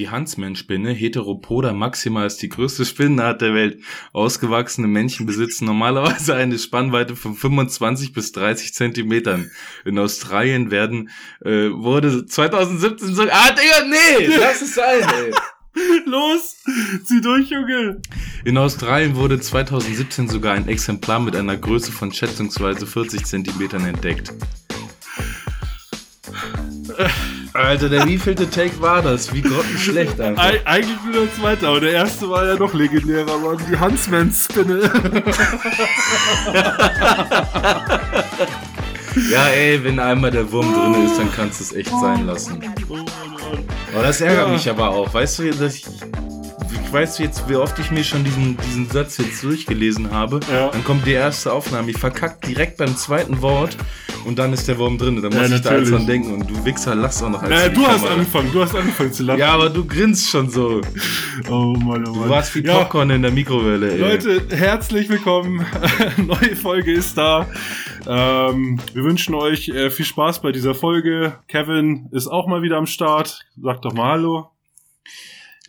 die 0.00 0.10
Huntsman-Spinne, 0.10 0.92
Heteropoda 0.92 1.74
maxima 1.74 2.24
ist 2.24 2.38
die 2.38 2.48
größte 2.48 2.86
Spinnenart 2.86 3.42
der 3.42 3.52
Welt. 3.52 3.82
Ausgewachsene 4.14 4.88
Männchen 4.88 5.26
besitzen 5.26 5.66
normalerweise 5.66 6.34
eine 6.34 6.58
Spannweite 6.58 7.16
von 7.16 7.34
25 7.34 8.14
bis 8.14 8.32
30 8.32 8.72
Zentimetern. 8.72 9.50
In 9.84 9.98
Australien 9.98 10.70
werden, 10.70 11.10
äh, 11.44 11.68
wurde 11.70 12.24
2017 12.24 13.14
so, 13.14 13.22
ah, 13.24 13.50
Digga, 13.50 13.84
nee, 13.90 14.26
lass 14.40 14.62
es 14.62 14.74
sein, 14.74 15.02
ey. 15.02 15.32
Los, 16.06 16.56
zieh 17.04 17.20
durch, 17.20 17.50
Junge. 17.50 18.00
In 18.44 18.56
Australien 18.56 19.14
wurde 19.16 19.38
2017 19.38 20.28
sogar 20.28 20.54
ein 20.54 20.66
Exemplar 20.66 21.20
mit 21.20 21.36
einer 21.36 21.58
Größe 21.58 21.92
von 21.92 22.10
schätzungsweise 22.10 22.86
40 22.86 23.26
Zentimetern 23.26 23.84
entdeckt. 23.84 24.32
Alter, 27.52 27.88
der 27.88 28.06
wievielte 28.06 28.48
Take 28.48 28.80
war 28.80 29.02
das? 29.02 29.34
Wie 29.34 29.42
grottenschlecht 29.42 30.20
einfach. 30.20 30.44
Eig 30.44 30.60
eigentlich 30.64 30.98
nur 31.04 31.24
der 31.24 31.34
zweite, 31.34 31.66
aber 31.66 31.80
der 31.80 31.92
erste 31.92 32.30
war 32.30 32.46
ja 32.46 32.54
noch 32.54 32.72
legendärer, 32.72 33.38
Mann. 33.38 33.58
Die 33.70 33.78
Huntsman-Spinne. 33.78 34.80
ja, 39.30 39.46
ey, 39.48 39.82
wenn 39.82 39.98
einmal 39.98 40.30
der 40.30 40.50
Wurm 40.52 40.72
drin 40.72 41.06
ist, 41.06 41.18
dann 41.18 41.32
kannst 41.32 41.58
du 41.60 41.64
es 41.64 41.72
echt 41.72 41.90
sein 41.90 42.26
lassen. 42.26 42.62
Aber 43.94 44.02
das 44.04 44.20
ärgert 44.20 44.46
ja. 44.46 44.52
mich 44.52 44.70
aber 44.70 44.90
auch. 44.90 45.12
Weißt 45.12 45.40
du, 45.40 45.50
dass 45.50 45.74
ich 45.74 45.86
weißt 46.92 47.18
du 47.18 47.22
jetzt, 47.22 47.48
wie 47.48 47.56
oft 47.56 47.78
ich 47.78 47.90
mir 47.90 48.04
schon 48.04 48.24
diesen, 48.24 48.56
diesen 48.56 48.88
Satz 48.88 49.18
jetzt 49.18 49.42
durchgelesen 49.42 50.10
habe? 50.10 50.40
Ja. 50.52 50.68
Dann 50.68 50.84
kommt 50.84 51.06
die 51.06 51.12
erste 51.12 51.52
Aufnahme. 51.52 51.90
Ich 51.90 51.98
verkack 51.98 52.40
direkt 52.42 52.78
beim 52.78 52.96
zweiten 52.96 53.40
Wort 53.42 53.76
und 54.24 54.38
dann 54.38 54.52
ist 54.52 54.66
der 54.68 54.78
Wurm 54.78 54.98
drin. 54.98 55.22
Da 55.22 55.28
muss 55.28 55.48
ja, 55.50 55.56
ich 55.56 55.62
da 55.62 55.70
alles 55.70 55.90
dran 55.90 56.06
denken. 56.06 56.34
Und 56.34 56.50
du 56.50 56.64
Wichser 56.64 56.94
lachst 56.94 57.22
auch 57.22 57.30
noch 57.30 57.42
als 57.42 57.50
Ja, 57.50 57.68
du 57.68 57.86
hast 57.86 58.06
angefangen, 58.06 58.50
du 58.52 58.62
hast 58.62 58.74
angefangen 58.74 59.12
zu 59.12 59.22
lachen. 59.22 59.38
Ja, 59.38 59.52
aber 59.52 59.70
du 59.70 59.84
grinst 59.84 60.30
schon 60.30 60.50
so. 60.50 60.80
Oh 61.48 61.74
Mann, 61.78 62.06
oh 62.06 62.12
Mann. 62.12 62.24
Du 62.24 62.28
warst 62.28 62.54
wie 62.54 62.62
Popcorn 62.62 63.10
in 63.10 63.22
der 63.22 63.30
Mikrowelle, 63.30 63.92
ey. 63.92 63.98
Leute, 63.98 64.42
herzlich 64.50 65.08
willkommen. 65.08 65.64
Neue 66.16 66.56
Folge 66.56 66.92
ist 66.92 67.16
da. 67.16 67.46
Ähm, 68.06 68.80
wir 68.92 69.04
wünschen 69.04 69.34
euch 69.34 69.68
äh, 69.68 69.90
viel 69.90 70.06
Spaß 70.06 70.42
bei 70.42 70.52
dieser 70.52 70.74
Folge. 70.74 71.34
Kevin 71.48 72.08
ist 72.12 72.26
auch 72.26 72.46
mal 72.46 72.62
wieder 72.62 72.76
am 72.76 72.86
Start. 72.86 73.46
Sag 73.62 73.82
doch 73.82 73.92
mal 73.92 74.10
Hallo. 74.10 74.50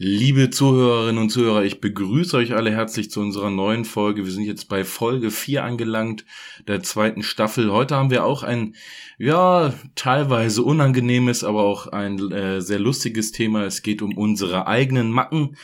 Liebe 0.04 0.50
Zuhörerinnen 0.50 1.22
und 1.22 1.30
Zuhörer, 1.30 1.64
ich 1.64 1.80
begrüße 1.80 2.36
euch 2.36 2.56
alle 2.56 2.72
herzlich 2.72 3.12
zu 3.12 3.22
unserer 3.22 3.52
neuen 3.52 3.86
Folge. 3.86 4.26
Wir 4.26 4.32
sind 4.32 4.46
jetzt 4.46 4.68
bei 4.68 4.84
Folge 4.84 5.30
4 5.30 5.64
angelangt, 5.64 6.26
der 6.68 6.82
zweiten 6.82 7.22
Staffel. 7.22 7.72
Heute 7.72 7.98
haben 7.98 8.10
wir 8.10 8.26
auch 8.26 8.42
ein, 8.42 8.74
ja, 9.20 9.76
teilweise 9.94 10.64
unangenehmes, 10.64 11.44
aber 11.44 11.62
auch 11.62 11.86
ein 11.86 12.32
äh, 12.32 12.62
sehr 12.62 12.80
lustiges 12.80 13.32
Thema. 13.32 13.64
Es 13.66 13.84
geht 13.84 14.02
um 14.02 14.18
unsere 14.18 14.66
eigenen 14.66 15.12
Macken. 15.12 15.56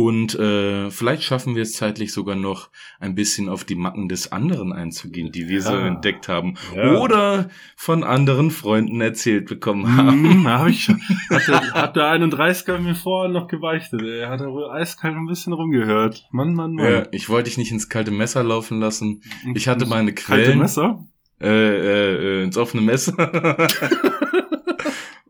Und 0.00 0.34
äh, 0.34 0.90
vielleicht 0.90 1.24
schaffen 1.24 1.54
wir 1.54 1.60
es 1.60 1.74
zeitlich 1.74 2.14
sogar 2.14 2.34
noch 2.34 2.70
ein 3.00 3.14
bisschen 3.14 3.50
auf 3.50 3.64
die 3.64 3.74
Macken 3.74 4.08
des 4.08 4.32
anderen 4.32 4.72
einzugehen, 4.72 5.30
die 5.30 5.46
wir 5.50 5.58
ja. 5.58 5.60
so 5.60 5.76
entdeckt 5.76 6.26
haben. 6.26 6.54
Ja. 6.74 6.96
Oder 7.00 7.50
von 7.76 8.02
anderen 8.02 8.50
Freunden 8.50 9.02
erzählt 9.02 9.46
bekommen 9.46 9.82
mhm, 9.82 9.96
haben. 9.98 10.30
Hm, 10.30 10.48
hab 10.48 10.68
ich 10.68 10.84
schon. 10.84 11.02
Hat 11.28 11.46
der, 11.46 11.60
hat 11.74 11.96
der 11.96 12.04
31er 12.14 12.78
mir 12.78 12.94
vorher 12.94 13.30
noch 13.30 13.46
geweichtet. 13.46 14.00
Er 14.00 14.30
hat 14.30 14.40
wohl 14.40 14.70
eiskalt 14.70 15.16
ein 15.16 15.26
bisschen 15.26 15.52
rumgehört. 15.52 16.26
Mann, 16.30 16.54
Mann, 16.54 16.72
Mann. 16.76 16.90
Ja, 16.90 17.06
ich 17.12 17.28
wollte 17.28 17.50
dich 17.50 17.58
nicht 17.58 17.70
ins 17.70 17.90
kalte 17.90 18.10
Messer 18.10 18.42
laufen 18.42 18.80
lassen. 18.80 19.20
Ich 19.52 19.68
hatte 19.68 19.84
meine 19.84 20.14
Quellen. 20.14 20.44
Kalte 20.44 20.58
Messer? 20.58 21.06
Äh, 21.42 21.46
äh, 21.46 22.40
äh, 22.40 22.44
ins 22.44 22.56
offene 22.56 22.82
Messer. 22.82 23.12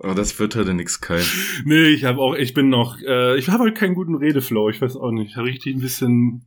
Aber 0.03 0.15
das 0.15 0.39
wird 0.39 0.57
heute 0.57 0.73
nix 0.73 1.01
kein. 1.01 1.23
Nee, 1.65 1.89
ich 1.89 2.05
habe 2.05 2.21
auch, 2.21 2.35
ich 2.35 2.55
bin 2.55 2.71
noch, 2.71 2.99
äh, 3.03 3.39
ich 3.39 3.49
habe 3.49 3.65
halt 3.65 3.77
keinen 3.77 3.95
guten 3.95 4.15
Redeflow, 4.15 4.71
ich 4.71 4.81
weiß 4.81 4.97
auch 4.97 5.11
nicht. 5.11 5.37
Richtig 5.37 5.77
ein 5.77 5.81
bisschen 5.81 6.47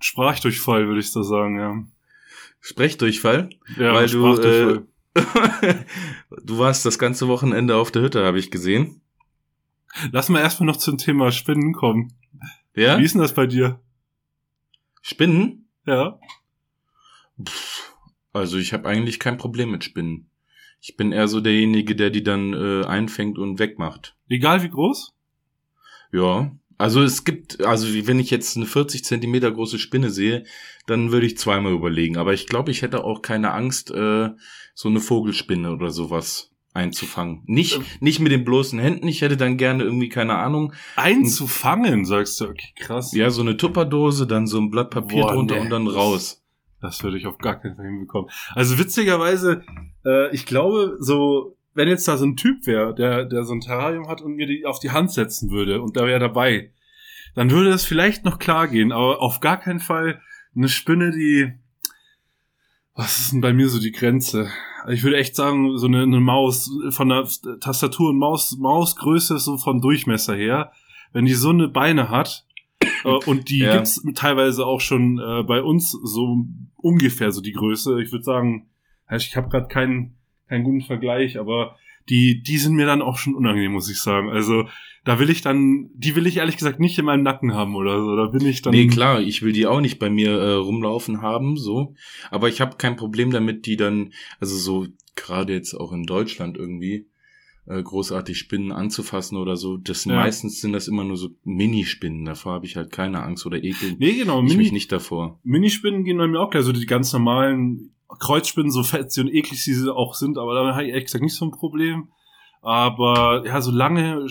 Sprachdurchfall, 0.00 0.86
würde 0.86 1.00
ich 1.00 1.10
so 1.10 1.22
sagen, 1.22 1.58
ja. 1.58 1.82
Sprechdurchfall? 2.60 3.48
Ja, 3.78 3.94
weil 3.94 4.06
du, 4.08 4.36
äh, 4.36 4.80
du 6.44 6.58
warst 6.58 6.84
das 6.84 6.98
ganze 6.98 7.28
Wochenende 7.28 7.76
auf 7.76 7.90
der 7.90 8.02
Hütte, 8.02 8.24
habe 8.24 8.38
ich 8.38 8.50
gesehen. 8.50 9.00
Lass 10.12 10.28
mal 10.28 10.40
erstmal 10.40 10.66
noch 10.66 10.76
zum 10.76 10.98
Thema 10.98 11.32
Spinnen 11.32 11.72
kommen. 11.72 12.12
Ja? 12.76 12.98
Wie 12.98 13.04
ist 13.04 13.14
denn 13.14 13.22
das 13.22 13.34
bei 13.34 13.46
dir? 13.46 13.80
Spinnen? 15.00 15.68
Ja. 15.86 16.20
Pff, 17.42 17.94
also 18.34 18.58
ich 18.58 18.74
habe 18.74 18.86
eigentlich 18.86 19.18
kein 19.18 19.38
Problem 19.38 19.70
mit 19.70 19.82
Spinnen. 19.82 20.29
Ich 20.80 20.96
bin 20.96 21.12
eher 21.12 21.28
so 21.28 21.40
derjenige, 21.40 21.94
der 21.94 22.10
die 22.10 22.22
dann 22.22 22.54
äh, 22.54 22.86
einfängt 22.86 23.38
und 23.38 23.58
wegmacht. 23.58 24.16
Egal 24.28 24.62
wie 24.62 24.70
groß? 24.70 25.12
Ja. 26.12 26.52
Also 26.78 27.02
es 27.02 27.24
gibt, 27.24 27.62
also 27.62 27.86
wenn 28.06 28.18
ich 28.18 28.30
jetzt 28.30 28.56
eine 28.56 28.64
40 28.64 29.04
Zentimeter 29.04 29.50
große 29.50 29.78
Spinne 29.78 30.08
sehe, 30.08 30.44
dann 30.86 31.12
würde 31.12 31.26
ich 31.26 31.36
zweimal 31.36 31.72
überlegen. 31.72 32.16
Aber 32.16 32.32
ich 32.32 32.46
glaube, 32.46 32.70
ich 32.70 32.80
hätte 32.80 33.04
auch 33.04 33.20
keine 33.20 33.52
Angst, 33.52 33.90
äh, 33.90 34.30
so 34.74 34.88
eine 34.88 35.00
Vogelspinne 35.00 35.70
oder 35.72 35.90
sowas 35.90 36.50
einzufangen. 36.72 37.42
Nicht, 37.46 37.76
ähm. 37.76 37.84
nicht 38.00 38.20
mit 38.20 38.32
den 38.32 38.44
bloßen 38.44 38.78
Händen. 38.78 39.08
Ich 39.08 39.20
hätte 39.20 39.36
dann 39.36 39.58
gerne 39.58 39.84
irgendwie, 39.84 40.08
keine 40.08 40.36
Ahnung. 40.36 40.72
Einzufangen, 40.96 42.06
sagst 42.06 42.40
du, 42.40 42.46
okay, 42.46 42.72
krass. 42.76 43.12
Ja, 43.12 43.28
so 43.28 43.42
eine 43.42 43.56
Tupperdose, 43.56 44.26
dann 44.26 44.46
so 44.46 44.58
ein 44.58 44.70
Blatt 44.70 44.90
Papier 44.90 45.22
Boah, 45.22 45.32
drunter 45.34 45.56
nee. 45.56 45.60
und 45.62 45.70
dann 45.70 45.86
raus. 45.86 46.39
Das 46.80 47.02
würde 47.02 47.18
ich 47.18 47.26
auf 47.26 47.38
gar 47.38 47.60
keinen 47.60 47.76
Fall 47.76 47.86
hinbekommen. 47.86 48.30
Also 48.54 48.78
witzigerweise, 48.78 49.62
äh, 50.04 50.34
ich 50.34 50.46
glaube, 50.46 50.96
so, 50.98 51.56
wenn 51.74 51.88
jetzt 51.88 52.08
da 52.08 52.16
so 52.16 52.24
ein 52.24 52.36
Typ 52.36 52.66
wäre, 52.66 52.94
der, 52.94 53.24
der 53.26 53.44
so 53.44 53.52
ein 53.52 53.60
Terrarium 53.60 54.08
hat 54.08 54.22
und 54.22 54.34
mir 54.34 54.46
die 54.46 54.64
auf 54.64 54.78
die 54.78 54.90
Hand 54.90 55.12
setzen 55.12 55.50
würde 55.50 55.82
und 55.82 55.96
da 55.96 56.06
wäre 56.06 56.20
dabei, 56.20 56.72
dann 57.34 57.50
würde 57.50 57.70
das 57.70 57.84
vielleicht 57.84 58.24
noch 58.24 58.38
klar 58.38 58.66
gehen, 58.68 58.92
aber 58.92 59.20
auf 59.20 59.40
gar 59.40 59.58
keinen 59.58 59.80
Fall 59.80 60.20
eine 60.56 60.68
Spinne, 60.68 61.12
die, 61.12 61.52
was 62.94 63.20
ist 63.20 63.32
denn 63.32 63.40
bei 63.40 63.52
mir 63.52 63.68
so 63.68 63.78
die 63.78 63.92
Grenze? 63.92 64.48
Ich 64.88 65.02
würde 65.02 65.18
echt 65.18 65.36
sagen, 65.36 65.76
so 65.76 65.86
eine, 65.86 66.02
eine 66.02 66.20
Maus 66.20 66.70
von 66.90 67.10
der 67.10 67.28
Tastatur 67.60 68.10
und 68.10 68.18
Maus, 68.18 68.56
Mausgröße 68.58 69.38
so 69.38 69.58
von 69.58 69.80
Durchmesser 69.80 70.34
her. 70.34 70.72
Wenn 71.12 71.26
die 71.26 71.34
so 71.34 71.50
eine 71.50 71.68
Beine 71.68 72.08
hat, 72.08 72.46
äh, 73.04 73.08
und 73.08 73.50
die 73.50 73.58
ja. 73.58 73.74
gibt's 73.74 74.02
teilweise 74.14 74.66
auch 74.66 74.80
schon 74.80 75.18
äh, 75.18 75.42
bei 75.42 75.62
uns 75.62 75.90
so 75.90 76.44
ungefähr 76.82 77.32
so 77.32 77.40
die 77.40 77.52
Größe. 77.52 78.00
Ich 78.02 78.12
würde 78.12 78.24
sagen, 78.24 78.68
ich 79.10 79.36
habe 79.36 79.48
gerade 79.48 79.68
keinen 79.68 80.16
keinen 80.48 80.64
guten 80.64 80.82
Vergleich, 80.82 81.38
aber 81.38 81.76
die 82.08 82.42
die 82.42 82.58
sind 82.58 82.74
mir 82.74 82.86
dann 82.86 83.02
auch 83.02 83.18
schon 83.18 83.34
unangenehm, 83.34 83.72
muss 83.72 83.90
ich 83.90 84.00
sagen. 84.00 84.30
Also 84.30 84.64
da 85.04 85.18
will 85.18 85.30
ich 85.30 85.40
dann, 85.40 85.88
die 85.94 86.14
will 86.14 86.26
ich 86.26 86.36
ehrlich 86.36 86.56
gesagt 86.56 86.78
nicht 86.78 86.98
in 86.98 87.06
meinem 87.06 87.22
Nacken 87.22 87.54
haben 87.54 87.74
oder 87.74 88.02
so. 88.02 88.16
Da 88.16 88.26
bin 88.26 88.44
ich 88.44 88.62
dann. 88.62 88.72
Nee, 88.72 88.86
klar, 88.86 89.20
ich 89.20 89.42
will 89.42 89.52
die 89.52 89.66
auch 89.66 89.80
nicht 89.80 89.98
bei 89.98 90.10
mir 90.10 90.32
äh, 90.32 90.52
rumlaufen 90.52 91.22
haben, 91.22 91.56
so. 91.56 91.94
Aber 92.30 92.48
ich 92.48 92.60
habe 92.60 92.76
kein 92.76 92.96
Problem 92.96 93.30
damit, 93.30 93.66
die 93.66 93.76
dann, 93.76 94.12
also 94.40 94.56
so 94.56 94.86
gerade 95.16 95.54
jetzt 95.54 95.74
auch 95.74 95.92
in 95.92 96.04
Deutschland 96.04 96.58
irgendwie, 96.58 97.06
äh, 97.70 97.82
großartig 97.82 98.36
Spinnen 98.36 98.72
anzufassen 98.72 99.38
oder 99.38 99.56
so. 99.56 99.76
Das 99.76 100.04
ja. 100.04 100.16
meistens 100.16 100.60
sind 100.60 100.72
das 100.72 100.88
immer 100.88 101.04
nur 101.04 101.16
so 101.16 101.30
Minispinnen. 101.44 102.24
Davor 102.24 102.54
habe 102.54 102.66
ich 102.66 102.76
halt 102.76 102.90
keine 102.90 103.22
Angst 103.22 103.46
oder 103.46 103.62
Ekel. 103.62 103.96
Nee, 103.98 104.14
genau. 104.14 104.38
Ich 104.38 104.48
Mini 104.48 104.56
mich 104.56 104.72
nicht 104.72 104.90
davor. 104.90 105.38
Minispinnen 105.44 106.04
gehen 106.04 106.18
bei 106.18 106.26
mir 106.26 106.40
auch 106.40 106.50
gleich. 106.50 106.64
So 106.64 106.72
die 106.72 106.86
ganz 106.86 107.12
normalen 107.12 107.92
Kreuzspinnen, 108.18 108.72
so 108.72 108.82
fetzig 108.82 109.24
und 109.24 109.32
eklig 109.32 109.62
sie 109.62 109.94
auch 109.94 110.14
sind, 110.14 110.36
aber 110.36 110.54
da 110.54 110.72
habe 110.72 110.84
ich 110.84 110.90
ehrlich 110.90 111.04
gesagt 111.04 111.22
nicht 111.22 111.36
so 111.36 111.44
ein 111.44 111.52
Problem. 111.52 112.08
Aber 112.60 113.44
ja, 113.46 113.60
so 113.60 113.70
lange, 113.70 114.26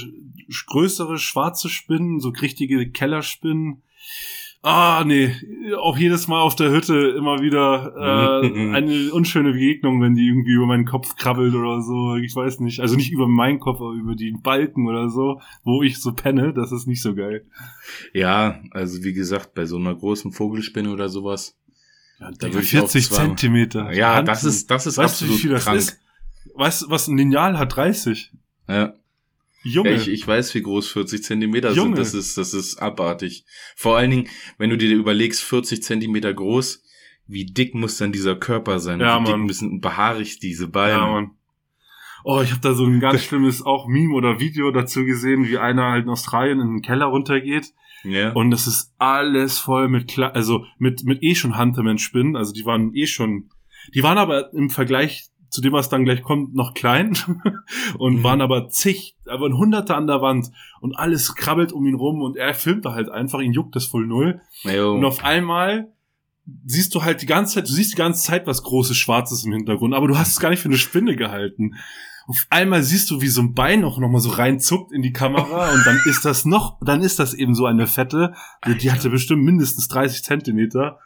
größere 0.67 1.17
schwarze 1.17 1.69
Spinnen, 1.69 2.19
so 2.19 2.29
richtige 2.29 2.91
Kellerspinnen, 2.91 3.81
Ah, 4.61 5.03
nee, 5.05 5.33
auch 5.77 5.97
jedes 5.97 6.27
Mal 6.27 6.41
auf 6.41 6.53
der 6.53 6.69
Hütte 6.69 7.13
immer 7.17 7.39
wieder 7.39 7.93
äh, 8.43 8.73
eine 8.75 9.13
unschöne 9.13 9.53
Begegnung, 9.53 10.01
wenn 10.01 10.15
die 10.15 10.27
irgendwie 10.27 10.51
über 10.51 10.65
meinen 10.65 10.83
Kopf 10.83 11.15
krabbelt 11.15 11.55
oder 11.55 11.81
so. 11.81 12.17
Ich 12.17 12.35
weiß 12.35 12.59
nicht. 12.59 12.81
Also 12.81 12.97
nicht 12.97 13.11
über 13.11 13.25
meinen 13.27 13.61
Kopf, 13.61 13.77
aber 13.77 13.93
über 13.93 14.15
die 14.15 14.31
Balken 14.31 14.87
oder 14.87 15.09
so, 15.09 15.39
wo 15.63 15.81
ich 15.81 16.01
so 16.01 16.11
penne. 16.11 16.53
Das 16.53 16.73
ist 16.73 16.87
nicht 16.87 17.01
so 17.01 17.15
geil. 17.15 17.45
Ja, 18.13 18.59
also 18.71 19.01
wie 19.06 19.13
gesagt, 19.13 19.53
bei 19.53 19.65
so 19.65 19.77
einer 19.77 19.95
großen 19.95 20.33
Vogelspinne 20.33 20.91
oder 20.91 21.07
sowas. 21.07 21.57
Ja, 22.19 22.29
da 22.31 22.53
würde 22.53 22.63
40 22.63 23.09
Zentimeter. 23.09 23.94
Ja, 23.94 24.15
Hand 24.15 24.27
das 24.27 24.44
ist, 24.44 24.69
das 24.69 24.88
ist 24.88 24.97
weißt 24.97 25.13
absolut 25.13 25.35
du, 25.35 25.38
wie 25.38 25.41
viel 25.41 25.51
das 25.51 25.63
krank. 25.63 25.77
Ist? 25.77 26.01
Weißt 26.55 26.81
du, 26.81 26.89
was 26.89 27.07
ein 27.07 27.17
Lineal 27.17 27.57
hat? 27.57 27.77
30. 27.77 28.33
Ja. 28.67 28.94
Junge. 29.63 29.94
Ich, 29.94 30.07
ich 30.07 30.27
weiß, 30.27 30.53
wie 30.56 30.61
groß 30.61 30.91
40 30.91 31.23
Zentimeter 31.23 31.71
Junge. 31.71 31.95
sind. 31.95 31.97
Das 31.97 32.13
ist, 32.13 32.38
das 32.38 32.53
ist 32.53 32.81
abartig. 32.81 33.45
Vor 33.75 33.97
allen 33.97 34.11
Dingen, 34.11 34.27
wenn 34.57 34.69
du 34.69 34.77
dir 34.77 34.94
überlegst, 34.95 35.44
40 35.44 35.83
Zentimeter 35.83 36.33
groß, 36.33 36.83
wie 37.27 37.45
dick 37.45 37.75
muss 37.75 37.97
dann 37.97 38.11
dieser 38.11 38.35
Körper 38.35 38.79
sein? 38.79 39.00
Ja, 39.00 39.19
wie 39.19 39.25
dick 39.25 39.31
Mann. 39.35 39.45
müssen 39.45 39.81
behaarig 39.81 40.39
diese 40.39 40.67
Beine? 40.67 40.94
Ja, 40.94 41.07
Mann. 41.07 41.31
Oh, 42.23 42.41
ich 42.41 42.51
habe 42.51 42.61
da 42.61 42.73
so 42.73 42.85
ein 42.85 43.00
ganz 43.00 43.23
schlimmes 43.25 43.61
auch 43.61 43.88
Meme 43.88 44.13
oder 44.13 44.39
Video 44.39 44.71
dazu 44.71 45.06
gesehen, 45.06 45.47
wie 45.47 45.57
einer 45.57 45.91
halt 45.91 46.05
in 46.05 46.09
Australien 46.09 46.59
in 46.59 46.67
den 46.67 46.81
Keller 46.81 47.05
runtergeht. 47.05 47.73
Ja. 48.03 48.31
Und 48.31 48.51
das 48.51 48.67
ist 48.67 48.94
alles 48.97 49.59
voll 49.59 49.89
mit, 49.89 50.07
Kla 50.07 50.29
also 50.29 50.65
mit, 50.77 51.03
mit 51.03 51.21
eh 51.21 51.35
schon 51.35 51.57
Hunterman-Spinnen. 51.57 52.35
Also 52.35 52.53
die 52.53 52.65
waren 52.65 52.94
eh 52.95 53.07
schon, 53.07 53.50
die 53.94 54.03
waren 54.03 54.17
aber 54.17 54.53
im 54.53 54.69
Vergleich 54.69 55.29
zu 55.59 55.63
dem, 55.63 55.73
was 55.73 55.89
dann 55.89 56.06
gleich 56.06 56.21
kommt, 56.23 56.56
noch 56.56 56.73
klein 56.73 57.17
und 57.97 58.15
Mhm. 58.17 58.23
waren 58.23 58.41
aber 58.41 58.69
zig, 58.69 59.15
aber 59.27 59.45
ein 59.47 59.57
Hunderte 59.57 59.95
an 59.95 60.07
der 60.07 60.21
Wand 60.21 60.51
und 60.81 60.95
alles 60.97 61.35
krabbelt 61.35 61.71
um 61.73 61.85
ihn 61.85 61.95
rum 61.95 62.21
und 62.21 62.38
er 62.38 62.53
filmt 62.53 62.85
da 62.85 62.94
halt 62.94 63.09
einfach, 63.09 63.39
ihn 63.41 63.53
juckt 63.53 63.75
das 63.75 63.85
voll 63.85 64.07
null. 64.07 64.41
Jo. 64.63 64.94
Und 64.95 65.03
auf 65.06 65.23
einmal 65.23 65.89
siehst 66.65 66.95
du 66.95 67.03
halt 67.03 67.21
die 67.21 67.25
ganze 67.25 67.56
Zeit, 67.56 67.67
du 67.67 67.73
siehst 67.73 67.91
die 67.91 67.97
ganze 67.97 68.23
Zeit 68.23 68.47
was 68.47 68.63
großes 68.63 68.97
Schwarzes 68.97 69.44
im 69.45 69.51
Hintergrund, 69.51 69.94
aber 69.94 70.07
du 70.07 70.17
hast 70.17 70.29
es 70.31 70.39
gar 70.39 70.50
nicht 70.50 70.61
für 70.61 70.69
eine 70.69 70.77
Spinne 70.77 71.15
gehalten. 71.15 71.75
Auf 72.27 72.45
einmal 72.50 72.83
siehst 72.83 73.09
du, 73.12 73.21
wie 73.21 73.27
so 73.27 73.41
ein 73.41 73.53
Bein 73.53 73.83
auch 73.83 73.97
noch 74.00 74.09
mal 74.09 74.19
so 74.19 74.29
reinzuckt 74.29 74.91
in 74.91 75.01
die 75.01 75.12
Kamera 75.13 75.69
und 75.73 75.85
dann 75.85 76.00
ist 76.05 76.25
das 76.25 76.45
noch, 76.45 76.77
dann 76.81 77.01
ist 77.01 77.19
das 77.19 77.33
eben 77.33 77.53
so 77.53 77.65
eine 77.65 77.85
Fette, 77.88 78.33
die, 78.67 78.77
die 78.77 78.91
hatte 78.91 79.09
bestimmt 79.09 79.44
mindestens 79.44 79.88
30 79.89 80.23
Zentimeter. 80.23 81.00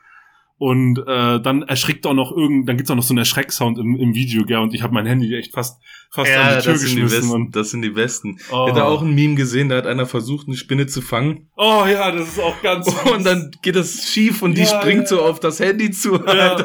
Und 0.60 1.00
äh, 1.00 1.42
dann 1.42 1.64
erschrickt 1.64 2.06
auch 2.06 2.14
noch 2.14 2.32
irgend, 2.32 2.70
dann 2.70 2.78
gibt's 2.78 2.90
auch 2.90 2.96
noch 2.96 3.04
so 3.04 3.12
einen 3.12 3.18
Erschrecksound 3.18 3.78
im, 3.80 3.96
im 3.98 4.14
Video, 4.14 4.46
gell? 4.46 4.60
Und 4.60 4.74
ich 4.74 4.82
habe 4.84 4.94
mein 4.94 5.06
Handy 5.06 5.36
echt 5.36 5.52
fast 5.54 5.82
fast 6.12 6.30
ja, 6.32 6.42
an 6.42 6.58
die 6.60 6.64
Tür 6.64 6.74
das 6.74 6.82
sind 6.82 6.96
die 6.96 7.02
geschmissen. 7.02 7.30
besten. 7.32 7.52
Das 7.52 7.70
sind 7.72 7.82
die 7.82 7.90
besten. 7.90 8.38
oh. 8.52 8.66
Ich 8.68 8.72
hatte 8.74 8.86
auch 8.86 9.02
ein 9.02 9.14
Meme 9.16 9.36
gesehen, 9.36 9.68
da 9.70 9.78
hat 9.78 9.88
einer 9.88 10.06
versucht, 10.06 10.48
eine 10.48 10.56
Spinne 10.56 10.86
zu 10.88 11.02
fangen. 11.02 11.50
oh 11.58 11.84
ja, 11.92 12.12
das 12.12 12.30
ist 12.30 12.40
auch 12.40 12.62
ganz. 12.62 12.88
Und 13.14 13.26
dann 13.26 13.52
geht 13.62 13.76
das 13.76 14.08
schief 14.10 14.42
und 14.44 14.56
die 14.56 14.62
Ja, 14.62 14.68
springt 14.80 15.02
ja. 15.02 15.08
so 15.08 15.22
auf 15.24 15.40
das 15.40 15.60
Handy 15.60 15.92
zu. 15.92 16.14
Ja. 16.24 16.56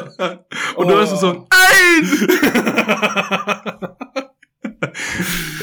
Und 0.75 0.87
du 0.87 0.93
Oh. 0.93 0.97
hörst 0.97 1.17
so, 1.19 1.47
nein! 1.49 2.29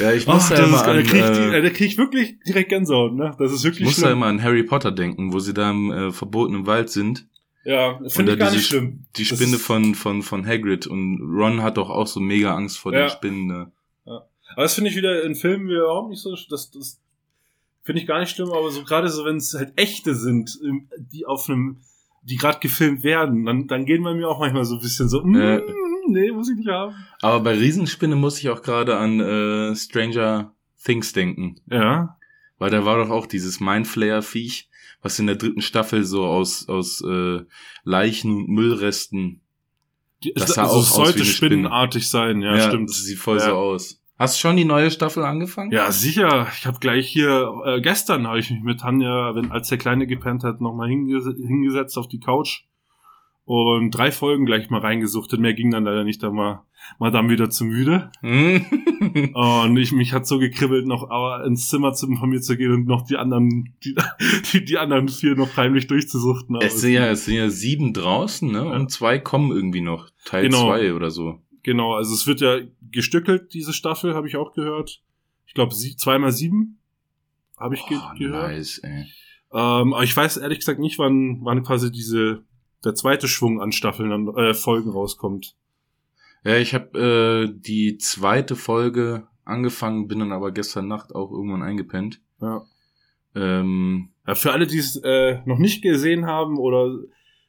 ja, 0.01 0.13
ich 0.13 0.27
muss 0.27 0.51
Ach, 0.51 0.57
da 0.57 0.65
immer 0.65 0.85
an, 0.85 0.97
da 0.97 1.03
krieg 1.03 1.21
ich, 1.25 1.31
die, 1.31 1.43
äh, 1.57 1.63
da 1.63 1.71
krieg 1.71 1.87
ich 1.89 1.99
wirklich 1.99 2.39
direkt 2.47 2.69
Gänsehaut, 2.71 3.15
ne? 3.15 3.35
Das 3.39 3.53
ist 3.53 3.59
ich 3.61 3.65
wirklich 3.65 3.85
muss 3.87 3.97
da 3.97 4.03
schlimm. 4.09 4.19
immer 4.19 4.27
an 4.27 4.43
Harry 4.43 4.63
Potter 4.63 4.93
denken, 4.93 5.33
wo 5.33 5.39
sie 5.39 5.55
da 5.55 5.71
im 5.71 5.91
äh, 5.93 6.13
verbotenen 6.13 6.67
Wald 6.67 6.91
sind. 6.91 7.27
Ja, 7.67 7.99
finde 8.09 8.33
ich 8.35 8.39
gar 8.39 8.51
diese 8.51 8.57
nicht 8.59 8.67
schlimm. 8.69 9.07
Die 9.17 9.29
Das 9.29 9.39
Spinne 9.39 9.59
von, 9.59 9.95
von, 9.97 10.23
von 10.23 10.47
Hagrid. 10.47 10.87
Und 10.87 11.21
Ron 11.21 11.63
hat 11.63 11.77
doch 11.79 11.91
auch 11.91 12.07
so 12.07 12.21
mega 12.21 12.55
Angst 12.55 12.79
vor 12.79 12.93
Ja. 12.95 13.01
den 13.07 13.11
Spinnen. 13.11 13.47
Ne? 13.47 13.73
Aber 14.05 14.63
das 14.63 14.75
finde 14.75 14.91
ich 14.91 14.97
wieder 14.97 15.23
in 15.25 15.35
Filmen 15.35 15.69
überhaupt 15.69 16.11
nicht 16.11 16.23
so. 16.23 16.37
Das, 16.49 16.71
das 16.71 17.01
finde 17.83 18.01
ich 18.01 18.07
gar 18.07 18.21
nicht 18.21 18.31
schlimm, 18.31 18.51
aber 18.53 18.71
so 18.71 18.85
gerade 18.85 19.09
so, 19.09 19.25
wenn 19.25 19.37
es 19.37 19.53
halt 19.55 19.73
echte 19.77 20.15
sind, 20.15 20.59
die 21.13 21.27
auf 21.27 21.49
einem, 21.49 21.79
die 22.23 22.37
gerade 22.37 22.61
gefilmt 22.61 23.03
werden, 23.03 23.45
dann, 23.45 23.67
dann 23.67 23.85
gehen 23.85 24.05
bei 24.05 24.15
mir 24.15 24.29
auch 24.29 24.39
manchmal 24.39 24.65
so 24.65 24.77
ein 24.77 24.81
bisschen 24.81 25.09
so, 25.09 25.23
mm, 25.25 25.35
Äh. 25.37 25.63
nee, 26.09 26.31
muss 26.31 26.49
ich 26.49 26.57
nicht 26.57 26.69
haben. 26.69 26.95
Aber 27.21 27.41
bei 27.41 27.55
Riesenspinne 27.55 28.15
muss 28.17 28.39
ich 28.39 28.49
auch 28.49 28.63
gerade 28.63 28.97
an 28.97 29.19
äh, 29.21 29.75
Stranger 29.75 30.53
Things 30.85 31.13
denken. 31.13 31.57
Ja. 31.71 32.17
Weil 32.59 32.71
da 32.71 32.85
war 32.85 32.97
doch 32.99 33.11
auch 33.11 33.27
dieses 33.27 33.61
Mindflayer-Viech, 33.61 34.69
was 35.03 35.19
in 35.19 35.27
der 35.27 35.37
dritten 35.37 35.61
Staffel 35.61 36.05
so 36.05 36.25
aus, 36.25 36.69
aus 36.69 37.03
äh, 37.03 37.41
Leichen 37.85 38.35
und 38.35 38.49
Müllresten. 38.49 39.43
Das 40.35 40.55
sah 40.55 40.63
also 40.63 40.75
auch 40.77 40.83
es 40.83 40.93
aus 40.93 40.99
wie 40.99 41.05
sollte 41.05 41.19
eine 41.19 41.25
Spinne. 41.27 41.51
spinnenartig 41.53 42.09
sein, 42.09 42.41
ja, 42.41 42.59
stimmt. 42.61 42.89
Das 42.91 43.03
sieht 43.05 43.19
voll 43.19 43.39
Ja. 43.39 43.47
so 43.51 43.53
aus. 43.55 44.03
Hast 44.19 44.37
du 44.37 44.41
schon 44.41 44.57
die 44.57 44.65
neue 44.65 44.91
Staffel 44.91 45.23
angefangen? 45.25 45.71
Ja, 45.73 45.93
sicher. 45.93 46.49
Ich 46.57 46.65
habe 46.67 46.79
gleich 46.79 47.07
hier, 47.07 47.53
äh, 47.67 47.83
gestern 47.83 48.27
habe 48.27 48.39
ich 48.39 48.51
mich 48.51 48.63
mit 48.63 48.81
Tanja, 48.81 49.35
wenn, 49.35 49.53
als 49.53 49.69
der 49.69 49.77
Kleine 49.77 50.07
gepennt 50.07 50.43
hat, 50.43 50.63
nochmal 50.63 50.89
hinges 50.89 51.27
hingesetzt 51.27 51.99
auf 51.99 52.09
die 52.09 52.19
Couch 52.21 52.63
und 53.47 53.93
drei 53.93 54.11
Folgen 54.11 54.45
gleich 54.45 54.71
mal 54.71 54.81
reingesuchtet. 54.81 55.41
Mehr 55.41 55.55
ging 55.55 55.71
dann 55.71 55.85
leider 55.85 56.03
nicht, 56.05 56.23
da 56.23 56.33
war, 56.35 56.67
war 56.99 57.11
dann 57.13 57.29
wieder 57.31 57.49
zu 57.49 57.65
müde. 57.65 58.11
Hm? 58.21 58.65
Und 59.35 59.77
ich, 59.77 59.93
mich 59.93 60.13
hat 60.13 60.27
so 60.27 60.39
gekribbelt, 60.39 60.87
noch 60.87 61.11
aber 61.11 61.45
ins 61.45 61.69
Zimmer 61.69 61.93
zu, 61.95 62.09
von 62.17 62.29
mir 62.29 62.41
zu 62.41 62.57
gehen 62.57 62.73
und 62.73 62.87
noch 62.87 63.03
die 63.07 63.17
anderen, 63.17 63.75
die, 63.85 63.95
die, 64.53 64.65
die 64.65 64.79
anderen 64.79 65.09
vier 65.09 65.37
noch 65.37 65.57
heimlich 65.57 65.87
durchzusuchten. 65.87 66.57
Es, 66.61 66.81
sind 66.81 66.93
ja, 66.93 67.07
es 67.07 67.25
sind 67.27 67.37
ja 67.37 67.49
sieben 67.49 67.93
draußen, 67.93 68.51
ne? 68.51 68.65
Und 68.65 68.91
zwei 68.91 69.19
kommen 69.19 69.53
irgendwie 69.53 69.81
noch. 69.81 70.09
Teil 70.25 70.45
Genau. 70.45 70.67
zwei 70.67 70.93
oder 70.95 71.11
so. 71.11 71.41
Genau, 71.63 71.95
also 71.95 72.15
es 72.15 72.27
wird 72.27 72.41
ja 72.41 72.59
gestückelt, 72.91 73.55
diese 73.55 73.73
Staffel, 73.73 74.15
habe 74.15 74.27
ich 74.29 74.37
auch 74.37 74.53
gehört. 74.53 75.03
Ich 75.47 75.55
glaube, 75.55 75.75
sie, 75.75 75.97
zweimal 75.97 76.33
sieben 76.33 76.79
habe 77.59 77.75
ich 77.77 77.87
ge 77.87 77.99
Oh, 78.01 78.19
gehört. 78.19 78.51
nice, 78.51 78.79
ey. 78.79 79.07
Ähm, 79.53 79.95
aber 79.95 80.03
ich 80.03 80.17
weiß 80.17 80.37
ehrlich 80.39 80.59
gesagt 80.59 80.81
nicht, 80.81 80.99
wann, 80.99 81.39
wann 81.43 81.63
quasi 81.63 81.91
diese, 81.93 82.43
der 82.85 82.95
zweite 82.95 83.29
Schwung 83.29 83.61
an 83.61 83.73
Staffeln, 83.73 84.13
an 84.13 84.29
äh, 84.37 84.55
Folgen 84.55 84.91
rauskommt. 84.91 85.57
Ja, 86.45 86.57
ich 86.57 86.75
habe 86.75 87.49
äh, 87.49 87.61
die 87.61 87.99
zweite 87.99 88.55
Folge 88.57 89.27
angefangen, 89.45 90.09
bin 90.09 90.21
dann 90.21 90.33
aber 90.33 90.53
gestern 90.53 90.89
Nacht 90.89 91.15
auch 91.15 91.31
irgendwann 91.31 91.63
eingepennt. 91.63 92.21
Ja. 92.41 92.65
Ähm, 93.35 94.11
Ja, 94.27 94.35
für 94.35 94.53
alle, 94.53 94.67
die 94.67 94.79
es 94.79 94.97
äh, 94.97 95.41
noch 95.45 95.59
nicht 95.59 95.83
gesehen 95.83 96.27
haben 96.27 96.59
oder 96.59 96.99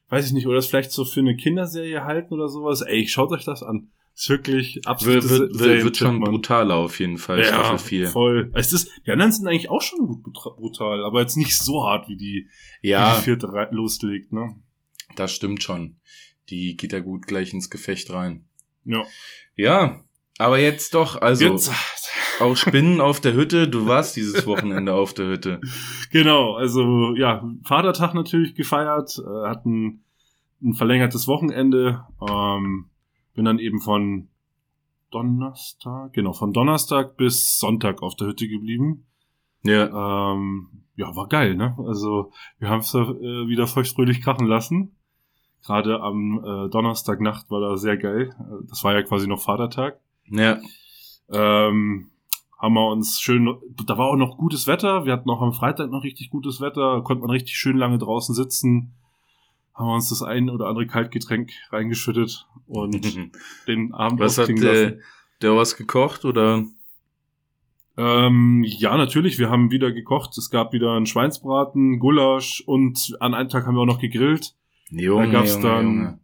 weiß 0.08 0.26
ich 0.26 0.32
nicht, 0.32 0.46
oder 0.46 0.58
es 0.58 0.66
vielleicht 0.66 0.90
so 0.90 1.04
für 1.04 1.20
eine 1.20 1.36
Kinderserie 1.36 2.04
halten 2.04 2.34
oder 2.34 2.48
sowas, 2.48 2.80
ey, 2.82 3.06
schaut 3.06 3.30
euch 3.30 3.44
das 3.44 3.62
an. 3.62 3.90
Ist 4.14 4.30
wirklich 4.30 4.80
absolut 4.84 5.30
wird, 5.30 5.60
wird, 5.60 5.84
wird, 5.84 5.96
schon 5.96 6.18
brutaler 6.18 6.74
auf 6.74 6.98
jeden 6.98 7.18
Fall, 7.18 7.44
Staffel 7.44 7.78
4. 7.78 8.08
voll. 8.08 8.50
Es 8.52 8.72
ist, 8.72 8.90
die 9.06 9.12
anderen 9.12 9.30
sind 9.30 9.46
eigentlich 9.46 9.70
auch 9.70 9.82
schon 9.82 10.06
gut 10.06 10.32
brutal, 10.32 11.04
aber 11.04 11.20
jetzt 11.20 11.36
nicht 11.36 11.56
so 11.56 11.84
hart 11.84 12.08
wie 12.08 12.16
die, 12.16 12.48
wie 12.82 12.88
Ja, 12.88 13.16
die 13.16 13.22
vierte 13.22 13.46
loslegt, 13.70 14.32
ne? 14.32 14.56
Das 15.18 15.32
stimmt 15.32 15.62
schon. 15.62 15.96
Die 16.48 16.76
geht 16.76 16.92
da 16.92 17.00
gut 17.00 17.26
gleich 17.26 17.52
ins 17.52 17.70
Gefecht 17.70 18.10
rein. 18.10 18.46
Ja. 18.84 19.04
Ja, 19.56 20.04
aber 20.38 20.58
jetzt 20.58 20.94
doch, 20.94 21.20
also 21.20 21.44
Jetzt, 21.44 21.72
auch 22.40 22.56
Spinnen 22.56 23.00
auf 23.00 23.20
der 23.20 23.34
Hütte. 23.34 23.68
Du 23.68 23.86
warst 23.86 24.16
dieses 24.16 24.46
Wochenende 24.46 24.94
auf 24.94 25.12
der 25.12 25.26
Hütte. 25.26 25.60
genau, 26.12 26.54
also 26.54 27.14
ja, 27.16 27.44
Vatertag 27.64 28.14
natürlich 28.14 28.54
gefeiert, 28.54 29.18
äh, 29.18 29.48
hatten 29.48 30.04
ein 30.62 30.74
verlängertes 30.74 31.28
Wochenende, 31.28 32.04
ähm, 32.28 32.86
bin 33.34 33.44
dann 33.44 33.58
eben 33.58 33.80
von 33.80 34.28
Donnerstag, 35.10 36.12
genau, 36.12 36.32
von 36.32 36.52
Donnerstag 36.52 37.16
bis 37.16 37.58
Sonntag 37.58 38.02
auf 38.02 38.16
der 38.16 38.28
Hütte 38.28 38.48
geblieben. 38.48 39.06
Ja, 39.62 40.32
Ähm, 40.32 40.84
ja, 40.96 41.14
war 41.14 41.28
geil, 41.28 41.54
ne? 41.54 41.76
Also 41.86 42.32
wir 42.58 42.68
haben 42.68 42.80
es 42.80 42.92
äh, 42.92 42.98
wieder 42.98 43.66
feuchtfröhlich 43.66 44.20
krachen 44.20 44.46
lassen. 44.46 44.96
Gerade 45.64 46.00
am 46.00 46.38
äh, 46.44 46.68
Donnerstagnacht 46.70 47.50
war 47.50 47.60
da 47.60 47.76
sehr 47.76 47.96
geil. 47.96 48.34
Äh, 48.40 48.66
Das 48.68 48.84
war 48.84 48.94
ja 48.94 49.02
quasi 49.02 49.26
noch 49.26 49.40
Vatertag. 49.40 49.98
ja, 50.30 50.58
Ähm, 51.30 52.10
haben 52.58 52.74
wir 52.74 52.88
uns 52.90 53.20
schön, 53.20 53.56
da 53.86 53.98
war 53.98 54.06
auch 54.06 54.16
noch 54.16 54.36
gutes 54.36 54.66
Wetter. 54.66 55.04
Wir 55.04 55.12
hatten 55.12 55.30
auch 55.30 55.42
am 55.42 55.52
Freitag 55.52 55.90
noch 55.90 56.02
richtig 56.02 56.30
gutes 56.30 56.60
Wetter. 56.60 57.02
Konnte 57.02 57.20
man 57.20 57.30
richtig 57.30 57.56
schön 57.56 57.76
lange 57.76 57.98
draußen 57.98 58.34
sitzen. 58.34 58.94
Haben 59.74 59.86
wir 59.86 59.94
uns 59.94 60.08
das 60.08 60.22
ein 60.22 60.50
oder 60.50 60.66
andere 60.66 60.86
Kaltgetränk 60.88 61.52
reingeschüttet 61.70 62.46
und 62.66 63.32
den 63.68 63.94
Abend 63.94 64.18
Was 64.18 64.38
hat 64.38 64.48
äh, 64.48 64.98
der 65.40 65.54
was 65.56 65.76
gekocht 65.76 66.24
oder? 66.24 66.64
Ähm, 67.96 68.64
ja, 68.66 68.96
natürlich. 68.96 69.38
Wir 69.38 69.50
haben 69.50 69.70
wieder 69.70 69.92
gekocht. 69.92 70.36
Es 70.38 70.50
gab 70.50 70.72
wieder 70.72 70.92
einen 70.94 71.06
Schweinsbraten, 71.06 71.98
Gulasch 71.98 72.62
und 72.66 73.16
an 73.20 73.34
einem 73.34 73.48
Tag 73.48 73.66
haben 73.66 73.74
wir 73.74 73.82
auch 73.82 73.86
noch 73.86 74.00
gegrillt. 74.00 74.54
Junge, 74.90 75.30
gab's 75.30 75.54
Junge, 75.54 75.62
dann- 75.68 75.84
Junge. 75.84 76.18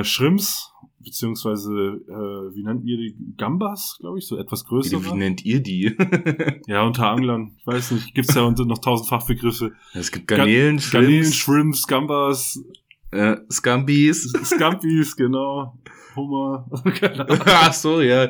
Äh, 0.00 0.04
Shrimps, 0.04 0.72
beziehungsweise, 1.00 1.70
äh, 2.08 2.54
wie 2.54 2.62
nennt 2.62 2.84
ihr 2.84 2.96
die? 2.96 3.16
Gambas, 3.36 3.98
glaube 4.00 4.18
ich, 4.18 4.26
so 4.26 4.38
etwas 4.38 4.64
größer. 4.64 5.00
Wie, 5.02 5.06
wie 5.06 5.12
nennt 5.14 5.44
ihr 5.44 5.60
die? 5.60 5.94
Ja, 6.66 6.82
unter 6.84 7.10
Anglern. 7.10 7.52
Ich 7.58 7.66
weiß 7.66 7.90
nicht. 7.92 8.14
Gibt's 8.14 8.34
ja 8.34 8.42
unter 8.42 8.64
noch 8.64 8.78
tausend 8.78 9.08
Fachbegriffe. 9.08 9.72
es 9.94 10.10
gibt 10.10 10.26
Garnelen, 10.28 10.78
Garnelen, 10.78 11.24
Shrimps, 11.24 11.36
Shrimps, 11.36 11.86
Gambas, 11.86 12.64
äh, 13.10 13.36
Scampis. 13.50 14.32
Scampis, 14.44 15.14
genau. 15.16 15.76
Hummer. 16.16 16.66
Ach 17.46 17.72
so, 17.72 18.00
ja. 18.00 18.28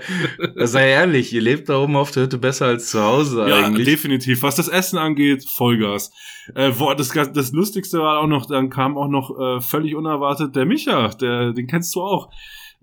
Sei 0.56 0.90
ehrlich, 0.90 1.32
ihr 1.32 1.40
lebt 1.42 1.68
da 1.68 1.78
oben 1.82 1.96
auf 1.96 2.10
der 2.10 2.24
Hütte 2.24 2.38
besser 2.38 2.66
als 2.66 2.90
zu 2.90 3.02
Hause 3.02 3.46
Ja, 3.48 3.66
eigentlich. 3.66 3.86
definitiv. 3.86 4.42
Was 4.42 4.56
das 4.56 4.68
Essen 4.68 4.98
angeht, 4.98 5.44
Vollgas. 5.48 6.12
Äh, 6.54 6.70
boah, 6.72 6.94
das, 6.94 7.10
das 7.10 7.52
Lustigste 7.52 7.98
war 7.98 8.20
auch 8.20 8.26
noch, 8.26 8.46
dann 8.46 8.70
kam 8.70 8.96
auch 8.96 9.08
noch 9.08 9.38
äh, 9.38 9.60
völlig 9.60 9.94
unerwartet 9.94 10.54
der 10.56 10.66
Micha, 10.66 11.08
der, 11.08 11.52
den 11.52 11.66
kennst 11.66 11.94
du 11.94 12.02
auch. 12.02 12.30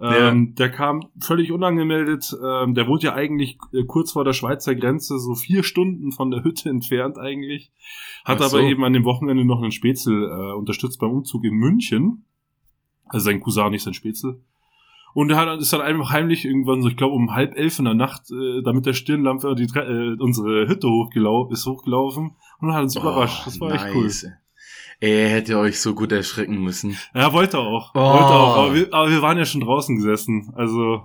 Ähm, 0.01 0.55
Der 0.55 0.69
kam 0.71 1.01
völlig 1.19 1.51
unangemeldet. 1.51 2.33
Ähm, 2.41 2.73
der 2.73 2.87
wohnt 2.87 3.03
ja 3.03 3.15
eigentlich 3.15 3.57
äh, 3.73 3.83
kurz 3.85 4.13
vor 4.13 4.23
der 4.23 4.31
Schweizer 4.31 4.73
Grenze, 4.73 5.19
so 5.19 5.35
vier 5.35 5.61
Stunden 5.61 6.13
von 6.13 6.31
der 6.31 6.41
Hütte 6.41 6.69
entfernt 6.69 7.17
eigentlich. 7.17 7.69
Hat 8.23 8.37
Ach 8.37 8.45
aber 8.45 8.49
so. 8.49 8.59
eben 8.61 8.85
an 8.85 8.93
dem 8.93 9.03
Wochenende 9.03 9.43
noch 9.43 9.61
einen 9.61 9.73
Spätzle 9.73 10.13
äh, 10.13 10.53
unterstützt 10.53 10.99
beim 11.01 11.11
Umzug 11.11 11.43
in 11.43 11.53
München. 11.55 12.23
Also 13.07 13.25
sein 13.25 13.41
Cousin, 13.41 13.71
nicht 13.71 13.83
sein 13.83 13.93
Spätzle. 13.93 14.39
Und 15.13 15.29
er 15.31 15.37
hat, 15.37 15.59
ist 15.59 15.73
dann 15.73 15.81
einfach 15.81 16.11
heimlich 16.11 16.45
irgendwann 16.45 16.81
so, 16.81 16.87
ich 16.87 16.97
glaube 16.97 17.15
um 17.15 17.33
halb 17.33 17.55
elf 17.57 17.79
in 17.79 17.85
der 17.85 17.93
Nacht, 17.93 18.31
äh, 18.31 18.61
damit 18.63 18.85
der 18.85 18.93
Stirnlampe 18.93 19.55
die, 19.55 19.63
äh, 19.63 20.15
unsere 20.19 20.67
Hütte 20.67 20.87
hochgelau 20.87 21.49
ist 21.49 21.65
hochgelaufen 21.65 22.35
und 22.59 22.73
hat 22.73 22.83
uns 22.83 22.95
überrascht. 22.95 23.47
Das 23.47 23.59
war 23.59 23.71
echt 23.73 23.87
cool. 23.95 24.01
Oh, 24.01 24.03
nice. 24.03 24.27
Er 25.01 25.29
hätte 25.29 25.57
euch 25.57 25.79
so 25.79 25.95
gut 25.95 26.11
erschrecken 26.11 26.61
müssen. 26.61 26.97
Ja, 27.15 27.31
wollte 27.31 27.57
er 27.57 27.61
auch. 27.61 27.91
Oh. 27.95 27.99
Wollte 27.99 28.33
er 28.33 28.39
auch. 28.39 28.57
Aber 28.57 28.75
wir, 28.75 28.93
aber 28.93 29.09
wir 29.09 29.21
waren 29.21 29.37
ja 29.37 29.45
schon 29.45 29.61
draußen 29.61 29.95
gesessen. 29.95 30.51
Also 30.55 31.03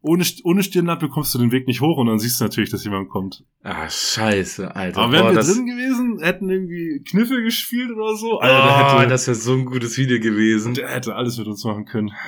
ohne, 0.00 0.24
ohne 0.44 0.62
Stirnlampe 0.62 1.08
kommst 1.08 1.34
du 1.34 1.38
den 1.38 1.50
Weg 1.52 1.66
nicht 1.66 1.80
hoch 1.80 1.96
und 1.98 2.06
dann 2.06 2.18
siehst 2.18 2.40
du 2.40 2.44
natürlich, 2.44 2.70
dass 2.70 2.84
jemand 2.84 3.08
kommt. 3.08 3.44
Ah, 3.62 3.88
scheiße, 3.90 4.74
Alter. 4.74 5.00
Aber 5.00 5.12
wären 5.12 5.34
Boah, 5.34 5.34
wir 5.34 5.42
drin 5.42 5.66
gewesen, 5.66 6.20
hätten 6.22 6.48
irgendwie 6.48 7.02
Kniffe 7.08 7.42
gespielt 7.42 7.90
oder 7.90 8.16
so, 8.16 8.34
oh, 8.34 8.38
Alter, 8.38 8.62
der 8.88 8.98
hätte, 9.00 9.08
das 9.10 9.26
wäre 9.26 9.34
so 9.34 9.52
ein 9.54 9.64
gutes 9.64 9.98
Video 9.98 10.20
gewesen. 10.20 10.74
der 10.74 10.88
hätte 10.88 11.14
alles 11.16 11.36
mit 11.38 11.46
uns 11.48 11.64
machen 11.64 11.84
können. 11.84 12.12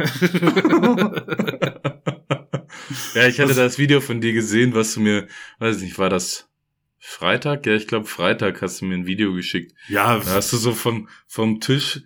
Ja, 3.15 3.27
ich 3.27 3.39
hatte 3.39 3.49
Das- 3.49 3.57
das 3.57 3.79
Video 3.79 4.01
von 4.01 4.21
dir 4.21 4.33
gesehen, 4.33 4.75
was 4.75 4.95
du 4.95 5.01
mir, 5.01 5.27
weiß 5.59 5.81
nicht, 5.83 5.99
war 5.99 6.09
das 6.09 6.49
Freitag? 6.99 7.67
Ja, 7.67 7.75
ich 7.75 7.87
glaube 7.87 8.07
Freitag 8.07 8.61
hast 8.63 8.81
du 8.81 8.85
mir 8.87 8.95
ein 8.95 9.07
Video 9.07 9.33
geschickt. 9.33 9.73
Ja, 9.89 10.19
Da 10.19 10.25
hast 10.35 10.53
du 10.53 10.57
so 10.57 10.73
vom, 10.73 11.09
vom 11.27 11.61
Tisch 11.61 12.03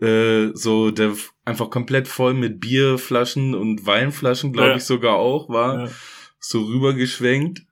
äh, 0.00 0.48
so 0.54 0.90
der 0.90 1.14
einfach 1.44 1.70
komplett 1.70 2.08
voll 2.08 2.34
mit 2.34 2.60
Bierflaschen 2.60 3.54
und 3.54 3.86
Weinflaschen, 3.86 4.52
glaube 4.52 4.70
Ja. 4.70 4.76
ich 4.76 4.84
sogar 4.84 5.16
auch, 5.16 5.48
war 5.48 5.84
ja. 5.86 5.90
so 6.38 6.62
rübergeschwenkt, 6.62 7.62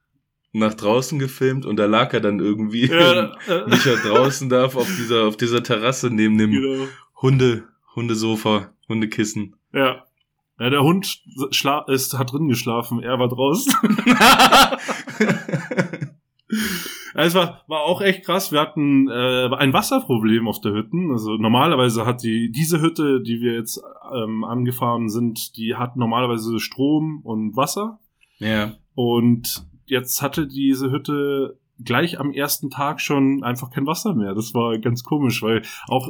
nach 0.53 0.73
draußen 0.73 1.17
gefilmt 1.19 1.65
und 1.65 1.77
da 1.77 1.85
lag 1.85 2.13
er 2.13 2.19
dann 2.19 2.39
irgendwie 2.39 2.87
Ja, 2.87 3.33
äh, 3.47 3.69
nicht 3.69 3.85
er 3.85 3.95
draußen 3.97 4.49
darf 4.49 4.75
auf 4.75 4.87
dieser 4.97 5.23
auf 5.23 5.37
dieser 5.37 5.63
Terrasse 5.63 6.09
neben 6.09 6.37
dem 6.37 6.51
genau. 6.51 6.87
Hunde 7.21 7.63
Hundesofa, 7.95 8.73
Hundekissen. 8.89 9.55
Ja. 9.73 10.05
Ja, 10.59 10.69
der 10.69 10.83
Hund 10.83 11.21
schla 11.51 11.85
ist, 11.87 12.13
hat 12.19 12.33
drin 12.33 12.47
geschlafen, 12.47 13.01
er 13.01 13.17
war 13.17 13.29
draußen. 13.29 13.73
Es 17.13 17.35
war, 17.35 17.63
war 17.67 17.81
auch 17.81 18.01
echt 18.01 18.25
krass. 18.25 18.51
Wir 18.51 18.59
hatten 18.61 19.09
äh, 19.09 19.49
ein 19.55 19.73
Wasserproblem 19.73 20.47
auf 20.47 20.61
der 20.61 20.73
Hütten. 20.73 21.11
Also 21.11 21.35
normalerweise 21.35 22.05
hat 22.05 22.23
die 22.23 22.51
diese 22.51 22.81
Hütte, 22.81 23.21
die 23.21 23.41
wir 23.41 23.53
jetzt 23.53 23.81
ähm, 24.13 24.43
angefahren 24.43 25.09
sind, 25.09 25.57
die 25.57 25.75
hat 25.75 25.97
normalerweise 25.97 26.59
Strom 26.59 27.21
und 27.23 27.55
Wasser. 27.55 27.99
ja. 28.39 28.73
Und 28.93 29.65
jetzt 29.85 30.21
hatte 30.21 30.47
diese 30.47 30.91
Hütte 30.91 31.57
gleich 31.83 32.19
am 32.19 32.31
ersten 32.31 32.69
Tag 32.69 33.01
schon 33.01 33.43
einfach 33.43 33.71
kein 33.71 33.87
Wasser 33.87 34.13
mehr. 34.13 34.33
Das 34.33 34.53
war 34.53 34.77
ganz 34.79 35.03
komisch, 35.03 35.41
weil 35.41 35.63
auch, 35.87 36.09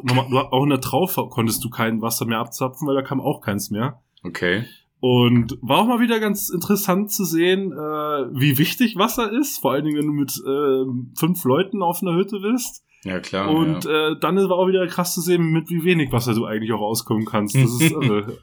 auch 0.52 0.64
in 0.64 0.70
der 0.70 0.82
Traufe 0.82 1.28
konntest 1.30 1.64
du 1.64 1.70
kein 1.70 2.02
Wasser 2.02 2.26
mehr 2.26 2.40
abzapfen, 2.40 2.88
weil 2.88 2.96
da 2.96 3.02
kam 3.02 3.22
auch 3.22 3.42
keins 3.42 3.72
mehr. 3.72 4.02
Okay. 4.24 4.66
Und 5.02 5.58
war 5.62 5.80
auch 5.80 5.88
mal 5.88 6.00
wieder 6.00 6.20
ganz 6.20 6.50
interessant 6.50 7.12
zu 7.12 7.26
sehen, 7.26 7.72
äh, 7.72 7.76
wie 7.76 8.58
wichtig 8.60 8.96
Wasser 8.98 9.32
ist, 9.32 9.58
vor 9.58 9.72
allen 9.72 9.84
Dingen, 9.84 9.98
wenn 9.98 10.06
du 10.08 10.14
mit 10.14 10.32
äh, 10.32 11.18
fünf 11.20 11.44
Leuten 11.44 11.82
auf 11.82 12.02
einer 12.02 12.16
Hütte 12.16 12.40
bist. 12.40 12.86
Ja, 13.04 13.20
klar. 13.20 13.50
Und 13.50 13.84
ja. 13.86 14.12
äh, 14.12 14.20
dann 14.20 14.38
war 14.38 14.58
auch 14.58 14.68
wieder 14.68 14.86
krass 14.86 15.16
zu 15.16 15.22
sehen, 15.22 15.42
mit 15.52 15.70
wie 15.72 15.84
wenig 15.84 16.12
Wasser 16.12 16.36
du 16.36 16.46
eigentlich 16.46 16.72
auch 16.72 16.82
auskommen 16.82 17.26
kannst. 17.26 17.56
Das 17.56 17.64
ist 17.82 17.92
irre. 17.92 18.38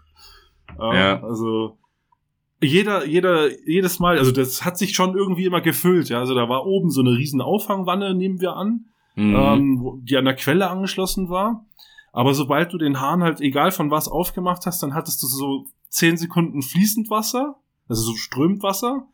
ja, 0.80 0.94
Ja. 0.94 1.22
Also 1.22 1.78
jeder, 2.60 3.06
jeder, 3.06 3.48
jedes 3.68 4.00
Mal, 4.00 4.18
also 4.18 4.32
das 4.32 4.64
hat 4.64 4.76
sich 4.76 4.96
schon 4.96 5.16
irgendwie 5.16 5.44
immer 5.44 5.60
gefüllt. 5.60 6.08
Ja, 6.08 6.18
also 6.18 6.34
da 6.34 6.48
war 6.48 6.66
oben 6.66 6.90
so 6.90 7.02
eine 7.02 7.16
riesen 7.16 7.40
Auffangwanne, 7.40 8.14
nehmen 8.14 8.40
wir 8.40 8.56
an 8.56 8.86
Mhm. 9.18 9.34
ähm, 9.34 10.00
die 10.04 10.16
an 10.16 10.26
der 10.26 10.36
Quelle 10.36 10.70
angeschlossen 10.70 11.28
war. 11.28 11.66
Aber 12.12 12.34
sobald 12.34 12.72
du 12.72 12.78
den 12.78 13.00
Hahn 13.00 13.22
halt, 13.22 13.40
egal 13.40 13.70
von 13.70 13.90
was 13.90 14.08
aufgemacht 14.08 14.66
hast, 14.66 14.82
dann 14.82 14.94
hattest 14.94 15.22
du 15.22 15.26
so 15.26 15.66
zehn 15.88 16.16
Sekunden 16.16 16.62
fließend 16.62 17.10
Wasser, 17.10 17.56
also 17.88 18.02
so 18.02 18.16
strömend 18.16 18.62
Wasser. 18.62 19.06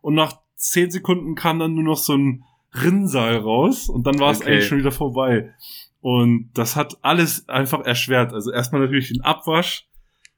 Und 0.00 0.14
nach 0.14 0.34
zehn 0.56 0.90
Sekunden 0.90 1.34
kam 1.34 1.58
dann 1.58 1.74
nur 1.74 1.84
noch 1.84 1.98
so 1.98 2.14
ein 2.14 2.44
Rinnsal 2.74 3.36
raus 3.38 3.88
und 3.88 4.06
dann 4.06 4.18
war 4.18 4.30
es 4.30 4.40
Okay. 4.40 4.50
eigentlich 4.52 4.66
schon 4.66 4.78
wieder 4.78 4.92
vorbei. 4.92 5.54
Und 6.00 6.50
das 6.54 6.76
hat 6.76 6.98
alles 7.02 7.48
einfach 7.48 7.80
erschwert. 7.80 8.32
Also 8.32 8.52
erstmal 8.52 8.82
natürlich 8.82 9.08
den 9.08 9.22
Abwasch 9.22 9.86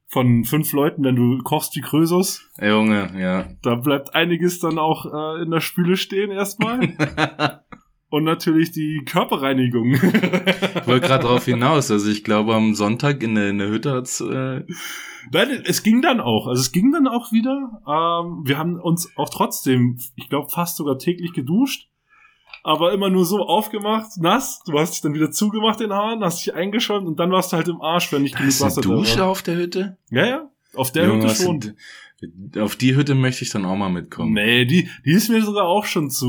von 0.07 0.45
fünf 0.45 0.73
Leuten, 0.73 1.05
wenn 1.05 1.17
du 1.17 1.39
kochst 1.43 1.77
wie 1.77 1.81
Krösus. 1.81 2.49
Junge, 2.61 3.11
ja. 3.21 3.49
Da 3.63 3.75
bleibt 3.77 4.15
einiges 4.15 4.59
dann 4.59 4.79
auch 4.79 5.07
äh, 5.07 5.43
in 5.43 5.51
der 5.51 5.61
Spüle 5.61 5.97
stehen 5.97 6.31
erstmal. 6.31 6.81
Und 8.11 8.25
natürlich 8.25 8.73
die 8.73 9.03
Körperreinigung. 9.07 9.93
Ich 10.81 10.87
wollte 10.87 11.07
gerade 11.07 11.25
darauf 11.25 11.45
hinaus. 11.45 11.91
Also 11.91 12.11
ich 12.11 12.25
glaube, 12.25 12.55
am 12.55 12.75
Sonntag 12.75 13.23
in 13.23 13.37
der, 13.37 13.51
in 13.51 13.59
der 13.59 13.69
Hütte 13.69 13.93
hat's. 13.93 14.21
Äh, 14.21 14.65
Nein, 15.31 15.63
es 15.65 15.83
ging 15.83 16.03
dann 16.03 16.21
auch. 16.21 16.49
Also 16.49 16.61
es 16.61 16.73
ging 16.73 16.91
dann 16.91 17.07
auch 17.07 17.31
wieder. 17.33 17.83
Ähm, 17.87 18.43
wir 18.45 18.59
haben 18.59 18.81
uns 18.81 19.13
auch 19.17 19.29
trotzdem, 19.29 19.99
ich 20.17 20.29
glaube, 20.29 20.49
fast 20.49 20.77
sogar 20.77 20.99
täglich 20.99 21.33
geduscht. 21.33 21.89
Aber 22.63 22.93
immer 22.93 23.09
nur 23.11 23.25
so 23.25 23.39
aufgemacht, 23.47 24.11
nass. 24.19 24.63
Du 24.67 24.79
hast 24.79 24.93
dich 24.95 25.01
dann 25.03 25.15
wieder 25.15 25.31
zugemacht 25.31 25.81
den 25.81 25.93
Haaren, 25.93 26.23
hast 26.25 26.45
dich 26.45 26.55
eingeschäumt 26.55 27.07
und 27.07 27.19
dann 27.21 27.31
warst 27.31 27.53
du 27.53 27.57
halt 27.57 27.69
im 27.69 27.81
Arsch, 27.81 28.13
wenn 28.13 28.23
nicht 28.23 28.35
da 28.35 28.41
genug 28.41 28.61
Wasser 28.61 28.81
Dusche 28.81 29.17
da 29.17 29.23
war. 29.23 29.29
auf 29.29 29.43
der 29.43 29.57
Hütte? 29.57 29.97
Ja, 30.11 30.27
ja. 30.27 30.51
Auf 30.75 30.93
der 30.93 31.07
Junge, 31.07 31.25
Hütte 31.25 31.35
schon. 31.43 31.75
Auf 32.59 32.77
die 32.77 32.97
Hütte 32.97 33.15
möchte 33.15 33.45
ich 33.45 33.51
dann 33.51 33.65
auch 33.65 33.77
mal 33.77 33.89
mitkommen. 33.89 34.33
Nee, 34.35 34.65
die, 34.67 34.89
die 35.05 35.13
ist 35.13 35.29
mir 35.31 35.43
sogar 35.43 35.65
auch 35.65 35.85
schon 35.87 36.11
zu, 36.11 36.27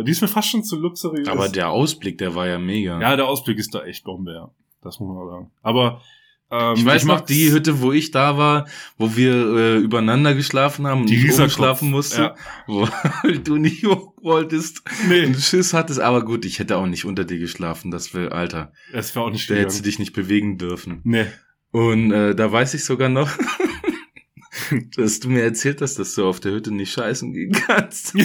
äh, 0.00 0.04
die 0.04 0.10
ist 0.10 0.20
mir 0.20 0.28
fast 0.28 0.50
schon 0.50 0.62
zu 0.64 0.78
luxuriös. 0.78 1.28
Aber 1.28 1.48
der 1.48 1.70
Ausblick, 1.70 2.18
der 2.18 2.34
war 2.34 2.46
ja 2.46 2.58
mega. 2.58 3.00
ja, 3.00 3.16
der 3.16 3.26
Ausblick 3.26 3.58
ist 3.58 3.74
da 3.74 3.82
echt 3.84 4.04
Bombe, 4.04 4.32
ja. 4.34 4.50
Das 4.82 5.00
muss 5.00 5.14
man 5.16 5.26
sagen. 5.28 5.50
Aber 5.62 6.02
ähm, 6.50 6.74
ich 6.76 6.84
weiß 6.84 7.04
noch, 7.06 7.20
mag's- 7.20 7.26
die 7.32 7.50
Hütte, 7.50 7.80
wo 7.80 7.90
ich 7.92 8.10
da 8.10 8.36
war, 8.36 8.66
wo 8.98 9.16
wir 9.16 9.32
äh, 9.34 9.76
übereinander 9.78 10.34
geschlafen 10.34 10.86
haben 10.86 11.00
und 11.00 11.08
Die 11.10 11.26
ich 11.26 11.34
schlafen 11.52 11.90
musste, 11.90 12.20
Ja. 12.20 12.34
wo 12.66 12.86
du 13.44 13.56
nicht 13.56 13.82
hoch 13.86 14.12
wolltest 14.20 14.82
Nee, 15.08 15.24
und 15.24 15.36
Schiss 15.36 15.72
hattest. 15.72 16.00
Aber 16.00 16.22
gut, 16.22 16.44
ich 16.44 16.58
hätte 16.58 16.76
auch 16.76 16.86
nicht 16.86 17.06
unter 17.06 17.24
dir 17.24 17.38
geschlafen. 17.38 17.90
Das 17.90 18.12
will, 18.12 18.28
Alter, 18.28 18.72
es 18.92 19.16
war 19.16 19.24
auch 19.24 19.30
nicht 19.30 19.48
da 19.48 19.54
hättest 19.54 19.78
du 19.78 19.84
dich 19.84 19.98
nicht 19.98 20.12
bewegen 20.12 20.58
dürfen. 20.58 21.00
Nee. 21.04 21.24
Und 21.70 22.12
äh, 22.12 22.34
da 22.34 22.52
weiß 22.52 22.74
ich 22.74 22.84
sogar 22.84 23.08
noch, 23.08 23.30
dass 24.96 25.20
du 25.20 25.28
mir 25.28 25.42
erzählt 25.42 25.80
hast, 25.80 25.98
dass 25.98 26.14
du 26.14 26.26
auf 26.26 26.40
der 26.40 26.52
Hütte 26.52 26.72
nicht 26.72 26.92
scheißen 26.92 27.32
gehen 27.32 27.52
kannst. 27.52 28.14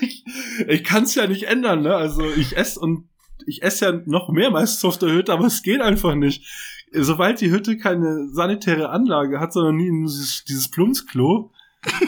ich 0.00 0.22
ich 0.68 0.84
kann 0.84 1.04
es 1.04 1.14
ja 1.14 1.26
nicht 1.26 1.44
ändern, 1.44 1.82
ne? 1.82 1.94
Also 1.94 2.22
ich 2.36 2.56
esse 2.56 2.80
und 2.80 3.08
ich 3.46 3.62
esse 3.62 3.84
ja 3.86 4.00
noch 4.06 4.28
mehr 4.30 4.50
meistens 4.50 4.84
auf 4.84 4.98
der 4.98 5.10
Hütte, 5.10 5.32
aber 5.32 5.46
es 5.46 5.62
geht 5.62 5.80
einfach 5.80 6.14
nicht. 6.14 6.46
Sobald 6.92 7.40
die 7.40 7.50
Hütte 7.50 7.78
keine 7.78 8.28
sanitäre 8.28 8.90
Anlage 8.90 9.40
hat, 9.40 9.52
sondern 9.52 9.76
nie 9.76 9.90
dieses, 10.04 10.44
dieses 10.44 10.70
Plumpsklo, 10.70 11.50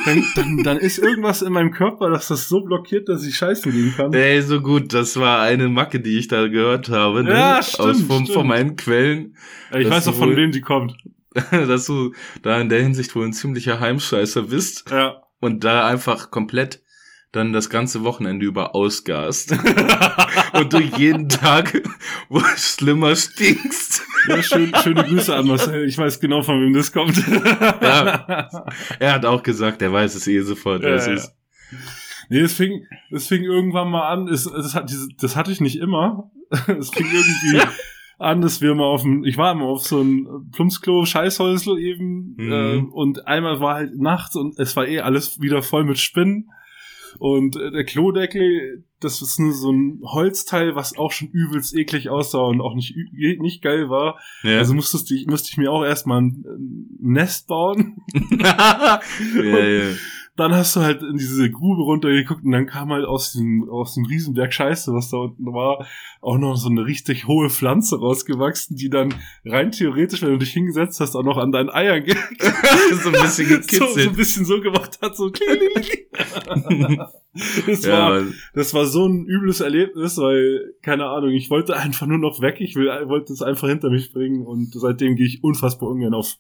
dann, 0.05 0.25
dann, 0.37 0.63
dann 0.63 0.77
ist 0.77 0.99
irgendwas 0.99 1.43
in 1.43 1.53
meinem 1.53 1.73
Körper, 1.73 2.11
dass 2.11 2.29
das 2.29 2.49
so 2.49 2.61
blockiert, 2.61 3.09
dass 3.09 3.27
ich 3.27 3.35
scheißen 3.35 3.73
gehen 3.73 3.93
kann. 3.97 4.13
Ey, 4.13 4.41
so 4.43 4.61
gut, 4.61 4.93
das 4.93 5.19
war 5.19 5.41
eine 5.41 5.69
Macke, 5.69 6.01
die 6.01 6.19
ich 6.19 6.29
da 6.29 6.47
gehört 6.47 6.91
habe, 6.91 7.25
ne? 7.25 7.31
Ja, 7.31 7.63
stimmt, 7.63 7.81
Aus 7.81 8.03
vom, 8.03 8.23
stimmt. 8.25 8.31
von 8.31 8.47
meinen 8.47 8.77
Quellen, 8.77 9.37
ich 9.77 9.89
weiß 9.89 10.09
auch 10.09 10.15
von 10.15 10.37
wem 10.37 10.53
die 10.53 10.61
kommt. 10.61 10.97
dass 11.51 11.87
du 11.87 12.13
da 12.43 12.61
in 12.61 12.69
der 12.69 12.83
Hinsicht 12.83 13.15
wohl 13.17 13.27
ein 13.27 13.33
ziemlicher 13.33 13.81
Heimscheißer 13.81 14.43
bist 14.45 14.91
Ja. 14.91 15.23
und 15.41 15.65
da 15.65 15.87
einfach 15.87 16.31
komplett 16.31 16.83
dann 17.33 17.53
das 17.53 17.69
ganze 17.69 18.05
Wochenende 18.05 18.47
über 18.47 18.77
ausgast 18.77 19.51
und 20.53 20.73
du 20.73 20.79
jeden 20.79 21.29
Tag 21.29 21.83
wo 22.29 22.39
schlimmer 22.57 23.17
stinkst. 23.17 24.03
ja 24.29 24.41
schön, 24.41 24.73
schöne 24.83 25.03
Grüße 25.03 25.35
an 25.35 25.49
Marcel. 25.49 25.85
Ich 25.89 25.99
weiß 25.99 26.21
genau, 26.21 26.43
von 26.43 26.61
wem 26.61 26.73
das 26.73 26.93
kommt. 26.93 27.17
Ja. 27.83 28.49
Er 29.01 29.13
hat 29.15 29.27
auch 29.27 29.43
gesagt, 29.43 29.83
er 29.83 29.93
weiß 29.93 30.15
es 30.15 30.29
eh 30.29 30.41
sofort, 30.43 30.83
wer 30.83 30.95
es 30.95 31.07
Ja, 31.07 31.13
ja. 31.13 31.19
ist. 31.19 31.33
Nee, 32.31 32.39
es 32.41 32.55
fing, 32.55 32.87
es 33.11 33.27
fing 33.27 33.43
irgendwann 33.43 33.91
mal 33.91 34.09
an, 34.09 34.29
es, 34.29 34.45
das, 34.45 34.75
hat, 34.77 34.91
das 35.21 35.35
hatte 35.37 35.51
ich 35.51 35.61
nicht 35.61 35.77
immer. 35.81 36.31
Es 36.69 36.91
fing 36.91 37.07
irgendwie 37.07 37.67
an, 38.19 38.41
dass 38.41 38.61
wir 38.61 38.75
mal 38.75 38.85
auf 38.85 39.03
dem, 39.03 39.25
ich 39.25 39.37
war 39.37 39.53
immer 39.53 39.67
auf 39.67 39.83
so 39.87 40.01
ein 40.01 40.27
Plumpsklo, 40.53 41.05
Scheißhäusl 41.05 41.79
eben, 41.79 42.35
Mhm. 42.37 42.53
äh, 42.53 42.77
und 42.93 43.27
einmal 43.27 43.61
war 43.61 43.75
halt 43.75 43.97
nachts 43.99 44.37
und 44.37 44.59
es 44.59 44.77
war 44.77 44.87
eh 44.87 45.01
alles 45.01 45.41
wieder 45.41 45.63
voll 45.63 45.85
mit 45.85 45.99
Spinnen. 45.99 46.51
Und 47.19 47.55
äh, 47.57 47.71
der 47.71 47.85
Klodeckel, 47.85 48.85
das 48.99 49.23
ist 49.23 49.39
nur 49.39 49.53
so 49.53 49.71
ein 49.71 50.01
Holzteil, 50.03 50.75
was 50.75 50.99
auch 50.99 51.13
schon 51.13 51.29
übelst 51.29 51.73
eklig 51.77 52.09
aussah 52.11 52.41
und 52.41 52.61
auch 52.61 52.75
nicht, 52.75 52.97
nicht 53.13 53.63
geil 53.63 53.89
war. 53.89 54.19
Ja. 54.43 54.59
Also 54.59 54.75
musstest 54.75 55.11
du, 55.11 55.15
musste 55.29 55.49
ich 55.51 55.57
mir 55.57 55.71
auch 55.71 55.85
erstmal 55.85 56.23
ein, 56.23 56.45
Nest 57.01 57.47
bauen. 57.47 57.99
ja, 58.41 59.01
ja. 59.43 59.91
dann 60.37 60.53
hast 60.53 60.75
du 60.75 60.81
halt 60.81 61.01
in 61.03 61.17
diese 61.17 61.49
Grube 61.49 61.83
runtergeguckt 61.83 62.45
und 62.45 62.51
dann 62.51 62.67
kam 62.67 62.91
halt 62.91 63.05
aus 63.05 63.35
dem, 63.35 63.71
aus 63.71 63.95
dem 63.95 64.05
Riesenberg 64.05 64.53
Scheiße, 64.53 64.93
was 64.93 65.11
da 65.11 65.19
unten 65.19 65.47
war, 65.47 65.87
auch 66.21 66.39
noch 66.39 66.57
so 66.57 66.69
eine 66.69 66.85
richtig 66.85 67.29
hohe 67.29 67.51
Pflanze 67.51 68.01
rausgewachsen, 68.01 68.77
die 68.77 68.91
dann 68.91 69.15
rein 69.45 69.71
theoretisch, 69.71 70.23
wenn 70.23 70.31
du 70.31 70.39
dich 70.39 70.53
hingesetzt 70.53 70.99
hast, 70.99 71.15
auch 71.15 71.23
noch 71.23 71.39
an 71.39 71.53
deinen 71.53 71.71
Eiern 71.71 72.03
ge 72.03 72.15
so 73.03 73.11
ein 73.11 73.13
bisschen 73.13 73.47
so, 73.47 73.53
so 73.53 73.53
ein 73.53 73.61
gekitzelt. 73.61 74.17
bisschen 74.17 74.45
so 74.45 74.61
gemacht 74.61 74.99
hat, 75.01 75.17
so 75.17 75.31
das, 77.67 77.85
ja, 77.85 78.11
war, 78.11 78.23
das 78.55 78.75
war 78.75 78.87
so 78.87 79.07
ein 79.07 79.27
übles 79.27 79.61
Erlebnis, 79.61 80.19
weil, 80.19 80.75
keine 80.83 81.07
Ahnung, 81.07 81.31
ich 81.31 81.49
wollte 81.49 81.77
einfach 81.77 82.09
nur 82.09 82.19
noch 82.19 82.41
weg, 82.41 82.57
ich 82.59 82.75
will, 82.75 82.89
wollte 83.07 83.33
es 83.33 83.43
einfach 83.43 83.69
hinter 83.69 83.91
mich 83.91 84.13
bringen 84.13 84.45
und 84.45 84.73
seitdem 84.73 85.15
gehe 85.15 85.27
ich 85.27 85.45
unfassbar 85.45 85.91
ungern 85.91 86.15
auf, 86.15 86.39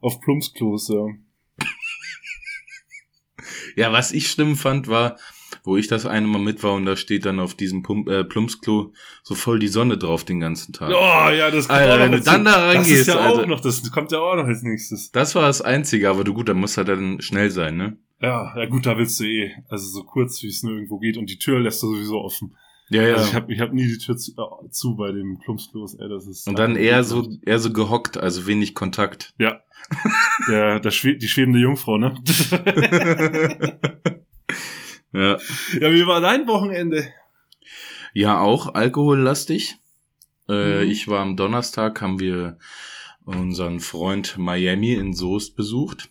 auf 0.00 0.20
Plumpsklos, 0.20 0.86
ja. 0.88 1.08
Ja, 3.76 3.92
was 3.92 4.12
ich 4.12 4.28
schlimm 4.28 4.56
fand, 4.56 4.88
war, 4.88 5.16
wo 5.64 5.76
ich 5.76 5.86
das 5.86 6.06
eine 6.06 6.26
Mal 6.26 6.40
mit 6.40 6.62
war 6.62 6.74
und 6.74 6.86
da 6.86 6.96
steht 6.96 7.24
dann 7.26 7.38
auf 7.38 7.54
diesem 7.54 7.82
Pump, 7.82 8.08
äh, 8.08 8.24
Plumpsklo 8.24 8.92
so 9.22 9.34
voll 9.34 9.58
die 9.58 9.68
Sonne 9.68 9.98
drauf 9.98 10.24
den 10.24 10.40
ganzen 10.40 10.72
Tag. 10.72 10.90
Oh, 10.90 11.30
ja, 11.30 11.50
das 11.50 11.68
kommt 11.68 11.78
Alter, 11.80 11.98
wenn 12.00 12.12
du 12.12 12.20
dann 12.20 12.44
da 12.44 12.72
Das 12.72 12.74
ist 12.74 12.90
reingehst, 12.90 13.08
ja 13.08 13.16
Alter. 13.16 13.42
auch 13.42 13.46
noch, 13.46 13.60
das 13.60 13.90
kommt 13.92 14.12
ja 14.12 14.18
auch 14.18 14.34
noch 14.36 14.46
als 14.46 14.62
nächstes. 14.62 15.10
Das 15.12 15.34
war 15.34 15.42
das 15.42 15.62
Einzige, 15.62 16.08
aber 16.10 16.24
du 16.24 16.34
gut, 16.34 16.48
da 16.48 16.54
muss 16.54 16.76
halt 16.76 16.88
dann 16.88 17.20
schnell 17.20 17.50
sein, 17.50 17.76
ne? 17.76 17.96
Ja, 18.20 18.56
ja 18.56 18.66
gut, 18.66 18.86
da 18.86 18.96
willst 18.96 19.18
du 19.20 19.24
eh, 19.24 19.52
also 19.68 19.86
so 19.88 20.04
kurz, 20.04 20.42
wie 20.42 20.48
es 20.48 20.62
nur 20.62 20.74
irgendwo 20.74 20.98
geht 20.98 21.16
und 21.16 21.28
die 21.28 21.38
Tür 21.38 21.60
lässt 21.60 21.82
du 21.82 21.88
sowieso 21.94 22.20
offen. 22.22 22.56
Ja, 22.90 23.02
ja. 23.02 23.14
Also 23.14 23.28
ich 23.28 23.34
habe 23.34 23.52
ich 23.52 23.60
hab 23.60 23.72
nie 23.72 23.86
die 23.86 23.98
Tür 23.98 24.16
zu, 24.16 24.32
äh, 24.32 24.68
zu 24.70 24.96
bei 24.96 25.12
dem 25.12 25.38
Plumpsklos, 25.38 25.94
ey, 25.94 26.08
das 26.08 26.26
ist. 26.26 26.46
und 26.46 26.58
dann 26.58 26.76
eher 26.76 27.04
so, 27.04 27.28
eher 27.42 27.58
so 27.58 27.72
gehockt, 27.72 28.18
also 28.18 28.46
wenig 28.46 28.74
Kontakt. 28.74 29.32
Ja. 29.38 29.60
Der, 30.48 30.78
der 30.80 30.90
Schwe 30.90 31.16
die 31.16 31.28
schwebende 31.28 31.58
Jungfrau, 31.58 31.98
ne? 31.98 32.14
Ja. 35.14 35.36
ja, 35.78 35.92
wie 35.92 36.06
war 36.06 36.20
dein 36.22 36.46
Wochenende? 36.46 37.06
Ja, 38.14 38.40
auch 38.40 38.74
alkohollastig. 38.74 39.76
Äh, 40.48 40.84
Mhm. 40.84 40.90
Ich 40.90 41.06
war 41.08 41.20
am 41.20 41.36
Donnerstag, 41.36 42.00
haben 42.00 42.18
wir 42.18 42.58
unseren 43.24 43.80
Freund 43.80 44.38
Miami 44.38 44.94
in 44.94 45.12
Soest 45.12 45.54
besucht 45.54 46.10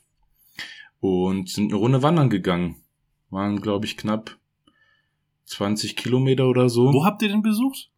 und 1.00 1.50
sind 1.50 1.72
eine 1.72 1.80
Runde 1.80 2.04
wandern 2.04 2.30
gegangen. 2.30 2.78
Waren, 3.30 3.62
glaube 3.62 3.86
ich, 3.86 3.98
knapp 3.98 4.38
20 5.46 5.96
Kilometer 5.96 6.48
oder 6.48 6.70
so. 6.70 6.94
Wo 6.94 7.04
habt 7.06 7.22
ihr 7.22 7.30
den 7.30 7.42
besucht? 7.42 7.90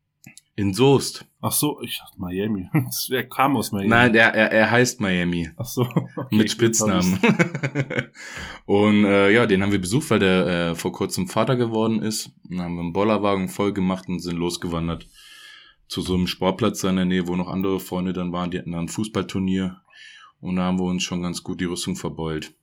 In 0.55 0.73
Soest. 0.73 1.25
Ach 1.41 1.51
so, 1.51 1.81
ich 1.81 1.97
dachte 1.97 2.19
Miami. 2.19 2.69
Er 3.09 3.27
kam 3.27 3.57
aus 3.57 3.71
Miami. 3.71 3.89
Nein, 3.89 4.13
er, 4.13 4.35
er, 4.35 4.51
er 4.51 4.71
heißt 4.71 5.01
Miami. 5.01 5.49
Ach 5.57 5.65
so. 5.65 5.81
okay, 6.15 6.35
mit 6.35 6.51
Spitznamen. 6.51 7.19
und 8.65 9.05
äh, 9.05 9.31
ja, 9.31 9.47
den 9.47 9.63
haben 9.63 9.71
wir 9.71 9.81
besucht, 9.81 10.11
weil 10.11 10.19
der 10.19 10.47
äh, 10.47 10.75
vor 10.75 10.91
kurzem 10.91 11.27
Vater 11.27 11.55
geworden 11.55 12.01
ist. 12.03 12.31
Dann 12.43 12.61
haben 12.61 12.75
wir 12.75 12.81
einen 12.81 12.93
Bollerwagen 12.93 13.49
voll 13.49 13.73
gemacht 13.73 14.07
und 14.07 14.19
sind 14.19 14.37
losgewandert 14.37 15.07
zu 15.87 16.01
so 16.01 16.13
einem 16.13 16.27
Sportplatz 16.27 16.81
da 16.81 16.89
in 16.89 16.97
der 16.97 17.05
Nähe, 17.05 17.27
wo 17.27 17.35
noch 17.35 17.47
andere 17.47 17.79
Freunde 17.79 18.13
dann 18.13 18.31
waren. 18.31 18.51
Die 18.51 18.59
hatten 18.59 18.71
da 18.71 18.79
ein 18.79 18.89
Fußballturnier. 18.89 19.81
Und 20.39 20.57
da 20.57 20.63
haben 20.63 20.77
wir 20.77 20.85
uns 20.85 21.03
schon 21.03 21.21
ganz 21.21 21.41
gut 21.41 21.61
die 21.61 21.65
Rüstung 21.65 21.95
verbeult. 21.95 22.53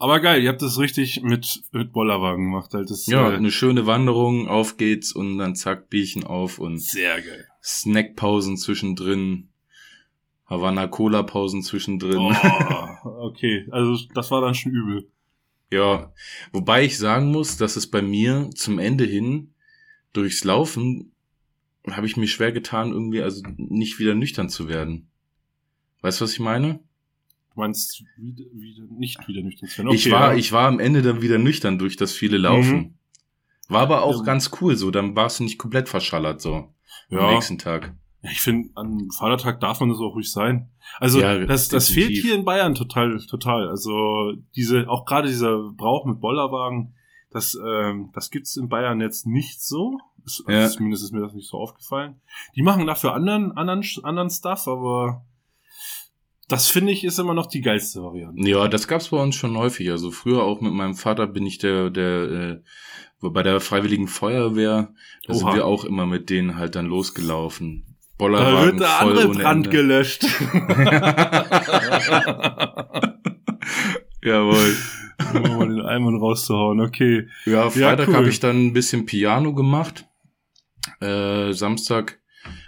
Aber 0.00 0.20
geil, 0.20 0.42
ihr 0.42 0.48
habt 0.48 0.62
das 0.62 0.78
richtig 0.78 1.22
mit, 1.22 1.62
mit 1.72 1.92
Bollerwagen 1.92 2.46
gemacht. 2.46 2.72
Halt. 2.72 2.90
Das, 2.90 3.06
Ja, 3.06 3.30
äh, 3.30 3.36
eine 3.36 3.50
schöne 3.50 3.86
Wanderung, 3.86 4.48
auf 4.48 4.78
geht's 4.78 5.12
und 5.12 5.38
dann 5.38 5.54
zack, 5.54 5.90
Bierchen 5.90 6.24
auf 6.24 6.58
und 6.58 6.80
sehr 6.80 7.20
geil. 7.20 7.46
Snackpausen 7.62 8.56
zwischendrin. 8.56 9.50
Havanna 10.46 10.86
Cola 10.88 11.22
Pausen 11.22 11.62
zwischendrin. 11.62 12.16
Oh, 12.16 13.08
okay, 13.28 13.68
also 13.70 13.96
das 14.14 14.30
war 14.30 14.40
dann 14.40 14.54
schon 14.54 14.72
übel. 14.72 15.08
Ja, 15.70 16.12
wobei 16.50 16.82
ich 16.82 16.98
sagen 16.98 17.30
muss, 17.30 17.56
dass 17.58 17.76
es 17.76 17.88
bei 17.88 18.02
mir 18.02 18.50
zum 18.54 18.78
Ende 18.80 19.04
hin 19.04 19.54
durchs 20.12 20.42
Laufen 20.42 21.12
habe 21.88 22.06
ich 22.06 22.16
mir 22.16 22.26
schwer 22.26 22.52
getan, 22.52 22.90
irgendwie 22.90 23.22
also 23.22 23.42
nicht 23.56 23.98
wieder 23.98 24.14
nüchtern 24.14 24.48
zu 24.48 24.68
werden. 24.68 25.08
Weißt 26.00 26.20
du, 26.20 26.24
was 26.24 26.32
ich 26.32 26.40
meine? 26.40 26.80
Meinst 27.60 28.04
wieder, 28.16 28.44
wieder, 28.52 28.84
nicht 28.90 29.26
wieder 29.28 29.42
nüchtern 29.42 29.68
zu 29.68 29.78
werden. 29.78 29.92
ich 29.94 30.06
Okay, 30.06 30.12
war, 30.14 30.32
ja. 30.32 30.38
ich 30.38 30.52
war 30.52 30.66
am 30.68 30.80
Ende 30.80 31.02
dann 31.02 31.22
wieder 31.22 31.38
nüchtern 31.38 31.78
durch 31.78 31.96
das 31.96 32.12
viele 32.12 32.38
Laufen. 32.38 32.76
Mhm. 32.76 32.94
War 33.68 33.82
aber 33.82 34.02
auch 34.02 34.18
Ja. 34.18 34.22
ganz 34.24 34.50
cool 34.60 34.76
so, 34.76 34.90
dann 34.90 35.14
warst 35.14 35.38
du 35.40 35.44
nicht 35.44 35.58
komplett 35.58 35.88
verschallert 35.88 36.40
so 36.40 36.54
am 36.54 36.72
Ja. 37.10 37.30
nächsten 37.32 37.58
Tag. 37.58 37.94
Ja, 38.22 38.30
ich 38.30 38.40
finde, 38.40 38.68
an 38.74 39.08
Vatertag 39.16 39.60
darf 39.60 39.80
man 39.80 39.88
das 39.88 39.98
auch 39.98 40.14
ruhig 40.14 40.30
sein. 40.30 40.68
Also 40.98 41.20
Ja, 41.20 41.38
das, 41.46 41.68
das 41.68 41.88
fehlt 41.88 42.10
hier 42.10 42.34
in 42.34 42.44
Bayern 42.44 42.74
total, 42.74 43.18
total. 43.26 43.68
Also 43.68 44.32
diese, 44.56 44.88
auch 44.90 45.04
gerade 45.06 45.28
dieser 45.28 45.70
Brauch 45.72 46.04
mit 46.04 46.20
Bollerwagen, 46.20 46.94
das, 47.30 47.56
ähm, 47.64 48.10
das 48.12 48.30
gibt's 48.30 48.56
in 48.56 48.68
Bayern 48.68 49.00
jetzt 49.00 49.26
nicht 49.26 49.62
so. 49.62 49.98
Ist, 50.26 50.42
also 50.46 50.52
Ja. 50.60 50.68
Zumindest 50.68 51.04
ist 51.04 51.12
mir 51.12 51.20
das 51.20 51.32
nicht 51.32 51.48
so 51.48 51.56
aufgefallen. 51.58 52.20
Die 52.56 52.62
machen 52.62 52.86
dafür 52.86 53.14
anderen, 53.14 53.52
anderen, 53.56 53.82
anderen 54.02 54.28
Stuff, 54.30 54.66
aber 54.68 55.24
das 56.50 56.66
finde 56.66 56.92
ich 56.92 57.04
ist 57.04 57.18
immer 57.18 57.34
noch 57.34 57.46
die 57.46 57.60
geilste 57.60 58.02
Variante. 58.02 58.48
Ja, 58.48 58.66
das 58.68 58.88
gab's 58.88 59.08
bei 59.08 59.16
uns 59.18 59.36
schon 59.36 59.56
häufig. 59.56 59.90
Also 59.90 60.10
früher 60.10 60.42
auch 60.42 60.60
mit 60.60 60.72
meinem 60.72 60.94
Vater 60.94 61.26
bin 61.26 61.46
ich 61.46 61.58
der, 61.58 61.90
der, 61.90 62.22
äh, 62.22 62.60
bei 63.20 63.42
der 63.42 63.60
Freiwilligen 63.60 64.08
Feuerwehr, 64.08 64.92
da 65.26 65.34
sind 65.34 65.46
Oha. 65.46 65.54
wir 65.54 65.66
auch 65.66 65.84
immer 65.84 66.06
mit 66.06 66.28
denen 66.28 66.56
halt 66.56 66.74
dann 66.74 66.86
losgelaufen. 66.86 67.84
Da 67.86 68.24
Bollerwagen 68.26 68.64
wird 68.72 68.80
der 68.80 68.88
voll 68.88 69.08
andere 69.10 69.28
ohne 69.28 69.38
Brand 69.38 69.66
Ende. 69.66 69.76
gelöscht. 69.76 70.24
Jawohl. 74.22 74.76
um 75.34 75.56
mal 75.56 75.68
den 75.68 75.82
Eimer 75.82 76.18
rauszuhauen, 76.18 76.80
okay. 76.80 77.28
Ja, 77.46 77.70
Freitag 77.70 78.08
cool. 78.08 78.16
habe 78.16 78.28
ich 78.28 78.40
dann 78.40 78.66
ein 78.66 78.72
bisschen 78.72 79.06
Piano 79.06 79.54
gemacht. 79.54 80.06
Äh, 81.00 81.52
Samstag 81.52 82.18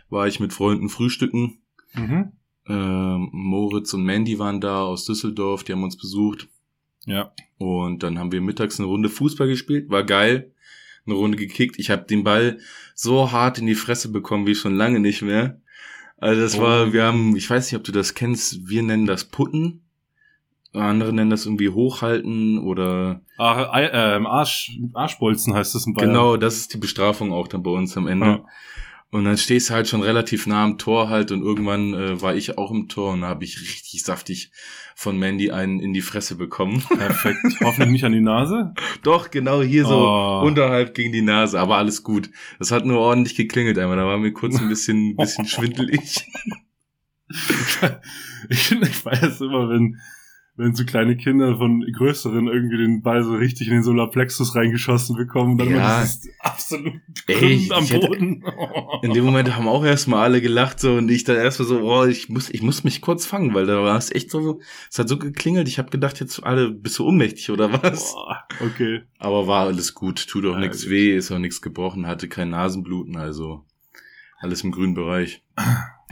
war 0.09 0.26
ich 0.26 0.38
mit 0.40 0.52
Freunden 0.52 0.88
frühstücken. 0.88 1.59
Mhm. 1.94 2.33
Äh, 2.72 3.28
Moritz 3.32 3.92
und 3.94 4.04
Mandy 4.04 4.38
waren 4.38 4.61
da 4.61 4.82
aus 4.82 5.04
Düsseldorf, 5.04 5.64
die 5.64 5.72
haben 5.72 5.82
uns 5.85 5.96
besucht. 5.96 6.48
Ja. 7.04 7.32
Und 7.58 8.02
dann 8.02 8.18
haben 8.18 8.32
wir 8.32 8.40
mittags 8.40 8.78
eine 8.78 8.88
Runde 8.88 9.08
Fußball 9.08 9.48
gespielt. 9.48 9.90
War 9.90 10.04
geil. 10.04 10.52
Eine 11.04 11.16
Runde 11.16 11.37
gekickt. 11.37 11.78
Ich 11.78 11.90
habe 11.90 12.04
den 12.04 12.22
Ball 12.24 12.58
so 12.94 13.32
hart 13.32 13.58
in 13.58 13.66
die 13.66 13.74
Fresse 13.74 14.11
bekommen 14.12 14.46
wie 14.46 14.54
schon 14.54 14.74
lange 14.76 15.00
nicht 15.00 15.22
mehr. 15.22 15.61
Also 16.16 16.40
das 16.40 16.56
Oh. 16.58 16.62
war, 16.62 16.92
wir 16.92 17.02
haben, 17.04 17.35
ich 17.37 17.50
weiß 17.50 17.70
nicht, 17.70 17.76
ob 17.78 17.85
du 17.85 17.90
das 17.92 18.14
kennst, 18.14 18.68
wir 18.68 18.82
nennen 18.82 19.06
das 19.06 19.24
Putten. 19.24 19.80
Andere 20.72 21.12
nennen 21.12 21.28
das 21.30 21.44
irgendwie 21.44 21.68
Hochhalten 21.68 22.58
oder 22.58 23.20
Ah, 23.37 23.70
Ei- 23.72 23.90
ähm, 23.92 24.26
Arsch, 24.26 24.78
Arschbolzen 24.94 25.52
heißt 25.54 25.74
das 25.74 25.87
in 25.87 25.92
Bayern. 25.94 26.11
genau, 26.11 26.37
das 26.38 26.56
ist 26.56 26.72
die 26.72 26.78
Bestrafung 26.78 27.32
auch 27.32 27.48
dann 27.48 27.62
bei 27.62 27.70
uns 27.72 27.94
am 27.96 28.06
Ende. 28.06 28.26
Ja. 28.26 28.44
Und 29.12 29.27
dann 29.27 29.37
stehst 29.37 29.68
du 29.68 29.75
halt 29.75 29.87
schon 29.88 30.03
relativ 30.03 30.46
nah 30.46 30.64
am 30.64 30.79
Tor 30.79 31.11
halt 31.11 31.33
und 31.33 31.42
irgendwann 31.42 31.92
äh, 31.92 32.20
war 32.22 32.35
ich 32.35 32.57
auch 32.57 32.70
im 32.70 32.88
Tor 32.88 33.12
und 33.12 33.20
da 33.20 33.29
habe 33.29 33.44
ich 33.44 33.61
richtig 33.61 34.03
saftig 34.03 34.51
von 34.96 35.18
Mandy 35.18 35.51
einen 35.51 35.81
in 35.81 35.92
die 35.92 36.01
Fresse 36.01 36.35
bekommen. 36.35 36.83
Perfekt. 36.88 37.38
Hoffentlich 37.61 37.90
nicht 37.90 38.05
an 38.05 38.12
die 38.12 38.22
Nase. 38.22 38.72
Doch, 39.03 39.31
genau 39.31 39.61
hier 39.62 39.85
so 39.85 39.94
Oh. 39.94 40.40
unterhalb 40.46 40.94
gegen 40.94 41.12
die 41.12 41.20
Nase, 41.20 41.61
aber 41.61 41.77
alles 41.77 42.03
gut. 42.03 42.31
Das 42.59 42.70
hat 42.72 42.87
nur 42.87 43.01
ordentlich 43.01 43.37
geklingelt 43.37 43.79
einmal, 43.79 43.98
da 43.98 44.07
war 44.07 44.16
mir 44.16 44.33
kurz 44.33 44.59
ein 44.59 44.70
bisschen, 44.70 45.14
bisschen 45.16 45.44
schwindelig. 45.46 46.25
Ich 48.48 48.72
ich 48.72 49.05
weiß 49.05 49.40
immer, 49.42 49.68
wenn, 49.68 50.01
wenn 50.54 50.74
so 50.74 50.84
kleine 50.84 51.16
Kinder 51.16 51.56
von 51.56 51.80
größeren 51.80 52.46
irgendwie 52.46 52.76
den 52.76 53.00
Ball 53.02 53.24
so 53.24 53.34
richtig 53.34 53.68
in 53.68 53.74
den 53.74 53.82
Solarplexus 53.82 54.54
reingeschossen 54.54 55.16
bekommen, 55.16 55.56
dann 55.56 55.70
Ja. 55.70 55.76
immer 55.76 56.00
dieses 56.02 56.28
absolut 56.40 56.92
Ey, 57.26 57.70
am 57.72 57.82
ich 57.84 57.92
hätte- 57.92 58.06
Boden. 58.08 58.44
In 59.02 59.14
dem 59.14 59.24
Moment 59.24 59.56
haben 59.56 59.66
auch 59.66 59.82
erstmal 59.84 60.22
alle 60.24 60.42
gelacht 60.42 60.78
so 60.78 60.94
und 60.96 61.10
ich 61.10 61.24
dann 61.24 61.36
erstmal 61.36 61.66
so, 61.68 61.80
oh, 61.80 62.04
ich 62.04 62.28
muss, 62.28 62.50
ich 62.50 62.60
muss 62.62 62.84
mich 62.84 63.00
kurz 63.00 63.24
fangen, 63.24 63.54
weil 63.54 63.64
da 63.66 63.82
war 63.82 63.96
es 63.96 64.14
echt 64.14 64.30
so, 64.30 64.60
es 64.90 64.98
hat 64.98 65.08
so 65.08 65.16
geklingelt, 65.16 65.68
ich 65.68 65.78
habe 65.78 65.90
gedacht, 65.90 66.20
jetzt 66.20 66.42
alle, 66.44 66.70
bist 66.70 66.98
du 66.98 67.06
ohnmächtig 67.06 67.50
oder 67.50 67.72
was? 67.82 68.12
Boah, 68.12 68.44
okay. 68.60 69.02
Aber 69.18 69.46
war 69.46 69.66
alles 69.66 69.94
gut, 69.94 70.26
tut 70.28 70.44
auch 70.44 70.52
Ja, 70.52 70.58
nichts 70.60 70.88
weh, 70.90 71.16
ist 71.16 71.32
auch 71.32 71.38
nichts 71.38 71.62
gebrochen, 71.62 72.06
hatte 72.06 72.28
kein 72.28 72.50
Nasenbluten, 72.50 73.16
also 73.16 73.64
alles 74.38 74.62
im 74.64 74.72
grünen 74.72 74.94
Bereich. 74.94 75.42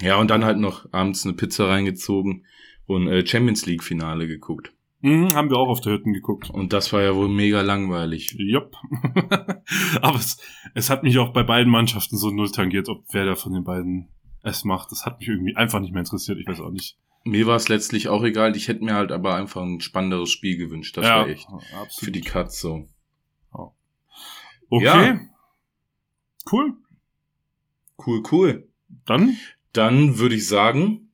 Ja, 0.01 0.17
und 0.17 0.31
dann 0.31 0.45
halt 0.47 0.57
noch 0.59 0.91
abends 0.93 1.27
eine 1.27 1.35
Pizza 1.35 1.69
reingezogen 1.69 2.47
und 2.91 3.09
äh, 3.09 3.27
Champions 3.27 3.67
League 3.67 3.83
Finale 3.83 4.27
geguckt. 4.27 4.73
Mhm, 5.03 5.35
haben 5.35 5.49
wir 5.49 5.57
auch 5.57 5.69
auf 5.69 5.81
der 5.81 5.95
Hütten 5.95 6.13
geguckt. 6.13 6.51
Und 6.51 6.73
das 6.73 6.93
war 6.93 7.01
ja 7.01 7.15
wohl 7.15 7.29
mega 7.29 7.63
langweilig. 7.63 8.35
Jupp. 8.39 8.77
Aber 10.03 10.19
es, 10.19 10.39
es 10.75 10.91
hat 10.91 11.03
mich 11.03 11.19
auch 11.19 11.33
bei 11.33 11.43
beiden 11.43 11.73
Mannschaften 11.73 12.19
so 12.19 12.31
null 12.31 12.51
tangiert, 12.51 12.89
ob 12.89 13.05
wer 13.11 13.25
da 13.25 13.35
von 13.35 13.55
den 13.55 13.65
beiden 13.65 14.09
es 14.43 14.65
macht. 14.65 14.91
Das 14.91 15.07
hat 15.07 15.21
mich 15.21 15.29
irgendwie 15.29 15.57
einfach 15.57 15.81
nicht 15.81 15.93
mehr 15.93 16.03
interessiert. 16.03 16.39
Ich 16.39 16.47
weiß 16.47 16.61
auch 16.61 16.71
nicht. 16.71 16.99
Mir 17.25 17.47
war 17.47 17.57
es 17.57 17.69
letztlich 17.69 18.09
auch 18.09 18.25
egal, 18.25 18.57
ich 18.57 18.69
hätte 18.69 18.83
mir 18.83 18.95
halt 18.95 19.13
aber 19.13 19.35
einfach 19.35 19.63
ein 19.63 19.81
spannenderes 19.81 20.31
Spiel 20.31 20.57
gewünscht. 20.57 20.97
Das 20.97 21.05
war 21.05 21.29
echt 21.29 21.47
absolut. 21.49 21.91
für 21.91 22.11
die 22.11 22.23
Cuts 22.23 22.61
so. 22.61 22.89
Okay. 24.71 24.85
Ja. 24.85 25.21
Cool. 26.51 26.75
Cool, 28.07 28.23
cool. 28.31 28.69
Dann 29.05 29.37
Dann 29.73 30.19
würde 30.19 30.37
ich 30.37 30.47
sagen, 30.47 31.10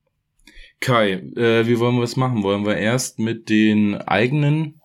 Kai, 0.79 1.13
äh, 1.35 1.67
wie 1.67 1.79
wollen 1.79 1.95
wir 1.95 2.01
das 2.01 2.17
machen? 2.17 2.43
Wollen 2.43 2.65
wir 2.65 2.77
erst 2.77 3.19
mit 3.19 3.49
den 3.49 3.95
eigenen, 3.95 4.81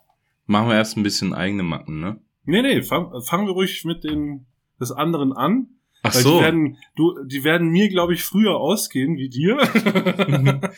machen 0.46 0.68
wir 0.68 0.76
erst 0.76 0.96
ein 0.96 1.02
bisschen 1.02 1.35
eigene 1.35 1.62
Macken, 1.62 2.00
ne? 2.00 2.20
Nee, 2.44 2.62
nee, 2.62 2.83
fang, 2.83 3.12
fangen 3.22 3.46
wir 3.46 3.52
ruhig 3.52 3.85
mit 3.85 4.05
den 4.05 4.46
des 4.81 4.92
anderen 4.92 5.33
an. 5.33 5.68
Ach 6.05 6.14
weil 6.14 6.22
so. 6.22 6.38
die 6.38 6.44
werden, 6.44 6.78
du, 6.96 7.14
die 7.24 7.44
werden 7.44 7.68
mir, 7.68 7.88
glaube 7.88 8.12
ich, 8.12 8.24
früher 8.24 8.57
ausgehen 8.57 9.16
wie 9.18 9.28
dir. 9.28 9.57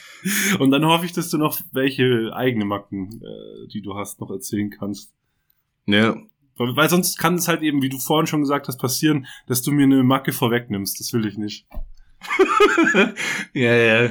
Und 0.59 0.71
dann 0.71 0.85
hoffe 0.85 1.07
ich, 1.07 1.13
dass 1.13 1.31
du 1.31 1.39
noch 1.39 1.59
welche 1.73 2.31
eigene 2.35 2.67
Macken, 2.67 3.23
äh, 3.23 3.69
die 3.69 3.81
du 3.81 3.95
hast, 3.95 4.21
noch 4.21 4.31
erzählen 4.31 4.69
kannst. 4.69 5.15
ja, 5.87 6.15
Weil, 6.57 6.77
weil 6.77 6.91
sonst 6.91 7.19
kann 7.19 7.37
es 7.37 7.49
halt 7.49 7.63
eben, 7.63 7.81
wie 7.81 7.89
du 7.89 7.99
vorhin 7.99 8.27
schon 8.27 8.43
gesagt 8.43 8.69
hast, 8.69 8.77
passieren, 8.77 9.27
dass 9.47 9.63
du 9.63 9.73
mir 9.73 9.85
eine 9.85 10.03
Macke 10.03 10.33
vorwegnimmst. 10.33 11.01
Das 11.01 11.15
will 11.15 11.27
ich 11.27 11.39
nicht. 11.39 11.67
ja, 13.53 13.75
ja. 13.75 14.11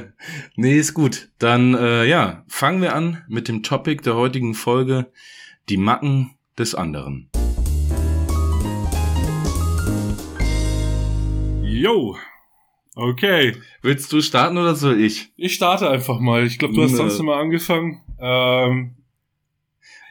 Nee, 0.56 0.76
ist 0.76 0.94
gut. 0.94 1.28
Dann, 1.38 1.74
äh, 1.74 2.04
ja, 2.04 2.44
fangen 2.48 2.82
wir 2.82 2.94
an 2.94 3.24
mit 3.28 3.48
dem 3.48 3.62
Topic 3.62 4.02
der 4.02 4.14
heutigen 4.14 4.54
Folge, 4.54 5.12
die 5.68 5.76
Macken 5.76 6.34
des 6.58 6.74
anderen. 6.74 7.30
Yo. 11.62 12.16
Okay. 12.94 13.56
Willst 13.82 14.12
du 14.12 14.20
starten 14.20 14.56
oder 14.56 14.74
soll 14.74 15.00
ich? 15.00 15.32
Ich 15.36 15.54
starte 15.54 15.90
einfach 15.90 16.20
mal. 16.20 16.44
Ich 16.46 16.58
glaube, 16.58 16.74
du 16.74 16.82
hast 16.82 16.92
Nö. 16.92 16.98
sonst 16.98 17.18
immer 17.18 17.36
angefangen. 17.36 18.02
Ähm, 18.20 18.94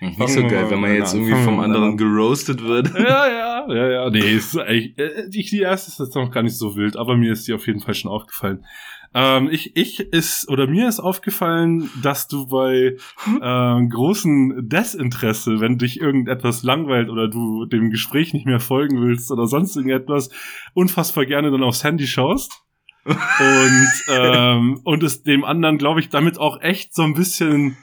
Nicht 0.03 0.29
so 0.29 0.41
geil, 0.47 0.69
wenn 0.69 0.79
man 0.79 0.93
jetzt 0.93 1.13
irgendwie 1.13 1.35
vom 1.43 1.59
anderen 1.59 1.97
geroastet 1.97 2.63
wird. 2.63 2.91
Ja, 3.03 3.27
ja, 3.27 3.73
ja, 3.73 3.89
ja. 3.89 4.09
Nee, 4.09 4.19
ist 4.19 4.57
eigentlich, 4.57 4.97
äh, 4.97 5.29
die, 5.29 5.43
die 5.43 5.59
erste 5.59 5.91
ist 5.91 5.99
jetzt 5.99 6.15
noch 6.15 6.31
gar 6.31 6.43
nicht 6.43 6.57
so 6.57 6.75
wild, 6.75 6.95
aber 6.95 7.17
mir 7.17 7.33
ist 7.33 7.47
die 7.47 7.53
auf 7.53 7.67
jeden 7.67 7.79
Fall 7.79 7.93
schon 7.93 8.11
aufgefallen. 8.11 8.65
Ähm, 9.13 9.49
ich, 9.51 9.75
ich 9.75 9.99
ist, 9.99 10.49
oder 10.49 10.65
mir 10.67 10.87
ist 10.87 10.99
aufgefallen, 10.99 11.89
dass 12.01 12.27
du 12.27 12.47
bei 12.47 12.95
äh, 13.41 13.87
großen 13.87 14.67
Desinteresse, 14.67 15.59
wenn 15.59 15.77
dich 15.77 15.99
irgendetwas 15.99 16.63
langweilt 16.63 17.09
oder 17.09 17.27
du 17.27 17.65
dem 17.65 17.91
Gespräch 17.91 18.33
nicht 18.33 18.45
mehr 18.45 18.59
folgen 18.59 19.01
willst 19.01 19.31
oder 19.31 19.45
sonst 19.45 19.75
irgendetwas, 19.75 20.29
unfassbar 20.73 21.25
gerne 21.25 21.51
dann 21.51 21.63
aufs 21.63 21.83
Handy 21.83 22.07
schaust. 22.07 22.63
und, 23.05 23.93
ähm, 24.09 24.79
und 24.85 25.03
es 25.03 25.23
dem 25.23 25.43
anderen, 25.43 25.77
glaube 25.77 25.99
ich, 25.99 26.07
damit 26.07 26.37
auch 26.39 26.61
echt 26.61 26.95
so 26.95 27.03
ein 27.03 27.13
bisschen 27.13 27.75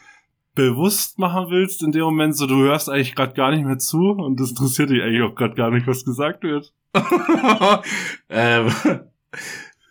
bewusst 0.55 1.19
machen 1.19 1.47
willst 1.51 1.83
in 1.83 1.93
dem 1.93 2.03
Moment, 2.03 2.37
so 2.37 2.47
du 2.47 2.57
hörst 2.57 2.89
eigentlich 2.89 3.15
gerade 3.15 3.35
gar 3.35 3.51
nicht 3.51 3.65
mehr 3.65 3.79
zu 3.79 4.11
und 4.11 4.41
das 4.41 4.51
interessiert 4.51 4.91
dich 4.91 5.03
eigentlich 5.03 5.23
auch 5.23 5.35
gerade 5.35 5.55
gar 5.55 5.71
nicht, 5.71 5.87
was 5.87 6.05
gesagt 6.05 6.43
wird. 6.43 6.73
ähm, 8.29 8.71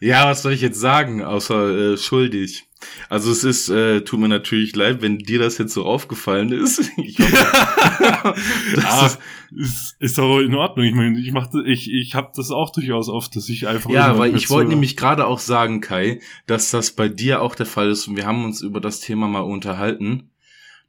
ja, 0.02 0.26
was 0.26 0.41
soll 0.41 0.54
ich 0.54 0.62
jetzt 0.62 0.80
sagen, 0.80 1.24
außer 1.24 1.93
äh, 1.93 1.98
schuldig. 1.98 2.65
Also 3.10 3.32
es 3.32 3.43
ist, 3.43 3.69
äh, 3.69 4.02
tut 4.02 4.19
mir 4.19 4.30
natürlich 4.30 4.74
leid, 4.74 5.02
wenn 5.02 5.17
dir 5.17 5.39
das 5.39 5.58
jetzt 5.58 5.74
so 5.74 5.86
aufgefallen 5.86 6.52
ist. 6.52 6.91
Ich 6.98 7.19
hoffe, 7.19 7.32
das 8.76 8.86
ah, 8.86 9.06
ist, 9.06 9.19
ist, 9.52 9.95
ist 10.00 10.17
doch 10.17 10.39
in 10.39 10.56
Ordnung. 10.56 10.86
Ich 10.86 10.93
meine, 10.93 11.19
ich 11.19 11.32
mache, 11.32 11.63
ich, 11.65 11.91
ich 11.91 12.15
habe 12.15 12.32
das 12.36 12.52
auch 12.52 12.72
durchaus 12.72 13.10
oft, 13.10 13.36
dass 13.36 13.50
ich 13.50 13.67
einfach. 13.67 13.89
Ja, 13.89 14.17
weil 14.17 14.36
ich 14.36 14.50
wollte 14.50 14.69
nämlich 14.69 14.95
gerade 14.95 15.26
auch 15.26 15.39
sagen, 15.39 15.82
Kai, 15.82 16.19
dass 16.45 16.72
das 16.72 16.91
bei 16.91 17.10
dir 17.10 17.41
auch 17.41 17.56
der 17.56 17.65
Fall 17.65 17.89
ist. 17.89 18.08
Und 18.08 18.15
wir 18.15 18.26
haben 18.26 18.45
uns 18.45 18.62
über 18.62 18.80
das 18.80 19.00
Thema 19.00 19.28
mal 19.28 19.41
unterhalten 19.41 20.30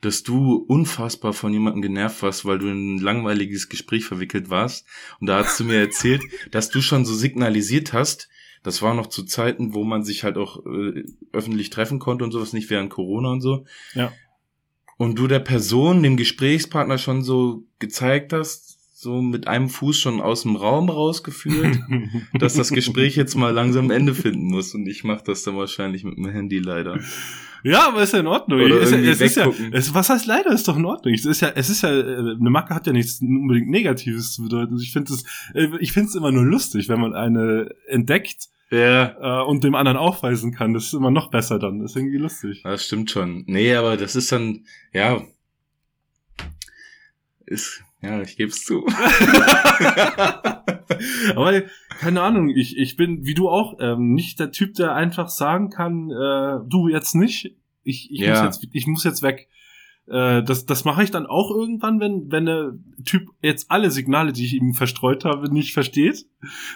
dass 0.00 0.22
du 0.22 0.54
unfassbar 0.54 1.32
von 1.32 1.52
jemandem 1.52 1.82
genervt 1.82 2.22
warst, 2.22 2.44
weil 2.44 2.58
du 2.58 2.68
in 2.68 2.96
ein 2.96 2.98
langweiliges 2.98 3.68
Gespräch 3.68 4.04
verwickelt 4.04 4.50
warst. 4.50 4.86
Und 5.20 5.26
da 5.26 5.44
hast 5.44 5.60
du 5.60 5.64
mir 5.64 5.78
erzählt, 5.78 6.22
dass 6.50 6.70
du 6.70 6.80
schon 6.80 7.04
so 7.04 7.14
signalisiert 7.14 7.92
hast, 7.92 8.28
das 8.62 8.82
war 8.82 8.94
noch 8.94 9.06
zu 9.06 9.24
Zeiten, 9.24 9.72
wo 9.72 9.84
man 9.84 10.04
sich 10.04 10.22
halt 10.22 10.36
auch 10.36 10.64
äh, 10.66 11.04
öffentlich 11.32 11.70
treffen 11.70 11.98
konnte 11.98 12.24
und 12.24 12.32
sowas, 12.32 12.52
nicht 12.52 12.68
während 12.68 12.90
Corona 12.90 13.30
und 13.30 13.40
so. 13.40 13.64
Ja. 13.94 14.12
Und 14.98 15.18
du 15.18 15.26
der 15.26 15.38
Person, 15.38 16.02
dem 16.02 16.18
Gesprächspartner 16.18 16.98
schon 16.98 17.22
so 17.22 17.64
gezeigt 17.78 18.34
hast, 18.34 18.79
so 19.00 19.22
mit 19.22 19.48
einem 19.48 19.70
Fuß 19.70 19.98
schon 19.98 20.20
aus 20.20 20.42
dem 20.42 20.56
Raum 20.56 20.90
rausgeführt, 20.90 21.78
dass 22.38 22.52
das 22.52 22.70
Gespräch 22.70 23.16
jetzt 23.16 23.34
mal 23.34 23.50
langsam 23.50 23.86
ein 23.86 23.90
Ende 23.90 24.14
finden 24.14 24.48
muss. 24.48 24.74
Und 24.74 24.86
ich 24.86 25.04
mache 25.04 25.24
das 25.24 25.42
dann 25.42 25.56
wahrscheinlich 25.56 26.04
mit 26.04 26.18
dem 26.18 26.28
Handy 26.28 26.58
leider. 26.58 27.00
Ja, 27.62 27.88
aber 27.88 28.02
ist 28.02 28.12
ja 28.12 28.20
in 28.20 28.26
Ordnung. 28.26 28.60
Oder 28.60 28.78
ist 28.80 28.92
ja, 28.92 28.98
es 28.98 29.22
ist 29.22 29.36
ja, 29.36 29.50
es, 29.72 29.94
was 29.94 30.10
heißt 30.10 30.26
leider 30.26 30.52
ist 30.52 30.68
doch 30.68 30.76
in 30.76 30.84
Ordnung. 30.84 31.14
Es 31.14 31.24
ist 31.24 31.40
ja, 31.40 31.48
es 31.54 31.70
ist 31.70 31.80
ja, 31.80 31.90
äh, 31.90 32.36
eine 32.38 32.50
Macke 32.50 32.74
hat 32.74 32.86
ja 32.86 32.92
nichts 32.92 33.22
unbedingt 33.22 33.70
Negatives 33.70 34.34
zu 34.34 34.42
bedeuten. 34.42 34.76
Ich 34.78 34.92
finde 34.92 35.14
es, 35.14 35.24
äh, 35.54 35.68
ich 35.80 35.92
finde 35.92 36.10
es 36.10 36.14
immer 36.14 36.30
nur 36.30 36.44
lustig, 36.44 36.90
wenn 36.90 37.00
man 37.00 37.14
eine 37.14 37.70
entdeckt, 37.86 38.48
ja. 38.70 39.40
Äh, 39.40 39.46
und 39.46 39.64
dem 39.64 39.76
anderen 39.76 39.96
aufweisen 39.96 40.52
kann. 40.52 40.74
Das 40.74 40.84
ist 40.84 40.92
immer 40.92 41.10
noch 41.10 41.30
besser 41.30 41.58
dann. 41.58 41.78
Das 41.78 41.92
ist 41.92 41.96
irgendwie 41.96 42.18
lustig. 42.18 42.62
Das 42.64 42.84
stimmt 42.84 43.10
schon. 43.10 43.44
Nee, 43.46 43.74
aber 43.74 43.96
das 43.96 44.14
ist 44.14 44.30
dann, 44.30 44.66
ja, 44.92 45.22
ist, 47.46 47.82
ja, 48.02 48.20
ich 48.22 48.36
gebe 48.36 48.50
es 48.50 48.64
zu. 48.64 48.86
aber 51.34 51.62
keine 51.98 52.22
Ahnung, 52.22 52.48
ich, 52.48 52.76
ich 52.78 52.96
bin, 52.96 53.26
wie 53.26 53.34
du 53.34 53.48
auch, 53.48 53.78
ähm, 53.80 54.12
nicht 54.14 54.40
der 54.40 54.52
Typ, 54.52 54.74
der 54.74 54.94
einfach 54.94 55.28
sagen 55.28 55.70
kann, 55.70 56.10
äh, 56.10 56.60
du 56.66 56.88
jetzt 56.88 57.14
nicht, 57.14 57.54
ich, 57.82 58.10
ich, 58.10 58.20
ja. 58.20 58.30
muss, 58.30 58.40
jetzt, 58.42 58.66
ich 58.72 58.86
muss 58.86 59.04
jetzt 59.04 59.22
weg. 59.22 59.48
Äh, 60.06 60.42
das 60.42 60.66
das 60.66 60.84
mache 60.84 61.02
ich 61.02 61.10
dann 61.10 61.26
auch 61.26 61.50
irgendwann, 61.50 62.00
wenn, 62.00 62.32
wenn 62.32 62.46
der 62.46 62.72
Typ 63.04 63.28
jetzt 63.42 63.70
alle 63.70 63.90
Signale, 63.90 64.32
die 64.32 64.44
ich 64.44 64.54
ihm 64.54 64.74
verstreut 64.74 65.24
habe, 65.24 65.52
nicht 65.52 65.72
versteht. 65.72 66.26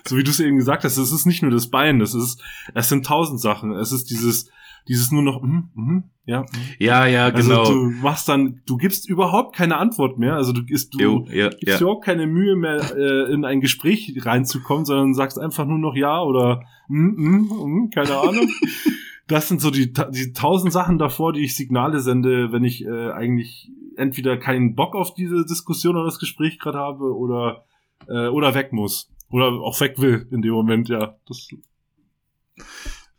So 0.07 0.17
wie 0.17 0.25
du 0.25 0.31
es 0.31 0.41
eben 0.41 0.59
gesagt 0.59 0.85
hast, 0.85 0.99
es 0.99 1.13
ist 1.13 1.27
nicht 1.27 1.43
nur 1.43 1.51
das 1.51 1.69
Bein, 1.69 1.99
das 1.99 2.15
ist, 2.15 2.43
es 2.75 2.89
sind 2.89 3.07
tausend 3.07 3.41
Sachen. 3.41 3.73
Es 3.73 3.93
ist 3.93 4.11
dieses, 4.11 4.51
dieses 4.89 5.11
nur 5.11 5.23
noch, 5.23 5.43
mm, 5.43 5.71
mm, 5.75 6.05
ja. 6.27 6.43
Mm. 6.43 6.47
Ja, 6.79 7.07
ja, 7.07 7.31
genau. 7.31 7.61
Also 7.61 7.73
du 7.73 7.91
machst 8.03 8.29
dann, 8.29 8.63
du 8.67 8.77
gibst 8.77 9.09
überhaupt 9.09 9.55
keine 9.55 9.77
Antwort 9.77 10.19
mehr. 10.19 10.35
Also 10.35 10.53
du, 10.53 10.63
ist, 10.67 10.95
du 10.95 10.99
jo, 10.99 11.27
ja, 11.31 11.49
gibst 11.49 11.67
ja. 11.67 11.81
überhaupt 11.81 12.05
keine 12.05 12.27
Mühe 12.27 12.57
mehr, 12.57 12.97
äh, 12.97 13.33
in 13.33 13.45
ein 13.45 13.61
Gespräch 13.61 14.15
reinzukommen, 14.21 14.85
sondern 14.85 15.15
sagst 15.15 15.39
einfach 15.39 15.67
nur 15.67 15.79
noch 15.79 15.97
ja 15.97 16.23
oder 16.23 16.63
mm, 16.89 16.97
mm, 16.99 17.49
mm, 17.51 17.91
keine 17.91 18.17
Ahnung. 18.17 18.49
das 19.27 19.49
sind 19.49 19.61
so 19.61 19.71
die, 19.71 19.93
die 19.93 20.33
tausend 20.33 20.73
Sachen 20.73 20.99
davor, 20.99 21.33
die 21.33 21.45
ich 21.45 21.57
Signale 21.57 22.01
sende, 22.01 22.53
wenn 22.53 22.65
ich 22.65 22.85
äh, 22.85 23.11
eigentlich 23.11 23.71
entweder 23.97 24.37
keinen 24.37 24.75
Bock 24.75 24.95
auf 24.95 25.15
diese 25.15 25.45
Diskussion 25.45 25.97
oder 25.97 26.07
das 26.07 26.19
Gespräch 26.19 26.59
gerade 26.59 26.79
habe 26.79 27.17
oder, 27.17 27.65
äh, 28.09 28.29
oder 28.29 28.55
weg 28.55 28.73
muss. 28.73 29.11
Oder 29.31 29.47
auch 29.47 29.81
weg 29.81 29.99
will 29.99 30.29
in 30.31 30.43
dem 30.43 30.53
Moment, 30.53 30.89
ja. 30.89 31.17
Das 31.27 31.49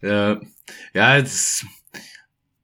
ja, 0.01 0.39
ja, 0.93 1.19
das, 1.19 1.65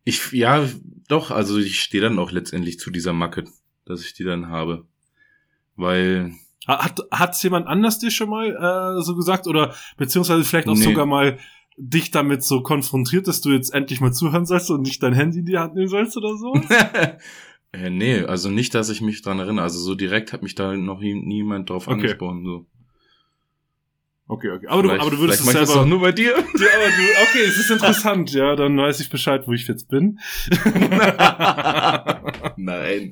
ich, 0.03 0.31
ja, 0.31 0.67
doch, 1.07 1.31
also 1.31 1.57
ich 1.57 1.81
stehe 1.81 2.01
dann 2.01 2.19
auch 2.19 2.31
letztendlich 2.31 2.79
zu 2.79 2.91
dieser 2.91 3.13
Macke, 3.13 3.45
dass 3.85 4.03
ich 4.03 4.13
die 4.13 4.23
dann 4.23 4.47
habe. 4.47 4.85
Weil. 5.75 6.33
Hat, 6.67 7.01
hat's 7.11 7.41
jemand 7.43 7.67
anders 7.67 7.99
dir 7.99 8.11
schon 8.11 8.29
mal 8.29 8.49
äh, 8.49 9.01
so 9.01 9.15
gesagt? 9.15 9.47
Oder 9.47 9.75
beziehungsweise 9.97 10.43
vielleicht 10.43 10.67
auch 10.67 10.75
nee. 10.75 10.83
sogar 10.83 11.05
mal 11.05 11.39
dich 11.77 12.11
damit 12.11 12.43
so 12.43 12.61
konfrontiert, 12.61 13.27
dass 13.27 13.41
du 13.41 13.51
jetzt 13.51 13.73
endlich 13.73 14.01
mal 14.01 14.11
zuhören 14.11 14.45
sollst 14.45 14.69
und 14.69 14.81
nicht 14.81 15.01
dein 15.01 15.13
Handy 15.13 15.39
in 15.39 15.45
die 15.45 15.57
Hand 15.57 15.73
nehmen 15.75 15.87
sollst 15.87 16.15
oder 16.17 16.35
so? 16.37 16.53
äh, 17.71 17.89
nee, 17.89 18.21
also 18.21 18.49
nicht, 18.49 18.75
dass 18.75 18.89
ich 18.89 19.01
mich 19.01 19.21
dran 19.21 19.39
erinnere. 19.39 19.63
Also 19.63 19.79
so 19.79 19.95
direkt 19.95 20.33
hat 20.33 20.43
mich 20.43 20.55
da 20.55 20.75
noch 20.75 20.99
nie, 20.99 21.13
niemand 21.13 21.69
drauf 21.69 21.87
okay. 21.87 21.93
angesprochen. 21.93 22.43
So. 22.45 22.65
Okay, 24.31 24.49
okay. 24.49 24.67
Aber 24.67 24.81
du, 24.81 24.91
aber 24.91 25.11
du 25.11 25.17
würdest 25.17 25.41
es 25.41 25.47
selber. 25.51 25.85
Nur 25.85 25.99
bei 25.99 26.13
dir. 26.13 26.29
Ja, 26.29 26.37
aber 26.37 26.45
du, 26.45 27.03
okay, 27.21 27.43
es 27.45 27.57
ist 27.57 27.69
interessant, 27.69 28.31
ja, 28.31 28.55
dann 28.55 28.77
weiß 28.77 29.01
ich 29.01 29.09
Bescheid, 29.09 29.45
wo 29.45 29.51
ich 29.51 29.67
jetzt 29.67 29.89
bin. 29.89 30.19
Nein. 32.55 33.11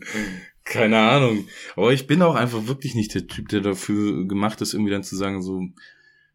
Keine 0.63 0.97
Ahnung. 0.97 1.45
Aber 1.75 1.91
ich 1.91 2.08
bin 2.08 2.21
auch 2.21 2.36
einfach 2.36 2.67
wirklich 2.67 2.95
nicht 2.95 3.13
der 3.15 3.27
Typ, 3.27 3.49
der 3.49 3.60
dafür 3.60 4.29
gemacht 4.29 4.62
ist, 4.62 4.73
irgendwie 4.73 4.93
dann 4.93 5.03
zu 5.03 5.17
sagen, 5.17 5.41
so, 5.41 5.62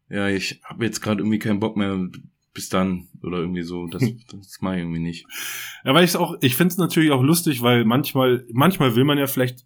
ja, 0.07 0.27
ich 0.27 0.61
habe 0.63 0.85
jetzt 0.85 1.01
gerade 1.01 1.21
irgendwie 1.21 1.39
keinen 1.39 1.59
Bock 1.59 1.77
mehr, 1.77 2.07
bis 2.53 2.69
dann 2.69 3.07
oder 3.23 3.39
irgendwie 3.39 3.63
so. 3.63 3.87
Das, 3.87 4.03
das 4.31 4.61
mache 4.61 4.75
ich 4.75 4.81
irgendwie 4.81 4.99
nicht. 4.99 5.25
Ja, 5.83 5.95
weil 5.95 6.05
ich 6.05 6.15
auch, 6.15 6.35
ich 6.41 6.55
finde 6.55 6.73
es 6.73 6.77
natürlich 6.77 7.09
auch 7.09 7.23
lustig, 7.23 7.63
weil 7.63 7.85
manchmal, 7.85 8.45
manchmal 8.53 8.95
will 8.95 9.03
man 9.03 9.17
ja 9.17 9.25
vielleicht 9.25 9.65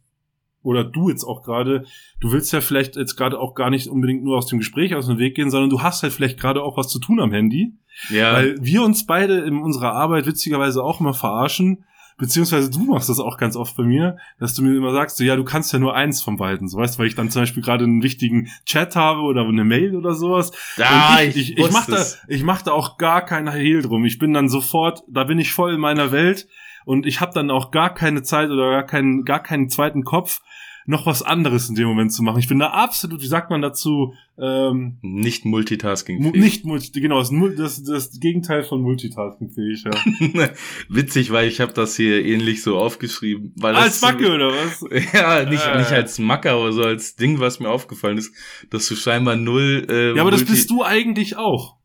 oder 0.62 0.84
du 0.84 1.10
jetzt 1.10 1.24
auch 1.24 1.44
gerade, 1.44 1.86
du 2.20 2.32
willst 2.32 2.52
ja 2.52 2.62
vielleicht 2.62 2.96
jetzt 2.96 3.16
gerade 3.16 3.40
auch 3.40 3.56
gar 3.56 3.70
nicht 3.70 3.88
unbedingt 3.88 4.24
nur 4.24 4.38
aus 4.38 4.48
dem 4.48 4.60
Gespräch 4.60 4.96
aus 4.96 5.08
dem 5.08 5.18
Weg 5.18 5.36
gehen, 5.36 5.50
sondern 5.50 5.70
du 5.70 5.82
hast 5.82 6.04
halt 6.04 6.14
vielleicht 6.14 6.40
gerade 6.40 6.64
auch 6.64 6.78
was 6.78 6.90
zu 6.90 7.00
tun 7.00 7.20
am 7.20 7.32
Handy. 7.32 7.74
Ja. 8.10 8.34
Weil 8.34 8.56
wir 8.60 8.84
uns 8.84 9.06
beide 9.06 9.40
in 9.40 9.62
unserer 9.62 9.94
Arbeit 9.94 10.26
witzigerweise 10.26 10.84
auch 10.84 11.00
immer 11.00 11.14
verarschen, 11.14 11.86
beziehungsweise 12.20 12.70
du 12.70 12.84
machst 12.84 13.10
das 13.10 13.20
auch 13.20 13.38
ganz 13.38 13.56
oft 13.56 13.76
bei 13.78 13.84
mir, 13.84 14.18
dass 14.40 14.54
du 14.54 14.62
mir 14.62 14.76
immer 14.76 14.92
sagst, 14.92 15.18
so, 15.18 15.24
ja, 15.24 15.36
du 15.36 15.44
kannst 15.44 15.74
ja 15.74 15.80
nur 15.80 15.96
eins 15.96 16.22
von 16.22 16.38
beiden, 16.38 16.68
so 16.68 16.78
weißt, 16.78 17.00
weil 17.00 17.08
ich 17.08 17.16
dann 17.16 17.32
zum 17.32 17.42
Beispiel 17.44 17.64
gerade 17.64 17.86
einen 17.86 18.04
wichtigen 18.04 18.50
Chat 18.66 18.96
habe 18.96 19.22
oder 19.22 19.48
eine 19.48 19.64
Mail 19.64 19.96
oder 19.96 20.14
sowas. 20.14 20.52
Ja, 20.78 21.20
ich, 21.22 21.36
ich, 21.36 21.58
ich, 21.58 21.66
ich 21.66 21.72
mach 21.72 21.86
da, 21.88 22.06
ich 22.28 22.44
mach 22.44 22.62
da 22.62 22.72
auch 22.74 22.98
gar 22.98 23.26
keinen 23.26 23.52
Hehl 23.52 23.82
drum. 23.82 24.06
Ich 24.06 24.20
bin 24.20 24.34
dann 24.34 24.50
sofort, 24.50 25.04
da 25.08 25.24
bin 25.24 25.40
ich 25.40 25.54
voll 25.54 25.74
in 25.74 25.80
meiner 25.80 26.12
Welt 26.12 26.48
und 26.86 27.06
ich 27.06 27.22
habe 27.22 27.34
dann 27.34 27.50
auch 27.52 27.72
gar 27.72 27.94
keine 27.94 28.22
Zeit 28.22 28.50
oder 28.50 28.70
gar 28.70 28.86
keinen, 28.86 29.24
gar 29.24 29.42
keinen 29.42 29.70
zweiten 29.70 30.04
Kopf, 30.04 30.42
noch 30.90 31.06
was 31.06 31.22
anderes 31.22 31.70
in 31.70 31.76
dem 31.76 31.88
Moment 31.88 32.12
zu 32.12 32.24
machen. 32.24 32.40
Ich 32.40 32.48
bin 32.48 32.58
da 32.58 32.72
absolut, 32.72 33.22
wie 33.22 33.28
sagt 33.28 33.52
man 33.52 33.62
dazu, 33.62 34.16
ähm, 34.40 34.98
nicht 35.04 35.46
multitasking 35.46 36.20
fähig. 36.20 36.36
Nicht 36.36 36.66
multi, 36.66 37.00
genau, 37.00 37.20
das, 37.20 37.30
das, 37.56 37.84
das 37.84 38.20
Gegenteil 38.20 38.64
von 38.64 38.82
multitasking 38.82 39.52
fähig, 39.52 39.84
ja. 39.84 40.50
Witzig, 40.90 41.32
weil 41.32 41.48
ich 41.48 41.62
habe 41.62 41.74
das 41.74 41.96
hier 41.96 42.26
ähnlich 42.26 42.64
so 42.64 42.80
aufgeschrieben. 42.80 43.54
Weil 43.56 43.76
als 43.76 44.02
Macke 44.02 44.34
oder 44.34 44.50
was? 44.50 44.84
ja, 45.14 45.48
nicht, 45.48 45.64
äh. 45.64 45.78
nicht 45.78 45.92
als 45.92 46.18
Macke, 46.18 46.50
aber 46.50 46.74
so 46.74 46.82
als 46.82 47.16
Ding, 47.16 47.40
was 47.40 47.60
mir 47.60 47.70
aufgefallen 47.70 48.18
ist, 48.18 48.34
dass 48.72 48.88
du 48.88 48.96
scheinbar 48.96 49.36
null. 49.36 49.86
Äh, 49.88 50.16
ja, 50.16 50.22
aber 50.24 50.32
das 50.32 50.44
bist 50.44 50.72
du 50.72 50.84
eigentlich 50.84 51.38
auch. 51.38 51.76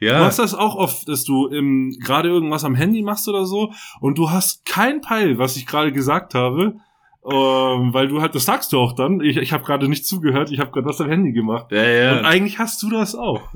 Ja. 0.00 0.20
Du 0.20 0.24
hast 0.24 0.38
das 0.38 0.54
auch 0.54 0.74
oft, 0.74 1.06
dass 1.06 1.24
du 1.24 1.48
im, 1.48 1.94
gerade 2.02 2.30
irgendwas 2.30 2.64
am 2.64 2.74
Handy 2.74 3.02
machst 3.02 3.28
oder 3.28 3.44
so 3.44 3.74
und 4.00 4.16
du 4.16 4.30
hast 4.30 4.64
kein 4.64 5.02
Peil, 5.02 5.36
was 5.36 5.56
ich 5.56 5.66
gerade 5.66 5.92
gesagt 5.92 6.32
habe 6.32 6.76
ähm, 7.24 7.94
weil 7.94 8.08
du 8.08 8.20
halt, 8.20 8.34
das 8.34 8.44
sagst 8.44 8.72
du 8.72 8.78
auch 8.78 8.92
dann. 8.92 9.20
Ich, 9.20 9.36
ich 9.36 9.52
habe 9.52 9.64
gerade 9.64 9.88
nicht 9.88 10.06
zugehört, 10.06 10.50
ich 10.50 10.58
habe 10.58 10.70
gerade 10.70 10.86
was 10.86 11.00
am 11.00 11.08
Handy 11.08 11.32
gemacht. 11.32 11.72
Ja, 11.72 11.84
ja. 11.84 12.18
Und 12.18 12.24
eigentlich 12.24 12.58
hast 12.58 12.82
du 12.82 12.90
das 12.90 13.14
auch. 13.14 13.48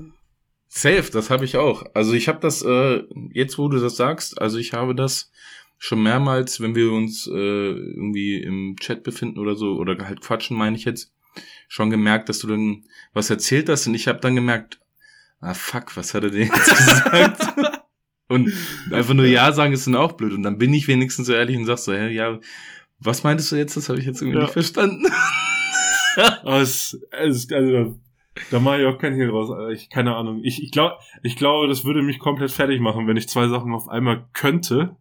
Safe, 0.68 1.11
das 1.12 1.31
habe 1.31 1.44
ich 1.44 1.57
auch. 1.57 1.85
Also 1.94 2.12
ich 2.12 2.28
habe 2.28 2.40
das, 2.40 2.62
äh, 2.62 3.02
jetzt 3.33 3.59
wo 3.59 3.68
du 3.68 3.78
das 3.78 3.96
sagst, 3.96 4.40
also 4.40 4.59
ich 4.59 4.72
habe 4.72 4.94
das 4.94 5.31
schon 5.78 6.02
mehrmals, 6.02 6.61
wenn 6.61 6.74
wir 6.74 6.92
uns 6.92 7.26
äh, 7.26 7.31
irgendwie 7.33 8.42
im 8.42 8.76
Chat 8.81 9.02
befinden 9.02 9.38
oder 9.38 9.54
so, 9.54 9.76
oder 9.76 9.96
halt 10.07 10.20
quatschen, 10.20 10.57
meine 10.57 10.76
ich 10.76 10.85
jetzt, 10.85 11.12
schon 11.68 11.90
gemerkt, 11.90 12.28
dass 12.28 12.40
du 12.40 12.48
dann 12.48 12.85
was 13.12 13.31
erzählt 13.31 13.68
hast 13.68 13.87
und 13.87 13.94
ich 13.94 14.09
habe 14.09 14.20
dann 14.20 14.35
gemerkt, 14.35 14.81
ah 15.40 15.54
fuck, 15.54 15.96
was 15.96 16.14
hat 16.14 16.24
er 16.24 16.31
denn 16.31 16.48
jetzt 16.48 16.68
gesagt? 16.76 17.83
und 18.28 18.52
einfach 18.90 19.14
nur 19.14 19.26
Ja 19.26 19.52
sagen 19.52 19.72
ist 19.72 19.87
dann 19.87 19.94
auch 19.94 20.12
blöd. 20.12 20.33
Und 20.33 20.42
dann 20.42 20.59
bin 20.59 20.74
ich 20.74 20.88
wenigstens 20.88 21.26
so 21.26 21.33
ehrlich 21.33 21.57
und 21.57 21.66
sag 21.66 21.78
so, 21.78 21.92
hä, 21.92 22.09
ja, 22.09 22.40
Was 23.00 23.22
meintest 23.22 23.52
du 23.52 23.56
jetzt? 23.56 23.76
Das 23.76 23.88
habe 23.88 23.98
ich 23.98 24.06
jetzt 24.06 24.20
irgendwie 24.20 24.38
ja. 24.38 24.44
nicht 24.44 24.52
verstanden. 24.52 25.06
es, 26.44 26.98
es, 27.11 27.52
also, 27.52 27.98
da 28.50 28.61
mache 28.61 28.80
ich 28.80 28.87
auch 28.87 28.98
kein 28.98 29.14
Hehl 29.14 29.28
draus. 29.28 29.50
Ich, 29.72 29.88
keine 29.88 30.16
Ahnung. 30.16 30.40
Ich, 30.42 30.62
ich 30.62 30.70
glaube, 30.70 30.96
ich 31.22 31.37
glaube, 31.37 31.68
das 31.68 31.84
würde 31.84 32.02
mich 32.02 32.18
komplett 32.18 32.50
fertig 32.50 32.80
machen, 32.80 33.06
wenn 33.06 33.16
ich 33.16 33.28
zwei 33.28 33.48
Sachen 33.48 33.72
auf 33.72 33.88
einmal 33.88 34.26
könnte. 34.32 34.96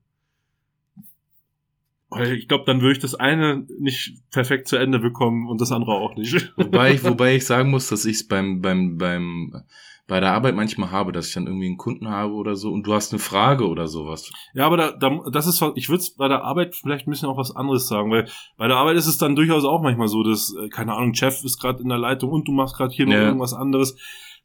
Ich 2.23 2.47
glaube, 2.47 2.63
dann 2.65 2.81
würde 2.81 2.93
ich 2.93 2.99
das 2.99 3.15
eine 3.15 3.65
nicht 3.79 4.21
perfekt 4.31 4.69
zu 4.69 4.77
Ende 4.77 4.99
bekommen 4.99 5.49
und 5.49 5.59
das 5.59 5.73
andere 5.73 5.91
auch 5.91 6.15
nicht. 6.15 6.53
Wobei 6.55 6.93
ich, 6.93 7.03
wobei 7.03 7.35
ich 7.35 7.45
sagen 7.45 7.69
muss, 7.69 7.89
dass 7.89 8.05
ich 8.05 8.17
es 8.17 8.27
beim, 8.27 8.61
beim, 8.61 8.97
beim 8.97 9.63
bei 10.07 10.21
der 10.21 10.31
Arbeit 10.31 10.55
manchmal 10.55 10.91
habe, 10.91 11.11
dass 11.11 11.27
ich 11.27 11.33
dann 11.33 11.47
irgendwie 11.47 11.67
einen 11.67 11.77
Kunden 11.77 12.09
habe 12.09 12.33
oder 12.33 12.55
so 12.55 12.71
und 12.71 12.87
du 12.87 12.93
hast 12.93 13.11
eine 13.11 13.19
Frage 13.19 13.67
oder 13.67 13.87
sowas. 13.87 14.31
Ja, 14.53 14.65
aber 14.65 14.77
da, 14.77 14.91
da 14.91 15.19
das 15.31 15.47
ist, 15.47 15.61
ich 15.75 15.89
würde 15.89 16.03
bei 16.17 16.29
der 16.29 16.43
Arbeit 16.43 16.75
vielleicht 16.75 17.07
ein 17.07 17.11
bisschen 17.11 17.27
auch 17.27 17.37
was 17.37 17.53
anderes 17.55 17.87
sagen, 17.87 18.09
weil 18.09 18.27
bei 18.57 18.67
der 18.67 18.77
Arbeit 18.77 18.95
ist 18.95 19.07
es 19.07 19.17
dann 19.17 19.35
durchaus 19.35 19.65
auch 19.65 19.81
manchmal 19.81 20.07
so, 20.07 20.23
dass, 20.23 20.55
äh, 20.55 20.69
keine 20.69 20.93
Ahnung, 20.93 21.13
Chef 21.13 21.43
ist 21.43 21.59
gerade 21.59 21.83
in 21.83 21.89
der 21.89 21.97
Leitung 21.97 22.31
und 22.31 22.47
du 22.47 22.53
machst 22.53 22.77
gerade 22.77 22.93
hier 22.93 23.05
noch 23.05 23.13
ja. 23.13 23.25
irgendwas 23.25 23.53
anderes. 23.53 23.97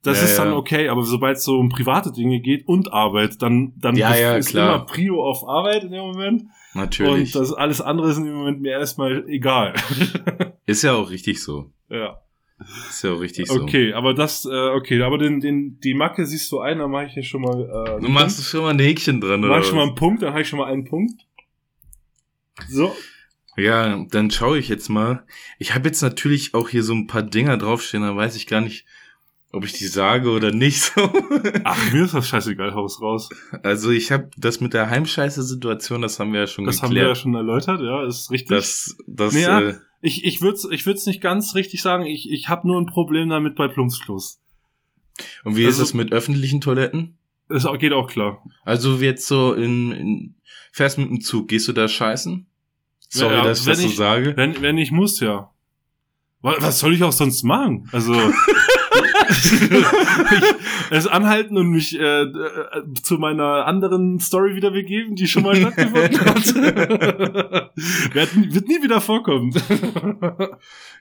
Das 0.03 0.19
ja, 0.19 0.25
ist 0.25 0.37
dann 0.37 0.53
okay, 0.53 0.89
aber 0.89 1.05
sobald 1.05 1.37
es 1.37 1.45
so 1.45 1.57
um 1.59 1.69
private 1.69 2.11
Dinge 2.11 2.41
geht 2.41 2.67
und 2.67 2.93
Arbeit, 2.93 3.41
dann, 3.41 3.73
dann 3.77 3.95
ja, 3.95 4.17
ja, 4.17 4.35
ist 4.35 4.49
klar. 4.49 4.75
immer 4.75 4.85
Prio 4.85 5.23
auf 5.23 5.47
Arbeit 5.47 5.85
in 5.85 5.93
dem 5.93 6.01
Moment. 6.01 6.43
Natürlich. 6.75 7.37
Und 7.37 7.41
das 7.41 7.53
alles 7.53 7.81
andere 7.81 8.11
ist 8.11 8.17
in 8.17 8.25
dem 8.25 8.35
Moment 8.35 8.61
mir 8.61 8.73
erstmal 8.73 9.25
egal. 9.29 9.75
ist 10.67 10.83
ja 10.83 10.95
auch 10.95 11.09
richtig 11.11 11.41
so. 11.41 11.71
Ja. 11.89 12.19
Ist 12.89 13.03
ja 13.05 13.13
auch 13.13 13.21
richtig 13.21 13.49
so. 13.49 13.63
Okay, 13.63 13.93
aber 13.93 14.15
das, 14.15 14.45
äh, 14.45 14.69
okay, 14.71 15.01
aber 15.03 15.19
den, 15.19 15.41
den, 15.41 15.79
die 15.81 15.95
Macke 15.95 16.27
siehst 16.27 16.51
du 16.53 16.61
ein, 16.61 16.79
dann 16.79 16.91
mache 16.91 17.07
ich 17.07 17.13
hier 17.15 17.23
schon 17.23 17.43
mal. 17.43 17.63
Äh, 17.63 18.01
du 18.01 18.09
machst 18.09 18.37
Punkt. 18.37 18.51
schon 18.51 18.63
mal 18.63 18.71
ein 18.71 18.79
Häkchen 18.79 19.21
dran, 19.21 19.45
oder? 19.45 19.59
Mach 19.59 19.65
schon 19.65 19.77
mal 19.77 19.87
einen 19.87 19.95
Punkt, 19.95 20.23
dann 20.23 20.31
habe 20.31 20.43
ich 20.43 20.49
schon 20.49 20.59
mal 20.59 20.71
einen 20.71 20.85
Punkt. 20.85 21.27
So. 22.69 22.95
Ja, 23.57 24.05
dann 24.11 24.31
schaue 24.31 24.59
ich 24.59 24.69
jetzt 24.69 24.89
mal. 24.89 25.25
Ich 25.59 25.75
habe 25.75 25.89
jetzt 25.89 26.01
natürlich 26.01 26.55
auch 26.55 26.69
hier 26.69 26.83
so 26.83 26.95
ein 26.95 27.07
paar 27.07 27.23
Dinger 27.23 27.59
draufstehen, 27.59 28.03
da 28.03 28.17
weiß 28.17 28.37
ich 28.37 28.47
gar 28.47 28.61
nicht, 28.61 28.87
ob 29.53 29.65
ich 29.65 29.75
die 29.75 29.87
sage 29.87 30.31
oder 30.31 30.51
nicht 30.51 30.81
so. 30.81 31.13
Ach, 31.65 31.93
mir 31.93 32.05
ist 32.05 32.15
das 32.15 32.27
scheißegal, 32.27 32.75
Haus 32.75 33.01
raus. 33.03 33.29
Also 33.63 33.91
ich 33.91 34.11
habe 34.11 34.31
das 34.37 34.61
mit 34.61 34.73
der 34.73 34.89
Heimscheiße-Situation, 34.89 36.01
das 36.01 36.19
haben 36.19 36.33
wir 36.33 36.41
ja 36.41 36.47
schon 36.47 36.65
das 36.65 36.81
geklärt. 36.81 36.83
Das 36.83 36.89
haben 36.89 36.95
wir 36.95 37.09
ja 37.09 37.15
schon 37.15 37.35
erläutert, 37.35 37.81
ja, 37.83 38.07
ist 38.07 38.31
richtig. 38.31 38.49
Das, 38.49 38.97
das, 39.07 39.35
nee, 39.35 39.43
ja, 39.43 39.61
äh, 39.61 39.75
ich, 40.01 40.25
ich 40.25 40.41
würde 40.41 40.57
es 40.57 40.67
ich 40.71 40.87
würd's 40.87 41.07
nicht 41.07 41.21
ganz 41.21 41.55
richtig 41.55 41.83
sagen. 41.83 42.07
Ich, 42.07 42.31
ich 42.31 42.49
habe 42.49 42.67
nur 42.67 42.81
ein 42.81 42.87
Problem 42.87 43.29
damit 43.29 43.55
bei 43.55 43.69
Plumpsklos. 43.69 44.41
Und 45.45 45.57
wie 45.57 45.67
also, 45.67 45.83
ist 45.83 45.89
es 45.89 45.95
mit 45.95 46.13
öffentlichen 46.13 46.61
Toiletten? 46.61 47.19
Es 47.49 47.67
geht 47.79 47.93
auch 47.93 48.09
klar. 48.09 48.43
Also 48.65 48.97
jetzt 48.97 49.27
so 49.27 49.53
in, 49.53 49.93
in 49.93 50.35
fährst 50.73 50.97
mit 50.97 51.11
dem 51.11 51.21
Zug, 51.21 51.49
gehst 51.49 51.69
du 51.69 51.73
da 51.73 51.87
scheißen? 51.87 52.47
Sorry, 53.11 53.35
ja, 53.35 53.45
dass 53.45 53.61
ich 53.61 53.67
das 53.67 53.83
so 53.83 53.89
sage. 53.89 54.35
Wenn, 54.37 54.63
wenn 54.63 54.79
ich 54.79 54.91
muss, 54.91 55.21
ja. 55.21 55.51
Was 56.41 56.81
soll 56.81 56.95
ich 56.95 57.03
auch 57.05 57.13
sonst 57.13 57.43
machen? 57.45 57.89
Also 57.93 58.15
es 60.91 61.07
anhalten 61.07 61.57
und 61.57 61.71
mich 61.71 61.99
äh, 61.99 62.23
äh, 62.23 62.93
zu 63.03 63.19
meiner 63.19 63.67
anderen 63.67 64.19
Story 64.21 64.55
wieder 64.55 64.71
begeben, 64.71 65.17
die 65.17 65.27
schon 65.27 65.43
mal 65.43 65.57
stattgefunden 65.61 66.21
hat. 66.21 66.55
wird, 68.15 68.55
wird 68.55 68.69
nie 68.69 68.83
wieder 68.83 69.01
vorkommen. 69.01 69.53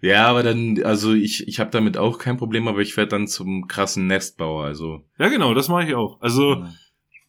ja, 0.02 0.28
aber 0.28 0.44
dann, 0.44 0.82
also 0.84 1.14
ich, 1.14 1.48
ich 1.48 1.60
habe 1.60 1.72
damit 1.72 1.98
auch 1.98 2.18
kein 2.18 2.38
Problem, 2.38 2.68
aber 2.68 2.80
ich 2.80 2.96
werde 2.98 3.10
dann 3.10 3.28
zum 3.28 3.68
krassen 3.68 4.08
Nestbauer, 4.08 4.66
also. 4.66 5.04
Ja, 5.18 5.30
genau, 5.30 5.54
das 5.54 5.70
mache 5.70 5.88
ich 5.88 5.96
auch. 5.96 6.22
Also 6.22 6.56
ja. 6.56 6.70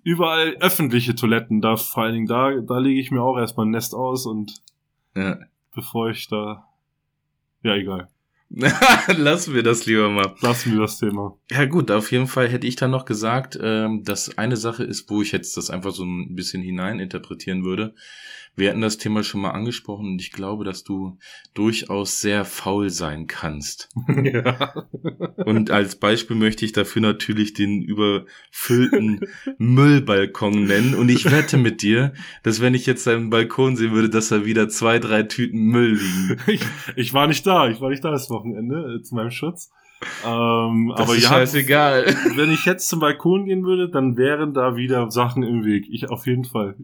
überall 0.02 0.56
öffentliche 0.60 1.14
Toiletten, 1.14 1.60
da 1.60 1.76
vor 1.76 2.04
allen 2.04 2.14
Dingen 2.14 2.26
da, 2.26 2.52
da 2.60 2.78
lege 2.78 3.00
ich 3.00 3.10
mir 3.10 3.22
auch 3.22 3.38
erstmal 3.38 3.66
ein 3.66 3.70
Nest 3.70 3.94
aus 3.94 4.26
und 4.26 4.62
ja. 5.16 5.38
bevor 5.74 6.10
ich 6.10 6.28
da. 6.28 6.68
Ja, 7.62 7.74
egal. 7.74 8.08
Lassen 9.16 9.54
wir 9.54 9.62
das 9.62 9.86
lieber 9.86 10.10
mal. 10.10 10.34
Lassen 10.40 10.72
wir 10.72 10.80
das 10.80 10.98
Thema. 10.98 11.38
Ja 11.50 11.64
gut, 11.64 11.90
auf 11.90 12.12
jeden 12.12 12.26
Fall 12.26 12.48
hätte 12.48 12.66
ich 12.66 12.76
dann 12.76 12.90
noch 12.90 13.06
gesagt, 13.06 13.58
ähm, 13.60 14.04
dass 14.04 14.36
eine 14.36 14.56
Sache 14.56 14.84
ist, 14.84 15.08
wo 15.08 15.22
ich 15.22 15.32
jetzt 15.32 15.56
das 15.56 15.70
einfach 15.70 15.92
so 15.92 16.04
ein 16.04 16.34
bisschen 16.34 16.62
hineininterpretieren 16.62 17.64
würde. 17.64 17.94
Wir 18.54 18.68
hatten 18.68 18.82
das 18.82 18.98
Thema 18.98 19.22
schon 19.22 19.40
mal 19.40 19.52
angesprochen 19.52 20.06
und 20.06 20.20
ich 20.20 20.30
glaube, 20.30 20.64
dass 20.64 20.84
du 20.84 21.16
durchaus 21.54 22.20
sehr 22.20 22.44
faul 22.44 22.90
sein 22.90 23.26
kannst. 23.26 23.88
Ja. 24.22 24.86
Und 25.44 25.70
als 25.70 25.96
Beispiel 25.96 26.36
möchte 26.36 26.64
ich 26.64 26.72
dafür 26.72 27.02
natürlich 27.02 27.54
den 27.54 27.82
überfüllten 27.82 29.20
Müllbalkon 29.58 30.64
nennen. 30.64 30.94
Und 30.94 31.08
ich 31.08 31.30
wette 31.30 31.56
mit 31.56 31.82
dir, 31.82 32.12
dass 32.42 32.60
wenn 32.60 32.74
ich 32.74 32.86
jetzt 32.86 33.06
deinen 33.06 33.30
Balkon 33.30 33.76
sehen 33.76 33.92
würde, 33.92 34.08
dass 34.08 34.28
da 34.28 34.44
wieder 34.44 34.68
zwei, 34.68 34.98
drei 34.98 35.24
Tüten 35.24 35.58
Müll 35.58 35.94
liegen. 35.94 36.40
Ich, 36.46 36.62
ich 36.96 37.14
war 37.14 37.26
nicht 37.26 37.46
da, 37.46 37.68
ich 37.68 37.80
war 37.80 37.90
nicht 37.90 38.04
da 38.04 38.10
das 38.10 38.30
Wochenende 38.30 38.96
äh, 38.98 39.02
zu 39.02 39.14
meinem 39.14 39.30
Schutz. 39.30 39.70
Ähm, 40.24 40.92
das 40.96 41.00
aber 41.00 41.16
ist 41.16 41.22
ja, 41.24 41.28
scheißegal. 41.30 42.06
Wenn 42.36 42.50
ich 42.50 42.64
jetzt 42.64 42.88
zum 42.88 43.00
Balkon 43.00 43.46
gehen 43.46 43.64
würde, 43.64 43.88
dann 43.88 44.16
wären 44.16 44.54
da 44.54 44.76
wieder 44.76 45.10
Sachen 45.10 45.42
im 45.42 45.64
Weg. 45.64 45.86
Ich 45.90 46.10
auf 46.10 46.26
jeden 46.26 46.44
Fall. 46.44 46.76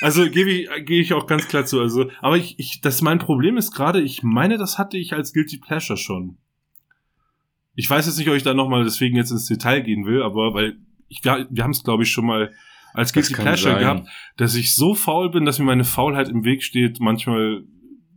Also 0.00 0.28
gebe 0.28 0.50
ich, 0.50 0.68
gehe 0.84 1.00
ich 1.00 1.12
auch 1.12 1.26
ganz 1.26 1.48
klar 1.48 1.64
zu. 1.64 1.80
Also, 1.80 2.10
aber 2.20 2.36
ich, 2.36 2.58
ich, 2.58 2.80
das 2.80 3.02
mein 3.02 3.18
Problem 3.18 3.56
ist 3.56 3.72
gerade, 3.72 4.00
ich 4.00 4.22
meine, 4.22 4.58
das 4.58 4.78
hatte 4.78 4.98
ich 4.98 5.12
als 5.12 5.32
Guilty 5.32 5.58
Pleasure 5.58 5.96
schon. 5.96 6.38
Ich 7.74 7.88
weiß 7.88 8.06
jetzt 8.06 8.18
nicht, 8.18 8.28
ob 8.28 8.34
ich 8.34 8.42
da 8.42 8.52
nochmal 8.52 8.84
deswegen 8.84 9.16
jetzt 9.16 9.30
ins 9.30 9.46
Detail 9.46 9.80
gehen 9.80 10.04
will, 10.04 10.22
aber 10.22 10.54
weil 10.54 10.76
ich, 11.08 11.24
wir, 11.24 11.46
wir 11.50 11.62
haben 11.62 11.70
es, 11.70 11.84
glaube 11.84 12.02
ich, 12.02 12.10
schon 12.10 12.26
mal 12.26 12.52
als 12.94 13.12
Guilty 13.12 13.34
Pleasure 13.34 13.74
sein. 13.74 13.80
gehabt, 13.80 14.08
dass 14.36 14.54
ich 14.54 14.74
so 14.74 14.94
faul 14.94 15.30
bin, 15.30 15.44
dass 15.44 15.58
mir 15.58 15.64
meine 15.64 15.84
Faulheit 15.84 16.28
im 16.28 16.44
Weg 16.44 16.62
steht, 16.62 17.00
manchmal 17.00 17.64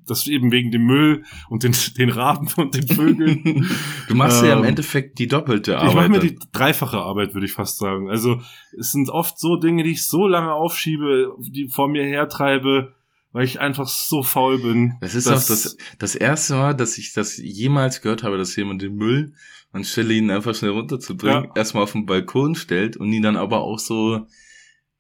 das 0.08 0.28
eben 0.28 0.52
wegen 0.52 0.72
dem 0.72 0.86
Müll 0.86 1.24
und 1.50 1.64
den, 1.64 1.76
den 1.98 2.10
Raben 2.10 2.48
und 2.58 2.76
den 2.76 2.88
Vögeln. 2.88 3.70
du 4.08 4.16
machst 4.16 4.42
ähm, 4.42 4.48
ja 4.48 4.54
im 4.54 4.60
ähm, 4.60 4.66
Endeffekt 4.66 5.20
die 5.20 5.28
doppelte 5.28 5.78
Arbeit. 5.78 5.90
Ich 5.90 5.96
mache 5.96 6.10
mir 6.10 6.20
die 6.20 6.40
dreifache 6.52 6.98
Arbeit, 6.98 7.34
würde 7.34 7.46
ich 7.46 7.54
fast 7.54 7.78
sagen. 7.78 8.10
Also 8.10 8.42
es 8.78 8.92
sind 8.92 9.10
oft 9.10 9.40
so 9.40 9.58
Dinge, 9.58 9.84
die 9.84 9.92
ich 9.92 10.06
so 10.06 10.28
lange 10.28 10.54
aufschiebe, 10.54 11.36
die 11.40 11.68
vor 11.68 11.88
mir 11.88 12.04
hertreibe, 12.04 12.94
weil 13.32 13.46
ich 13.46 13.60
einfach 13.60 13.88
so 13.88 14.24
faul 14.24 14.60
bin. 14.60 14.94
Das 15.02 15.16
ist 15.16 15.28
auch 15.28 15.34
das, 15.34 15.78
das 16.00 16.16
erste 16.16 16.56
Mal, 16.56 16.74
dass 16.74 16.98
ich 16.98 17.14
das 17.14 17.38
jemals 17.38 18.02
gehört 18.02 18.24
habe, 18.24 18.38
dass 18.38 18.56
jemand 18.56 18.82
den 18.82 18.96
Müll 18.96 19.34
anstelle 19.76 20.14
ihn 20.14 20.32
einfach 20.32 20.56
schnell 20.56 20.72
runterzubringen, 20.72 21.46
ja. 21.46 21.52
erstmal 21.54 21.84
auf 21.84 21.92
den 21.92 22.06
Balkon 22.06 22.56
stellt 22.56 22.96
und 22.96 23.12
ihn 23.12 23.24
dann 23.24 23.36
aber 23.36 23.60
auch 23.60 23.78
so 23.78 24.26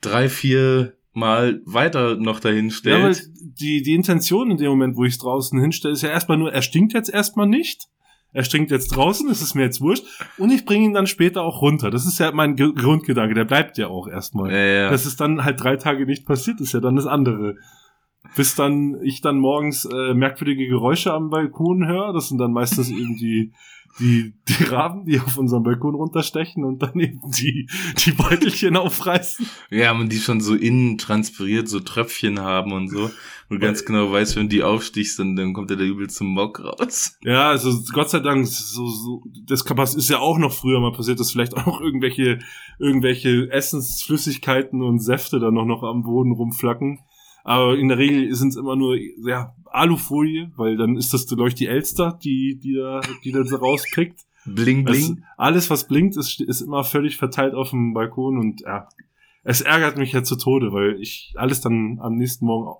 drei, 0.01 0.27
vier 0.27 0.97
mal 1.15 1.61
weiter 1.65 2.17
noch 2.17 2.39
dahin 2.39 2.69
stellt. 2.69 2.99
Ja, 2.99 3.05
weil 3.05 3.17
die, 3.41 3.81
die 3.81 3.93
Intention 3.93 4.51
in 4.51 4.57
dem 4.57 4.69
Moment, 4.69 4.97
wo 4.97 5.05
ich 5.05 5.13
es 5.13 5.19
draußen 5.19 5.59
hinstelle, 5.59 5.93
ist 5.93 6.01
ja 6.01 6.09
erstmal 6.09 6.37
nur, 6.37 6.53
er 6.53 6.61
stinkt 6.61 6.93
jetzt 6.93 7.09
erstmal 7.09 7.47
nicht. 7.47 7.87
Er 8.33 8.43
stinkt 8.43 8.69
jetzt 8.69 8.89
draußen, 8.89 9.29
das 9.29 9.41
ist 9.41 9.55
mir 9.55 9.63
jetzt 9.63 9.79
wurscht. 9.79 10.03
Und 10.37 10.51
ich 10.51 10.65
bringe 10.65 10.83
ihn 10.83 10.93
dann 10.93 11.07
später 11.07 11.41
auch 11.41 11.61
runter. 11.61 11.89
Das 11.89 12.05
ist 12.05 12.19
ja 12.19 12.33
mein 12.33 12.57
G 12.57 12.73
Grundgedanke, 12.73 13.33
der 13.33 13.45
bleibt 13.45 13.77
ja 13.77 13.87
auch 13.87 14.09
erstmal. 14.09 14.51
Ja, 14.51 14.57
ja. 14.57 14.89
Dass 14.91 15.05
es 15.05 15.15
dann 15.15 15.45
halt 15.45 15.63
drei 15.63 15.77
Tage 15.77 16.05
nicht 16.05 16.25
passiert, 16.25 16.59
ist 16.59 16.73
ja 16.73 16.81
dann 16.81 16.97
das 16.97 17.05
andere. 17.05 17.55
Bis 18.35 18.55
dann 18.55 18.99
ich 19.01 19.21
dann 19.21 19.39
morgens 19.39 19.85
äh, 19.85 20.13
merkwürdige 20.13 20.67
Geräusche 20.67 21.13
am 21.13 21.29
Balkon 21.29 21.87
höre. 21.87 22.11
Das 22.11 22.27
sind 22.27 22.39
dann 22.39 22.51
meistens 22.51 22.89
eben 22.91 23.15
die 23.15 23.53
die, 23.99 24.33
die 24.47 24.63
Raben, 24.63 25.05
die 25.05 25.19
auf 25.19 25.37
unserem 25.37 25.63
Balkon 25.63 25.95
runterstechen 25.95 26.63
und 26.65 26.83
dann 26.83 26.99
eben 26.99 27.21
die, 27.31 27.69
die 27.97 28.11
Beutelchen 28.11 28.75
aufreißen. 28.77 29.45
Ja, 29.69 29.93
und 29.93 30.11
die 30.11 30.17
schon 30.17 30.41
so 30.41 30.55
innen 30.55 30.97
transpiriert, 30.97 31.69
so 31.69 31.79
Tröpfchen 31.79 32.39
haben 32.39 32.73
und 32.73 32.89
so. 32.89 33.09
Und 33.49 33.59
ganz 33.59 33.85
genau 33.85 34.11
weiß, 34.11 34.35
wenn 34.35 34.49
die 34.49 34.63
aufstichst, 34.63 35.19
dann, 35.19 35.35
dann 35.35 35.53
kommt 35.53 35.69
ja 35.69 35.75
der 35.75 35.85
übelste 35.85 36.23
Mock 36.23 36.63
raus. 36.63 37.17
Ja, 37.23 37.49
also 37.49 37.79
Gott 37.93 38.09
sei 38.09 38.19
Dank, 38.19 38.47
so, 38.47 38.87
so, 38.87 39.23
das 39.45 39.63
ist 39.95 40.09
ja 40.09 40.19
auch 40.19 40.39
noch 40.39 40.51
früher 40.51 40.79
mal 40.79 40.91
passiert, 40.91 41.19
dass 41.19 41.31
vielleicht 41.31 41.55
auch 41.55 41.79
irgendwelche, 41.79 42.39
irgendwelche 42.79 43.51
Essensflüssigkeiten 43.51 44.81
und 44.81 44.99
Säfte 44.99 45.39
dann 45.39 45.53
noch, 45.53 45.65
noch 45.65 45.83
am 45.83 46.03
Boden 46.03 46.31
rumflacken. 46.31 46.99
Aber 47.45 47.77
in 47.77 47.89
der 47.89 47.99
Regel 47.99 48.33
sind 48.33 48.49
es 48.49 48.55
immer 48.55 48.75
nur 48.75 48.97
ja, 48.97 49.55
Alufolie, 49.65 50.51
weil 50.55 50.77
dann 50.77 50.97
ist 50.97 51.13
das 51.13 51.27
durch 51.27 51.53
die 51.53 51.67
Elster, 51.67 52.17
die, 52.23 52.59
die 52.59 52.73
da, 52.73 53.01
die 53.23 53.31
da 53.31 53.45
so 53.45 53.57
rauspickt. 53.57 54.19
Bling, 54.45 54.83
bling. 54.83 54.97
Es, 54.97 55.23
alles, 55.37 55.69
was 55.69 55.87
blinkt, 55.87 56.17
ist, 56.17 56.41
ist 56.41 56.61
immer 56.61 56.83
völlig 56.83 57.17
verteilt 57.17 57.53
auf 57.53 57.69
dem 57.69 57.93
Balkon 57.93 58.39
und 58.39 58.61
ja, 58.61 58.89
es 59.43 59.61
ärgert 59.61 59.95
mich 59.97 60.11
ja 60.11 60.23
zu 60.23 60.37
Tode, 60.37 60.73
weil 60.73 60.99
ich 60.99 61.33
alles 61.35 61.61
dann 61.61 61.99
am 62.01 62.15
nächsten 62.15 62.47
Morgen 62.47 62.79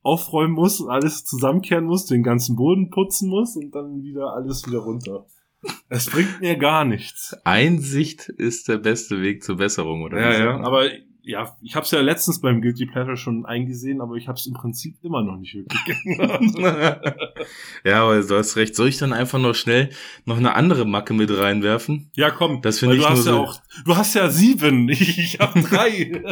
aufräumen 0.00 0.54
muss, 0.54 0.82
alles 0.86 1.24
zusammenkehren 1.24 1.84
muss, 1.84 2.06
den 2.06 2.22
ganzen 2.22 2.56
Boden 2.56 2.88
putzen 2.88 3.28
muss 3.28 3.56
und 3.56 3.74
dann 3.74 4.02
wieder 4.02 4.32
alles 4.32 4.66
wieder 4.66 4.78
runter. 4.78 5.26
Es 5.90 6.08
bringt 6.08 6.40
mir 6.40 6.56
gar 6.56 6.86
nichts. 6.86 7.36
Einsicht 7.44 8.30
ist 8.30 8.68
der 8.68 8.78
beste 8.78 9.20
Weg 9.20 9.42
zur 9.44 9.56
Besserung, 9.56 10.02
oder? 10.02 10.18
Ja, 10.18 10.44
ja, 10.44 10.60
aber 10.60 10.88
ja, 11.26 11.56
ich 11.60 11.74
habe 11.74 11.84
es 11.84 11.90
ja 11.90 12.00
letztens 12.00 12.40
beim 12.40 12.62
Guilty 12.62 12.86
Pleasure 12.86 13.16
schon 13.16 13.44
eingesehen, 13.46 14.00
aber 14.00 14.14
ich 14.14 14.28
habe 14.28 14.38
es 14.38 14.46
im 14.46 14.54
Prinzip 14.54 14.96
immer 15.02 15.22
noch 15.22 15.36
nicht 15.36 15.54
wirklich 15.54 16.18
ja, 17.84 18.02
aber 18.04 18.20
du 18.22 18.36
hast 18.36 18.56
recht. 18.56 18.74
Soll 18.76 18.88
ich 18.88 18.98
dann 18.98 19.12
einfach 19.12 19.38
noch 19.40 19.54
schnell 19.54 19.90
noch 20.24 20.36
eine 20.36 20.54
andere 20.54 20.84
Macke 20.86 21.14
mit 21.14 21.30
reinwerfen? 21.36 22.10
Ja, 22.14 22.30
komm. 22.30 22.62
Das 22.62 22.78
finde 22.78 22.96
ich 22.96 23.02
du 23.02 23.08
nur 23.08 23.16
hast 23.18 23.26
ja 23.26 23.32
so- 23.32 23.38
auch, 23.40 23.60
du 23.84 23.96
hast 23.96 24.14
ja 24.14 24.30
sieben, 24.30 24.88
ich, 24.90 25.18
ich 25.18 25.38
habe 25.40 25.60
drei. 25.62 26.22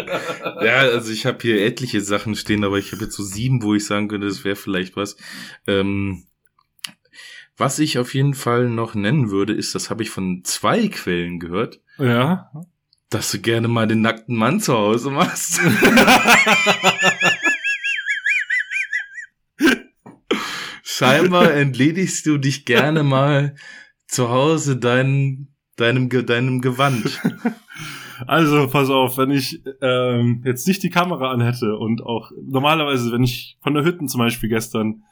Ja, 0.64 0.78
also 0.78 1.10
ich 1.12 1.26
habe 1.26 1.38
hier 1.42 1.64
etliche 1.64 2.00
Sachen 2.00 2.34
stehen, 2.36 2.64
aber 2.64 2.78
ich 2.78 2.92
habe 2.92 3.02
jetzt 3.04 3.16
so 3.16 3.22
sieben, 3.22 3.62
wo 3.62 3.74
ich 3.74 3.84
sagen 3.84 4.08
könnte, 4.08 4.26
das 4.28 4.44
wäre 4.44 4.56
vielleicht 4.56 4.96
was. 4.96 5.16
Ähm, 5.66 6.24
was 7.56 7.78
ich 7.78 7.98
auf 7.98 8.14
jeden 8.14 8.34
Fall 8.34 8.68
noch 8.68 8.94
nennen 8.94 9.30
würde, 9.30 9.52
ist, 9.52 9.74
das 9.74 9.88
habe 9.90 10.02
ich 10.02 10.10
von 10.10 10.42
zwei 10.44 10.88
Quellen 10.88 11.38
gehört, 11.38 11.80
ja. 11.98 12.50
Dass 13.14 13.30
du 13.30 13.40
gerne 13.40 13.68
mal 13.68 13.86
den 13.86 14.00
nackten 14.00 14.36
Mann 14.36 14.58
zu 14.58 14.74
Hause 14.74 15.10
machst. 15.10 15.60
Scheinbar 20.82 21.54
entledigst 21.54 22.26
du 22.26 22.38
dich 22.38 22.64
gerne 22.64 23.04
mal 23.04 23.54
zu 24.08 24.30
Hause 24.30 24.76
dein, 24.78 25.54
deinem, 25.76 26.08
deinem 26.08 26.60
Gewand. 26.60 27.22
Also, 28.26 28.68
pass 28.68 28.90
auf, 28.90 29.18
wenn 29.18 29.30
ich 29.32 29.62
ähm, 29.80 30.42
jetzt 30.44 30.68
nicht 30.68 30.82
die 30.82 30.90
Kamera 30.90 31.30
an 31.30 31.40
hätte 31.40 31.76
und 31.76 32.02
auch 32.02 32.30
normalerweise, 32.42 33.12
wenn 33.12 33.22
ich 33.24 33.58
von 33.60 33.74
der 33.74 33.84
Hütten 33.84 34.08
zum 34.08 34.18
Beispiel 34.18 34.48
gestern, 34.48 35.02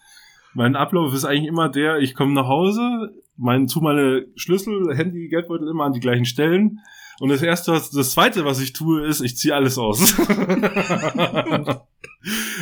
mein 0.55 0.77
Ablauf 0.77 1.13
ist 1.15 1.25
eigentlich 1.25 1.49
immer 1.49 1.69
der, 1.69 1.99
ich 1.99 2.15
komme 2.15 2.33
nach 2.33 2.47
Hause, 2.47 3.13
mein, 3.37 3.67
tu 3.67 3.81
meine 3.81 4.27
Schlüssel, 4.37 4.97
Handy, 4.97 5.29
Geldbeutel 5.29 5.69
immer 5.69 5.85
an 5.85 5.93
die 5.93 6.01
gleichen 6.01 6.27
Stellen 6.27 6.81
und 7.21 7.29
das 7.29 7.43
erste, 7.43 7.73
was, 7.73 7.91
das 7.91 8.13
zweite, 8.13 8.45
was 8.45 8.61
ich 8.61 8.73
tue, 8.73 9.05
ist, 9.07 9.21
ich 9.21 9.37
ziehe 9.37 9.55
alles 9.55 9.79
aus. 9.79 10.19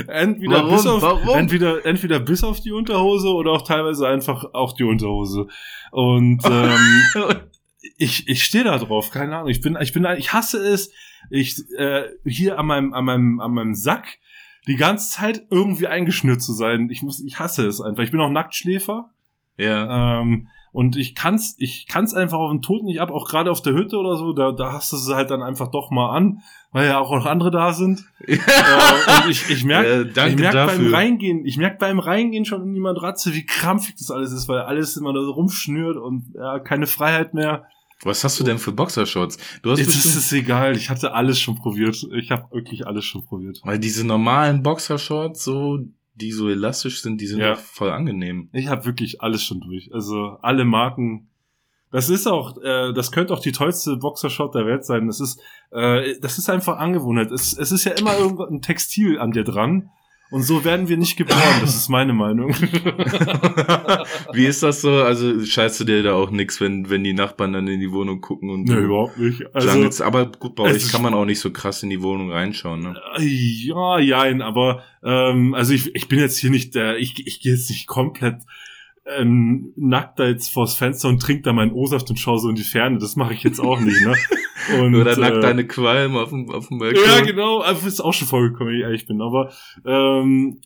entweder, 0.06 0.52
Warum? 0.52 0.74
Bis 0.74 0.86
auf, 0.86 1.02
Warum? 1.02 1.38
entweder, 1.38 1.84
entweder 1.86 2.20
bis 2.20 2.42
auf 2.44 2.60
die 2.60 2.72
Unterhose 2.72 3.28
oder 3.28 3.52
auch 3.52 3.62
teilweise 3.62 4.08
einfach 4.08 4.44
auch 4.52 4.72
die 4.72 4.84
Unterhose. 4.84 5.46
Und 5.92 6.42
ähm, 6.44 7.04
ich, 7.96 8.28
ich 8.28 8.44
stehe 8.44 8.64
da 8.64 8.78
drauf, 8.78 9.10
keine 9.10 9.36
Ahnung. 9.36 9.48
Ich 9.48 9.60
bin, 9.60 9.76
ich 9.80 9.92
bin, 9.92 10.06
ich 10.16 10.32
hasse 10.32 10.58
es, 10.58 10.90
ich 11.30 11.56
äh, 11.76 12.08
hier 12.24 12.58
an 12.58 12.66
meinem, 12.66 12.92
an 12.92 13.04
meinem, 13.04 13.40
an 13.40 13.52
meinem 13.52 13.74
Sack 13.74 14.18
die 14.66 14.76
ganze 14.76 15.10
Zeit 15.10 15.46
irgendwie 15.50 15.86
eingeschnürt 15.86 16.42
zu 16.42 16.52
sein. 16.52 16.88
Ich 16.90 17.02
muss, 17.02 17.20
ich 17.20 17.38
hasse 17.38 17.66
es 17.66 17.80
einfach. 17.80 18.02
Ich 18.02 18.10
bin 18.10 18.20
auch 18.20 18.30
Nacktschläfer. 18.30 19.10
ja. 19.56 20.20
Ähm, 20.20 20.48
und 20.72 20.96
ich 20.96 21.14
kann's, 21.14 21.56
ich 21.58 21.86
kann's 21.88 22.14
einfach 22.14 22.38
auf 22.38 22.50
den 22.50 22.62
Tod 22.62 22.84
nicht 22.84 23.00
ab, 23.00 23.10
auch 23.10 23.28
gerade 23.28 23.50
auf 23.50 23.62
der 23.62 23.72
Hütte 23.72 23.98
oder 23.98 24.16
so, 24.16 24.32
da, 24.32 24.52
da 24.52 24.72
hast 24.72 24.92
du 24.92 24.96
sie 24.96 25.14
halt 25.14 25.30
dann 25.30 25.42
einfach 25.42 25.68
doch 25.70 25.90
mal 25.90 26.10
an, 26.10 26.42
weil 26.72 26.86
ja 26.86 26.98
auch 26.98 27.12
noch 27.12 27.26
andere 27.26 27.50
da 27.50 27.72
sind. 27.72 28.04
äh, 28.26 28.34
und 28.34 29.30
ich, 29.30 29.50
ich 29.50 29.64
merke, 29.64 30.10
Äh, 30.16 30.28
ich 30.28 30.36
merk 30.36 30.54
beim. 30.54 30.94
Reingehen, 30.94 31.44
ich 31.44 31.56
merk 31.56 31.78
beim 31.78 31.98
Reingehen 31.98 32.44
schon 32.44 32.62
in 32.62 32.74
die 32.74 32.80
Matratze, 32.80 33.34
wie 33.34 33.44
krampfig 33.44 33.96
das 33.96 34.10
alles 34.10 34.32
ist, 34.32 34.48
weil 34.48 34.60
alles 34.60 34.96
immer 34.96 35.12
da 35.12 35.20
so 35.22 35.32
rumschnürt 35.32 35.96
und 35.96 36.32
ja, 36.34 36.58
keine 36.60 36.86
Freiheit 36.86 37.34
mehr. 37.34 37.64
Was 38.02 38.24
hast 38.24 38.40
du 38.40 38.44
denn 38.44 38.58
für 38.58 38.72
Boxershorts? 38.72 39.36
Du 39.62 39.70
hast 39.70 39.78
Jetzt 39.78 39.94
ist 39.94 40.14
es 40.14 40.32
egal, 40.32 40.74
ich 40.74 40.88
hatte 40.88 41.12
alles 41.12 41.38
schon 41.38 41.56
probiert. 41.56 42.02
Ich 42.14 42.30
habe 42.30 42.50
wirklich 42.50 42.86
alles 42.86 43.04
schon 43.04 43.22
probiert. 43.22 43.60
weil 43.62 43.78
diese 43.78 44.06
normalen 44.06 44.62
Boxershorts, 44.62 45.44
so, 45.44 45.80
die 46.20 46.32
so 46.32 46.48
elastisch 46.48 47.02
sind, 47.02 47.20
die 47.20 47.26
sind 47.26 47.40
Ja. 47.40 47.54
voll 47.54 47.90
angenehm. 47.90 48.48
Ich 48.52 48.68
habe 48.68 48.84
wirklich 48.84 49.20
alles 49.22 49.42
schon 49.42 49.60
durch. 49.60 49.92
Also 49.92 50.38
alle 50.42 50.64
Marken. 50.64 51.28
Das 51.92 52.08
ist 52.08 52.28
auch, 52.28 52.56
äh, 52.62 52.92
das 52.92 53.10
könnte 53.10 53.34
auch 53.34 53.40
die 53.40 53.50
tollste 53.52 53.96
Boxershot 53.96 54.54
der 54.54 54.64
Welt 54.66 54.84
sein. 54.84 55.08
Das 55.08 55.18
ist, 55.20 55.40
äh, 55.72 56.18
das 56.20 56.38
ist 56.38 56.48
einfach 56.48 56.78
Angewohnheit. 56.78 57.32
Es, 57.32 57.56
es 57.58 57.72
ist 57.72 57.84
ja 57.84 57.92
immer 57.92 58.16
irgendein 58.16 58.62
Textil 58.62 59.18
an 59.18 59.32
dir 59.32 59.42
dran. 59.42 59.90
Und 60.30 60.42
so 60.42 60.64
werden 60.64 60.88
wir 60.88 60.96
nicht 60.96 61.16
geboren. 61.16 61.60
Das 61.60 61.74
ist 61.74 61.88
meine 61.88 62.12
Meinung. 62.12 62.50
Wie 64.32 64.46
ist 64.46 64.62
das 64.62 64.80
so? 64.80 65.02
Also 65.02 65.44
scheißt 65.44 65.80
du 65.80 65.84
dir 65.84 66.02
da 66.04 66.14
auch 66.14 66.30
nix, 66.30 66.60
wenn, 66.60 66.88
wenn 66.88 67.02
die 67.02 67.14
Nachbarn 67.14 67.52
dann 67.52 67.66
in 67.66 67.80
die 67.80 67.90
Wohnung 67.90 68.20
gucken 68.20 68.50
und 68.50 68.64
nee, 68.64 68.74
überhaupt 68.74 69.18
nicht. 69.18 69.42
Also, 69.54 69.68
Jungles, 69.68 70.00
aber 70.00 70.26
gut, 70.26 70.54
bei 70.54 70.64
euch 70.64 70.90
kann 70.90 71.02
man 71.02 71.14
auch 71.14 71.24
nicht 71.24 71.40
so 71.40 71.50
krass 71.50 71.82
in 71.82 71.90
die 71.90 72.00
Wohnung 72.02 72.30
reinschauen, 72.30 72.80
ne? 72.80 72.94
Äh, 73.18 73.24
Ja, 73.24 73.98
jein, 73.98 74.40
aber 74.40 74.84
ähm, 75.02 75.54
also 75.54 75.72
ich, 75.74 75.94
ich 75.94 76.06
bin 76.08 76.20
jetzt 76.20 76.38
hier 76.38 76.50
nicht 76.50 76.74
der, 76.74 76.98
ich, 76.98 77.26
ich 77.26 77.40
gehe 77.40 77.52
jetzt 77.52 77.68
nicht 77.70 77.86
komplett 77.86 78.36
ähm, 79.06 79.72
nackt 79.76 80.18
da 80.18 80.26
jetzt 80.26 80.52
vors 80.52 80.74
Fenster 80.74 81.08
und 81.08 81.20
trink 81.20 81.42
da 81.42 81.52
meinen 81.52 81.72
O-Saft 81.72 82.10
und 82.10 82.18
schaue 82.18 82.38
so 82.38 82.48
in 82.48 82.54
die 82.54 82.62
Ferne. 82.62 82.98
Das 82.98 83.16
mache 83.16 83.34
ich 83.34 83.42
jetzt 83.42 83.60
auch 83.60 83.80
nicht, 83.80 84.00
ne? 84.04 84.14
Und, 84.78 84.94
Oder 84.94 85.16
nackt 85.16 85.38
äh, 85.38 85.40
deine 85.40 85.66
Qualm 85.66 86.16
auf 86.16 86.28
dem, 86.28 86.50
auf 86.50 86.68
dem 86.68 86.78
Balkon. 86.78 87.02
Ja, 87.04 87.22
genau, 87.22 87.60
also 87.60 87.88
ist 87.88 88.00
auch 88.00 88.12
schon 88.12 88.28
vorgekommen, 88.28 88.68
wenn 88.68 88.78
ich 88.78 88.84
ehrlich 88.84 89.06
bin. 89.06 89.20
Aber 89.20 89.50
ähm, 89.84 90.60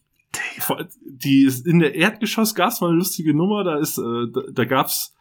die 1.05 1.45
ist 1.45 1.67
in 1.67 1.79
der 1.79 1.95
Erdgeschoss 1.95 2.55
gab's 2.55 2.81
mal 2.81 2.89
eine 2.89 2.99
lustige 2.99 3.35
Nummer, 3.35 3.65
da 3.65 3.79
ist, 3.79 3.99
äh, 3.99 4.27
da, 4.33 4.43
da 4.53 4.65
gab's 4.65 5.17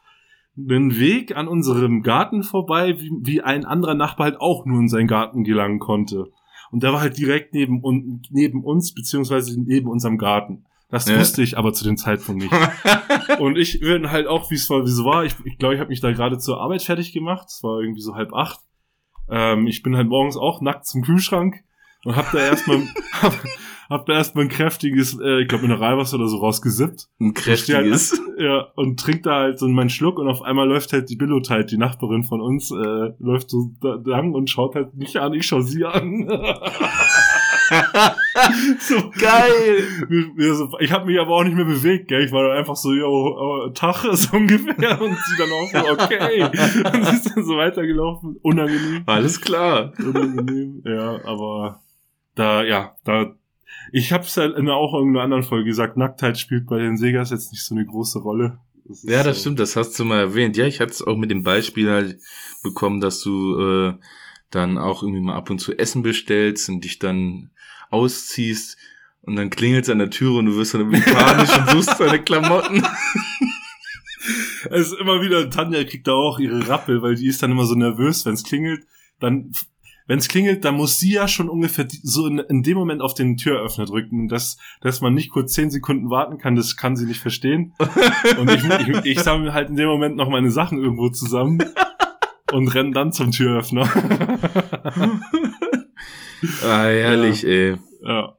einen 0.56 0.98
Weg 0.98 1.36
an 1.36 1.48
unserem 1.48 2.02
Garten 2.02 2.42
vorbei, 2.42 3.00
wie, 3.00 3.10
wie 3.22 3.42
ein 3.42 3.64
anderer 3.64 3.94
Nachbar 3.94 4.26
halt 4.26 4.40
auch 4.40 4.66
nur 4.66 4.80
in 4.80 4.88
seinen 4.88 5.08
Garten 5.08 5.44
gelangen 5.44 5.78
konnte. 5.78 6.30
Und 6.70 6.82
der 6.82 6.92
war 6.92 7.00
halt 7.00 7.18
direkt 7.18 7.54
neben, 7.54 7.82
un, 7.82 8.22
neben 8.30 8.64
uns, 8.64 8.94
beziehungsweise 8.94 9.60
neben 9.60 9.88
unserem 9.88 10.18
Garten. 10.18 10.64
Das 10.94 11.08
Ja. 11.08 11.18
wusste 11.18 11.42
ich 11.42 11.58
aber 11.58 11.72
zu 11.72 11.82
dem 11.84 11.96
Zeitpunkt 11.96 12.42
nicht. 12.42 12.54
Und 13.40 13.58
ich 13.58 13.80
bin 13.80 14.10
halt 14.12 14.28
auch, 14.28 14.50
wie 14.50 14.54
es 14.54 14.70
war, 14.70 14.84
wie 14.84 14.88
es 14.90 15.02
war. 15.04 15.24
Ich, 15.24 15.34
ich 15.44 15.58
glaube, 15.58 15.74
ich 15.74 15.80
habe 15.80 15.88
mich 15.88 16.00
da 16.00 16.12
gerade 16.12 16.38
zur 16.38 16.60
Arbeit 16.60 16.82
fertig 16.82 17.12
gemacht. 17.12 17.46
Es 17.48 17.62
war 17.64 17.80
irgendwie 17.80 18.00
so 18.00 18.14
halb 18.14 18.32
acht. 18.32 18.60
Ähm, 19.28 19.66
ich 19.66 19.82
bin 19.82 19.96
halt 19.96 20.08
morgens 20.08 20.36
auch 20.36 20.60
nackt 20.60 20.86
zum 20.86 21.02
Kühlschrank 21.02 21.56
und 22.04 22.14
hab 22.14 22.30
da 22.30 22.38
erstmal 22.38 22.82
hab, 23.22 23.34
hab 23.90 24.06
da 24.06 24.12
erstmal 24.12 24.44
ein 24.44 24.50
kräftiges, 24.50 25.18
äh, 25.18 25.40
ich 25.42 25.48
glaube 25.48 25.62
Mineralwasser 25.66 26.16
oder 26.16 26.28
so 26.28 26.36
rausgesippt. 26.36 27.08
Ein 27.18 27.26
halt- 27.26 27.34
kräftiges. 27.36 28.20
Ja, 28.36 28.66
und 28.74 28.98
trink 28.98 29.22
da 29.22 29.36
halt 29.36 29.60
so 29.60 29.68
meinen 29.68 29.90
Schluck 29.90 30.18
und 30.18 30.26
auf 30.26 30.42
einmal 30.42 30.66
läuft 30.68 30.92
halt 30.92 31.08
die 31.08 31.14
Billot 31.14 31.50
halt, 31.50 31.70
die 31.70 31.76
Nachbarin 31.76 32.24
von 32.24 32.40
uns, 32.40 32.68
äh, 32.72 33.12
läuft 33.20 33.48
so 33.48 33.70
lang 33.80 34.34
und 34.34 34.50
schaut 34.50 34.74
halt 34.74 34.92
mich 34.96 35.20
an, 35.20 35.34
ich 35.34 35.46
schau 35.46 35.60
sie 35.60 35.84
an. 35.84 36.28
so, 38.80 39.10
Geil! 39.18 39.84
ich 40.80 40.92
habe 40.92 41.06
mich 41.06 41.18
aber 41.18 41.30
auch 41.30 41.44
nicht 41.44 41.56
mehr 41.56 41.64
bewegt, 41.64 42.08
gell? 42.08 42.24
Ich 42.24 42.32
war 42.32 42.52
einfach 42.52 42.76
so, 42.76 42.92
yo, 42.92 43.68
äh, 43.68 43.72
Tag 43.72 44.04
so 44.12 44.36
ungefähr 44.36 45.00
und 45.00 45.16
sie 45.16 45.36
dann 45.38 45.50
auch 45.50 45.68
so, 45.70 45.92
okay. 45.92 46.44
Und 46.94 47.04
sie 47.06 47.14
ist 47.16 47.34
dann 47.34 47.44
so 47.44 47.56
weitergelaufen. 47.56 48.36
Unangenehm. 48.42 49.02
Alles 49.06 49.40
klar. 49.40 49.92
Unangenehm. 49.98 50.82
Ja, 50.84 51.24
aber 51.24 51.82
da, 52.34 52.62
ja, 52.64 52.96
da. 53.04 53.34
Ich 53.92 54.12
hab's 54.12 54.36
ja 54.36 54.44
in 54.44 54.68
auch 54.68 55.00
in 55.00 55.10
einer 55.10 55.22
anderen 55.22 55.42
Folge 55.42 55.66
gesagt, 55.66 55.96
Nacktheit 55.96 56.38
spielt 56.38 56.66
bei 56.66 56.78
den 56.78 56.96
Segas 56.96 57.30
jetzt 57.30 57.52
nicht 57.52 57.64
so 57.64 57.74
eine 57.74 57.84
große 57.84 58.18
Rolle. 58.18 58.58
ist 58.88 59.08
Ja, 59.08 59.22
das 59.22 59.36
so. 59.36 59.40
stimmt, 59.42 59.60
das 59.60 59.76
hast 59.76 59.98
du 59.98 60.04
mal 60.04 60.20
erwähnt. 60.20 60.56
Ja, 60.56 60.66
ich 60.66 60.80
hatte 60.80 60.92
es 60.92 61.02
auch 61.02 61.16
mit 61.16 61.30
dem 61.30 61.42
Beispiel 61.42 61.90
halt 61.90 62.18
bekommen, 62.62 63.00
dass 63.00 63.20
du 63.20 63.58
äh, 63.60 63.94
dann 64.50 64.78
auch 64.78 65.02
irgendwie 65.02 65.20
mal 65.20 65.34
ab 65.36 65.50
und 65.50 65.58
zu 65.58 65.76
Essen 65.76 66.02
bestellst 66.02 66.68
und 66.68 66.84
dich 66.84 66.98
dann 66.98 67.50
ausziehst 67.94 68.76
und 69.22 69.36
dann 69.36 69.50
klingelt 69.50 69.88
an 69.88 69.98
der 69.98 70.10
Tür 70.10 70.34
und 70.34 70.46
du 70.46 70.56
wirst 70.56 70.74
dann 70.74 70.82
irgendwie 70.82 71.10
panisch 71.10 71.56
und 71.56 71.70
suchst 71.70 72.00
deine 72.00 72.22
Klamotten. 72.22 72.84
Es 74.70 74.86
ist 74.86 74.98
immer 74.98 75.20
wieder, 75.20 75.50
Tanja 75.50 75.84
kriegt 75.84 76.06
da 76.06 76.12
auch 76.12 76.38
ihre 76.38 76.66
Rappel, 76.68 77.02
weil 77.02 77.16
die 77.16 77.26
ist 77.26 77.42
dann 77.42 77.50
immer 77.50 77.66
so 77.66 77.74
nervös, 77.74 78.24
wenn 78.24 78.32
es 78.32 78.44
klingelt. 78.44 78.86
Dann, 79.20 79.52
wenn 80.06 80.18
es 80.18 80.28
klingelt, 80.28 80.64
dann 80.64 80.76
muss 80.76 80.98
sie 80.98 81.12
ja 81.12 81.28
schon 81.28 81.50
ungefähr 81.50 81.86
so 82.02 82.26
in, 82.26 82.38
in 82.38 82.62
dem 82.62 82.78
Moment 82.78 83.02
auf 83.02 83.12
den 83.12 83.36
Türöffner 83.36 83.84
drücken. 83.84 84.28
Dass, 84.28 84.56
dass 84.80 85.02
man 85.02 85.12
nicht 85.12 85.30
kurz 85.30 85.52
zehn 85.52 85.70
Sekunden 85.70 86.08
warten 86.08 86.38
kann, 86.38 86.56
das 86.56 86.76
kann 86.76 86.96
sie 86.96 87.04
nicht 87.04 87.20
verstehen. 87.20 87.74
Und 88.38 88.50
ich, 88.50 88.64
ich, 88.64 89.04
ich 89.04 89.20
sammle 89.20 89.52
halt 89.52 89.68
in 89.68 89.76
dem 89.76 89.88
Moment 89.88 90.16
noch 90.16 90.30
meine 90.30 90.50
Sachen 90.50 90.78
irgendwo 90.78 91.10
zusammen 91.10 91.62
und 92.52 92.68
renn 92.68 92.92
dann 92.92 93.12
zum 93.12 93.32
Türöffner. 93.32 93.88
ah, 96.62 96.82
herrlich, 96.84 97.44
ey. 97.44 97.76
Ja. 98.02 98.36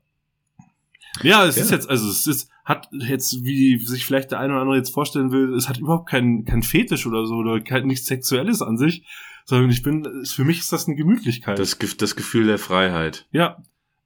Ja, 1.23 1.45
es 1.45 1.55
Ja. 1.55 1.61
ist 1.63 1.71
jetzt, 1.71 1.89
also 1.89 2.09
es 2.09 2.27
ist, 2.27 2.49
hat 2.65 2.89
jetzt, 2.91 3.43
wie 3.43 3.77
sich 3.77 4.05
vielleicht 4.05 4.31
der 4.31 4.39
eine 4.39 4.53
oder 4.53 4.61
andere 4.61 4.77
jetzt 4.77 4.93
vorstellen 4.93 5.31
will, 5.31 5.53
es 5.53 5.69
hat 5.69 5.77
überhaupt 5.79 6.09
keinen 6.09 6.45
kein 6.45 6.61
Fetisch 6.63 7.05
oder 7.07 7.25
so 7.25 7.35
oder 7.35 7.61
kein, 7.61 7.87
nichts 7.87 8.05
Sexuelles 8.07 8.61
an 8.61 8.77
sich, 8.77 9.03
sondern 9.45 9.69
ich 9.69 9.81
bin, 9.83 10.25
für 10.25 10.43
mich 10.43 10.59
ist 10.59 10.73
das 10.73 10.87
eine 10.87 10.95
Gemütlichkeit. 10.95 11.57
Das, 11.59 11.77
das 11.77 12.15
Gefühl 12.15 12.47
der 12.47 12.57
Freiheit. 12.57 13.27
ja, 13.31 13.57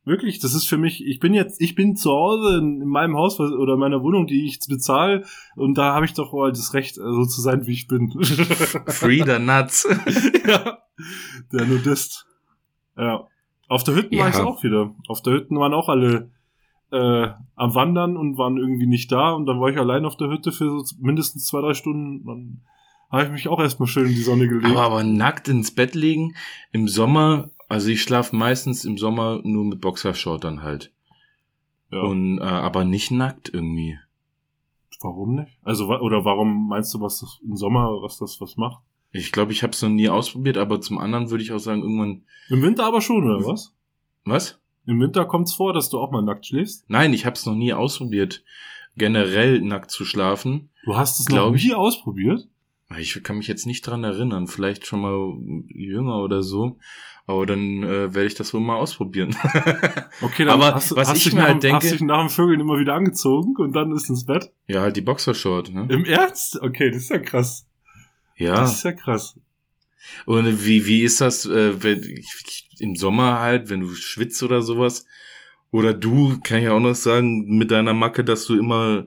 wirklich, 0.06 0.40
das 0.40 0.54
ist 0.54 0.66
für 0.66 0.78
mich, 0.78 1.06
ich 1.06 1.20
bin 1.20 1.34
jetzt, 1.34 1.62
ich 1.62 1.76
bin 1.76 1.96
zu 1.96 2.10
Hause 2.12 2.58
in, 2.58 2.82
in 2.82 2.88
meinem 2.90 3.16
Haus 3.16 3.40
oder 3.40 3.76
meiner 3.78 4.02
Wohnung, 4.04 4.28
die 4.28 4.46
ich 4.46 4.60
bezahle 4.68 5.24
und 5.56 5.78
da 5.78 5.94
habe 5.94 6.06
ich 6.06 6.14
doch 6.14 6.32
wohl 6.34 6.52
das 6.52 6.74
Recht, 6.74 6.98
äh, 6.98 7.02
so 7.02 7.26
zu 7.26 7.42
sein, 7.42 7.66
wie 7.68 7.74
ich 7.74 7.88
bin. 7.88 8.12
Free 8.88 9.24
the 9.26 9.40
nuts. 9.40 9.88
ja, 10.48 10.80
der 11.52 11.66
Nudist. 11.66 12.26
Ja. 12.98 13.28
Auf 13.70 13.84
der 13.86 13.96
Hütten 13.96 14.18
war 14.18 14.26
Ja. 14.28 14.30
ich 14.32 14.40
auch 14.42 14.62
wieder. 14.64 14.94
Auf 15.08 15.22
der 15.22 15.34
Hütten 15.34 15.58
waren 15.58 15.74
auch 15.74 15.88
alle 15.88 16.30
äh, 16.92 17.28
am 17.56 17.76
Wandern 17.76 18.18
und 18.18 18.38
waren 18.38 18.58
irgendwie 18.58 18.88
nicht 18.88 19.12
da. 19.12 19.32
Und 19.32 19.46
dann 19.46 19.62
war 19.62 19.70
ich 19.70 19.78
allein 19.78 20.06
auf 20.06 20.18
der 20.18 20.30
Hütte 20.30 20.52
für 20.52 20.66
so 20.80 20.96
mindestens 21.00 21.46
zwei, 21.46 21.62
drei 21.62 21.74
Stunden. 21.76 22.26
Dann 22.26 22.62
habe 23.12 23.26
ich 23.26 23.32
mich 23.32 23.48
auch 23.48 23.60
erstmal 23.60 23.88
schön 23.88 24.08
in 24.08 24.16
die 24.16 24.22
Sonne 24.22 24.48
gelegt. 24.48 24.66
Aber, 24.66 24.82
aber 24.82 25.04
nackt 25.04 25.48
ins 25.48 25.74
Bett 25.74 25.96
legen 25.96 26.34
im 26.72 26.88
Sommer, 26.88 27.50
Also 27.70 27.90
ich 27.90 28.02
schlafe 28.02 28.36
meistens 28.36 28.86
im 28.86 28.98
Sommer 28.98 29.40
nur 29.44 29.64
mit 29.66 29.80
Boxershort 29.82 30.44
dann 30.44 30.64
halt. 30.64 30.92
Ja. 31.92 32.02
Und, 32.02 32.40
äh, 32.40 32.44
aber 32.44 32.84
nicht 32.86 33.12
nackt 33.12 33.52
irgendwie. 33.54 33.98
warum 35.02 35.36
nicht? 35.36 35.58
Also, 35.64 35.88
oder 35.90 36.26
warum 36.26 36.68
meinst 36.68 36.94
du, 36.94 37.00
was 37.02 37.20
das 37.20 37.40
im 37.44 37.56
Sommer, 37.56 38.02
was 38.02 38.18
das 38.18 38.42
was 38.42 38.58
macht? 38.58 38.82
Ich 39.12 39.32
glaube, 39.32 39.52
ich 39.52 39.64
habe 39.64 39.74
es 39.74 39.82
noch 39.82 39.90
nie 39.90 40.10
ausprobiert, 40.10 40.58
aber 40.58 40.82
zum 40.82 40.98
anderen 41.00 41.32
würde 41.32 41.44
ich 41.44 41.52
auch 41.52 41.58
sagen, 41.60 41.82
irgendwann. 41.82 42.24
Im 42.50 42.62
Winter 42.62 42.86
aber 42.86 43.02
schon, 43.02 43.24
oder 43.24 43.46
was? 43.46 43.74
Was? 44.26 44.60
Im 44.86 45.00
Winter 45.00 45.26
kommt's 45.26 45.54
vor, 45.54 45.74
dass 45.74 45.90
du 45.90 46.00
auch 46.00 46.12
mal 46.12 46.22
nackt 46.22 46.46
schläfst? 46.48 46.86
Nein, 46.90 47.14
ich 47.14 47.26
habe 47.26 47.36
es 47.36 47.46
noch 47.46 47.56
nie 47.56 47.74
ausprobiert, 47.74 48.44
generell 48.98 49.62
nackt 49.62 49.92
zu 49.92 50.06
schlafen. 50.06 50.70
Du 50.84 50.96
hast 50.96 51.20
es 51.20 51.26
Glaub 51.28 51.50
noch 51.52 51.56
ich. 51.56 51.66
nie 51.66 51.74
ausprobiert? 51.74 52.48
Ich 52.98 53.22
kann 53.24 53.38
mich 53.38 53.48
jetzt 53.48 53.68
nicht 53.68 53.82
dran 53.86 54.04
erinnern, 54.04 54.48
vielleicht 54.48 54.88
schon 54.88 55.02
mal 55.02 55.38
jünger 55.68 56.18
oder 56.24 56.42
so. 56.42 56.78
Aber 57.28 57.46
dann 57.46 57.84
äh, 57.84 58.14
werde 58.16 58.26
ich 58.26 58.34
das 58.34 58.52
wohl 58.56 58.62
mal 58.62 58.78
ausprobieren. 58.78 59.36
Okay, 60.22 60.44
dann 60.46 60.56
Aber 60.56 60.74
hast, 60.74 60.92
du- 60.92 60.96
was 60.96 61.08
hast 61.10 61.26
ich 61.26 61.32
mir 61.34 61.44
halt 61.44 61.62
dem- 61.64 61.74
hast 61.76 61.84
denke- 61.84 61.98
dich 62.00 62.06
nach 62.08 62.20
dem 62.20 62.30
Vögeln 62.30 62.60
immer 62.60 62.78
wieder 62.80 62.96
angezogen 62.96 63.54
und 63.58 63.74
dann 63.74 63.92
ist 63.92 64.10
ins 64.10 64.26
Bett? 64.26 64.52
ja, 64.68 64.82
halt 64.82 64.96
die 64.98 65.02
Boxershort, 65.02 65.72
ne? 65.74 65.86
Im 65.90 66.04
Ernst? 66.06 66.60
Okay, 66.62 66.90
das 66.90 67.04
ist 67.04 67.10
ja 67.10 67.20
krass. 67.20 67.68
Ja. 68.40 68.56
Das 68.56 68.76
ist 68.76 68.84
ja 68.84 68.94
krass. 68.94 69.36
Und 70.26 70.66
wie, 70.66 70.86
wie 70.86 71.04
ist 71.04 71.22
das, 71.22 71.46
äh, 71.46 71.84
wenn, 71.84 72.24
im 72.80 72.96
Sommer 72.96 73.40
halt, 73.40 73.70
wenn 73.70 73.82
du 73.82 73.94
schwitzt 73.94 74.42
oder 74.42 74.62
sowas? 74.62 75.06
Oder 75.72 75.94
du, 75.94 76.40
kann 76.44 76.64
ich 76.64 76.70
auch 76.70 76.80
noch 76.80 76.96
sagen, 76.96 77.58
mit 77.58 77.70
deiner 77.70 77.94
Macke, 77.94 78.24
dass 78.24 78.46
du 78.46 78.58
immer 78.58 79.06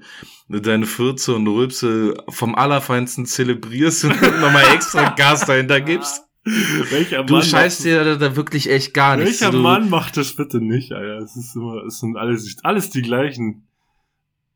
deine 0.49 0.87
Fürze 0.87 1.35
und 1.35 1.49
Rülpse 1.49 2.23
vom 2.29 2.55
Allerfeinsten 2.55 3.27
zelebrierst 3.27 4.05
und 4.05 4.23
nochmal 4.41 4.73
extra 4.73 5.11
Gas 5.11 5.45
dahinter 5.45 5.81
gibst. 5.81 6.23
Welcher 6.45 7.25
Du 7.25 7.35
Mann 7.35 7.43
scheißt 7.43 7.85
dir 7.85 8.05
da, 8.05 8.17
da 8.17 8.37
wirklich 8.37 8.69
echt 8.69 8.95
gar 8.95 9.17
nichts. 9.17 9.41
Welcher 9.41 9.53
du, 9.53 9.59
Mann 9.59 9.89
macht 9.91 10.17
das 10.17 10.35
bitte 10.35 10.61
nicht, 10.61 10.93
Alter? 10.93 11.19
Es 11.19 11.37
ist 11.37 11.57
immer, 11.57 11.85
es 11.85 12.01
sind 12.01 12.17
alles, 12.17 12.57
alles 12.63 12.91
die 12.91 13.03
gleichen. 13.03 13.67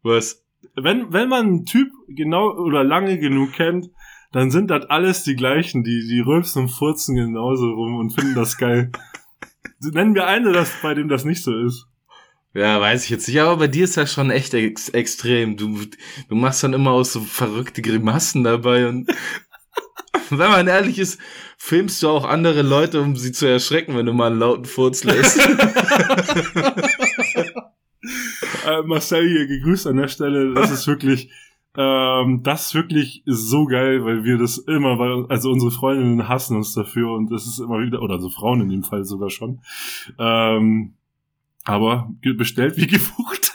Was? 0.02 0.44
Wenn, 0.74 1.12
wenn 1.12 1.28
man 1.28 1.46
einen 1.46 1.64
Typ 1.64 1.88
genau 2.08 2.50
oder 2.52 2.84
lange 2.84 3.18
genug 3.18 3.52
kennt, 3.52 3.90
dann 4.36 4.50
sind 4.50 4.70
das 4.70 4.84
alles 4.90 5.22
die 5.22 5.34
gleichen, 5.34 5.82
die, 5.82 6.06
die 6.06 6.20
rülpsen 6.20 6.64
und 6.64 6.68
furzen 6.68 7.16
genauso 7.16 7.70
rum 7.70 7.96
und 7.96 8.10
finden 8.10 8.34
das 8.34 8.58
geil. 8.58 8.92
Nennen 9.80 10.14
wir 10.14 10.26
eine, 10.26 10.52
das, 10.52 10.70
bei 10.82 10.92
dem 10.92 11.08
das 11.08 11.24
nicht 11.24 11.42
so 11.42 11.56
ist. 11.58 11.86
Ja, 12.52 12.78
weiß 12.78 13.04
ich 13.04 13.10
jetzt 13.10 13.28
nicht, 13.28 13.40
aber 13.40 13.56
bei 13.56 13.68
dir 13.68 13.84
ist 13.84 13.96
das 13.96 14.12
schon 14.12 14.30
echt 14.30 14.52
ex 14.52 14.90
extrem. 14.90 15.56
Du, 15.56 15.78
du 16.28 16.34
machst 16.34 16.62
dann 16.62 16.74
immer 16.74 16.90
auch 16.90 17.04
so 17.04 17.20
verrückte 17.20 17.80
Grimassen 17.80 18.44
dabei 18.44 18.88
und 18.88 19.10
wenn 20.28 20.50
man 20.50 20.66
ehrlich 20.66 20.98
ist, 20.98 21.18
filmst 21.56 22.02
du 22.02 22.10
auch 22.10 22.26
andere 22.26 22.60
Leute, 22.60 23.00
um 23.00 23.16
sie 23.16 23.32
zu 23.32 23.46
erschrecken, 23.46 23.96
wenn 23.96 24.04
du 24.04 24.12
mal 24.12 24.30
einen 24.30 24.38
lauten 24.38 24.66
Furz 24.66 25.02
lässt. 25.04 25.40
Äh, 28.66 28.82
Marcel 28.82 29.28
hier 29.28 29.46
gegrüßt 29.46 29.86
an 29.86 29.96
der 29.96 30.08
Stelle. 30.08 30.52
Das 30.54 30.70
ist 30.70 30.86
wirklich, 30.86 31.30
ähm, 31.76 32.42
das 32.42 32.66
ist 32.66 32.74
wirklich 32.74 33.22
so 33.26 33.66
geil, 33.66 34.04
weil 34.04 34.24
wir 34.24 34.38
das 34.38 34.58
immer, 34.58 34.98
weil, 34.98 35.26
also 35.28 35.50
unsere 35.50 35.70
Freundinnen 35.70 36.28
hassen 36.28 36.56
uns 36.56 36.74
dafür 36.74 37.12
und 37.12 37.30
das 37.30 37.46
ist 37.46 37.58
immer 37.58 37.80
wieder, 37.80 38.02
oder 38.02 38.14
also 38.14 38.30
Frauen 38.30 38.62
in 38.62 38.68
dem 38.68 38.82
Fall 38.82 39.04
sogar 39.04 39.30
schon. 39.30 39.60
Ähm, 40.18 40.94
aber 41.64 42.10
bestellt 42.22 42.76
wie 42.76 42.86
gebucht. 42.86 43.52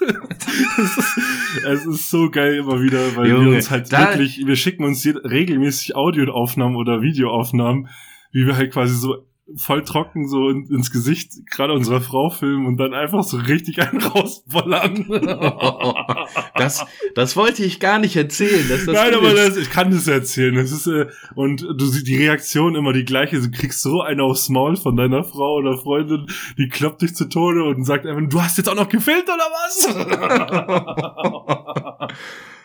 es, 0.78 0.98
ist, 0.98 1.18
es 1.66 1.86
ist 1.86 2.10
so 2.10 2.30
geil 2.30 2.56
immer 2.56 2.82
wieder, 2.82 3.16
weil 3.16 3.30
Junge, 3.30 3.46
wir 3.46 3.56
uns 3.56 3.72
halt 3.72 3.92
wirklich, 3.92 4.46
wir 4.46 4.56
schicken 4.56 4.84
uns 4.84 5.06
regelmäßig 5.06 5.96
Audioaufnahmen 5.96 6.76
oder 6.76 7.02
Videoaufnahmen, 7.02 7.88
wie 8.32 8.46
wir 8.46 8.58
halt 8.58 8.72
quasi 8.72 8.96
so 8.96 9.26
voll 9.58 9.84
trocken 9.84 10.28
so 10.28 10.50
in, 10.50 10.66
ins 10.68 10.92
Gesicht 10.92 11.32
gerade 11.50 11.74
unserer 11.74 12.02
Frau 12.02 12.30
filmen 12.30 12.66
und 12.66 12.78
dann 12.78 12.94
einfach 12.94 13.24
so 13.24 13.38
richtig 13.38 13.82
einen 13.82 14.02
rausbollern. 14.02 15.06
Das, 16.56 16.86
das 17.16 17.36
wollte 17.36 17.64
ich 17.64 17.80
gar 17.80 18.00
nicht 18.00 18.16
erzählen. 18.16 18.66
Das 18.70 18.86
Nein, 18.86 19.14
aber 19.16 19.34
das, 19.34 19.58
ich 19.58 19.70
kann 19.70 19.92
das 19.92 20.08
erzählen. 20.08 20.56
Das 20.56 20.72
ist, 20.72 20.88
äh, 20.88 21.08
und 21.36 21.62
du 21.62 21.86
siehst 21.86 22.08
die 22.08 22.18
Reaktion 22.18 22.76
immer 22.76 22.94
die 22.94 23.06
gleiche. 23.06 23.40
Du 23.42 23.50
kriegst 23.50 23.82
so 23.82 24.02
einen 24.02 24.22
aufs 24.22 24.50
Maul 24.50 24.76
von 24.78 24.96
deiner 24.96 25.24
Frau 25.24 25.56
oder 25.56 25.78
Freundin, 25.78 26.28
die 26.58 26.70
kloppt 26.70 27.02
dich 27.02 27.16
zu 27.16 27.28
Tode 27.30 27.64
und 27.64 27.84
sagt 27.84 28.06
einfach, 28.06 28.22
du 28.30 28.42
hast 28.42 28.58
jetzt 28.58 28.70
auch 28.70 28.76
noch 28.76 28.90
gefilmt 28.90 29.26
oder 29.26 29.48
was? 29.52 32.12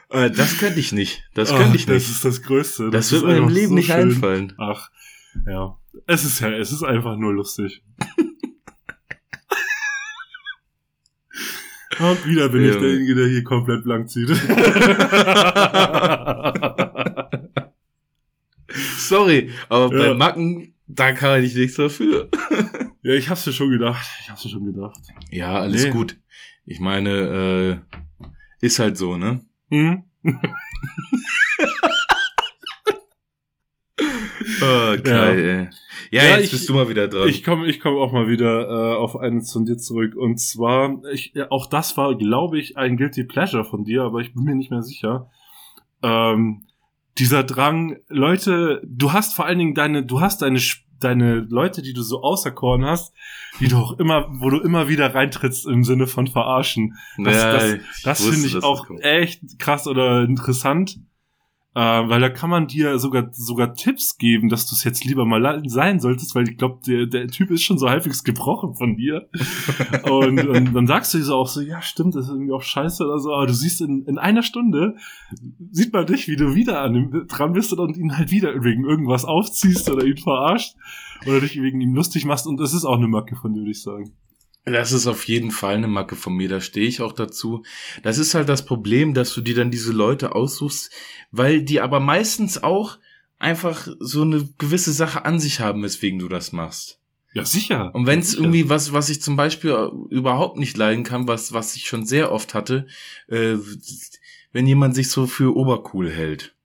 Äh, 0.09 0.31
das 0.31 0.57
könnte 0.59 0.79
ich 0.79 0.93
nicht. 0.93 1.25
Das 1.35 1.53
könnte 1.53 1.75
ich 1.77 1.85
Das 1.87 1.95
nicht. 1.95 2.11
ist 2.11 2.25
das 2.25 2.43
Größte. 2.43 2.91
Das, 2.91 3.07
ist 3.07 3.23
wird 3.23 3.25
mir 3.25 3.37
im 3.39 3.49
Leben 3.49 3.71
so 3.71 3.75
nicht 3.75 3.87
schön. 3.89 4.11
einfallen. 4.11 4.53
Ach, 4.57 4.89
ja. 5.49 5.77
Es 6.07 6.25
ist 6.25 6.41
ja, 6.41 6.51
es 6.51 6.73
ist 6.73 6.83
einfach 6.83 7.17
nur 7.17 7.33
lustig. 7.35 7.83
Und 11.99 12.27
wieder 12.27 12.49
bin 12.51 12.65
ich 12.65 12.75
Ja. 12.75 12.81
derjenige, 12.81 13.15
der 13.15 13.29
hier 13.29 13.43
komplett 13.45 13.83
blank 13.85 14.11
zieht. 14.11 14.29
Sorry, 18.99 19.51
aber 19.69 19.97
Ja. 19.97 20.09
bei 20.13 20.15
Macken, 20.15 20.75
da 20.87 21.13
kann 21.13 21.43
ich 21.43 21.55
nichts 21.55 21.77
dafür. 21.77 22.29
ja, 23.03 23.15
ich 23.15 23.29
hab's 23.29 23.47
mir 23.47 23.53
schon 23.53 23.71
gedacht. 23.71 24.07
Ich 24.23 24.31
hab's 24.31 24.45
mir 24.45 24.51
schon 24.51 24.67
gedacht. 24.67 24.99
Ja, 25.31 25.55
alles 25.61 25.85
Nee. 25.85 25.91
gut. 25.91 26.19
Ich 26.65 26.81
meine, 26.81 27.81
äh, 27.91 28.65
ist 28.67 28.79
halt 28.79 28.97
so, 28.97 29.17
ne? 29.17 29.41
Hm? 29.71 30.03
Oh, 34.63 34.97
geil, 35.03 35.39
ey. 35.39 35.69
Ja, 36.11 36.25
Ja, 36.25 36.37
jetzt 36.37 36.45
ich- 36.47 36.51
bist 36.53 36.69
du 36.69 36.75
mal 36.75 36.89
wieder 36.89 37.09
dran. 37.09 37.29
Ich 37.29 37.43
komme 37.45 37.67
ich 37.67 37.81
komm 37.81 37.97
auch 37.97 38.13
mal 38.13 38.29
wieder 38.29 38.69
äh, 38.69 38.97
auf 38.97 39.17
eines 39.17 39.53
von 39.53 39.65
dir 39.65 39.77
zurück. 39.79 40.15
Und 40.17 40.39
zwar, 40.41 41.03
ich, 41.13 41.33
ja, 41.35 41.51
auch 41.51 41.67
das 41.67 41.97
war, 41.97 42.17
glaube 42.17 42.59
ich, 42.59 42.77
ein 42.77 42.97
Guilty 42.97 43.25
Pleasure 43.25 43.65
von 43.65 43.85
dir, 43.85 44.03
aber 44.03 44.21
ich 44.21 44.33
bin 44.35 44.45
mir 44.45 44.55
nicht 44.55 44.71
mehr 44.71 44.83
sicher. 44.83 45.31
Ähm, 46.03 46.63
dieser 47.19 47.45
Drang, 47.45 47.97
Leute, 48.09 48.83
du 48.85 49.13
hast 49.13 49.35
vor 49.35 49.47
allen 49.47 49.59
Dingen 49.59 49.75
deine, 49.75 50.05
du 50.05 50.21
hast 50.21 50.43
deine, 50.43 50.61
deine 51.01 51.37
Leute, 51.49 51.83
die 51.83 51.93
du 51.95 52.03
so 52.03 52.23
auserkoren 52.23 52.85
hast, 52.85 53.15
die 53.61 53.69
du 53.69 53.77
auch 53.79 53.99
immer, 53.99 54.27
wo 54.39 54.51
du 54.51 54.61
immer 54.61 54.89
wieder 54.89 55.15
reintrittst 55.15 55.67
im 55.67 55.83
Sinne 55.83 56.07
von 56.07 56.27
verarschen. 56.27 56.95
das- 57.17 57.35
das- 57.43 57.73
ich 57.75 58.03
Das 58.03 58.21
wusste, 58.21 58.33
finde 58.35 58.59
ich 58.59 58.65
auch 58.65 58.87
echt 59.01 59.59
krass 59.59 59.87
oder 59.87 60.23
interessant. 60.25 60.99
Äh, 61.77 62.09
weil 62.09 62.23
da 62.23 62.31
kann 62.31 62.49
man 62.49 62.69
dir 62.69 62.99
sogar 62.99 63.29
sogar 63.33 63.75
Tipps 63.75 64.17
geben, 64.17 64.49
dass 64.49 64.65
du 64.65 64.75
es 64.75 64.83
jetzt 64.83 65.05
lieber 65.05 65.27
mal 65.27 65.63
sein 65.67 66.01
solltest, 66.01 66.35
weil 66.35 66.49
ich 66.49 66.57
glaube, 66.57 66.79
der, 66.87 67.05
der 67.05 67.29
Typ 67.29 67.51
ist 67.51 67.65
schon 67.65 67.77
so 67.77 67.91
halbwegs 67.91 68.25
gebrochen 68.25 68.75
von 68.75 68.97
dir. 68.97 69.29
und, 70.11 70.49
und 70.49 70.73
dann 70.73 70.87
sagst 70.87 71.13
du 71.13 71.19
dir 71.19 71.25
so 71.25 71.35
auch 71.35 71.49
so, 71.49 71.61
ja, 71.61 71.83
stimmt, 71.83 72.15
das 72.15 72.29
ist 72.29 72.33
irgendwie 72.33 72.55
auch 72.55 72.63
scheiße 72.63 73.05
oder 73.05 73.19
so, 73.19 73.35
aber 73.35 73.47
du 73.47 73.53
siehst 73.53 73.83
in, 73.83 74.07
in 74.07 74.17
einer 74.17 74.43
Stunde, 74.43 74.97
sieht 75.71 75.93
man 75.93 76.07
dich, 76.07 76.29
wie 76.29 76.37
du 76.37 76.55
wieder 76.55 76.81
an 76.81 76.95
ihm 76.95 77.27
dran 77.29 77.53
bist 77.53 77.75
und 77.75 77.99
ihn 77.99 78.17
halt 78.17 78.31
wieder 78.31 78.55
wegen 78.65 78.87
irgendwas 78.87 79.27
aufziehst 79.27 79.91
oder 79.91 80.07
ihn 80.07 80.17
verarscht 80.17 80.77
oder 81.27 81.41
dich 81.41 81.61
wegen 81.61 81.83
ihm 81.83 81.95
lustig 81.95 82.25
machst 82.25 82.47
und 82.47 82.59
das 82.59 82.73
ist 82.73 82.87
auch 82.87 82.97
eine 82.97 83.09
Macke 83.09 83.37
von 83.37 83.53
dir, 83.53 83.61
würde 83.61 83.73
ich 83.73 83.83
sagen. 83.83 84.15
Das 84.67 84.91
ist 84.91 85.07
auf 85.07 85.29
jeden 85.29 85.53
Fall 85.53 85.77
eine 85.77 85.87
Macke 85.87 86.17
von 86.17 86.35
mir, 86.35 86.49
da 86.49 86.61
stehe 86.61 86.89
ich 86.89 87.01
auch 87.01 87.13
dazu. 87.13 87.63
Das 88.03 88.19
ist 88.19 88.35
halt 88.35 88.49
das 88.49 88.65
Problem, 88.65 89.15
dass 89.15 89.33
du 89.33 89.41
dir 89.41 89.55
dann 89.55 89.71
diese 89.71 89.93
Leute 89.93 90.35
aussuchst, 90.35 90.91
weil 91.31 91.63
die 91.63 91.81
aber 91.81 92.01
meistens 92.01 92.61
auch 92.61 92.99
einfach 93.39 93.87
so 94.01 94.23
eine 94.23 94.49
gewisse 94.59 94.93
Sache 94.93 95.25
an 95.25 95.39
sich 95.39 95.61
haben, 95.61 95.85
weswegen 95.85 96.19
du 96.19 96.29
das 96.29 96.51
machst. 96.51 96.99
Ja, 97.33 97.45
sicher. 97.45 97.95
Und 97.95 98.07
wenn 98.07 98.21
es 98.21 98.31
Sicher. 98.31 98.43
irgendwie 98.43 98.69
was, 98.69 98.93
was 98.93 99.09
ich 99.09 99.23
zum 99.23 99.37
Beispiel 99.37 99.71
äh, 99.71 100.15
überhaupt 100.15 100.57
nicht 100.57 100.77
leiden 100.77 101.05
kann, 101.05 101.29
was, 101.29 101.53
was 101.53 101.77
ich 101.77 101.87
schon 101.87 102.05
sehr 102.05 102.33
oft 102.33 102.55
hatte, 102.55 102.89
äh, 103.29 103.57
wenn 104.53 104.67
jemand 104.67 104.97
sich 104.97 105.11
so 105.11 105.27
für 105.27 105.55
obercool 105.55 106.11
hält. 106.11 106.56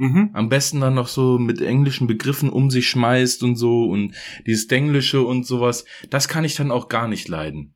Mhm. 0.00 0.30
Am 0.32 0.48
besten 0.48 0.80
dann 0.80 0.94
noch 0.94 1.08
so 1.08 1.38
mit 1.38 1.60
englischen 1.60 2.06
Begriffen 2.06 2.48
um 2.48 2.70
sich 2.70 2.88
schmeißt 2.88 3.42
und 3.42 3.56
so 3.56 3.84
und 3.84 4.14
dieses 4.46 4.66
Denglische 4.66 5.20
und 5.22 5.46
sowas. 5.46 5.84
Das 6.08 6.26
kann 6.26 6.42
ich 6.44 6.54
dann 6.56 6.70
auch 6.70 6.88
gar 6.88 7.06
nicht 7.06 7.28
leiden. 7.28 7.74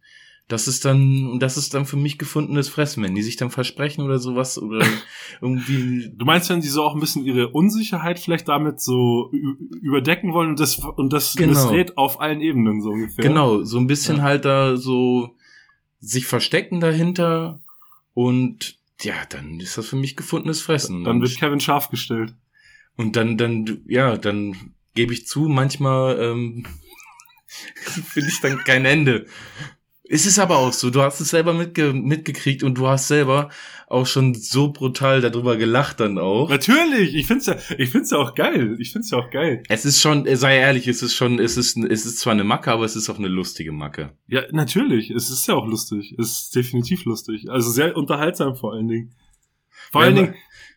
Das 0.49 0.67
ist 0.69 0.85
dann, 0.85 1.39
das 1.39 1.57
ist 1.57 1.73
dann 1.75 1.85
für 1.87 1.97
mich 1.97 2.19
gefundenes 2.19 2.69
Fressen, 2.69 3.03
wenn 3.03 3.15
die 3.15 3.23
sich 3.23 3.37
dann 3.37 3.51
versprechen 3.51 4.05
oder 4.05 4.19
sowas 4.19 4.59
oder 4.59 4.85
irgendwie. 5.43 6.13
Du 6.17 6.25
meinst, 6.25 6.49
wenn 6.51 6.61
die 6.63 6.69
so 6.69 6.83
auch 6.83 6.95
ein 6.95 7.01
bisschen 7.01 7.25
ihre 7.25 7.49
Unsicherheit 7.49 8.19
vielleicht 8.19 8.49
damit 8.49 8.81
so 8.81 9.31
überdecken 9.83 10.33
wollen 10.33 10.51
und 10.51 10.61
das, 10.61 10.79
und 10.79 11.13
das 11.13 11.35
Genau. 11.37 11.51
missrät 11.51 11.97
auf 11.99 12.21
allen 12.21 12.41
Ebenen 12.41 12.81
so 12.83 12.91
ungefähr? 12.91 13.23
Genau, 13.27 13.63
so 13.65 13.79
ein 13.79 13.87
bisschen 13.87 14.17
Ja. 14.19 14.23
halt 14.23 14.45
da 14.47 14.77
so 14.77 15.31
sich 16.01 16.27
verstecken 16.27 16.81
dahinter 16.81 17.61
und 18.13 18.79
ja, 19.03 19.25
dann 19.29 19.61
ist 19.61 19.77
das 19.77 19.89
für 19.89 19.97
mich 19.97 20.17
gefundenes 20.17 20.63
Fressen. 20.63 21.05
Dann 21.05 21.21
wird 21.21 21.37
Kevin 21.37 21.61
scharf 21.61 21.91
gestellt. 21.91 22.35
Und 22.97 23.17
dann, 23.17 23.37
dann, 23.37 23.83
ja, 23.87 24.17
dann 24.17 24.75
gebe 24.95 25.13
ich 25.13 25.27
zu, 25.27 25.49
manchmal 25.49 26.21
ähm, 26.21 26.67
finde 27.47 28.29
ich 28.29 28.41
dann 28.41 28.59
kein 28.65 28.85
Ende. 28.85 29.27
Es 30.07 30.27
ist 30.27 30.39
aber 30.39 30.59
auch 30.59 30.73
so, 30.73 30.91
du 30.91 31.01
hast 31.01 31.21
es 31.21 31.31
selber 31.31 31.55
mitge 31.55 31.95
mitgekriegt 31.95 32.63
und 32.63 32.77
du 32.77 32.87
hast 32.87 33.09
selber 33.09 33.49
auch 33.89 34.07
schon 34.07 34.35
so 34.35 34.71
brutal 34.71 35.23
darüber 35.23 35.57
gelacht 35.57 36.01
dann 36.01 36.19
auch. 36.19 36.51
Natürlich, 36.51 37.15
ich 37.15 37.27
find's 37.27 37.47
ja, 37.47 37.57
ich 37.79 37.89
find's 37.91 38.11
ja 38.11 38.19
auch 38.19 38.35
geil. 38.35 38.77
Ich 38.79 38.93
find's 38.93 39.11
ja 39.11 39.19
auch 39.19 39.31
geil. 39.31 39.63
Es 39.69 39.87
ist 39.87 40.01
schon, 40.03 40.27
sei 40.37 40.59
ehrlich, 40.59 40.89
es 40.89 41.03
ist 41.03 41.15
schon, 41.15 41.39
es 41.39 41.57
ist, 41.57 41.79
es 41.79 42.05
ist 42.05 42.19
zwar 42.19 42.33
eine 42.35 42.45
Macke, 42.45 42.71
aber 42.71 42.85
es 42.85 42.97
ist 42.97 43.09
auch 43.09 43.19
eine 43.19 43.29
lustige 43.29 43.73
Macke. 43.73 44.13
Ja, 44.27 44.43
natürlich. 44.53 45.11
Es 45.11 45.31
ist 45.31 45.47
ja 45.49 45.55
auch 45.55 45.67
lustig. 45.67 46.15
Es 46.19 46.33
ist 46.43 46.55
definitiv 46.57 47.07
lustig. 47.07 47.51
Also 47.51 47.71
sehr 47.71 47.97
unterhaltsam 47.97 48.57
vor 48.57 48.75
allen 48.75 48.89
Dingen. 48.89 49.15
Vor 49.91 50.03
Ja, 50.03 50.07
allen 50.09 50.17
Dingen, 50.17 50.35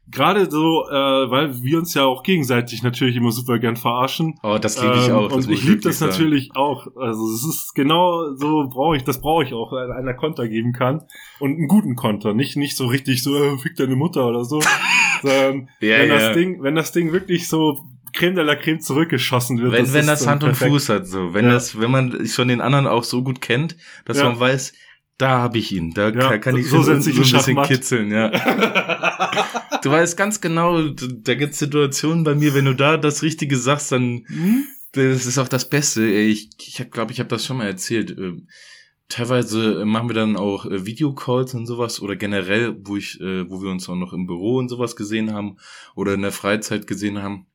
gerade 0.10 0.49
so, 0.49 0.86
äh, 0.89 0.91
weil 1.32 1.62
wir 1.64 1.78
uns 1.78 1.93
ja 1.93 2.03
auch 2.05 2.24
gegenseitig 2.24 2.84
natürlich 2.84 3.16
immer 3.16 3.32
super 3.32 3.60
gern 3.60 3.76
verarschen. 3.76 4.36
Oh, 4.43 4.58
das 4.60 4.82
liebe 4.82 4.95
ich 4.97 5.08
Ähm, 5.10 5.16
auch. 5.16 5.28
das 5.30 5.45
und 5.47 5.51
ich 5.51 5.64
liebe 5.64 5.82
das 5.82 5.99
sagen. 5.99 6.12
natürlich 6.12 6.51
auch. 6.55 6.88
Also 6.95 7.26
es 7.34 7.43
ist 7.45 7.74
genau 7.76 8.34
so 8.36 8.68
brauche 8.70 8.95
ich, 8.97 9.03
das 9.03 9.20
brauche 9.22 9.43
ich 9.43 9.53
auch, 9.53 9.72
wenn 9.72 9.91
einer 9.91 10.14
Konter 10.14 10.47
geben 10.47 10.74
kann. 10.74 11.03
Und 11.39 11.51
einen 11.58 11.68
guten 11.68 11.95
Konter. 11.95 12.34
Nicht, 12.34 12.55
nicht 12.58 12.76
so 12.78 12.88
richtig 12.88 13.24
so, 13.24 13.36
äh, 13.36 13.58
fick 13.58 13.76
deine 13.76 13.95
Mutter 13.95 14.28
oder 14.28 14.43
so. 14.45 14.60
sondern 15.22 15.70
Ja, 15.82 15.99
wenn 15.99 16.10
ja. 16.10 16.16
das 16.20 16.34
Ding, 16.34 16.64
wenn 16.64 16.76
das 16.76 16.91
Ding 16.91 17.12
wirklich 17.12 17.47
so 17.47 17.78
Creme 18.14 18.36
de 18.36 18.43
la 18.45 18.55
Creme 18.55 18.80
zurückgeschossen 18.80 19.60
wird. 19.60 19.74
Wenn, 19.74 19.93
wenn 19.93 19.99
ist 20.01 20.08
das 20.10 20.28
Hand 20.28 20.43
und 20.43 20.51
perfekt. 20.51 20.72
Fuß 20.72 20.89
hat, 20.89 21.08
so. 21.08 21.34
Wenn 21.34 21.45
Ja. 21.45 21.51
das, 21.51 21.80
wenn 21.80 21.91
man 21.91 22.26
schon 22.28 22.47
den 22.47 22.62
anderen 22.62 22.88
auch 22.88 23.03
so 23.03 23.22
gut 23.24 23.41
kennt, 23.41 23.76
dass 24.05 24.18
Ja. 24.18 24.24
man 24.30 24.39
weiß, 24.39 24.74
da 25.20 25.39
habe 25.39 25.58
ich 25.58 25.72
ihn. 25.72 25.93
Da 25.93 26.10
Ja, 26.10 26.38
kann, 26.38 26.55
ich 26.55 26.70
so 26.70 26.78
ich 26.80 26.86
so 26.86 26.91
ein 26.91 26.97
bisschen 27.03 27.62
kitzeln, 27.64 28.12
ja. 28.12 28.32
Du 29.82 29.91
weißt 29.91 30.17
ganz 30.17 30.41
genau, 30.41 30.89
da 30.89 31.36
gibt's 31.36 31.59
Situationen 31.59 32.23
bei 32.23 32.36
mir, 32.36 32.53
wenn 32.53 32.65
du 32.65 32.73
da 32.73 32.97
das 32.97 33.23
Richtige 33.23 33.57
sagst, 33.57 33.91
dann 33.91 34.25
Hm? 34.28 34.65
das 34.91 35.25
ist 35.25 35.38
auch 35.38 35.47
das 35.47 35.69
Beste. 35.69 36.05
Ich, 36.05 36.49
ich 36.59 36.80
habe, 36.80 36.89
glaube 36.89 37.11
ich, 37.11 37.19
habe 37.19 37.30
das 37.30 37.45
schon 37.45 37.57
mal 37.57 37.67
erzählt. 37.67 38.11
Ähm, 38.17 38.47
Teilweise 39.09 39.82
äh, 39.82 39.86
machen 39.86 40.09
wir 40.09 40.15
dann 40.15 40.36
auch 40.36 40.65
äh, 40.65 40.86
Videocalls 40.86 41.53
und 41.53 41.65
sowas 41.65 42.01
oder 42.01 42.17
generell, 42.17 42.75
wo 42.84 42.97
ich, 42.97 43.21
äh, 43.21 43.49
wo 43.49 43.61
wir 43.61 43.69
uns 43.69 43.88
auch 43.88 43.95
noch 43.95 44.11
im 44.11 44.28
Büro 44.28 44.57
und 44.57 44.67
sowas 44.67 44.97
gesehen 44.97 45.34
haben 45.34 45.57
oder 45.95 46.13
in 46.13 46.21
der 46.21 46.34
Freizeit 46.34 46.88
gesehen 46.88 47.21
haben. 47.21 47.47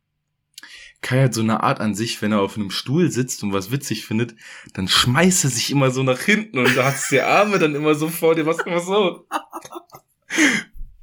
Kai 1.03 1.25
hat 1.25 1.35
so 1.35 1.43
eine 1.43 1.63
Art 1.63 1.81
an 1.81 1.95
sich, 1.95 2.23
wenn 2.23 2.33
er 2.33 2.41
auf 2.41 2.57
einem 2.57 2.71
Stuhl 2.71 3.11
sitzt 3.11 3.43
und 3.43 3.53
was 3.53 3.71
witzig 3.71 4.07
findet, 4.07 4.35
dann 4.73 4.89
schmeißt 4.89 5.45
er 5.45 5.51
sich 5.51 5.71
immer 5.71 5.91
so 5.91 6.03
nach 6.03 6.21
hinten 6.21 6.59
und 6.59 6.75
da 6.77 6.85
hast 6.85 7.11
die 7.11 7.21
Arme 7.21 7.59
dann 7.59 7.75
immer 7.75 7.97
so 7.97 8.09
vor 8.09 8.35
dir, 8.35 8.47
was 8.47 8.61
immer 8.61 8.81
so. 8.81 9.27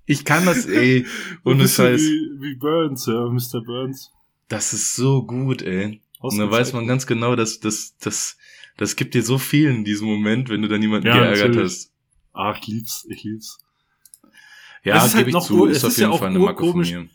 Ich 0.09 0.25
kann 0.25 0.45
das, 0.45 0.65
ey, 0.81 1.05
ohne 1.45 1.67
Scheiß. 1.67 2.01
Wie, 2.01 2.29
wie 2.41 2.55
Burns, 2.55 3.05
ja, 3.05 3.27
Mr. 3.27 3.61
Burns. 3.63 4.11
Das 4.47 4.73
ist 4.73 4.95
so 4.95 5.23
gut, 5.23 5.61
ey. 5.61 6.01
Und 6.19 6.37
dann 6.37 6.49
weiß 6.51 6.73
man 6.73 6.87
ganz 6.87 7.05
genau, 7.05 7.35
dass 7.35 7.59
das, 7.59 7.95
das, 7.99 8.37
das 8.77 8.95
gibt 8.95 9.13
dir 9.13 9.21
so 9.23 9.37
viel 9.37 9.69
in 9.69 9.85
diesem 9.85 10.07
Moment, 10.07 10.49
wenn 10.49 10.61
du 10.63 10.67
dann 10.67 10.81
jemanden 10.81 11.07
Ja, 11.07 11.13
geärgert 11.19 11.49
natürlich. 11.49 11.71
hast. 11.71 11.91
Ach, 12.33 12.57
ich 12.59 12.67
lieb's, 12.67 13.05
ich 13.09 13.23
lieb's. 13.23 13.59
Ja, 14.83 14.97
Es 14.97 15.05
ist 15.07 15.15
halt 15.15 15.19
gebe 15.25 15.29
ich 15.29 15.33
noch 15.35 15.45
zu, 15.45 15.65
ist 15.65 15.77
es 15.77 15.83
auf 15.83 15.89
ist 15.91 15.97
ja 15.97 16.03
jeden 16.05 16.13
auch 16.13 16.19
Fall 16.19 16.29
eine 16.29 16.39
Macke 16.39 16.57
von 16.59 16.67
urkomisch. 16.67 16.91
mir. 16.91 17.07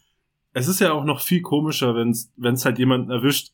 Es 0.52 0.68
ist 0.68 0.80
ja 0.80 0.92
auch 0.92 1.04
noch 1.04 1.20
viel 1.20 1.42
komischer, 1.42 1.94
wenn's 1.96 2.30
wenn's 2.36 2.64
halt 2.64 2.78
jemanden 2.78 3.10
erwischt, 3.10 3.50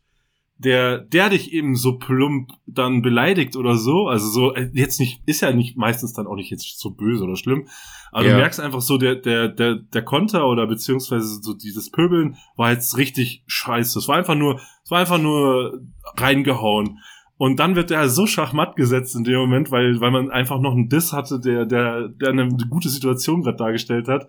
der, 0.63 0.99
der 0.99 1.31
dich 1.31 1.53
eben 1.53 1.75
so 1.75 1.97
plump 1.99 2.51
dann 2.67 3.01
beleidigt 3.03 3.57
oder 3.57 3.77
so. 3.77 4.07
Also 4.09 4.29
so, 4.29 4.55
äh, 4.55 4.69
jetzt 4.75 5.01
nicht, 5.01 5.23
ist 5.27 5.41
ja 5.41 5.53
nicht 5.53 5.77
meistens 5.79 6.13
dann 6.13 6.27
auch 6.27 6.35
nicht 6.37 6.51
jetzt 6.51 6.79
so 6.79 6.91
böse 6.91 7.25
oder 7.25 7.37
schlimm. 7.37 7.67
Aber 8.13 8.27
Ja. 8.27 8.33
du 8.33 8.37
merkst 8.39 8.61
einfach 8.61 8.81
so, 8.83 8.99
der, 8.99 9.15
der, 9.17 9.49
der, 9.49 9.77
der 9.77 10.03
Konter 10.03 10.47
oder 10.47 10.67
beziehungsweise 10.67 11.41
so 11.41 11.55
dieses 11.55 11.91
Pöbeln 11.91 12.37
war 12.57 12.73
jetzt 12.73 12.97
richtig 12.99 13.43
scheiße. 13.47 13.99
Es 13.99 14.07
war 14.09 14.17
einfach 14.17 14.35
nur, 14.35 14.61
es 14.85 14.91
war 14.91 14.99
einfach 15.01 15.19
nur 15.19 15.81
reingehauen. 16.19 16.99
Und 17.39 17.59
dann 17.59 17.75
wird 17.75 17.89
der 17.89 18.11
so 18.11 18.27
schachmatt 18.27 18.77
gesetzt 18.77 19.17
in 19.17 19.25
dem 19.25 19.39
Moment, 19.39 19.71
weil, 19.71 19.99
weil 20.03 20.11
man 20.11 20.31
einfach 20.31 20.61
noch 20.61 20.73
einen 20.73 20.91
Diss 20.91 21.15
hatte, 21.15 21.41
der, 21.41 21.65
der, 21.65 22.09
der 22.09 22.29
eine 22.31 22.49
gute 22.69 22.91
Situation 22.91 23.41
gerade 23.43 23.57
dargestellt 23.57 24.09
hat. 24.09 24.29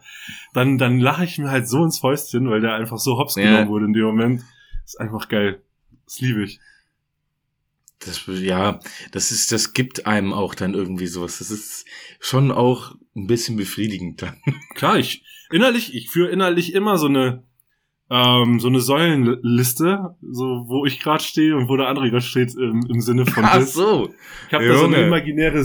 Dann, 0.54 0.78
dann 0.78 0.98
lache 1.00 1.26
ich 1.26 1.38
mir 1.38 1.50
halt 1.52 1.68
so 1.68 1.84
ins 1.84 2.00
Fäustchen, 2.00 2.50
weil 2.50 2.62
der 2.62 2.74
einfach 2.76 3.00
so 3.00 3.18
hops 3.18 3.36
Ja. 3.36 3.44
genommen 3.44 3.68
wurde 3.68 3.86
in 3.88 3.94
dem 3.94 4.06
Moment. 4.06 4.42
ist 4.86 4.98
einfach 5.00 5.28
geil. 5.28 5.62
Das 6.12 6.20
liebe 6.20 6.44
ich. 6.44 6.60
Das, 8.00 8.24
ja, 8.28 8.82
das 9.14 9.32
ist, 9.32 9.54
das 9.54 9.72
gibt 9.72 10.06
einem 10.06 10.34
auch 10.34 10.56
dann 10.56 10.74
irgendwie 10.74 11.08
sowas. 11.08 11.38
Das 11.38 11.52
ist 11.52 11.86
schon 12.20 12.52
auch 12.52 12.96
ein 13.16 13.28
bisschen 13.28 13.56
befriedigend 13.56 14.22
dann. 14.22 14.36
Klar, 14.76 15.00
ich 15.00 15.24
innerlich, 15.52 15.96
ich 15.96 16.10
führe 16.10 16.30
innerlich 16.30 16.74
immer 16.74 16.98
so 16.98 17.08
eine 17.08 17.44
ähm, 18.10 18.60
so 18.60 18.68
eine 18.68 18.82
Säulenliste, 18.82 20.18
so 20.22 20.66
wo 20.68 20.86
ich 20.86 21.00
gerade 21.00 21.24
stehe 21.24 21.56
und 21.56 21.70
wo 21.70 21.78
der 21.78 21.88
andere 21.88 22.10
gerade 22.10 22.26
steht 22.26 22.56
im, 22.56 22.86
im 22.90 23.00
Sinne 23.00 23.26
von 23.26 23.46
Ach 23.46 23.62
so. 23.62 24.14
Ich 24.50 24.54
habe 24.54 24.68
da 24.68 24.76
so 24.76 24.88
eine 24.88 25.06
imaginäre, 25.06 25.60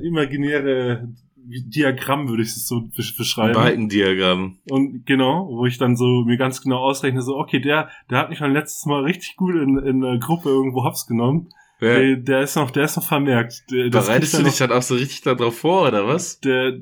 äh, 0.00 0.06
imaginäre 0.06 1.12
Diagramm, 1.46 2.28
würde 2.28 2.42
ich 2.42 2.48
es 2.48 2.66
so 2.66 2.76
besch- 2.96 3.16
beschreiben. 3.16 3.54
Balkendiagramm. 3.54 4.58
Und 4.70 5.04
genau, 5.06 5.48
wo 5.50 5.66
ich 5.66 5.78
dann 5.78 5.96
so 5.96 6.24
mir 6.24 6.36
ganz 6.36 6.60
genau 6.62 6.78
ausrechne, 6.78 7.22
so, 7.22 7.36
okay, 7.36 7.60
der, 7.60 7.88
der 8.10 8.18
hat 8.18 8.30
mich 8.30 8.40
beim 8.40 8.52
letztes 8.52 8.86
Mal 8.86 9.02
richtig 9.04 9.36
gut 9.36 9.54
in, 9.54 9.78
in 9.78 10.00
der 10.00 10.18
Gruppe 10.18 10.48
irgendwo 10.48 10.84
hops 10.84 11.06
genommen. 11.06 11.48
Ja. 11.80 11.98
Der, 11.98 12.16
der 12.16 12.40
ist 12.40 12.54
noch, 12.56 12.70
der 12.70 12.84
ist 12.84 12.96
noch 12.96 13.04
vermerkt. 13.04 13.64
Der, 13.70 13.90
Bereitest 13.90 14.38
du 14.38 14.42
dich 14.44 14.56
dann 14.56 14.70
auch 14.72 14.80
so 14.80 14.94
richtig 14.94 15.22
darauf 15.22 15.58
vor, 15.58 15.88
oder 15.88 16.06
was? 16.06 16.40
der, 16.40 16.72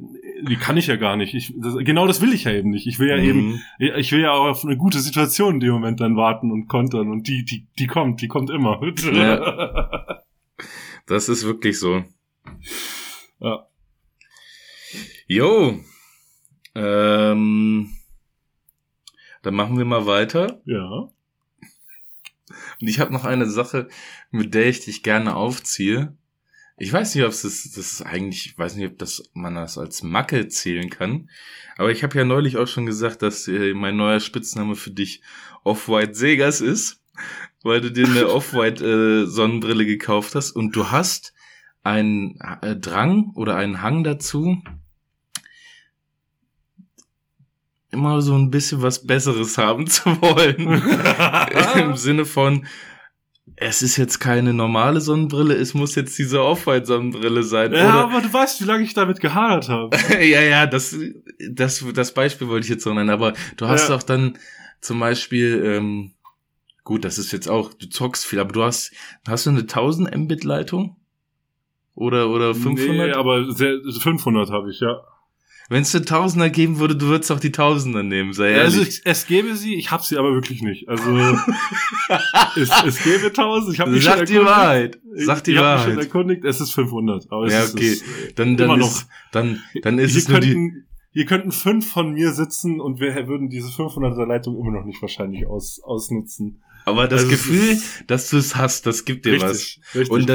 die 0.43 0.57
kann 0.57 0.77
ich 0.77 0.87
ja 0.87 0.97
gar 0.97 1.17
nicht. 1.17 1.35
Ich, 1.35 1.55
das, 1.57 1.77
genau 1.79 2.07
das 2.07 2.21
will 2.21 2.33
ich 2.33 2.45
ja 2.45 2.53
eben 2.53 2.71
nicht. 2.71 2.87
Ich 2.87 2.99
will 2.99 3.09
ja 3.09 3.17
eben, 3.17 3.53
Mhm. 3.53 3.61
ich 3.79 4.13
will 4.13 4.21
ja 4.21 4.33
auch 4.33 4.51
auf 4.51 4.65
eine 4.65 4.77
gute 4.77 5.01
Situation 5.01 5.55
in 5.55 5.61
dem 5.61 5.73
Moment 5.73 6.01
dann 6.01 6.17
warten 6.17 6.53
und 6.53 6.69
kontern 6.69 7.11
und 7.11 7.27
die, 7.27 7.45
die, 7.45 7.67
die 7.79 7.87
kommt, 7.87 8.21
die 8.21 8.29
kommt 8.29 8.51
immer. 8.51 8.81
Ja. 9.13 10.19
Das 11.07 11.29
ist 11.29 11.45
wirklich 11.45 11.81
so. 11.81 12.05
Ja. 13.41 13.67
Jo. 15.27 15.81
Ähm, 16.75 17.91
dann 19.43 19.55
machen 19.55 19.79
wir 19.79 19.85
mal 19.85 20.07
weiter. 20.07 20.61
ja. 20.65 21.09
Und 22.81 22.89
ich 22.89 23.01
habe 23.01 23.13
noch 23.13 23.25
eine 23.25 23.49
Sache, 23.49 23.89
mit 24.31 24.55
der 24.55 24.67
ich 24.67 24.85
dich 24.85 25.03
gerne 25.03 25.37
aufziehe. 25.37 26.17
Ich 26.77 26.93
weiß 26.93 27.15
nicht, 27.15 27.25
ob 27.25 27.31
es 27.31 27.43
das, 27.43 27.63
das 27.63 27.93
ist 27.93 28.03
eigentlich, 28.03 28.47
ich 28.47 28.59
weiß 28.59 28.77
nicht, 28.77 28.91
ob 28.91 28.99
das 28.99 29.23
man 29.35 29.55
das 29.55 29.79
als 29.79 30.03
Macke 30.03 30.49
zählen 30.49 30.91
kann. 30.91 31.31
Aber 31.77 31.93
ich 31.93 32.03
habe 32.03 32.19
ja 32.19 32.25
neulich 32.25 32.57
auch 32.57 32.67
schon 32.67 32.87
gesagt, 32.87 33.23
dass 33.23 33.47
äh, 33.47 33.73
mein 33.75 33.97
neuer 33.97 34.21
Spitzname 34.21 34.75
für 34.75 34.91
dich 34.91 35.23
Off-White 35.65 36.15
Segas 36.15 36.61
ist, 36.61 37.01
weil 37.63 37.81
du 37.81 37.93
dir 37.93 38.07
eine 38.07 38.29
Off-White 38.33 38.85
äh, 38.85 39.27
Sonnenbrille 39.27 39.87
gekauft 39.87 40.35
hast 40.35 40.51
und 40.51 40.75
du 40.75 40.91
hast 40.91 41.33
einen 41.85 42.39
äh, 42.63 42.77
Drang 42.77 43.31
oder 43.35 43.57
einen 43.57 43.81
Hang 43.81 44.03
dazu, 44.03 44.63
immer 47.93 48.21
so 48.23 48.35
ein 48.35 48.51
bisschen 48.51 48.83
was 48.83 49.07
Besseres 49.07 49.57
haben 49.59 49.87
zu 49.89 50.07
wollen. 50.21 50.83
Im 51.91 51.97
Sinne 51.97 52.25
von, 52.25 52.67
es 53.57 53.83
ist 53.83 53.97
jetzt 53.97 54.19
keine 54.19 54.53
normale 54.55 55.01
Sonnenbrille, 55.01 55.55
es 55.55 55.75
muss 55.75 55.95
jetzt 55.95 56.19
diese 56.19 56.43
Off-White-Sonnenbrille 56.43 57.43
sein. 57.43 57.73
ja, 57.73 58.05
aber 58.05 58.21
du 58.21 58.33
weißt, 58.33 58.61
wie 58.63 58.65
lange 58.65 58.85
ich 58.85 58.95
damit 58.95 59.21
gehadert 59.21 59.69
habe. 59.69 59.97
ja, 60.21 60.41
ja, 60.41 60.67
das, 60.67 60.97
das, 61.51 61.85
das 61.95 62.15
Beispiel 62.15 62.49
wollte 62.49 62.65
ich 62.65 62.71
jetzt 62.71 62.87
noch 62.87 62.95
nennen, 62.95 63.11
aber 63.11 63.35
du 63.57 63.67
hast 63.69 63.89
Ja. 63.89 63.97
doch 63.97 64.03
dann 64.03 64.39
zum 64.81 64.99
Beispiel, 64.99 65.63
ähm, 65.65 66.13
gut, 66.83 67.05
das 67.05 67.19
ist 67.19 67.31
jetzt 67.33 67.49
auch, 67.49 67.73
du 67.75 67.89
zockst 67.89 68.27
viel, 68.27 68.41
aber 68.41 68.53
du 68.53 68.63
hast, 68.65 68.93
hast 69.29 69.47
du 69.47 69.51
eine 69.51 69.61
1000 69.61 70.17
Mbit 70.17 70.45
Leitung? 70.45 70.97
Oder, 71.95 72.31
oder 72.31 72.55
500? 72.55 73.09
Nee, 73.09 73.13
aber 73.13 73.53
sehr, 73.53 73.77
500 74.01 74.51
habe 74.51 74.71
ich, 74.71 74.81
ja. 74.81 75.03
Wenn 75.73 75.83
es 75.83 75.95
eine 75.95 76.05
Tausender 76.05 76.51
geben 76.51 76.79
würde, 76.79 76.95
du 76.97 77.07
würdest 77.07 77.33
auch 77.33 77.41
die 77.41 77.51
Tausender 77.53 78.03
nehmen, 78.03 78.33
sei 78.33 78.51
ehrlich. 78.51 78.65
Also 78.65 78.83
ich, 78.83 79.01
es 79.05 79.27
gäbe 79.27 79.55
sie, 79.57 79.75
ich 79.75 79.91
habe 79.91 80.03
sie 80.03 80.19
aber 80.19 80.35
wirklich 80.35 80.61
nicht. 80.63 80.89
Also 80.89 81.03
es, 82.57 82.71
es 82.87 83.03
gäbe 83.03 83.27
1000, 83.29 83.75
ich 83.75 83.81
habe 83.81 83.91
mich 83.91 84.05
Sag 84.05 84.19
schon 84.19 84.27
die 84.27 84.33
erkundigt. 84.35 84.57
Wahrheit. 84.57 84.99
Sag 85.15 85.45
die 85.45 85.53
ich 85.53 85.59
hab 85.59 85.75
mich 85.75 85.83
schon 85.85 85.93
Wahrheit. 85.97 86.05
erkundigt, 86.07 86.45
es 86.45 86.61
ist 86.61 86.73
500. 86.73 87.27
Aber 87.31 87.47
es 87.47 87.53
Ja, 87.53 87.63
ist, 87.63 87.75
okay. 87.75 87.87
es 87.89 88.03
ist, 88.03 88.39
Dann, 88.39 88.57
dann 88.57 88.81
ist, 88.81 89.07
dann, 89.33 89.63
dann 89.83 89.99
ist 89.99 90.11
hier 90.13 90.19
es 90.21 90.29
nur 90.29 90.41
die, 90.41 90.53
könnten, 90.53 90.87
hier 91.13 91.27
könnten 91.27 91.53
fünf 91.53 91.91
von 91.91 92.13
mir 92.13 92.33
sitzen 92.33 92.81
und 92.81 93.01
wir 93.01 93.27
würden 93.27 93.49
diese 93.49 93.69
500er 93.69 94.27
Leitung 94.27 94.59
immer 94.59 94.71
noch 94.73 94.85
nicht 94.85 95.01
wahrscheinlich 95.03 95.47
aus, 95.47 95.81
ausnutzen. 95.83 96.63
Aber 96.85 97.07
das 97.09 97.23
Also 97.23 97.33
es 97.35 97.39
Gefühl, 97.45 97.69
ist- 97.71 98.05
dass 98.07 98.31
du 98.31 98.37
es 98.39 98.57
hast, 98.57 98.87
das 98.87 99.05
gibt 99.05 99.25
dir 99.27 99.41
was. 99.41 99.79
richtig. 99.95 100.11
Und 100.11 100.29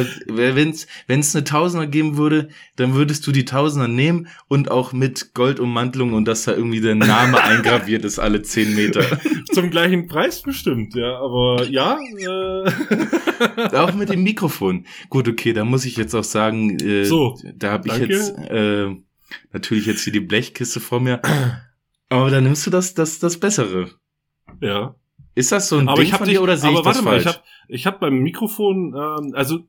wenn 1.07 1.19
es 1.19 1.35
eine 1.35 1.43
Tausender 1.43 1.87
geben 1.87 2.17
würde, 2.17 2.49
dann 2.75 2.93
würdest 2.93 3.25
du 3.27 3.31
die 3.31 3.45
Tausender 3.45 3.87
nehmen 3.87 4.27
und 4.47 4.71
auch 4.71 4.93
mit 4.93 5.33
Goldummantelung 5.33 6.13
und 6.13 6.25
dass 6.25 6.43
da 6.43 6.53
irgendwie 6.53 6.81
der 6.81 6.95
Name 6.95 7.41
eingraviert 7.43 8.05
ist 8.05 8.19
alle 8.19 8.41
zehn 8.41 8.75
Meter. 8.75 9.03
Zum 9.53 9.69
gleichen 9.69 10.07
Preis 10.07 10.41
bestimmt, 10.41 10.95
ja. 10.95 11.17
Aber 11.19 11.65
ja, 11.69 11.97
äh, 12.17 13.75
auch 13.75 13.93
mit 13.93 14.09
dem 14.09 14.23
Mikrofon. 14.23 14.85
Gut, 15.09 15.27
okay, 15.27 15.53
da 15.53 15.65
muss 15.65 15.85
ich 15.85 15.97
jetzt 15.97 16.13
auch 16.15 16.23
sagen, 16.23 16.79
äh, 16.79 17.03
So, 17.05 17.37
da 17.55 17.71
habe 17.71 17.87
ich 17.89 17.97
jetzt 17.97 18.37
äh, 18.49 18.87
natürlich 19.51 19.85
jetzt 19.85 20.03
hier 20.03 20.13
die 20.13 20.19
Blechkiste 20.19 20.79
vor 20.79 20.99
mir. 20.99 21.21
Aber 22.09 22.29
dann 22.29 22.43
nimmst 22.45 22.65
du 22.65 22.69
das, 22.71 22.93
das, 22.93 23.19
das 23.19 23.37
Bessere. 23.39 23.91
ja. 24.61 24.95
Ist 25.38 25.51
das 25.51 25.69
so 25.69 25.77
ein 25.77 25.88
aber 25.88 25.97
Ding 25.97 26.05
ich 26.07 26.13
habe 26.13 26.25
von 26.25 26.33
dir 26.33 26.41
oder 26.41 26.57
sehe 26.57 26.69
aber 26.71 26.79
ich 26.79 26.85
warte 26.85 26.97
das 26.99 27.05
mal, 27.05 27.11
falsch? 27.21 27.25
ich 27.25 27.27
habe 27.27 27.43
ich 27.69 27.85
hab 27.88 27.99
beim 27.99 28.19
Mikrofon, 28.19 28.93
ähm, 28.95 29.33
also 29.35 29.59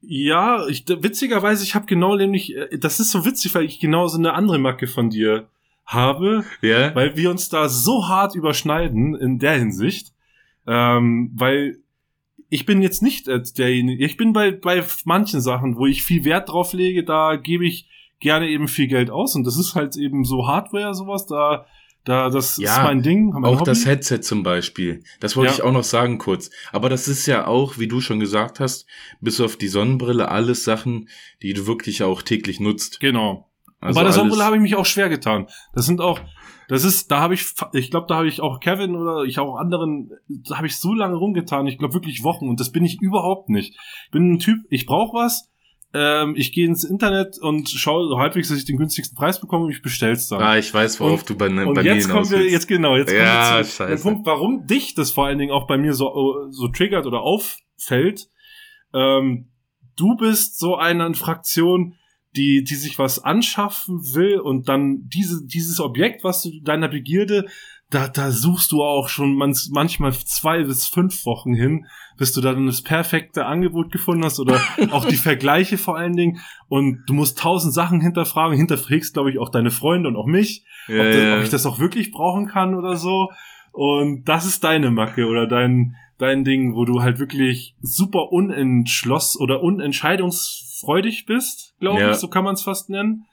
Ja, 0.00 0.66
ich, 0.68 0.84
witzigerweise, 0.88 1.64
ich 1.64 1.74
habe 1.74 1.86
genau 1.86 2.14
nämlich, 2.16 2.54
äh, 2.56 2.78
das 2.78 3.00
ist 3.00 3.10
so 3.10 3.24
witzig, 3.24 3.54
weil 3.54 3.64
ich 3.64 3.80
genau 3.80 4.06
so 4.06 4.18
eine 4.18 4.34
andere 4.34 4.58
Macke 4.58 4.86
von 4.86 5.10
dir 5.10 5.48
habe, 5.84 6.44
Ja. 6.62 6.94
weil 6.94 7.16
wir 7.16 7.30
uns 7.30 7.48
da 7.48 7.68
so 7.68 8.06
hart 8.08 8.34
überschneiden 8.34 9.14
in 9.16 9.38
der 9.38 9.54
Hinsicht, 9.58 10.12
ähm, 10.66 11.32
weil 11.34 11.78
ich 12.50 12.64
bin 12.64 12.80
jetzt 12.82 13.02
nicht 13.02 13.26
äh, 13.28 13.42
derjenige, 13.56 14.04
ich 14.04 14.16
bin 14.16 14.32
bei, 14.32 14.52
bei 14.52 14.84
manchen 15.04 15.40
Sachen, 15.40 15.76
wo 15.76 15.86
ich 15.86 16.02
viel 16.02 16.24
Wert 16.24 16.50
drauf 16.50 16.72
lege, 16.72 17.04
da 17.04 17.36
gebe 17.36 17.66
ich 17.66 17.88
gerne 18.20 18.48
eben 18.48 18.68
viel 18.68 18.86
Geld 18.86 19.10
aus 19.10 19.34
und 19.34 19.44
das 19.44 19.56
ist 19.58 19.74
halt 19.74 19.96
eben 19.96 20.24
so 20.24 20.46
Hardware, 20.46 20.94
sowas, 20.94 21.26
da, 21.26 21.66
da, 22.04 22.30
das 22.30 22.56
Ja, 22.56 22.76
ist 22.76 22.82
mein 22.84 23.02
Ding, 23.02 23.30
mein 23.30 23.44
Auch 23.44 23.56
Hobby. 23.60 23.64
das 23.64 23.84
Headset 23.86 24.20
zum 24.20 24.42
Beispiel. 24.42 25.02
Das 25.20 25.36
wollte 25.36 25.50
Ja. 25.52 25.56
ich 25.56 25.62
auch 25.62 25.72
noch 25.72 25.84
sagen 25.84 26.18
kurz. 26.18 26.50
Aber 26.72 26.88
das 26.88 27.06
ist 27.08 27.26
ja 27.26 27.46
auch, 27.46 27.78
wie 27.78 27.86
du 27.88 28.00
schon 28.00 28.18
gesagt 28.20 28.60
hast, 28.60 28.86
bis 29.20 29.40
auf 29.40 29.56
die 29.56 29.68
Sonnenbrille 29.68 30.28
alles 30.30 30.64
Sachen, 30.64 31.08
die 31.42 31.52
du 31.52 31.66
wirklich 31.66 32.02
auch 32.02 32.22
täglich 32.22 32.60
nutzt. 32.60 33.00
Genau. 33.00 33.48
Also 33.80 33.98
bei 34.00 34.04
der 34.04 34.12
Sonnenbrille 34.12 34.44
habe 34.44 34.56
ich 34.56 34.62
mich 34.62 34.74
auch 34.76 34.86
schwer 34.86 35.08
getan. 35.08 35.46
Das 35.74 35.86
sind 35.86 36.00
auch, 36.00 36.18
das 36.68 36.82
ist, 36.84 37.10
da 37.10 37.20
habe 37.20 37.34
ich, 37.34 37.46
ich 37.72 37.90
glaube, 37.90 38.06
da 38.08 38.16
habe 38.16 38.26
ich 38.28 38.40
auch 38.40 38.58
Kevin 38.60 38.96
oder 38.96 39.22
ich 39.24 39.38
auch 39.38 39.56
anderen, 39.56 40.10
da 40.28 40.56
habe 40.56 40.66
ich 40.66 40.76
so 40.78 40.94
lange 40.94 41.14
rumgetan, 41.14 41.66
ich 41.66 41.78
glaube 41.78 41.94
wirklich 41.94 42.24
Wochen 42.24 42.48
und 42.48 42.58
das 42.58 42.72
bin 42.72 42.84
ich 42.84 43.00
überhaupt 43.00 43.50
nicht. 43.50 43.74
Ich 44.06 44.10
bin 44.10 44.32
ein 44.32 44.38
Typ, 44.40 44.58
ich 44.68 44.84
brauche 44.86 45.16
was, 45.16 45.48
ähm, 45.94 46.34
ich 46.36 46.52
gehe 46.52 46.66
ins 46.66 46.84
Internet 46.84 47.38
und 47.38 47.68
schaue 47.68 48.08
so 48.08 48.18
halbwegs, 48.18 48.48
dass 48.48 48.58
ich 48.58 48.64
den 48.66 48.76
günstigsten 48.76 49.16
Preis 49.16 49.40
bekomme 49.40 49.64
und 49.66 49.70
ich 49.72 49.80
bestell's 49.82 50.28
dann. 50.28 50.40
Ah, 50.42 50.58
ich 50.58 50.72
weiß, 50.72 51.00
worauf 51.00 51.20
Und- 51.20 51.30
du 51.30 51.36
bei, 51.36 51.46
und 51.48 51.74
bei 51.74 51.82
jetzt 51.82 52.06
mir 52.08 52.12
kommen 52.12 52.30
wir, 52.30 52.38
willst. 52.40 52.52
jetzt 52.52 52.68
genau, 52.68 52.96
jetzt 52.96 53.08
kommen 53.08 53.20
Ja, 53.20 53.58
wir 53.58 53.64
zu 53.64 53.86
dem. 53.86 54.00
Punkt, 54.02 54.26
warum 54.26 54.66
dich 54.66 54.94
das 54.94 55.10
vor 55.10 55.26
allen 55.26 55.38
Dingen 55.38 55.52
auch 55.52 55.66
bei 55.66 55.78
mir 55.78 55.94
so, 55.94 56.46
so 56.50 56.68
triggert 56.68 57.06
oder 57.06 57.22
auffällt. 57.22 58.28
Ähm, 58.94 59.48
du 59.96 60.16
bist 60.16 60.58
so 60.58 60.76
eine 60.76 61.12
Fraktion, 61.14 61.94
die, 62.36 62.62
die 62.62 62.74
sich 62.74 62.98
was 62.98 63.24
anschaffen 63.24 64.00
will 64.14 64.38
und 64.38 64.68
dann 64.68 65.08
diese, 65.08 65.46
dieses 65.46 65.80
Objekt, 65.80 66.22
was 66.24 66.42
du 66.42 66.50
deiner 66.62 66.88
Begierde, 66.88 67.46
da, 67.90 68.06
da 68.08 68.30
suchst 68.30 68.70
du 68.72 68.82
auch 68.82 69.08
schon 69.08 69.34
manchmal 69.34 70.12
zwei 70.12 70.62
bis 70.62 70.86
fünf 70.86 71.24
Wochen 71.24 71.54
hin, 71.54 71.86
bis 72.18 72.32
du 72.34 72.40
dann 72.42 72.66
das 72.66 72.82
perfekte 72.82 73.46
Angebot 73.46 73.90
gefunden 73.90 74.24
hast 74.24 74.38
oder 74.40 74.60
auch 74.90 75.06
die 75.06 75.16
Vergleiche 75.16 75.78
vor 75.78 75.96
allen 75.96 76.14
Dingen. 76.16 76.40
Und 76.68 77.04
du 77.06 77.14
musst 77.14 77.38
tausend 77.38 77.72
Sachen 77.72 78.00
hinterfragen, 78.02 78.56
hinterfragst, 78.56 79.14
glaube 79.14 79.30
ich, 79.30 79.38
auch 79.38 79.48
deine 79.48 79.70
Freunde 79.70 80.08
und 80.10 80.16
auch 80.16 80.26
mich 80.26 80.64
Ja, 80.86 81.00
ob, 81.00 81.06
das, 81.06 81.16
ja. 81.22 81.36
ob 81.38 81.42
ich 81.44 81.50
das 81.50 81.64
auch 81.66 81.78
wirklich 81.78 82.12
brauchen 82.12 82.46
kann 82.46 82.74
oder 82.74 82.96
so. 82.96 83.30
Und 83.72 84.24
das 84.28 84.44
ist 84.44 84.64
deine 84.64 84.90
Macke 84.90 85.26
oder 85.26 85.46
dein, 85.46 85.94
dein 86.18 86.44
Ding, 86.44 86.74
wo 86.74 86.84
du 86.84 87.00
halt 87.00 87.18
wirklich 87.18 87.74
super 87.80 88.32
unentschloss 88.32 89.38
oder 89.40 89.62
unentscheidungsfreudig 89.62 91.26
bist, 91.26 91.74
glaube 91.80 92.00
Ja. 92.00 92.10
ich, 92.10 92.16
so 92.16 92.28
kann 92.28 92.44
man 92.44 92.54
es 92.54 92.62
fast 92.62 92.90
nennen. 92.90 93.24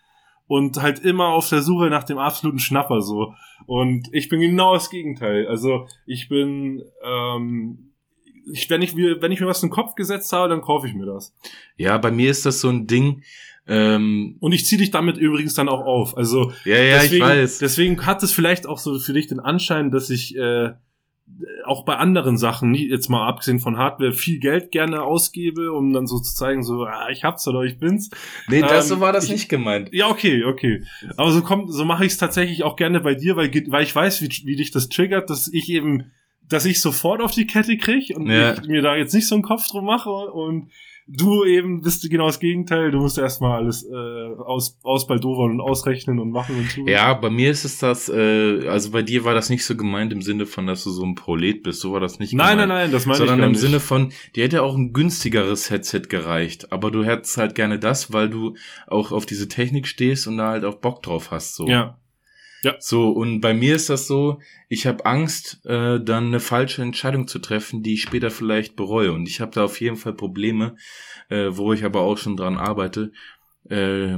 Und 0.48 0.80
halt 0.80 1.00
immer 1.00 1.30
auf 1.30 1.50
der 1.50 1.64
Suche 1.64 1.90
nach 1.90 2.04
dem 2.04 2.20
absoluten 2.20 2.60
Schnapper 2.60 3.02
so. 3.02 3.34
Und 3.66 4.08
ich 4.12 4.30
bin 4.30 4.42
genau 4.42 4.74
das 4.74 4.90
Gegenteil. 4.90 5.48
Also 5.48 5.88
ich 6.06 6.30
bin, 6.30 6.84
ähm, 7.04 7.92
ich, 8.52 8.70
wenn, 8.70 8.82
ich 8.82 8.96
mir, 8.96 9.22
wenn 9.22 9.32
ich 9.32 9.40
mir 9.42 9.48
was 9.48 9.64
in 9.64 9.70
den 9.70 9.74
Kopf 9.74 9.96
gesetzt 9.96 10.32
habe, 10.34 10.50
dann 10.50 10.62
kaufe 10.62 10.88
ich 10.88 10.94
mir 10.94 11.06
das. 11.06 11.34
ja, 11.78 11.98
bei 11.98 12.12
mir 12.12 12.30
ist 12.30 12.46
das 12.46 12.62
so 12.62 12.70
ein 12.70 12.88
Ding. 12.88 13.24
Ähm, 13.68 14.38
Und 14.40 14.52
ich 14.52 14.66
ziehe 14.68 14.80
dich 14.80 14.92
damit 14.92 15.18
übrigens 15.18 15.56
dann 15.56 15.70
auch 15.70 15.82
auf. 15.82 16.16
Also 16.16 16.52
ja, 16.66 16.78
ja, 16.78 17.00
deswegen, 17.00 17.24
ich 17.24 17.30
weiß. 17.30 17.58
Deswegen 17.58 18.06
hat 18.06 18.22
es 18.22 18.32
vielleicht 18.32 18.68
auch 18.68 18.78
so 18.78 19.00
für 19.00 19.14
dich 19.14 19.28
den 19.28 19.40
Anschein, 19.40 19.90
dass 19.90 20.12
ich 20.12 20.36
äh, 20.36 20.74
auch 21.66 21.84
bei 21.86 21.96
anderen 21.98 22.38
Sachen, 22.38 22.74
jetzt 22.76 23.10
mal 23.10 23.28
abgesehen 23.28 23.60
von 23.60 23.78
Hardware, 23.78 24.14
viel 24.14 24.40
Geld 24.40 24.72
gerne 24.72 25.02
ausgebe, 25.04 25.72
um 25.74 25.92
dann 25.92 26.06
so 26.08 26.20
zu 26.20 26.34
zeigen, 26.36 26.64
so, 26.64 26.84
ah, 26.86 27.10
ich 27.10 27.24
hab's 27.24 27.48
oder 27.48 27.62
ich 27.64 27.80
bin's. 27.80 28.10
nee, 28.48 28.62
das, 28.62 28.86
ähm, 28.90 28.98
so 28.98 29.02
war 29.02 29.12
das 29.12 29.26
ich- 29.26 29.32
nicht 29.32 29.50
gemeint. 29.50 29.90
Ja, 29.92 30.08
okay, 30.10 30.44
okay. 30.46 30.84
Aber 31.18 31.32
so 31.32 31.42
kommt, 31.42 31.74
so 31.74 31.84
mache 31.84 32.06
ich 32.06 32.14
es 32.14 32.18
tatsächlich 32.18 32.64
auch 32.64 32.76
gerne 32.76 33.02
bei 33.02 33.16
dir, 33.16 33.36
weil, 33.36 33.52
weil 33.70 33.84
ich 33.84 33.96
weiß, 33.96 34.22
wie, 34.22 34.30
wie 34.46 34.56
dich 34.56 34.72
das 34.72 34.88
triggert, 34.90 35.30
dass 35.30 35.48
ich 35.52 35.68
eben, 35.70 36.12
dass 36.48 36.66
ich 36.66 36.80
sofort 36.80 37.22
auf 37.22 37.32
die 37.32 37.48
Kette 37.48 37.76
krieg 37.78 38.14
und 38.16 38.28
Ja. 38.30 38.56
mir 38.68 38.82
da 38.84 38.96
jetzt 38.96 39.14
nicht 39.14 39.28
so 39.28 39.34
einen 39.36 39.44
Kopf 39.44 39.68
drum 39.68 39.86
mache 39.86 40.10
und 40.12 40.70
du 41.08 41.46
eben 41.46 41.82
bist 41.82 42.10
genau 42.10 42.28
das 42.28 42.40
Gegenteil. 42.40 42.92
Du 42.92 43.00
musst 43.00 43.18
erstmal 43.18 43.58
alles 43.58 43.84
äh, 43.84 43.94
aus, 43.94 44.80
ausbaldowern 44.84 45.52
und 45.52 45.62
ausrechnen 45.62 46.20
und 46.20 46.32
machen 46.32 46.58
und 46.58 46.72
tun. 46.74 46.88
Ja, 46.88 47.14
bei 47.14 47.30
mir 47.30 47.52
ist 47.52 47.64
es 47.66 47.78
das, 47.80 48.10
äh, 48.10 48.68
also 48.68 48.92
bei 48.92 49.02
dir 49.02 49.24
war 49.24 49.34
das 49.34 49.50
nicht 49.50 49.66
so 49.66 49.76
gemeint 49.76 50.12
im 50.14 50.22
Sinne 50.22 50.46
von, 50.46 50.66
dass 50.68 50.84
du 50.84 50.90
so 50.90 51.04
ein 51.04 51.16
Prolet 51.16 51.64
bist, 51.64 51.82
so 51.82 51.94
war 51.94 52.00
das 52.00 52.20
nicht 52.20 52.34
Nein, 52.34 52.58
gemeint. 52.58 52.70
nein, 52.70 52.78
nein, 52.86 52.92
das 52.92 53.06
meine 53.06 53.14
ich 53.16 53.18
sondern 53.20 53.38
gar 53.40 53.46
im 53.48 53.52
nicht. 53.52 53.62
Sinne 53.62 53.80
von, 53.80 54.12
dir 54.36 54.44
hätte 54.44 54.64
auch 54.64 54.76
ein 54.76 54.94
günstigeres 54.94 55.70
Headset 55.70 56.02
gereicht, 56.10 56.72
aber 56.72 56.92
du 56.92 57.04
hättest 57.04 57.38
halt 57.38 57.56
gerne 57.56 57.80
das, 57.80 58.12
weil 58.12 58.30
du 58.30 58.56
auch 58.88 59.12
auf 59.12 59.26
diese 59.26 59.48
Technik 59.48 59.88
stehst 59.88 60.28
und 60.28 60.38
da 60.38 60.50
halt 60.50 60.66
auch 60.66 60.76
Bock 60.76 61.04
drauf 61.04 61.32
hast. 61.32 61.56
So. 61.56 61.68
Ja. 61.68 61.98
So, 62.80 63.10
und 63.10 63.42
bei 63.42 63.54
mir 63.54 63.76
ist 63.76 63.90
das 63.90 64.08
so, 64.08 64.40
ich 64.70 64.88
habe 64.88 65.06
Angst, 65.06 65.62
äh, 65.66 66.00
dann 66.00 66.28
eine 66.28 66.40
falsche 66.40 66.82
Entscheidung 66.82 67.28
zu 67.28 67.40
treffen, 67.40 67.84
die 67.84 67.94
ich 67.94 68.02
später 68.02 68.32
vielleicht 68.32 68.76
bereue. 68.76 69.12
Und 69.12 69.28
ich 69.28 69.42
habe 69.42 69.52
da 69.52 69.66
auf 69.66 69.80
jeden 69.80 69.98
Fall 69.98 70.14
Probleme, 70.14 70.76
äh, 71.30 71.48
wo 71.50 71.74
ich 71.74 71.84
aber 71.84 72.02
auch 72.02 72.18
schon 72.18 72.38
dran 72.38 72.58
arbeite, 72.58 73.12
äh, 73.70 74.16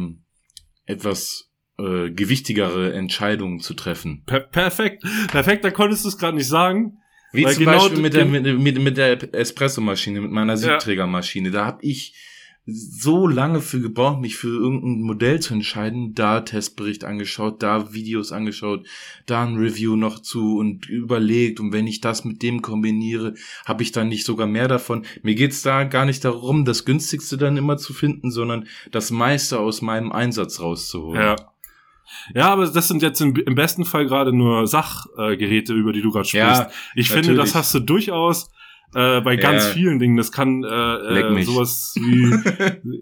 etwas 0.86 1.52
äh, 1.80 2.10
gewichtigere 2.12 2.93
Entscheidungen 2.93 3.60
zu 3.60 3.74
treffen. 3.74 4.24
Per 4.26 4.39
perfekt. 4.39 5.04
Perfekt, 5.30 5.64
da 5.64 5.72
konntest 5.72 6.06
du 6.06 6.10
es 6.10 6.18
gerade 6.18 6.38
nicht 6.38 6.48
sagen. 6.48 7.00
Wie 7.34 7.43
zum 7.45 7.66
genau 7.66 7.80
Beispiel 7.80 8.00
mit 8.00 8.14
der, 8.14 8.26
mit, 8.26 8.60
mit, 8.60 8.80
mit 8.80 8.98
der 8.98 9.34
Espressomaschine, 9.36 10.22
mit 10.22 10.32
meiner 10.32 10.58
Siebträgermaschine. 10.58 11.52
Da 11.52 11.66
habe 11.66 11.80
ich 11.82 12.16
so 12.70 13.28
lange 13.28 13.61
für 13.61 13.80
gebraucht, 13.80 14.20
mich 14.20 14.36
für 14.36 14.49
irgendein 14.49 15.01
Modell 15.01 15.39
zu 15.39 15.53
entscheiden. 15.53 16.13
Da 16.13 16.41
Testbericht 16.41 17.05
angeschaut, 17.05 17.63
da 17.63 17.93
Videos 17.93 18.34
angeschaut, 18.34 18.86
da 19.26 19.45
ein 19.45 19.55
Review 19.55 19.95
noch 19.95 20.20
zu 20.20 20.57
und 20.57 20.89
überlegt. 20.89 21.61
Und 21.61 21.72
wenn 21.72 21.88
ich 21.88 22.01
das 22.01 22.26
mit 22.26 22.43
dem 22.43 22.61
kombiniere, 22.61 23.36
habe 23.65 23.84
ich 23.84 23.93
dann 23.93 24.09
nicht 24.09 24.26
sogar 24.26 24.47
mehr 24.47 24.68
davon. 24.68 25.05
Mir 25.24 25.36
geht's 25.36 25.61
da 25.61 25.86
gar 25.86 26.05
nicht 26.05 26.26
darum, 26.26 26.65
das 26.65 26.84
günstigste 26.84 27.38
dann 27.38 27.55
immer 27.55 27.78
zu 27.78 27.93
finden, 27.93 28.32
sondern 28.32 28.68
das 28.91 29.11
meiste 29.11 29.59
aus 29.59 29.82
meinem 29.82 30.11
Einsatz 30.11 30.59
rauszuholen. 30.59 31.22
Ja. 31.22 31.36
Ja, 32.34 32.49
aber 32.49 32.68
das 32.68 32.88
sind 32.88 33.01
jetzt 33.01 33.20
im, 33.20 33.36
im 33.36 33.55
besten 33.55 33.84
Fall 33.84 34.05
gerade 34.05 34.32
nur 34.32 34.65
Sachgeräte, 34.65 35.74
äh, 35.74 35.76
über 35.76 35.91
die 35.91 36.01
du 36.01 36.11
gerade 36.11 36.26
sprichst. 36.28 36.61
Ja, 36.61 36.70
ich 36.95 37.09
finde, 37.09 37.30
natürlich. 37.30 37.51
das 37.51 37.55
hast 37.55 37.74
du 37.74 37.80
durchaus 37.80 38.49
äh, 38.95 39.21
bei 39.21 39.35
ganz 39.35 39.65
Ja. 39.65 39.69
vielen 39.71 39.99
Dingen. 39.99 40.17
Das 40.17 40.31
kann 40.31 40.63
äh, 40.63 40.67
äh, 40.67 41.43
sowas 41.43 41.93
wie 41.97 42.31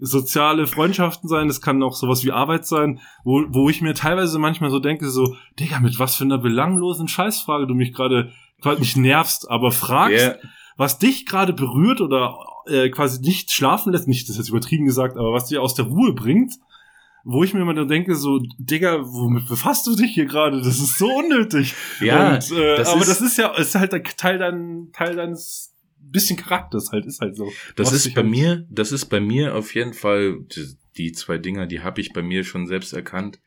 soziale 0.00 0.66
Freundschaften 0.66 1.28
sein, 1.28 1.48
das 1.48 1.60
kann 1.60 1.82
auch 1.82 1.94
sowas 1.94 2.24
wie 2.24 2.32
Arbeit 2.32 2.66
sein, 2.66 3.00
wo, 3.24 3.44
wo 3.48 3.68
ich 3.70 3.82
mir 3.82 3.94
teilweise 3.94 4.38
manchmal 4.38 4.70
so 4.70 4.78
denke, 4.80 5.08
so, 5.08 5.36
Digga, 5.60 5.80
mit 5.80 5.98
was 5.98 6.16
für 6.16 6.24
einer 6.24 6.38
belanglosen 6.38 7.08
Scheißfrage 7.08 7.66
du 7.66 7.74
mich 7.74 7.92
gerade 7.92 8.32
gerade 8.62 8.80
nicht 8.80 8.96
nervst, 8.96 9.50
aber 9.50 9.70
fragst, 9.70 10.24
Ja. 10.26 10.34
was 10.76 10.98
dich 10.98 11.26
gerade 11.26 11.52
berührt 11.52 12.00
oder 12.00 12.36
äh, 12.66 12.88
quasi 12.88 13.20
nicht 13.20 13.50
schlafen 13.52 13.92
lässt, 13.92 14.08
nicht, 14.08 14.24
das 14.28 14.30
ist 14.30 14.38
jetzt 14.38 14.48
übertrieben 14.48 14.86
gesagt, 14.86 15.16
aber 15.16 15.32
was 15.32 15.46
dich 15.46 15.58
aus 15.58 15.74
der 15.74 15.84
Ruhe 15.84 16.14
bringt, 16.14 16.54
wo 17.22 17.44
ich 17.44 17.52
mir 17.54 17.60
immer 17.60 17.74
dann 17.74 17.86
denke, 17.88 18.14
so, 18.14 18.40
Digga, 18.58 19.00
womit 19.02 19.46
befasst 19.48 19.86
du 19.86 19.94
dich 19.94 20.14
hier 20.14 20.24
gerade? 20.26 20.58
Das 20.58 20.78
ist 20.78 20.96
so 20.98 21.06
unnötig. 21.06 21.74
Ja, 22.00 22.34
Und, 22.36 22.50
äh, 22.52 22.76
das 22.76 22.88
aber 22.88 23.00
ist- 23.02 23.08
das 23.10 23.20
ist 23.20 23.36
ja, 23.36 23.48
ist 23.56 23.74
halt 23.74 23.92
Teil, 24.16 24.38
dein, 24.38 24.88
Teil 24.92 25.16
deines 25.16 25.74
bisschen 26.10 26.36
Charakters 26.36 26.90
halt, 26.92 27.06
ist 27.06 27.20
halt 27.20 27.36
so. 27.36 27.50
Das 27.76 27.92
ist 27.92 28.14
bei 28.14 28.22
halt- 28.22 28.30
mir, 28.30 28.66
das 28.70 28.92
ist 28.92 29.06
bei 29.06 29.20
mir 29.20 29.54
auf 29.54 29.74
jeden 29.74 29.94
Fall, 29.94 30.38
die, 30.54 30.76
die 30.96 31.12
zwei 31.12 31.38
Dinger, 31.38 31.66
die 31.66 31.80
habe 31.80 32.00
ich 32.00 32.12
bei 32.12 32.22
mir 32.22 32.44
schon 32.44 32.66
selbst 32.66 32.92
erkannt 32.92 33.40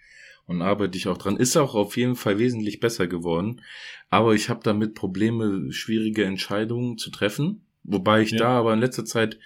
und 0.46 0.62
arbeite 0.62 0.98
ich 0.98 1.08
auch 1.08 1.18
dran. 1.18 1.38
Ist 1.38 1.58
auch 1.58 1.76
auf 1.76 1.96
jeden 1.98 2.16
Fall 2.16 2.40
wesentlich 2.40 2.80
besser 2.80 3.08
geworden. 3.08 3.62
Aber 4.10 4.34
ich 4.34 4.50
habe 4.50 4.62
damit 4.64 4.96
Probleme, 4.96 5.72
schwierige 5.72 6.26
Entscheidungen 6.26 6.98
zu 6.98 7.12
treffen. 7.12 7.66
Wobei 7.84 8.22
ich 8.22 8.32
Ja. 8.32 8.38
da 8.40 8.48
aber 8.60 8.74
in 8.74 8.80
letzter 8.80 9.06
Zeit 9.06 9.40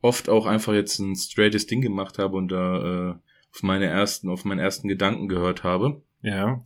oft 0.00 0.28
auch 0.28 0.46
einfach 0.46 0.72
jetzt 0.74 0.98
ein 0.98 1.14
straightes 1.16 1.66
Ding 1.66 1.80
gemacht 1.80 2.18
habe 2.18 2.36
und 2.36 2.48
da 2.48 3.10
äh, 3.10 3.14
auf 3.54 3.62
meine 3.62 3.86
ersten, 3.86 4.28
auf 4.30 4.44
meinen 4.44 4.58
ersten 4.60 4.88
Gedanken 4.88 5.28
gehört 5.28 5.62
habe. 5.64 6.02
Ja. 6.22 6.64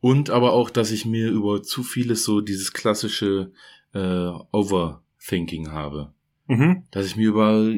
Und 0.00 0.28
aber 0.30 0.52
auch, 0.52 0.68
dass 0.70 0.90
ich 0.90 1.06
mir 1.06 1.30
über 1.30 1.62
zu 1.62 1.82
vieles 1.82 2.24
so 2.24 2.40
dieses 2.42 2.72
klassische 2.72 3.52
äh, 3.94 4.30
Overthinking 5.24 5.70
habe 5.72 6.12
Mhm. 6.46 6.84
dass 6.90 7.06
ich 7.06 7.16
mir 7.16 7.28
über 7.28 7.72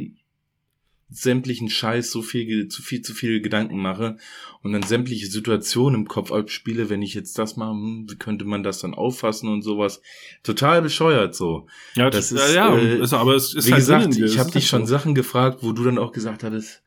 sämtlichen 1.08 1.70
Scheiß 1.70 2.10
so 2.10 2.20
viel, 2.20 2.66
zu 2.66 2.82
viel, 2.82 3.00
zu 3.00 3.14
viel 3.14 3.40
Gedanken 3.40 3.78
mache 3.78 4.16
und 4.62 4.72
dann 4.72 4.82
sämtliche 4.82 5.28
Situationen 5.28 6.00
im 6.00 6.08
Kopf 6.08 6.32
abspiele, 6.32 6.90
wenn 6.90 7.00
ich 7.00 7.14
jetzt 7.14 7.38
das 7.38 7.56
mache, 7.56 7.70
hm, 7.70 8.06
wie 8.10 8.16
könnte 8.16 8.44
man 8.44 8.64
das 8.64 8.80
dann 8.80 8.92
auffassen 8.92 9.48
und 9.48 9.62
sowas. 9.62 10.02
Total 10.42 10.82
bescheuert 10.82 11.36
so. 11.36 11.68
Ja, 11.94 12.10
Das 12.10 12.30
das 12.30 12.48
ist, 12.48 12.54
ja, 12.56 12.76
äh, 12.76 12.98
ist, 12.98 13.12
aber 13.12 13.36
es 13.36 13.54
ist 13.54 13.68
Wie 13.68 13.72
halt 13.74 13.80
gesagt, 13.82 14.16
ich 14.16 14.38
habe 14.40 14.48
ist 14.48 14.54
dich 14.56 14.72
halt 14.72 14.80
schon. 14.80 14.86
Sachen 14.86 15.14
gefragt, 15.14 15.58
wo 15.62 15.70
du 15.70 15.84
dann 15.84 15.98
auch 15.98 16.10
gesagt 16.10 16.42
hattest, 16.42 16.82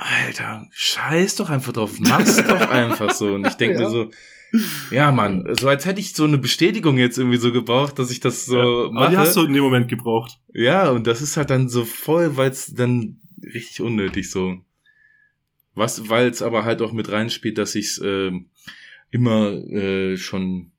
Alter, 0.00 0.66
scheiß 0.72 1.36
doch 1.36 1.50
einfach 1.50 1.72
drauf, 1.72 1.98
mach's 2.00 2.36
doch 2.36 2.60
einfach 2.70 3.12
so. 3.12 3.34
Und 3.34 3.46
ich 3.46 3.54
denke 3.54 3.80
ja. 3.80 3.84
mir 3.84 3.90
so, 3.90 4.10
ja, 4.90 5.12
Mann, 5.12 5.46
so 5.58 5.68
als 5.68 5.84
hätte 5.84 6.00
ich 6.00 6.14
so 6.14 6.24
eine 6.24 6.38
Bestätigung 6.38 6.98
jetzt 6.98 7.18
irgendwie 7.18 7.36
so 7.36 7.52
gebraucht, 7.52 7.98
dass 7.98 8.10
ich 8.10 8.20
das 8.20 8.46
so 8.46 8.56
ja, 8.86 8.90
mache. 8.90 9.04
Aber 9.04 9.10
die 9.10 9.18
hast 9.18 9.36
du 9.36 9.44
in 9.44 9.52
dem 9.52 9.62
Moment 9.62 9.88
gebraucht. 9.88 10.40
Ja, 10.52 10.90
und 10.90 11.06
das 11.06 11.20
ist 11.20 11.36
halt 11.36 11.50
dann 11.50 11.68
so 11.68 11.84
voll, 11.84 12.36
weil 12.36 12.50
es 12.50 12.74
dann 12.74 13.20
richtig 13.42 13.80
unnötig 13.80 14.30
so. 14.30 14.56
Was, 15.74 16.08
weil 16.08 16.28
es 16.28 16.42
aber 16.42 16.64
halt 16.64 16.82
auch 16.82 16.92
mit 16.92 17.10
reinspielt, 17.10 17.58
dass 17.58 17.74
ich 17.74 17.86
es 17.86 17.98
äh, 17.98 18.32
immer 19.10 19.52
äh, 19.52 20.16
schon 20.16 20.72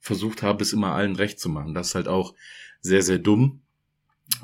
versucht 0.00 0.42
habe, 0.42 0.62
es 0.62 0.72
immer 0.72 0.92
allen 0.92 1.16
recht 1.16 1.40
zu 1.40 1.48
machen. 1.48 1.74
Das 1.74 1.88
ist 1.88 1.94
halt 1.94 2.08
auch 2.08 2.34
sehr, 2.80 3.02
sehr 3.02 3.18
dumm. 3.18 3.60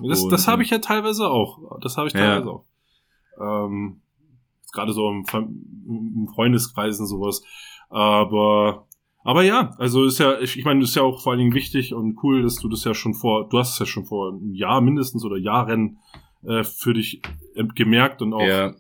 Das, 0.03 0.27
das 0.29 0.49
habe 0.49 0.63
ich 0.63 0.71
ja 0.71 0.79
teilweise 0.79 1.29
auch. 1.29 1.79
Das 1.81 1.97
habe 1.97 2.09
ich 2.09 2.15
teilweise 2.15 2.47
ja. 2.47 2.53
auch. 2.53 2.65
Ähm, 3.41 4.01
Gerade 4.73 4.93
so 4.93 5.09
im, 5.11 5.25
im 5.89 6.29
Freundeskreisen 6.29 7.07
sowas. 7.07 7.43
Aber 7.89 8.87
aber 9.23 9.43
ja, 9.43 9.75
also 9.79 10.05
ist 10.05 10.19
ja, 10.19 10.41
ich, 10.41 10.59
ich 10.59 10.65
meine, 10.65 10.83
ist 10.83 10.97
ja 10.97 11.03
auch 11.03 11.23
vor 11.23 11.33
allen 11.33 11.41
Dingen 11.41 11.55
wichtig 11.55 11.93
und 11.93 12.17
cool, 12.23 12.43
dass 12.43 12.57
du 12.57 12.69
das 12.69 12.85
ja 12.85 12.95
schon 12.95 13.15
vor, 13.15 13.49
du 13.49 13.59
hast 13.59 13.75
es 13.75 13.79
ja 13.79 13.87
schon 13.87 14.07
vor 14.07 14.33
einem 14.33 14.55
Jahr 14.55 14.81
mindestens 14.81 15.25
oder 15.25 15.37
Jahren 15.37 15.99
äh, 16.43 16.65
für 16.65 16.95
dich 16.95 17.21
äh, 17.55 17.65
gemerkt 17.75 18.23
und 18.23 18.33
auch 18.33 18.47
ja. 18.47 18.73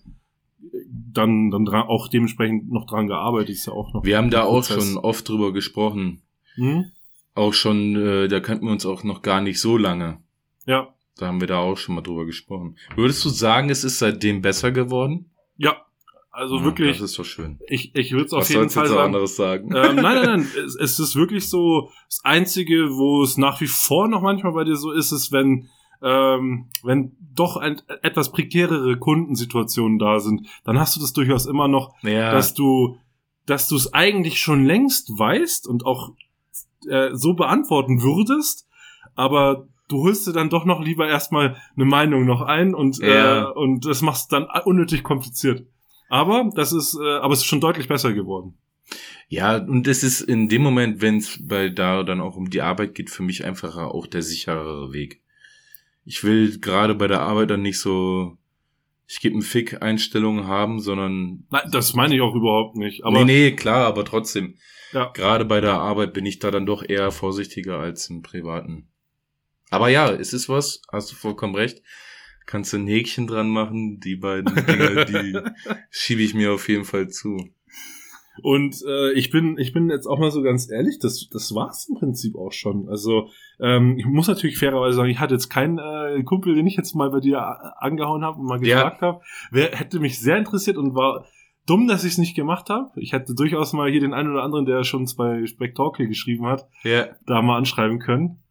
dann, 0.89 1.51
dann 1.51 1.67
dran, 1.67 1.83
auch 1.83 2.09
dementsprechend 2.09 2.71
noch 2.71 2.87
dran 2.87 3.07
gearbeitet, 3.07 3.51
ist 3.51 3.67
ja 3.67 3.75
auch 3.75 3.93
noch. 3.93 4.05
Wir 4.05 4.17
haben 4.17 4.31
da 4.31 4.45
auch 4.45 4.65
schon 4.65 4.97
oft 4.97 5.29
drüber 5.29 5.53
gesprochen. 5.53 6.23
Hm? 6.55 6.87
Auch 7.35 7.53
schon, 7.53 7.97
äh, 7.97 8.29
da 8.29 8.41
kannten 8.41 8.65
wir 8.65 8.73
uns 8.73 8.87
auch 8.87 9.05
noch 9.05 9.21
gar 9.21 9.43
nicht 9.43 9.61
so 9.61 9.77
lange. 9.77 10.23
Ja. 10.67 10.95
Da 11.17 11.27
haben 11.27 11.41
wir 11.41 11.49
da 11.49 11.59
auch 11.59 11.77
schon 11.77 11.95
mal 11.95 12.03
drüber 12.03 12.25
gesprochen. 12.25 12.77
Würdest 12.97 13.25
du 13.25 13.29
sagen, 13.29 13.71
es 13.71 13.85
ist 13.85 13.99
seitdem 13.99 14.41
besser 14.41 14.73
geworden? 14.73 15.31
Ja, 15.57 15.85
also 16.31 16.59
ja, 16.59 16.65
wirklich. 16.65 16.99
Das 16.99 17.11
ist 17.11 17.19
doch 17.19 17.25
schön. 17.25 17.59
Ich, 17.69 17.95
ich 17.95 18.13
würde 18.13 18.27
es 18.27 18.33
auf 18.33 18.49
jeden 18.49 18.71
Fall 18.71 18.87
sagen. 18.87 19.01
anderes 19.01 19.37
sagen? 19.37 19.75
Ähm, 19.75 19.97
nein, 19.97 20.03
nein, 20.03 20.25
nein. 20.25 20.41
es, 20.65 20.77
es 20.77 20.99
ist 20.99 21.17
wirklich 21.17 21.49
so, 21.49 21.91
das 22.07 22.25
Einzige, 22.25 22.97
wo 22.97 23.23
es 23.23 23.37
nach 23.37 23.61
wie 23.61 23.67
vor 23.67 24.09
noch 24.09 24.23
manchmal 24.23 24.53
bei 24.53 24.65
dir 24.65 24.77
so 24.77 24.93
ist, 24.93 25.13
ist, 25.13 25.33
wenn, 25.33 25.69
ähm, 26.03 26.69
wenn 26.83 27.17
doch 27.35 27.57
ein, 27.57 27.83
etwas 28.03 28.33
prekärere 28.33 28.97
Kundensituationen 28.99 29.99
da 29.99 30.21
sind, 30.21 30.47
dann 30.65 30.79
hast 30.79 30.97
du 30.97 31.01
das 31.01 31.13
durchaus 31.13 31.47
immer 31.47 31.69
noch, 31.69 31.95
ja. 32.03 32.33
dass 32.33 32.55
du, 32.55 32.97
dass 33.47 33.69
du 33.69 33.77
es 33.77 33.93
eigentlich 33.93 34.41
schon 34.41 34.65
längst 34.65 35.11
weißt 35.11 35.67
und 35.67 35.85
auch 35.85 36.13
äh, 36.89 37.11
so 37.13 37.35
beantworten 37.35 38.03
würdest, 38.03 38.69
aber 39.15 39.67
du 39.91 40.03
holst 40.03 40.27
dir 40.27 40.33
dann 40.33 40.51
doch 40.51 40.65
noch 40.65 40.81
lieber 40.81 41.09
erstmal 41.09 41.57
eine 41.77 41.85
Meinung 41.85 42.25
noch 42.25 42.43
ein 42.43 42.75
und, 42.75 42.99
ja. 42.99 43.43
äh, 43.43 43.53
und 43.53 43.85
das 43.85 44.03
machst 44.03 44.33
dann 44.33 44.47
unnötig 44.65 45.03
kompliziert. 45.03 45.67
Aber 46.09 46.51
das 46.55 46.73
ist, 46.73 46.99
äh, 47.01 47.19
aber 47.19 47.35
es 47.35 47.41
ist 47.41 47.47
schon 47.47 47.61
deutlich 47.61 47.89
besser 47.89 48.13
geworden. 48.13 48.55
Ja, 49.29 49.57
und 49.57 49.87
es 49.87 50.03
ist 50.03 50.21
in 50.21 50.49
dem 50.49 50.63
Moment, 50.63 51.01
wenn 51.01 51.19
es 51.19 51.39
bei 51.47 51.69
da 51.69 52.03
dann 52.03 52.21
auch 52.21 52.37
um 52.37 52.51
die 52.51 52.63
Arbeit 52.63 52.95
geht, 52.97 53.11
für 53.11 53.23
mich 53.23 53.45
einfach 53.45 53.77
auch 53.77 54.09
der 54.09 54.23
sicherere 54.23 54.93
Weg. 54.93 55.21
Ich 56.05 56.25
will 56.25 56.59
gerade 56.59 56.97
bei 56.97 57.07
der 57.07 57.21
Arbeit 57.21 57.51
dann 57.51 57.63
nicht 57.63 57.79
so, 57.79 58.37
ich 59.07 59.21
gebe 59.21 59.35
einen 59.35 59.43
Fick 59.43 59.83
Einstellungen 59.83 60.49
haben, 60.49 60.81
sondern. 60.81 61.45
Nein, 61.51 61.71
das 61.71 61.95
meine 61.95 62.15
ich 62.17 62.21
auch 62.21 62.35
überhaupt 62.35 62.77
nicht. 62.77 63.05
Aber 63.05 63.25
nee, 63.25 63.51
nee, 63.51 63.53
klar, 63.53 63.87
aber 63.87 64.05
trotzdem. 64.05 64.57
Ja. 64.93 65.13
Gerade 65.15 65.45
bei 65.45 65.61
der 65.61 65.75
Arbeit 65.75 66.13
bin 66.13 66.27
ich 66.27 66.41
da 66.41 66.51
dann 66.51 66.67
doch 66.67 66.83
eher 66.83 67.13
vorsichtiger 67.13 67.79
als 67.79 68.11
im 68.11 68.23
Privaten. 68.23 68.89
Aber 69.71 69.89
ja, 69.89 70.11
es 70.11 70.33
ist 70.33 70.49
was, 70.49 70.83
hast 70.91 71.11
du 71.13 71.17
vollkommen 71.17 71.55
recht 71.55 71.83
kannst 72.51 72.73
du 72.73 72.79
ein 72.79 72.87
Häkchen 72.87 73.27
dran 73.27 73.49
machen. 73.49 74.01
Die 74.01 74.17
beiden 74.17 74.53
Dinge, 74.67 75.05
die 75.05 75.39
schiebe 75.91 76.23
ich 76.23 76.35
mir 76.35 76.53
auf 76.53 76.69
jeden 76.69 76.85
Fall 76.85 77.09
zu. 77.09 77.39
Und 78.43 78.83
äh, 78.87 79.13
ich 79.13 79.31
bin, 79.31 79.59
ich 79.59 79.73
bin 79.73 79.91
jetzt 79.91 80.07
auch 80.07 80.19
mal 80.19 80.31
so 80.31 80.43
ganz 80.43 80.71
ehrlich, 80.71 80.99
das, 80.99 81.29
das 81.31 81.55
war's 81.55 81.89
im 81.89 81.97
Prinzip 81.97 82.37
auch 82.37 82.53
schon. 82.53 82.89
Also 82.89 83.29
ähm, 83.61 83.99
ich 83.99 84.07
muss 84.07 84.29
natürlich 84.29 84.59
fairerweise 84.59 84.97
sagen, 84.97 85.11
ich 85.11 85.21
hatte 85.21 85.35
jetzt 85.35 85.51
keinen 85.51 85.79
äh, 85.79 86.23
Kumpel, 86.25 86.55
den 86.55 86.67
ich 86.67 86.77
jetzt 86.77 86.95
mal 86.95 87.11
bei 87.11 87.21
dir 87.21 87.41
angehauen 87.83 88.25
habe 88.25 88.41
und 88.41 88.47
mal 88.47 88.59
gefragt 88.59 89.03
ja. 89.03 89.09
habe. 89.09 89.21
Wer 89.51 89.73
hätte 89.73 90.01
mich 90.01 90.19
sehr 90.19 90.39
interessiert 90.39 90.79
und 90.79 90.95
war 90.95 91.27
dumm, 91.67 91.87
dass 91.87 92.05
ich 92.05 92.13
es 92.13 92.19
nicht 92.19 92.35
gemacht 92.35 92.71
habe. 92.71 92.89
Ich 92.97 93.13
hätte 93.13 93.35
durchaus 93.35 93.73
mal 93.75 93.91
hier 93.91 94.01
den 94.01 94.15
einen 94.15 94.33
oder 94.33 94.43
anderen, 94.43 94.65
der 94.65 94.85
schon 94.85 95.07
bei 95.17 95.45
Spectalky 95.47 96.09
geschrieben 96.09 96.47
hat, 96.47 96.67
ja. 96.83 97.09
da 97.27 97.43
mal 97.43 97.59
anschreiben 97.59 97.99
können. 97.99 98.43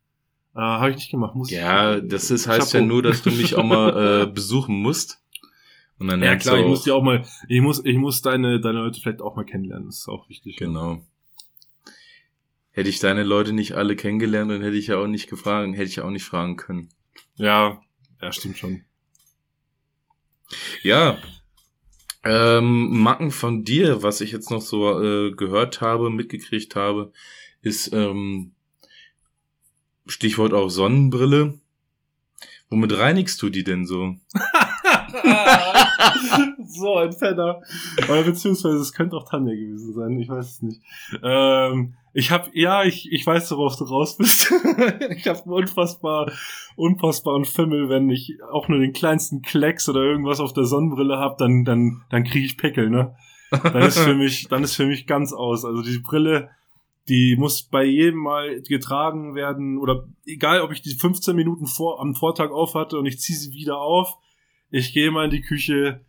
Äh, 0.56 0.60
Habe 0.60 0.92
ich 0.92 0.98
nicht 0.98 1.12
gemacht. 1.12 1.36
Muss 1.36 1.52
ja, 1.52 2.00
das 2.00 2.32
ist, 2.32 2.48
heißt 2.48 2.74
ja 2.74 2.82
nur, 2.82 3.02
dass 3.02 3.22
du 3.22 3.32
mich 3.32 3.56
auch 3.56 3.64
mal 3.64 4.24
äh, 4.24 4.32
besuchen 4.32 4.82
musst. 4.82 5.22
Und 6.00 6.08
dann 6.08 6.24
ja 6.24 6.36
klar, 6.38 6.58
ich 6.58 6.66
muss 6.66 6.84
dir 6.84 6.96
auch 6.96 7.04
mal, 7.04 7.26
ich 7.48 7.62
muss, 7.62 7.84
ich 7.84 7.98
muss 7.98 8.22
deine, 8.22 8.62
deine 8.62 8.80
Leute 8.80 9.02
vielleicht 9.02 9.22
auch 9.22 9.36
mal 9.36 9.46
kennenlernen. 9.46 9.88
Das 9.88 10.00
ist 10.00 10.08
auch 10.08 10.30
wichtig. 10.30 10.56
Genau. 10.58 11.02
Hätte 12.72 12.90
ich 12.90 13.00
deine 13.00 13.24
Leute 13.24 13.52
nicht 13.52 13.74
alle 13.74 13.98
kennengelernt, 13.98 14.50
dann 14.50 14.62
hätte 14.62 14.78
ich 14.78 14.88
ja 14.88 14.98
auch 14.98 15.08
nicht 15.08 15.30
gefragt, 15.30 15.70
hätte 15.74 15.84
ich 15.84 16.00
auch 16.00 16.10
nicht 16.10 16.24
fragen 16.24 16.56
können. 16.56 16.90
Ja, 17.36 17.82
ja, 18.22 18.32
stimmt 18.32 18.58
schon. 18.58 18.84
Ja. 20.82 21.18
Ähm, 22.24 23.02
Macken 23.02 23.32
von 23.32 23.64
dir, 23.64 24.04
was 24.04 24.22
ich 24.22 24.32
jetzt 24.32 24.52
noch 24.52 24.62
so 24.62 25.02
äh, 25.02 25.32
gehört 25.32 25.82
habe, 25.82 26.10
mitgekriegt 26.10 26.76
habe, 26.76 27.12
ist, 27.62 27.92
ähm, 27.94 28.54
Stichwort 30.10 30.54
auch 30.54 30.70
Sonnenbrille. 30.70 31.60
Womit 32.70 32.98
reinigst 32.98 33.42
du 33.42 33.50
die 33.50 33.64
denn 33.64 33.86
so? 33.86 34.16
so 36.68 36.98
ein 36.98 37.18
Penner. 37.18 37.62
Oder 38.08 38.24
beziehungsweise 38.24 38.78
es 38.78 38.94
könnte 38.94 39.16
auch 39.16 39.28
Tanja 39.28 39.54
gewesen 39.54 39.94
sein, 39.94 40.20
ich 40.20 40.30
weiß 40.30 40.46
es 40.46 40.62
nicht. 40.62 40.82
Ähm, 41.24 41.96
ich 42.14 42.32
habe, 42.32 42.50
ja, 42.54 42.84
ich, 42.84 43.12
ich 43.12 43.26
weiß, 43.26 43.52
worauf 43.52 43.76
du 43.76 43.86
raus 43.86 44.18
bist. 44.18 44.52
ich 45.10 45.28
habe 45.28 45.44
einen 45.44 45.54
unfassbar, 45.54 46.32
unfassbaren 46.76 47.46
Fimmel, 47.46 47.90
wenn 47.90 48.10
ich 48.10 48.38
auch 48.52 48.68
nur 48.68 48.80
den 48.80 48.94
kleinsten 48.94 49.42
Klecks 49.42 49.90
oder 49.90 50.02
irgendwas 50.02 50.40
auf 50.40 50.54
der 50.54 50.66
Sonnenbrille 50.66 51.18
habe, 51.18 51.36
dann, 51.40 51.66
dann, 51.66 52.04
dann 52.10 52.24
kriege 52.24 52.46
ich 52.46 52.58
Pickel, 52.58 52.90
ne? 52.90 53.16
Dann 53.52 53.84
ist 53.84 54.00
für 54.00 54.14
mich, 54.16 54.48
dann 54.48 54.64
ist 54.64 54.76
für 54.76 54.86
mich 54.86 55.08
ganz 55.08 55.34
aus. 55.34 55.66
Also 55.66 55.82
die 55.82 56.00
Brille, 56.00 56.50
die 57.10 57.36
muss 57.38 57.64
bei 57.64 57.84
jedem 57.84 58.20
Mal 58.20 58.62
getragen 58.62 59.36
werden 59.36 59.78
oder 59.78 60.08
egal, 60.26 60.62
ob 60.62 60.72
ich 60.72 60.82
die 60.82 60.94
15 60.94 61.36
Minuten 61.36 61.66
vor, 61.66 62.00
am 62.00 62.16
Vortag 62.16 62.52
auf 62.52 62.76
hatte 62.76 62.98
und 62.98 63.06
ich 63.06 63.20
ziehe 63.20 63.38
sie 63.38 63.52
wieder 63.52 63.80
auf. 63.80 64.16
Ich 64.70 64.94
gehe 64.94 65.12
mal 65.12 65.26
in 65.26 65.32
die 65.32 65.42
Küche, 65.42 66.06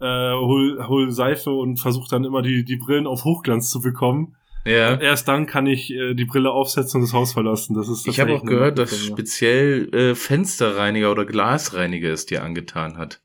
äh, 0.00 0.32
hol, 0.32 0.86
hol 0.86 1.10
Seife 1.10 1.50
und 1.50 1.78
versuche 1.78 2.08
dann 2.08 2.24
immer 2.24 2.42
die, 2.42 2.64
die 2.64 2.76
Brillen 2.76 3.06
auf 3.06 3.24
Hochglanz 3.24 3.70
zu 3.70 3.80
bekommen. 3.80 4.36
Ja. 4.64 4.98
Erst 4.98 5.28
dann 5.28 5.46
kann 5.46 5.66
ich 5.66 5.92
äh, 5.92 6.14
die 6.14 6.24
Brille 6.24 6.50
aufsetzen 6.50 7.00
und 7.00 7.06
das 7.06 7.12
Haus 7.12 7.34
verlassen. 7.34 7.74
Das 7.74 7.88
ist 7.88 8.06
ich 8.06 8.18
habe 8.20 8.34
auch 8.34 8.44
gehört, 8.44 8.78
dass 8.78 9.04
speziell 9.04 9.92
äh, 9.94 10.14
Fensterreiniger 10.14 11.10
oder 11.10 11.26
Glasreiniger 11.26 12.10
es 12.10 12.24
dir 12.24 12.42
angetan 12.42 12.96
hat. 12.96 13.20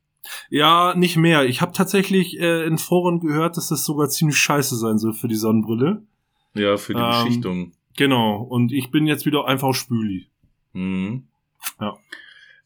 Ja, 0.49 0.93
nicht 0.95 1.15
mehr. 1.15 1.45
Ich 1.45 1.61
habe 1.61 1.71
tatsächlich 1.71 2.39
äh, 2.39 2.65
in 2.65 2.77
Foren 2.77 3.19
gehört, 3.21 3.55
dass 3.55 3.69
das 3.69 3.85
sogar 3.85 4.09
ziemlich 4.09 4.37
scheiße 4.37 4.75
sein 4.75 4.97
soll 4.97 5.13
für 5.13 5.27
die 5.27 5.35
Sonnenbrille. 5.35 6.03
Ja, 6.53 6.77
für 6.77 6.93
die 6.93 6.99
ähm, 6.99 7.23
Beschichtung. 7.23 7.71
Genau. 7.97 8.41
Und 8.41 8.71
ich 8.71 8.91
bin 8.91 9.05
jetzt 9.05 9.25
wieder 9.25 9.45
einfach 9.45 9.73
Spüli. 9.73 10.27
Mhm. 10.73 11.27
Ja. 11.79 11.97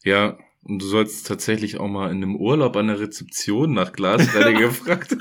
Ja, 0.04 0.38
und 0.62 0.80
du 0.80 0.86
sollst 0.86 1.26
tatsächlich 1.26 1.78
auch 1.78 1.88
mal 1.88 2.10
in 2.10 2.22
einem 2.22 2.36
Urlaub 2.36 2.76
an 2.76 2.88
der 2.88 3.00
Rezeption 3.00 3.72
nach 3.72 3.92
Glasreiniger 3.92 4.60
gefragt 4.68 5.16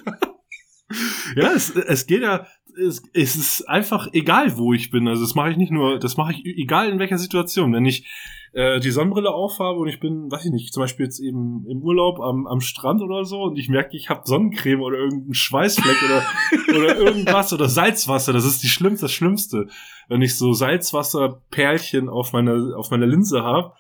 Ja, 1.36 1.52
es, 1.54 1.76
es 1.76 2.06
geht 2.06 2.22
ja, 2.22 2.48
es, 2.78 3.04
es 3.14 3.36
ist 3.36 3.70
einfach 3.70 4.08
egal, 4.14 4.58
wo 4.58 4.74
ich 4.74 4.92
bin. 4.92 5.08
Also 5.08 5.24
das 5.24 5.36
mache 5.36 5.52
ich 5.52 5.58
nicht 5.58 5.72
nur, 5.72 6.00
das 6.00 6.18
mache 6.18 6.34
ich 6.34 6.46
egal 6.46 6.90
in 6.90 7.00
welcher 7.00 7.18
Situation. 7.18 7.74
Wenn 7.74 7.86
ich 7.86 8.06
äh, 8.54 8.80
die 8.80 8.92
Sonnenbrille 8.92 9.32
aufhabe 9.32 9.80
und 9.80 9.88
ich 9.88 10.00
bin, 10.00 10.32
weiß 10.32 10.46
ich 10.46 10.52
nicht, 10.52 10.74
zum 10.74 10.84
Beispiel 10.84 11.06
jetzt 11.06 11.20
eben 11.20 11.66
im 11.68 11.82
Urlaub 11.82 12.20
am, 12.20 12.46
am 12.46 12.62
Strand 12.62 13.02
oder 13.02 13.26
so 13.26 13.42
und 13.44 13.58
ich 13.58 13.68
merke, 13.68 13.98
ich 13.98 14.10
habe 14.10 14.22
Sonnencreme 14.26 14.82
oder 14.82 14.98
irgendeinen 14.98 15.34
Schweißfleck 15.34 15.98
oder, 16.06 16.24
oder 16.78 16.98
irgendwas 16.98 17.52
oder 17.52 17.68
Salzwasser, 17.68 18.32
das 18.32 18.46
ist 18.46 18.62
die 18.62 18.68
schlimmste, 18.68 19.06
das 19.06 19.14
Schlimmste. 19.14 19.68
Wenn 20.08 20.22
ich 20.22 20.38
so 20.38 20.54
Salzwasserperlchen 20.54 22.10
auf 22.10 22.32
meiner, 22.34 22.78
auf 22.78 22.92
meiner 22.92 23.08
Linse 23.08 23.42
habe 23.42 23.74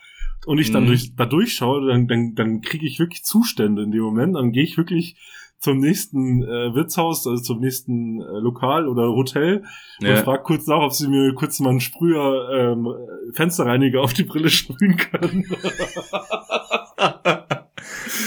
und 0.47 0.57
ich 0.57 0.71
dann 0.71 0.83
mhm. 0.83 0.87
durch, 0.87 1.15
da 1.15 1.25
durchschaue, 1.25 1.87
dann, 1.87 2.07
dann, 2.07 2.33
dann 2.33 2.61
kriege 2.61 2.87
ich 2.87 2.97
wirklich 2.97 3.23
Zustände 3.23 3.83
in 3.83 3.91
dem 3.91 4.01
Moment, 4.01 4.35
dann 4.35 4.51
gehe 4.51 4.63
ich 4.63 4.77
wirklich 4.77 5.17
zum 5.63 5.77
nächsten 5.77 6.43
äh, 6.43 6.75
Wirtshaus, 6.75 7.25
also 7.25 7.41
zum 7.41 7.61
nächsten 7.61 8.19
äh, 8.19 8.39
Lokal 8.39 8.85
oder 8.89 9.03
Hotel 9.13 9.63
ja. 10.01 10.09
und 10.17 10.23
frag 10.25 10.43
kurz 10.43 10.67
nach, 10.67 10.81
ob 10.81 10.91
sie 10.91 11.07
mir 11.07 11.33
kurz 11.35 11.61
mal 11.61 11.69
einen 11.69 11.79
Sprüher 11.79 12.49
ähm, 12.51 12.87
Fensterreiniger 13.31 14.01
auf 14.01 14.13
die 14.13 14.25
Brille 14.25 14.49
sprühen 14.49 14.97
können. 14.97 15.45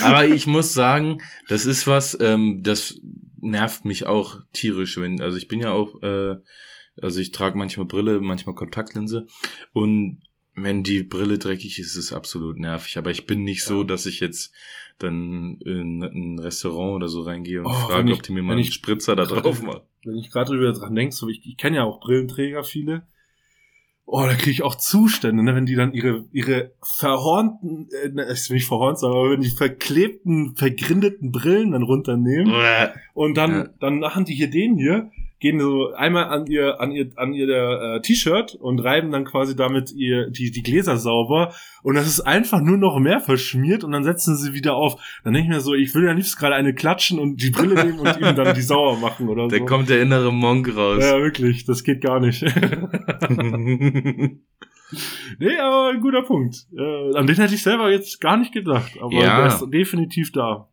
Aber 0.03 0.27
ich 0.27 0.47
muss 0.47 0.73
sagen, 0.73 1.21
das 1.49 1.67
ist 1.67 1.87
was, 1.87 2.17
ähm, 2.21 2.63
das 2.63 2.99
nervt 3.39 3.85
mich 3.85 4.07
auch 4.07 4.39
tierisch, 4.55 4.99
wenn, 4.99 5.21
also 5.21 5.37
ich 5.37 5.47
bin 5.47 5.61
ja 5.61 5.73
auch, 5.73 6.03
äh, 6.03 6.37
also 7.03 7.21
ich 7.21 7.33
trage 7.33 7.59
manchmal 7.59 7.87
Brille, 7.87 8.21
manchmal 8.21 8.55
Kontaktlinse 8.55 9.27
und 9.75 10.23
Wenn 10.59 10.83
die 10.83 11.03
Brille 11.03 11.37
dreckig 11.37 11.79
ist, 11.79 11.89
ist 11.89 11.97
es 11.97 12.13
absolut 12.15 12.59
nervig. 12.59 12.97
Aber 12.97 13.11
ich 13.11 13.27
bin 13.27 13.45
nicht 13.45 13.63
so, 13.63 13.81
Ja. 13.81 13.87
dass 13.89 14.07
ich 14.07 14.21
jetzt 14.21 14.55
dann 14.99 15.59
in 15.65 16.03
ein 16.03 16.39
Restaurant 16.39 16.95
oder 16.97 17.09
so 17.09 17.23
reingehe 17.23 17.61
und 17.61 17.67
Oh, 17.67 17.71
frage, 17.73 18.11
ich- 18.11 18.17
ob 18.17 18.23
die 18.23 18.33
mir 18.33 18.43
mal 18.43 18.53
einen 18.53 18.63
ich- 18.63 18.73
Spritzer 18.75 19.15
da 19.17 19.25
drauf 19.25 19.63
machen. 19.63 19.81
Wenn 20.05 20.17
ich 20.17 20.31
gerade 20.31 20.51
drüber 20.53 20.73
dran 20.73 20.95
denke, 20.95 21.15
so 21.15 21.29
ich, 21.29 21.45
ich 21.45 21.57
kenne 21.57 21.77
ja 21.77 21.85
auch 21.85 22.01
Brillenträger 22.01 22.65
viele. 22.65 23.07
Oh, 24.09 24.23
da 24.23 24.35
kriege 24.35 24.53
ich 24.53 24.63
auch 24.63 24.77
Zustände, 24.77 25.43
ne, 25.43 25.55
wenn 25.57 25.67
die 25.67 25.75
dann 25.75 25.93
ihre 25.93 26.27
ihre 26.31 26.71
verhornten, 26.81 27.89
äh, 28.05 28.09
ne, 28.11 28.27
nicht 28.51 28.67
verhornt, 28.67 29.03
aber 29.03 29.33
wenn 29.33 29.41
die 29.41 29.51
verklebten, 29.51 30.55
vergrindeten 30.55 31.33
Brillen 31.33 31.73
dann 31.73 31.83
runternehmen 31.83 32.53
und 33.15 33.37
dann 33.37 33.51
Ja. 33.51 33.69
dann 33.81 33.99
machen 33.99 34.25
die 34.25 34.35
hier 34.35 34.49
den 34.49 34.77
hier, 34.79 35.11
gehen 35.39 35.61
so 35.61 35.93
einmal 35.93 36.25
an 36.25 36.47
ihr 36.47 36.81
an 36.81 36.93
ihr 36.93 37.11
an 37.17 37.33
ihr 37.35 37.49
äh, 37.49 38.01
T-Shirt 38.01 38.55
und 38.55 38.79
reiben 38.81 39.11
dann 39.11 39.25
quasi 39.25 39.55
damit 39.55 39.93
ihr 39.93 40.31
die 40.31 40.51
die 40.51 40.63
Gläser 40.63 40.97
sauber 40.97 41.53
und 41.83 41.95
das 41.95 42.07
ist 42.07 42.21
einfach 42.21 42.61
nur 42.61 42.79
noch 42.79 42.99
mehr 42.99 43.21
verschmiert 43.21 43.85
und 43.85 43.93
dann 43.93 44.03
setzen 44.03 44.37
sie 44.37 44.55
wieder 44.55 44.75
auf. 44.77 44.97
Dann 45.25 45.35
denke 45.35 45.49
ich 45.51 45.55
mir 45.55 45.61
so, 45.61 45.75
ich 45.75 45.95
will 45.95 46.05
ja 46.05 46.13
liebst 46.13 46.39
gerade 46.39 46.55
eine 46.55 46.75
klatschen 46.75 47.19
und 47.19 47.43
die 47.43 47.51
Brille 47.51 47.75
nehmen 47.85 47.99
und 47.99 48.17
ihm 48.17 48.35
dann 48.35 48.55
die 48.55 48.61
sauer 48.73 48.97
machen 48.99 49.29
oder 49.29 49.47
Da 49.49 49.59
so. 49.59 49.65
kommt 49.67 49.89
der 49.91 50.01
innere 50.03 50.33
Monk 50.33 50.75
raus. 50.75 51.05
Ja, 51.05 51.19
wirklich, 51.21 51.65
das 51.67 51.85
geht 51.85 52.01
gar 52.01 52.19
nicht. 52.21 52.43
nee, 55.39 55.57
aber 55.59 55.91
ein 55.93 56.01
guter 56.01 56.23
Punkt. 56.23 56.67
Äh, 56.77 57.17
an 57.17 57.27
den 57.27 57.37
hätte 57.37 57.55
ich 57.55 57.63
selber 57.63 57.91
jetzt 57.91 58.21
gar 58.21 58.37
nicht 58.37 58.53
gedacht, 58.53 58.93
aber 59.01 59.13
Ja. 59.13 59.39
der 59.39 59.47
ist 59.49 59.67
definitiv 59.71 60.33
da. 60.33 60.69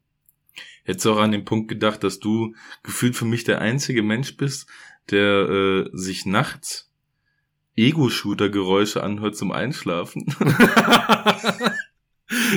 Hättest 0.83 1.05
du 1.05 1.13
auch 1.13 1.19
an 1.19 1.31
den 1.31 1.45
Punkt 1.45 1.69
gedacht, 1.69 2.03
dass 2.03 2.19
du 2.19 2.55
gefühlt 2.83 3.15
für 3.15 3.25
mich 3.25 3.43
der 3.43 3.61
einzige 3.61 4.03
Mensch 4.03 4.35
bist, 4.37 4.67
der 5.09 5.49
äh, 5.49 5.89
sich 5.93 6.25
nachts 6.25 6.91
Ego-Shooter-Geräusche 7.75 9.01
anhört 9.01 9.35
zum 9.35 9.51
Einschlafen. 9.51 10.25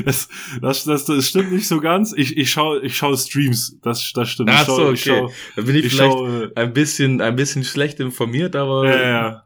das, 0.04 0.28
das, 0.60 0.84
das, 0.84 1.04
das 1.04 1.28
stimmt 1.28 1.52
nicht 1.52 1.68
so 1.68 1.80
ganz. 1.80 2.12
Ich, 2.12 2.36
ich 2.36 2.50
schaue 2.50 2.80
ich 2.82 2.96
schau 2.96 3.16
Streams, 3.16 3.78
das, 3.82 4.12
das 4.14 4.28
stimmt. 4.28 4.50
Ach 4.52 4.66
so, 4.66 4.76
schau, 4.76 4.92
ich 4.92 5.08
okay. 5.08 5.20
schau, 5.20 5.32
Da 5.56 5.62
bin 5.62 5.76
ich, 5.76 5.86
ich 5.86 5.94
vielleicht 5.94 6.12
schau, 6.12 6.42
äh, 6.42 6.52
ein 6.54 6.72
bisschen, 6.72 7.20
ein 7.20 7.36
bisschen 7.36 7.64
schlecht 7.64 8.00
informiert, 8.00 8.56
aber 8.56 8.88
ja, 8.88 9.08
ja. 9.08 9.45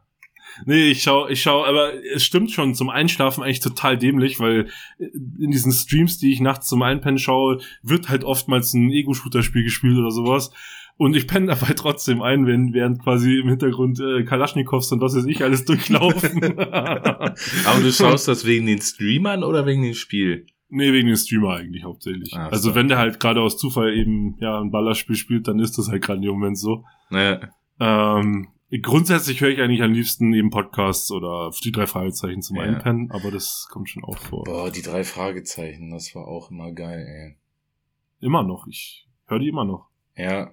Nee, 0.65 0.91
ich 0.91 1.03
schau, 1.03 1.27
ich 1.27 1.41
schau, 1.41 1.65
aber 1.65 1.91
es 2.13 2.23
stimmt 2.23 2.51
schon, 2.51 2.75
zum 2.75 2.89
Einschlafen 2.89 3.43
eigentlich 3.43 3.59
total 3.59 3.97
dämlich, 3.97 4.39
weil 4.39 4.67
in 4.97 5.51
diesen 5.51 5.71
Streams, 5.71 6.17
die 6.17 6.31
ich 6.31 6.39
nachts 6.39 6.67
zum 6.67 6.81
Einpennen 6.81 7.17
schaue, 7.17 7.59
wird 7.83 8.09
halt 8.09 8.23
oftmals 8.23 8.73
ein 8.73 8.91
Ego-Shooter-Spiel 8.91 9.63
gespielt 9.63 9.97
oder 9.97 10.11
sowas. 10.11 10.51
Und 10.97 11.15
ich 11.15 11.27
penne 11.27 11.47
dabei 11.47 11.73
trotzdem 11.73 12.21
ein, 12.21 12.45
wenn, 12.45 12.73
während 12.73 13.01
quasi 13.01 13.39
im 13.39 13.49
Hintergrund 13.49 13.99
äh, 13.99 14.23
Kalaschnikows 14.23 14.91
und 14.91 15.01
was 15.01 15.15
weiß 15.15 15.25
ich 15.25 15.43
alles 15.43 15.65
durchlaufen. 15.65 16.43
aber 16.59 17.81
du 17.81 17.91
schaust 17.91 18.27
das 18.27 18.45
wegen 18.45 18.67
den 18.67 18.81
Streamern 18.81 19.43
oder 19.43 19.65
wegen 19.65 19.81
dem 19.81 19.95
Spiel? 19.95 20.45
nee, 20.71 20.91
wegen 20.91 21.07
dem 21.07 21.15
Streamer 21.15 21.55
eigentlich 21.57 21.83
hauptsächlich. 21.83 22.33
Ach 22.35 22.51
also 22.51 22.69
so. 22.69 22.75
wenn 22.75 22.87
der 22.87 22.97
halt 22.97 23.19
gerade 23.19 23.41
aus 23.41 23.57
Zufall 23.57 23.93
eben 23.93 24.37
ja 24.39 24.59
ein 24.59 24.71
Ballerspiel 24.71 25.15
spielt, 25.15 25.47
dann 25.47 25.59
ist 25.59 25.77
das 25.77 25.89
halt 25.89 26.01
gerade 26.01 26.25
im 26.25 26.33
Moment 26.33 26.57
so. 26.57 26.85
Naja, 27.09 27.39
Ähm, 27.79 28.47
grundsätzlich 28.79 29.41
höre 29.41 29.49
ich 29.49 29.59
eigentlich 29.61 29.81
am 29.81 29.91
liebsten 29.91 30.33
eben 30.33 30.49
Podcasts 30.49 31.11
oder 31.11 31.51
die 31.63 31.71
drei 31.71 31.87
Fragezeichen 31.87 32.41
zum 32.41 32.57
Ja. 32.57 32.63
Einpennen, 32.63 33.11
aber 33.11 33.31
das 33.31 33.67
kommt 33.69 33.89
schon 33.89 34.03
auch 34.03 34.17
vor. 34.17 34.43
boah, 34.43 34.71
die 34.71 34.81
drei 34.81 35.03
Fragezeichen, 35.03 35.91
das 35.91 36.13
war 36.15 36.27
auch 36.27 36.51
immer 36.51 36.71
geil, 36.71 37.05
ey. 37.07 37.35
Immer 38.25 38.43
noch. 38.43 38.67
Ich 38.67 39.07
höre 39.25 39.39
die 39.39 39.49
immer 39.49 39.65
noch. 39.65 39.87
Ja, 40.15 40.51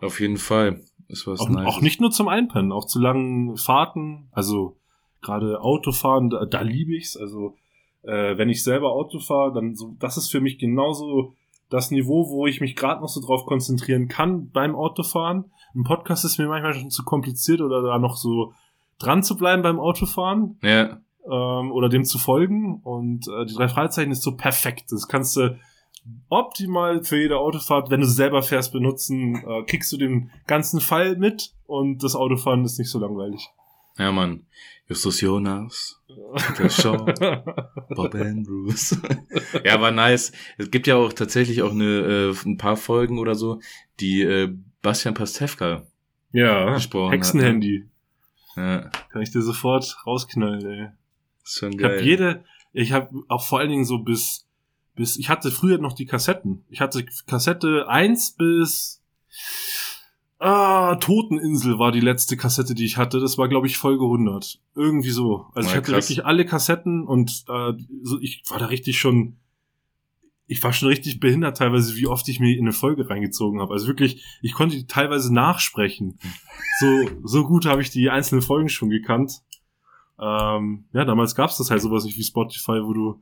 auf 0.00 0.20
jeden 0.20 0.36
Fall. 0.36 0.80
Das 1.08 1.26
war 1.26 1.34
Auch, 1.40 1.48
auch 1.66 1.80
nicht 1.80 2.00
nur 2.00 2.10
zum 2.10 2.28
Einpennen, 2.28 2.72
auch 2.72 2.84
zu 2.84 3.00
langen 3.00 3.56
Fahrten. 3.56 4.28
Also 4.30 4.76
gerade 5.22 5.60
Autofahren, 5.60 6.30
da, 6.30 6.44
da 6.44 6.60
liebe 6.60 6.94
ich's. 6.94 7.16
Also 7.16 7.56
äh, 8.02 8.36
wenn 8.36 8.48
ich 8.48 8.62
selber 8.62 8.92
Auto 8.92 9.18
fahre, 9.18 9.52
dann 9.54 9.74
so, 9.74 9.96
das 9.98 10.16
ist 10.16 10.28
für 10.28 10.40
mich 10.40 10.58
genauso 10.58 11.34
das 11.70 11.90
Niveau, 11.90 12.28
wo 12.30 12.46
ich 12.46 12.60
mich 12.60 12.76
gerade 12.76 13.00
noch 13.00 13.08
so 13.08 13.20
drauf 13.20 13.44
konzentrieren 13.46 14.08
kann 14.08 14.50
beim 14.50 14.74
Autofahren. 14.74 15.46
Ein 15.74 15.84
Podcast 15.84 16.24
ist 16.24 16.38
mir 16.38 16.48
manchmal 16.48 16.74
schon 16.74 16.90
zu 16.90 17.04
kompliziert 17.04 17.60
oder 17.60 17.82
da 17.82 17.98
noch 17.98 18.16
so 18.16 18.52
dran 18.98 19.22
zu 19.22 19.36
bleiben 19.36 19.62
beim 19.62 19.78
Autofahren. 19.78 20.58
Ja, 20.62 21.00
ähm, 21.30 21.72
oder 21.72 21.88
dem 21.88 22.04
zu 22.04 22.18
folgen. 22.18 22.80
Und 22.82 23.28
äh, 23.28 23.46
die 23.46 23.54
drei 23.54 23.68
Fragezeichen 23.68 24.10
ist 24.10 24.22
so 24.22 24.36
perfekt. 24.36 24.90
Das 24.90 25.08
kannst 25.08 25.36
du 25.36 25.58
optimal 26.28 27.04
für 27.04 27.20
jede 27.20 27.38
Autofahrt, 27.38 27.90
wenn 27.90 28.00
du 28.00 28.06
selber 28.06 28.42
fährst, 28.42 28.72
benutzen. 28.72 29.36
Äh, 29.46 29.62
kriegst 29.64 29.92
du 29.92 29.96
den 29.96 30.30
ganzen 30.46 30.80
Fall 30.80 31.16
mit 31.16 31.54
und 31.66 32.02
das 32.02 32.16
Autofahren 32.16 32.64
ist 32.64 32.78
nicht 32.78 32.90
so 32.90 32.98
langweilig. 32.98 33.50
Ja, 33.98 34.12
Mann. 34.12 34.44
Justus 34.88 35.20
Jonas, 35.20 36.02
Peter 36.56 36.70
Shaw, 36.70 37.04
Bob 37.94 38.14
Andrews. 38.14 38.96
ja, 39.64 39.78
war 39.82 39.90
nice. 39.90 40.32
Es 40.56 40.70
gibt 40.70 40.86
ja 40.86 40.96
auch 40.96 41.12
tatsächlich 41.12 41.60
auch 41.60 41.72
eine, 41.72 42.32
äh, 42.34 42.34
ein 42.46 42.56
paar 42.56 42.76
Folgen 42.78 43.18
oder 43.18 43.34
so, 43.34 43.60
die 44.00 44.22
äh, 44.22 44.50
Bastian 44.80 45.12
Pastewka. 45.12 45.86
ja, 46.32 46.72
Gesprochen 46.72 47.10
Hexenhandy. 47.12 47.84
Ja, 48.56 48.90
Kann 49.10 49.20
ich 49.22 49.30
dir 49.30 49.42
sofort 49.42 49.98
rausknallen, 50.06 50.64
ey. 50.66 50.88
ist 51.44 51.58
schon 51.58 51.72
Ich 51.72 51.84
habe 51.84 51.96
geil. 51.96 52.04
jede, 52.06 52.44
ich 52.72 52.92
habe 52.92 53.10
auch 53.28 53.44
vor 53.44 53.58
allen 53.58 53.68
Dingen 53.70 53.84
so 53.84 53.98
bis, 53.98 54.46
bis, 54.96 55.18
ich 55.18 55.28
hatte 55.28 55.50
früher 55.50 55.76
noch 55.78 55.92
die 55.92 56.06
Kassetten. 56.06 56.64
Ich 56.70 56.80
hatte 56.80 57.04
Kassette 57.26 57.88
1 57.88 58.36
bis, 58.36 59.02
ah, 60.38 60.96
Toteninsel 60.96 61.78
war 61.78 61.92
die 61.92 62.00
letzte 62.00 62.36
Kassette, 62.36 62.74
die 62.74 62.84
ich 62.84 62.96
hatte. 62.96 63.20
Das 63.20 63.38
war, 63.38 63.48
glaube 63.48 63.66
ich, 63.66 63.76
Folge 63.78 64.04
100. 64.04 64.60
Irgendwie 64.74 65.10
so. 65.10 65.46
Also 65.54 65.68
ich 65.68 65.72
Ja, 65.74 65.80
hatte 65.80 65.92
krass. 65.92 66.08
wirklich 66.08 66.24
alle 66.26 66.44
Kassetten 66.46 67.04
und 67.06 67.44
äh, 67.48 67.72
so, 68.02 68.18
ich 68.20 68.42
war 68.48 68.58
da 68.58 68.66
richtig 68.66 68.98
schon, 68.98 69.36
ich 70.46 70.62
war 70.62 70.72
schon 70.72 70.88
richtig 70.88 71.20
behindert 71.20 71.56
teilweise, 71.58 71.96
wie 71.96 72.06
oft 72.06 72.28
ich 72.28 72.40
mir 72.40 72.56
in 72.56 72.64
eine 72.64 72.72
Folge 72.72 73.08
reingezogen 73.10 73.60
habe. 73.60 73.72
Also 73.72 73.86
wirklich, 73.86 74.24
ich 74.42 74.52
konnte 74.52 74.76
die 74.76 74.86
teilweise 74.86 75.32
nachsprechen. 75.32 76.18
So, 76.80 76.86
so 77.24 77.44
gut 77.44 77.66
habe 77.66 77.82
ich 77.82 77.90
die 77.90 78.08
einzelnen 78.08 78.40
Folgen 78.42 78.68
schon 78.68 78.88
gekannt. 78.88 79.42
Ähm, 80.20 80.84
ja, 80.92 81.04
damals 81.04 81.34
gab 81.34 81.50
es 81.50 81.56
das 81.58 81.72
halt 81.72 81.82
sowas 81.82 82.04
nicht 82.04 82.16
wie 82.16 82.22
Spotify, 82.22 82.80
wo 82.84 82.92
du 82.92 83.20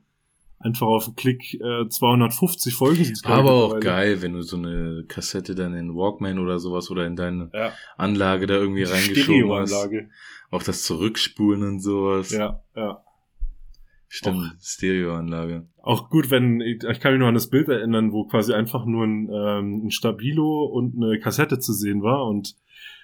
einfach 0.59 0.87
auf 0.87 1.05
den 1.05 1.15
Klick 1.15 1.53
äh, 1.55 1.87
250 1.87 2.73
Folgen 2.73 3.03
sind. 3.03 3.19
ich, 3.23 3.29
Aber 3.29 3.51
auch 3.51 3.79
geil, 3.79 4.21
wenn 4.21 4.33
du 4.33 4.41
so 4.41 4.57
eine 4.57 5.05
Kassette 5.07 5.55
dann 5.55 5.73
in 5.73 5.95
Walkman 5.95 6.39
oder 6.39 6.59
sowas 6.59 6.89
oder 6.89 7.05
in 7.05 7.15
deine 7.15 7.49
Ja, 7.53 7.73
Anlage 7.97 8.47
da 8.47 8.55
irgendwie 8.55 8.83
reingeschoben 8.83 9.51
hast. 9.51 9.69
Stereoanlage. 9.69 10.09
Auch 10.49 10.63
das 10.63 10.83
Zurückspulen 10.83 11.63
und 11.63 11.79
sowas. 11.81 12.31
Ja, 12.31 12.61
ja. 12.75 13.03
Stimmt, 14.09 14.55
Stereoanlage. 14.61 15.67
Auch 15.81 16.09
gut, 16.09 16.31
wenn, 16.31 16.61
ich 16.61 16.81
ich 16.83 16.99
kann 17.01 17.11
mich 17.11 17.19
noch 17.19 17.27
an 17.27 17.33
das 17.33 17.49
Bild 17.49 17.67
erinnern, 17.67 18.13
wo 18.13 18.25
quasi 18.25 18.53
einfach 18.53 18.85
nur 18.85 19.03
ein, 19.05 19.29
ähm, 19.29 19.85
ein 19.87 19.91
Stabilo 19.91 20.63
und 20.65 20.95
eine 20.95 21.19
Kassette 21.19 21.59
zu 21.59 21.73
sehen 21.73 22.01
war 22.03 22.25
und 22.25 22.55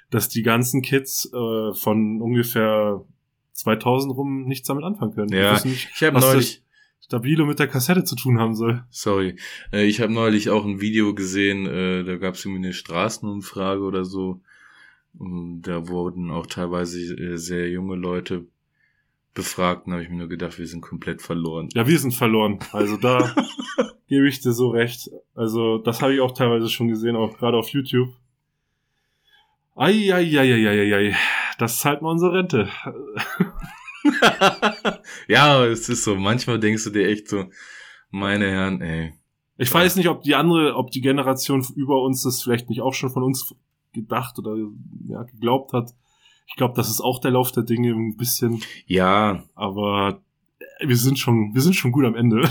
dass 0.09 0.29
die 0.29 0.43
ganzen 0.43 0.81
Kids 0.81 1.29
äh, 1.33 1.73
von 1.73 2.21
ungefähr 2.21 3.03
2000 3.51 4.15
rum 4.15 4.45
nichts 4.45 4.67
damit 4.67 4.85
anfangen 4.85 5.13
können. 5.13 5.27
Die 5.27 5.35
Ja, 5.35 5.53
nicht, 5.65 5.89
Ich 5.93 6.03
habe 6.03 6.19
neulich, 6.19 6.63
Stabilo 7.03 7.45
mit 7.45 7.59
der 7.59 7.67
Kassette 7.67 8.05
zu 8.05 8.15
tun 8.15 8.39
haben 8.39 8.55
soll. 8.55 8.83
sorry, 8.89 9.35
äh, 9.73 9.83
ich 9.85 9.99
habe 9.99 10.13
neulich 10.13 10.49
auch 10.49 10.63
ein 10.63 10.79
Video 10.79 11.13
gesehen, 11.13 11.65
äh, 11.65 12.05
da 12.05 12.15
gab 12.15 12.35
es 12.35 12.45
irgendwie 12.45 12.65
eine 12.65 12.73
Straßenumfrage 12.73 13.81
oder 13.81 14.05
so. 14.05 14.39
Und 15.19 15.63
da 15.63 15.89
wurden 15.89 16.31
auch 16.31 16.47
teilweise 16.47 16.99
äh, 17.13 17.37
sehr 17.37 17.69
junge 17.69 17.95
Leute 17.95 18.45
befragt. 19.33 19.85
Da 19.85 19.91
habe 19.91 20.03
ich 20.03 20.09
mir 20.09 20.15
nur 20.15 20.29
gedacht, 20.29 20.57
wir 20.57 20.65
sind 20.65 20.81
komplett 20.81 21.21
verloren. 21.21 21.67
Ja, 21.73 21.87
wir 21.87 21.99
sind 21.99 22.13
verloren. 22.13 22.59
Also 22.71 22.95
da 22.95 23.35
gebe 24.07 24.27
ich 24.27 24.39
dir 24.39 24.53
so 24.53 24.69
recht. 24.69 25.11
Also 25.35 25.79
das 25.79 26.01
habe 26.01 26.13
ich 26.15 26.21
auch 26.21 26.33
teilweise 26.33 26.69
schon 26.69 26.87
gesehen, 26.87 27.17
auch 27.17 27.37
gerade 27.37 27.57
auf 27.57 27.67
YouTube. 27.67 28.15
Eieieiei, 29.75 31.15
das 31.59 31.79
zahlt 31.79 32.01
mal 32.01 32.11
unsere 32.11 32.33
Rente. 32.33 32.69
ja, 35.27 35.65
es 35.65 35.89
ist 35.89 36.03
so. 36.03 36.15
Manchmal 36.15 36.59
denkst 36.59 36.83
du 36.83 36.89
dir 36.89 37.07
echt 37.07 37.29
so, 37.29 37.45
meine 38.09 38.49
Herren, 38.49 38.81
ey. 38.81 39.13
Ich 39.57 39.73
weiß 39.73 39.95
nicht, 39.95 40.09
ob 40.09 40.23
die 40.23 40.35
andere, 40.35 40.75
ob 40.75 40.91
die 40.91 41.01
Generation 41.01 41.65
über 41.75 42.01
uns 42.01 42.23
das 42.23 42.41
vielleicht 42.41 42.69
nicht 42.69 42.81
auch 42.81 42.93
schon 42.93 43.11
von 43.11 43.23
uns 43.23 43.55
gedacht 43.93 44.37
oder 44.39 44.55
ja, 45.07 45.23
geglaubt 45.23 45.73
hat. 45.73 45.91
Ich 46.47 46.55
glaube, 46.55 46.73
das 46.75 46.89
ist 46.89 47.01
auch 47.01 47.19
der 47.19 47.31
Lauf 47.31 47.51
der 47.51 47.63
Dinge 47.63 47.91
ein 47.91 48.15
bisschen, 48.17 48.61
Ja, 48.87 49.43
aber 49.55 50.21
wir 50.79 50.97
sind 50.97 51.19
schon, 51.19 51.53
wir 51.53 51.61
sind 51.61 51.75
schon 51.75 51.91
gut 51.91 52.05
am 52.05 52.15
Ende. 52.15 52.41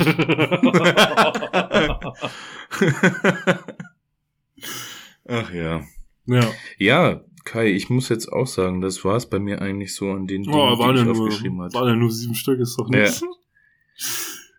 Ach 5.29 5.53
ja. 5.53 5.83
ja. 6.27 6.45
Ja, 6.79 7.21
Kai, 7.45 7.73
ich 7.73 7.91
muss 7.91 8.09
jetzt 8.09 8.33
auch 8.33 8.47
sagen, 8.47 8.81
das 8.81 9.05
war's 9.05 9.29
bei 9.29 9.39
mir 9.39 9.61
eigentlich 9.61 9.95
so 9.95 10.11
an 10.13 10.27
den 10.27 10.43
Dingen, 10.45 10.55
Oh, 10.55 10.79
waren 10.79 10.95
die 10.97 11.03
ja 11.03 11.09
ich 11.11 11.17
nur, 11.17 11.27
aufgeschrieben 11.27 11.61
hatte. 11.63 11.75
waren 11.75 11.89
ja 11.89 11.97
nur 11.97 12.11
sieben 12.11 12.35
Stück, 12.35 12.61
ist 12.61 12.77
doch 12.79 12.89
Ja. 12.93 13.01
nichts. 13.01 13.23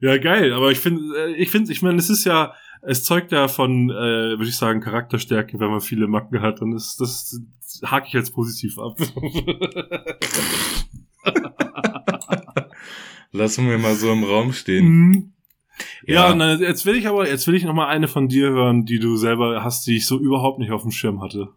Ja. 0.02 0.18
geil, 0.18 0.52
aber 0.54 0.72
ich 0.72 0.80
finde, 0.80 1.34
ich 1.38 1.50
finde, 1.50 1.72
ich 1.72 1.82
meine, 1.82 1.98
es 1.98 2.10
ist 2.10 2.26
ja, 2.26 2.54
es 2.82 3.04
zeugt 3.06 3.32
ja 3.32 3.48
von, 3.48 3.90
äh, 3.90 3.94
würde 3.94 4.46
ich 4.50 4.58
sagen, 4.58 4.82
Charakterstärke, 4.82 5.60
wenn 5.60 5.70
man 5.72 5.80
viele 5.82 6.08
Macken 6.08 6.42
hat, 6.42 6.62
dann 6.62 6.74
ist 6.74 6.98
das, 7.00 7.40
hake 7.86 8.08
ich 8.10 8.16
als 8.16 8.32
positiv 8.32 8.78
ab. 8.80 8.98
Lassen 13.32 13.68
wir 13.70 13.78
mal 13.78 13.96
so 13.96 14.12
im 14.12 14.24
Raum 14.24 14.54
stehen. 14.54 14.86
Mhm. 14.88 15.30
Ja, 16.06 16.30
ja 16.30 16.36
na, 16.36 16.54
jetzt 16.56 16.86
will 16.86 16.96
ich 16.96 17.08
aber, 17.08 17.28
jetzt 17.28 17.48
will 17.48 17.56
ich 17.56 17.64
noch 17.64 17.74
mal 17.74 17.88
eine 17.88 18.08
von 18.08 18.28
dir 18.28 18.50
hören, 18.50 18.86
die 18.86 19.00
du 19.00 19.16
selber 19.18 19.64
hast, 19.64 19.88
die 19.88 19.98
ich 19.98 20.06
so 20.06 20.20
überhaupt 20.20 20.60
nicht 20.60 20.72
auf 20.72 20.84
dem 20.84 20.92
Schirm 20.92 21.22
hatte. 21.22 21.50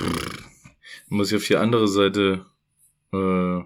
Brr, 0.00 0.30
muss 1.08 1.30
ich 1.30 1.36
auf 1.36 1.46
die 1.46 1.56
andere 1.56 1.88
Seite 1.88 2.46
äh, 3.12 3.60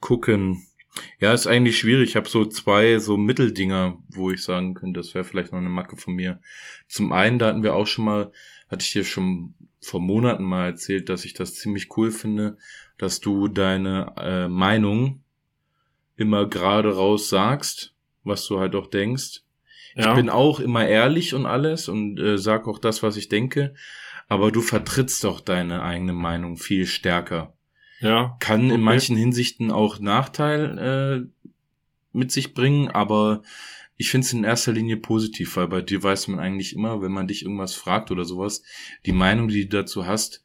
gucken. 0.00 0.66
Ja, 1.18 1.32
ist 1.32 1.46
eigentlich 1.46 1.78
schwierig. 1.78 2.10
Ich 2.10 2.16
habe 2.16 2.28
so 2.28 2.44
zwei 2.46 2.98
so 2.98 3.16
Mitteldinger, 3.16 3.98
wo 4.08 4.30
ich 4.30 4.42
sagen 4.42 4.74
könnte, 4.74 5.00
das 5.00 5.14
wäre 5.14 5.24
vielleicht 5.24 5.52
noch 5.52 5.58
eine 5.58 5.68
Macke 5.68 5.96
von 5.96 6.14
mir. 6.14 6.40
Zum 6.88 7.12
einen, 7.12 7.38
da 7.38 7.48
hatten 7.48 7.62
wir 7.62 7.74
auch 7.74 7.86
schon 7.86 8.04
mal, 8.04 8.32
hatte 8.68 8.84
ich 8.84 8.92
dir 8.92 9.04
schon 9.04 9.54
vor 9.80 10.00
Monaten 10.00 10.44
mal 10.44 10.66
erzählt, 10.66 11.08
dass 11.08 11.24
ich 11.24 11.34
das 11.34 11.54
ziemlich 11.54 11.96
cool 11.96 12.10
finde, 12.10 12.56
dass 12.98 13.20
du 13.20 13.48
deine 13.48 14.14
äh, 14.16 14.48
Meinung 14.48 15.22
immer 16.16 16.48
gerade 16.48 16.94
raus 16.94 17.28
sagst, 17.28 17.94
was 18.24 18.46
du 18.46 18.58
halt 18.58 18.74
auch 18.74 18.86
denkst. 18.86 19.42
Ja. 19.96 20.10
Ich 20.10 20.16
bin 20.16 20.28
auch 20.28 20.60
immer 20.60 20.86
ehrlich 20.86 21.34
und 21.34 21.46
alles 21.46 21.88
und 21.88 22.20
äh, 22.20 22.36
sag 22.36 22.68
auch 22.68 22.78
das, 22.78 23.02
was 23.02 23.16
ich 23.16 23.28
denke, 23.28 23.74
aber 24.28 24.52
du 24.52 24.60
vertrittst 24.60 25.24
doch 25.24 25.40
deine 25.40 25.82
eigene 25.82 26.12
Meinung 26.12 26.58
viel 26.58 26.86
stärker. 26.86 27.54
Ja. 28.00 28.36
Kann 28.40 28.66
okay. 28.66 28.74
in 28.74 28.80
manchen 28.82 29.16
Hinsichten 29.16 29.70
auch 29.70 29.98
Nachteil 29.98 30.78
äh, 30.78 31.46
mit 32.12 32.30
sich 32.30 32.52
bringen, 32.52 32.88
aber 32.88 33.42
ich 33.96 34.10
finde 34.10 34.26
es 34.26 34.32
in 34.34 34.44
erster 34.44 34.72
Linie 34.72 34.98
positiv, 34.98 35.56
weil 35.56 35.68
bei 35.68 35.80
dir 35.80 36.02
weiß 36.02 36.28
man 36.28 36.40
eigentlich 36.40 36.74
immer, 36.74 37.00
wenn 37.00 37.12
man 37.12 37.26
dich 37.26 37.42
irgendwas 37.42 37.74
fragt 37.74 38.10
oder 38.10 38.26
sowas, 38.26 38.62
die 39.06 39.12
Meinung, 39.12 39.48
die 39.48 39.66
du 39.66 39.78
dazu 39.78 40.06
hast, 40.06 40.44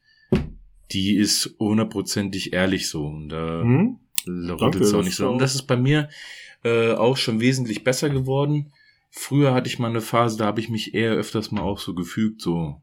die 0.91 1.15
ist 1.15 1.55
hundertprozentig 1.59 2.53
ehrlich 2.53 2.87
so. 2.87 3.05
Und 3.05 3.29
da 3.29 3.61
hm? 3.61 3.99
rüttelt 4.27 4.85
es 4.85 4.93
auch 4.93 5.03
nicht 5.03 5.15
so. 5.15 5.29
Und 5.29 5.39
das 5.39 5.55
ist 5.55 5.63
bei 5.63 5.75
mir 5.75 6.09
äh, 6.63 6.93
auch 6.93 7.17
schon 7.17 7.41
wesentlich 7.41 7.83
besser 7.83 8.09
geworden. 8.09 8.71
Früher 9.11 9.53
hatte 9.53 9.69
ich 9.69 9.77
mal 9.77 9.89
eine 9.89 10.01
Phase, 10.01 10.37
da 10.37 10.45
habe 10.45 10.61
ich 10.61 10.69
mich 10.69 10.93
eher 10.93 11.11
öfters 11.11 11.51
mal 11.51 11.61
auch 11.61 11.79
so 11.79 11.93
gefügt, 11.93 12.41
so 12.41 12.81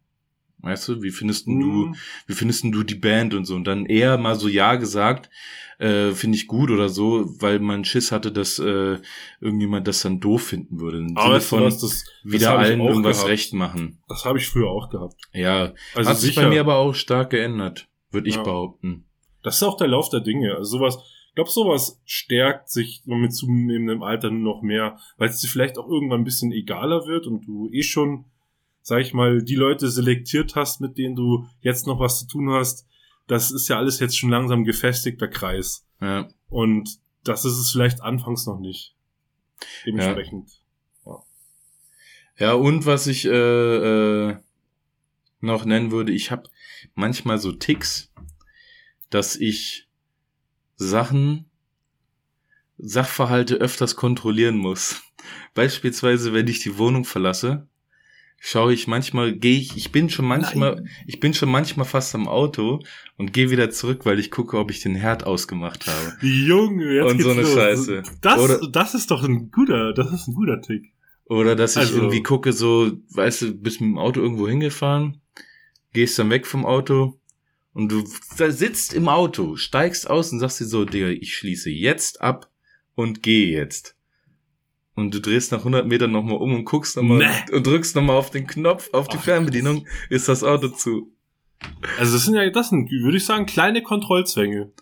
Weißt 0.60 0.88
du, 0.88 1.02
wie 1.02 1.10
findest 1.10 1.46
mhm. 1.46 1.60
du, 1.60 1.94
wie 2.26 2.34
findest 2.34 2.64
du 2.64 2.82
die 2.82 2.96
Band 2.96 3.34
und 3.34 3.44
so? 3.44 3.54
Und 3.54 3.64
dann 3.64 3.86
eher 3.86 4.18
mal 4.18 4.34
so 4.34 4.48
Ja 4.48 4.74
gesagt, 4.74 5.30
äh, 5.78 6.10
finde 6.10 6.36
ich 6.36 6.48
gut 6.48 6.70
oder 6.70 6.88
so, 6.88 7.26
weil 7.40 7.60
man 7.60 7.84
Schiss 7.84 8.10
hatte, 8.10 8.32
dass 8.32 8.58
äh, 8.58 8.98
irgendjemand 9.40 9.86
das 9.86 10.02
dann 10.02 10.18
doof 10.18 10.42
finden 10.42 10.80
würde. 10.80 10.98
Im 10.98 11.16
Aber 11.16 11.40
von 11.40 11.62
was, 11.62 11.78
das, 11.78 12.04
wieder 12.24 12.54
das 12.54 12.58
allen 12.58 12.80
irgendwas 12.80 13.18
gehabt. 13.18 13.30
recht 13.30 13.52
machen. 13.52 14.02
Das 14.08 14.24
habe 14.24 14.38
ich 14.38 14.48
früher 14.48 14.68
auch 14.68 14.90
gehabt. 14.90 15.14
Ja, 15.32 15.74
also 15.94 16.10
hat 16.10 16.18
sich 16.18 16.34
bei 16.34 16.48
mir 16.48 16.60
aber 16.60 16.76
auch 16.76 16.94
stark 16.94 17.30
geändert, 17.30 17.88
würde 18.10 18.28
ich 18.28 18.34
ja. 18.34 18.42
behaupten. 18.42 19.04
Das 19.44 19.56
ist 19.56 19.62
auch 19.62 19.76
der 19.76 19.86
Lauf 19.86 20.10
der 20.10 20.20
Dinge. 20.20 20.56
Also 20.56 20.78
sowas, 20.78 20.98
glaube, 21.38 21.50
sowas 21.50 22.00
stärkt 22.04 22.68
sich 22.68 23.02
mit 23.06 23.32
zunehmendem 23.32 24.02
Alter 24.02 24.30
noch 24.30 24.60
mehr, 24.62 24.98
weil 25.16 25.28
es 25.28 25.40
dir 25.40 25.48
vielleicht 25.48 25.78
auch 25.78 25.88
irgendwann 25.88 26.22
ein 26.22 26.24
bisschen 26.24 26.52
egaler 26.52 27.06
wird 27.06 27.26
und 27.26 27.46
du 27.46 27.70
eh 27.72 27.82
schon 27.82 28.24
sag 28.88 29.02
ich 29.02 29.12
mal, 29.12 29.42
die 29.42 29.54
Leute 29.54 29.90
selektiert 29.90 30.56
hast, 30.56 30.80
mit 30.80 30.96
denen 30.96 31.14
du 31.14 31.46
jetzt 31.60 31.86
noch 31.86 32.00
was 32.00 32.20
zu 32.20 32.26
tun 32.26 32.50
hast, 32.50 32.86
das 33.26 33.50
ist 33.50 33.68
ja 33.68 33.76
alles 33.76 34.00
jetzt 34.00 34.16
schon 34.16 34.30
langsam 34.30 34.64
gefestigter 34.64 35.28
Kreis. 35.28 35.86
Ja. 36.00 36.28
Und 36.48 36.98
das 37.22 37.44
ist 37.44 37.58
es 37.58 37.70
vielleicht 37.70 38.00
anfangs 38.00 38.46
noch 38.46 38.58
nicht. 38.58 38.96
Dementsprechend. 39.84 40.62
Ja, 41.04 41.22
ja 42.38 42.52
und 42.54 42.86
was 42.86 43.06
ich 43.06 43.26
äh, 43.26 44.30
äh, 44.30 44.36
noch 45.40 45.66
nennen 45.66 45.90
würde, 45.90 46.12
ich 46.12 46.30
habe 46.30 46.48
manchmal 46.94 47.38
so 47.38 47.52
Ticks, 47.52 48.10
dass 49.10 49.36
ich 49.36 49.87
Sachen, 50.78 51.44
Sachverhalte 52.78 53.56
öfters 53.56 53.96
kontrollieren 53.96 54.56
muss. 54.56 55.02
Beispielsweise, 55.54 56.32
wenn 56.32 56.48
ich 56.48 56.60
die 56.60 56.78
Wohnung 56.78 57.04
verlasse 57.04 57.68
schaue 58.40 58.72
ich 58.72 58.86
manchmal, 58.86 59.32
gehe 59.32 59.58
ich, 59.58 59.76
ich 59.76 59.92
bin 59.92 60.08
schon 60.08 60.26
manchmal, 60.26 60.76
Nein. 60.76 60.88
ich 61.06 61.20
bin 61.20 61.34
schon 61.34 61.50
manchmal 61.50 61.86
fast 61.86 62.14
am 62.14 62.28
Auto 62.28 62.80
und 63.16 63.32
gehe 63.32 63.50
wieder 63.50 63.70
zurück, 63.70 64.06
weil 64.06 64.18
ich 64.18 64.30
gucke, 64.30 64.58
ob 64.58 64.70
ich 64.70 64.80
den 64.80 64.94
Herd 64.94 65.24
ausgemacht 65.24 65.86
habe. 65.86 66.26
Junge, 66.26 66.94
jetzt 66.94 67.10
Und 67.10 67.22
so 67.22 67.30
eine 67.30 67.42
los. 67.42 67.54
Scheiße. 67.54 68.02
Das, 68.20 68.40
Oder, 68.40 68.70
das 68.70 68.94
ist 68.94 69.10
doch 69.10 69.24
ein 69.24 69.50
guter, 69.50 69.92
das 69.92 70.12
ist 70.12 70.28
ein 70.28 70.34
guter 70.34 70.60
Tick. 70.60 70.92
Oder 71.24 71.56
dass 71.56 71.72
ich 71.72 71.80
also. 71.80 71.96
irgendwie 71.96 72.22
gucke, 72.22 72.52
so, 72.52 72.92
weißt 73.10 73.42
du, 73.42 73.54
bist 73.54 73.80
mit 73.80 73.90
dem 73.90 73.98
Auto 73.98 74.20
irgendwo 74.20 74.48
hingefahren, 74.48 75.20
gehst 75.92 76.18
dann 76.18 76.30
weg 76.30 76.46
vom 76.46 76.64
Auto 76.64 77.17
und 77.78 77.92
du 77.92 78.04
sitzt 78.50 78.92
im 78.92 79.08
Auto, 79.08 79.54
steigst 79.54 80.10
aus 80.10 80.32
und 80.32 80.40
sagst 80.40 80.58
dir 80.58 80.66
so, 80.66 80.84
Digga, 80.84 81.10
ich 81.10 81.36
schließe 81.36 81.70
jetzt 81.70 82.20
ab 82.20 82.50
und 82.96 83.22
gehe 83.22 83.56
jetzt 83.56 83.94
und 84.96 85.14
du 85.14 85.20
drehst 85.20 85.52
nach 85.52 85.60
100 85.60 85.86
Metern 85.86 86.10
nochmal 86.10 86.38
um 86.38 86.56
und 86.56 86.64
guckst 86.64 86.96
nochmal 86.96 87.18
nee. 87.18 87.54
und 87.54 87.64
drückst 87.64 87.94
nochmal 87.94 88.16
auf 88.16 88.30
den 88.30 88.48
Knopf, 88.48 88.90
auf 88.92 89.06
die 89.06 89.16
Ach, 89.18 89.22
Fernbedienung, 89.22 89.86
ist 90.10 90.28
das 90.28 90.42
Auto 90.42 90.68
zu. 90.68 91.12
Also 92.00 92.14
das 92.14 92.24
sind 92.24 92.34
ja, 92.34 92.50
das 92.50 92.70
sind, 92.70 92.90
würde 92.90 93.16
ich 93.16 93.24
sagen, 93.24 93.46
kleine 93.46 93.82
Kontrollzwänge. 93.82 94.72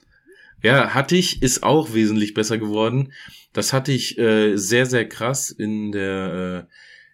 Ja, 0.63 0.95
hatte 0.95 1.17
ich, 1.17 1.43
ist 1.43 1.63
auch 1.63 1.93
wesentlich 1.93 2.33
besser 2.33 2.57
geworden. 2.57 3.13
Das 3.53 3.75
hatte 3.75 3.93
ich 3.93 4.17
äh, 4.17 4.57
sehr, 4.57 4.87
sehr 4.87 5.07
krass 5.07 5.51
in 5.51 5.93
der, 5.93 6.67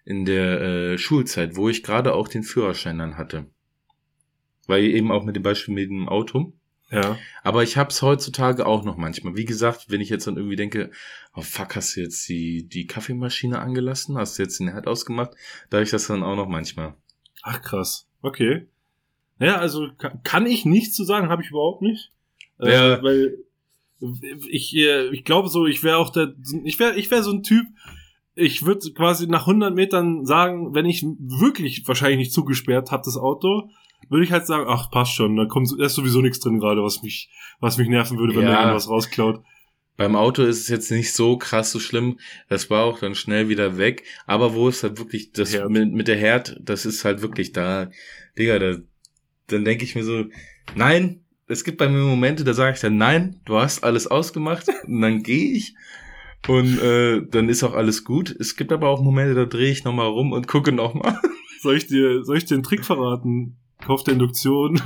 äh, 0.07 0.09
in 0.09 0.25
der 0.25 0.61
äh, 0.61 0.99
Schulzeit, 0.99 1.57
wo 1.57 1.69
ich 1.69 1.83
gerade 1.83 2.15
auch 2.15 2.29
den 2.29 2.45
Führerschein 2.45 2.99
dann 2.99 3.17
hatte. 3.17 3.47
Weil 4.67 4.85
eben 4.85 5.11
auch 5.11 5.25
mit 5.25 5.37
dem 5.37 5.43
Beispiel 5.43 5.75
mit 5.75 5.91
dem 5.91 6.09
Auto. 6.09 6.53
Ja. 6.91 7.19
Aber 7.43 7.63
ich 7.63 7.79
hab's 7.79 8.03
heutzutage 8.03 8.67
auch 8.67 8.85
noch 8.85 8.99
manchmal. 8.99 9.35
Wie 9.35 9.47
gesagt, 9.47 9.87
wenn 9.89 10.03
ich 10.03 10.11
jetzt 10.11 10.27
dann 10.27 10.37
irgendwie 10.37 10.57
denke, 10.57 10.91
oh 11.35 11.41
fuck, 11.41 11.75
hast 11.75 11.97
du 11.97 12.03
jetzt 12.03 12.29
die, 12.29 12.69
die 12.69 12.87
Kaffeemaschine 12.87 13.59
angelassen? 13.59 14.19
Hast 14.19 14.39
du 14.39 14.43
jetzt 14.43 14.61
den 14.61 14.69
Herd 14.69 14.87
ausgemacht? 14.87 15.31
Da 15.71 15.79
habe 15.79 15.85
ich 15.85 15.91
das 15.91 16.07
dann 16.07 16.23
auch 16.23 16.37
noch 16.37 16.49
manchmal. 16.49 16.95
Ach 17.43 17.63
krass. 17.63 18.07
Okay. 18.21 18.67
Naja, 19.39 19.57
also 19.57 19.89
kann 20.23 20.47
ich 20.47 20.67
nichts 20.67 20.95
zu 20.95 21.05
sagen, 21.05 21.31
habe 21.31 21.43
ich 21.43 21.51
überhaupt 21.51 21.81
nicht. 21.81 22.13
Äh, 22.61 22.73
ja. 22.73 22.95
Äh, 22.95 23.03
weil 23.03 23.39
ich, 24.49 24.77
äh, 24.77 25.09
ich 25.09 25.25
glaube 25.25 25.49
so, 25.49 25.67
ich 25.67 25.83
wäre 25.83 25.97
auch 25.97 26.11
der, 26.11 26.35
ich 26.65 26.79
wäre 26.79 26.97
ich 26.97 27.11
wäre 27.11 27.23
so 27.23 27.33
ein 27.33 27.43
Typ, 27.43 27.67
ich 28.35 28.65
würde 28.65 28.93
quasi 28.93 29.27
nach 29.27 29.47
100 29.47 29.75
Metern 29.75 30.25
sagen, 30.27 30.75
wenn 30.75 30.87
ich 30.87 31.05
wirklich 31.19 31.87
wahrscheinlich 31.87 32.19
nicht 32.19 32.33
zugesperrt 32.33 32.91
habe, 32.91 33.03
das 33.05 33.17
Auto, 33.17 33.71
würde 34.09 34.25
ich 34.25 34.33
halt 34.33 34.47
sagen, 34.47 34.67
ach, 34.69 34.91
passt 34.91 35.15
schon, 35.15 35.37
da 35.37 35.47
kommt 35.47 35.71
da 35.79 35.85
ist 35.85 35.95
sowieso 35.95 36.21
nichts 36.21 36.41
drin 36.41 36.59
gerade, 36.59 36.83
was 36.83 37.03
mich, 37.03 37.31
was 37.61 37.79
mich 37.79 37.89
nerven 37.89 38.19
würde, 38.19 38.35
wenn 38.35 38.47
ja. 38.47 38.67
mir 38.67 38.75
was 38.75 38.89
rausklaut. 38.89 39.43
Beim 39.97 40.17
Auto 40.17 40.43
ist 40.43 40.61
es 40.61 40.69
jetzt 40.69 40.91
nicht 40.91 41.13
so 41.13 41.37
krass 41.37 41.71
so 41.71 41.79
schlimm. 41.79 42.19
Das 42.49 42.71
war 42.71 42.85
auch 42.85 42.99
dann 42.99 43.15
schnell 43.15 43.49
wieder 43.49 43.77
weg. 43.77 44.05
Aber 44.27 44.55
wo 44.55 44.69
ist 44.69 44.83
halt 44.83 44.99
wirklich 44.99 45.33
das 45.33 45.57
mit, 45.69 45.93
mit 45.93 46.09
der 46.09 46.17
Herd, 46.17 46.59
das 46.61 46.87
ist 46.87 47.05
halt 47.05 47.21
wirklich 47.21 47.53
da, 47.53 47.91
Digga, 48.39 48.59
da, 48.59 48.77
dann 49.49 49.65
denke 49.65 49.85
ich 49.85 49.95
mir 49.95 50.03
so, 50.03 50.25
nein, 50.75 51.25
es 51.47 51.63
gibt 51.63 51.79
bei 51.79 51.89
mir 51.89 51.99
Momente, 51.99 52.43
da 52.43 52.55
sage 52.55 52.75
ich 52.75 52.81
dann, 52.81 52.97
nein, 52.97 53.41
du 53.45 53.57
hast 53.57 53.85
alles 53.85 54.07
ausgemacht 54.07 54.67
und 54.87 55.03
dann 55.03 55.23
gehe 55.23 55.53
ich 55.53 55.75
und 56.49 56.81
äh, 56.81 57.23
dann 57.31 57.49
ist 57.49 57.63
auch 57.63 57.75
alles 57.75 58.05
gut. 58.05 58.35
Es 58.41 58.57
gibt 58.57 58.73
aber 58.73 58.89
auch 58.89 59.01
Momente, 59.01 59.35
da 59.35 59.45
drehe 59.45 59.71
ich 59.71 59.85
nochmal 59.85 60.09
rum 60.09 60.33
und 60.33 60.49
gucke 60.49 60.73
nochmal. 60.73 61.21
Soll 61.61 61.77
ich 61.77 61.87
dir, 61.87 62.25
soll 62.25 62.39
ich 62.39 62.45
dir 62.45 62.55
einen 62.55 62.65
Trick 62.65 62.85
verraten? 62.85 63.57
Kauf 63.85 64.05
der 64.05 64.15
Induktion. 64.15 64.77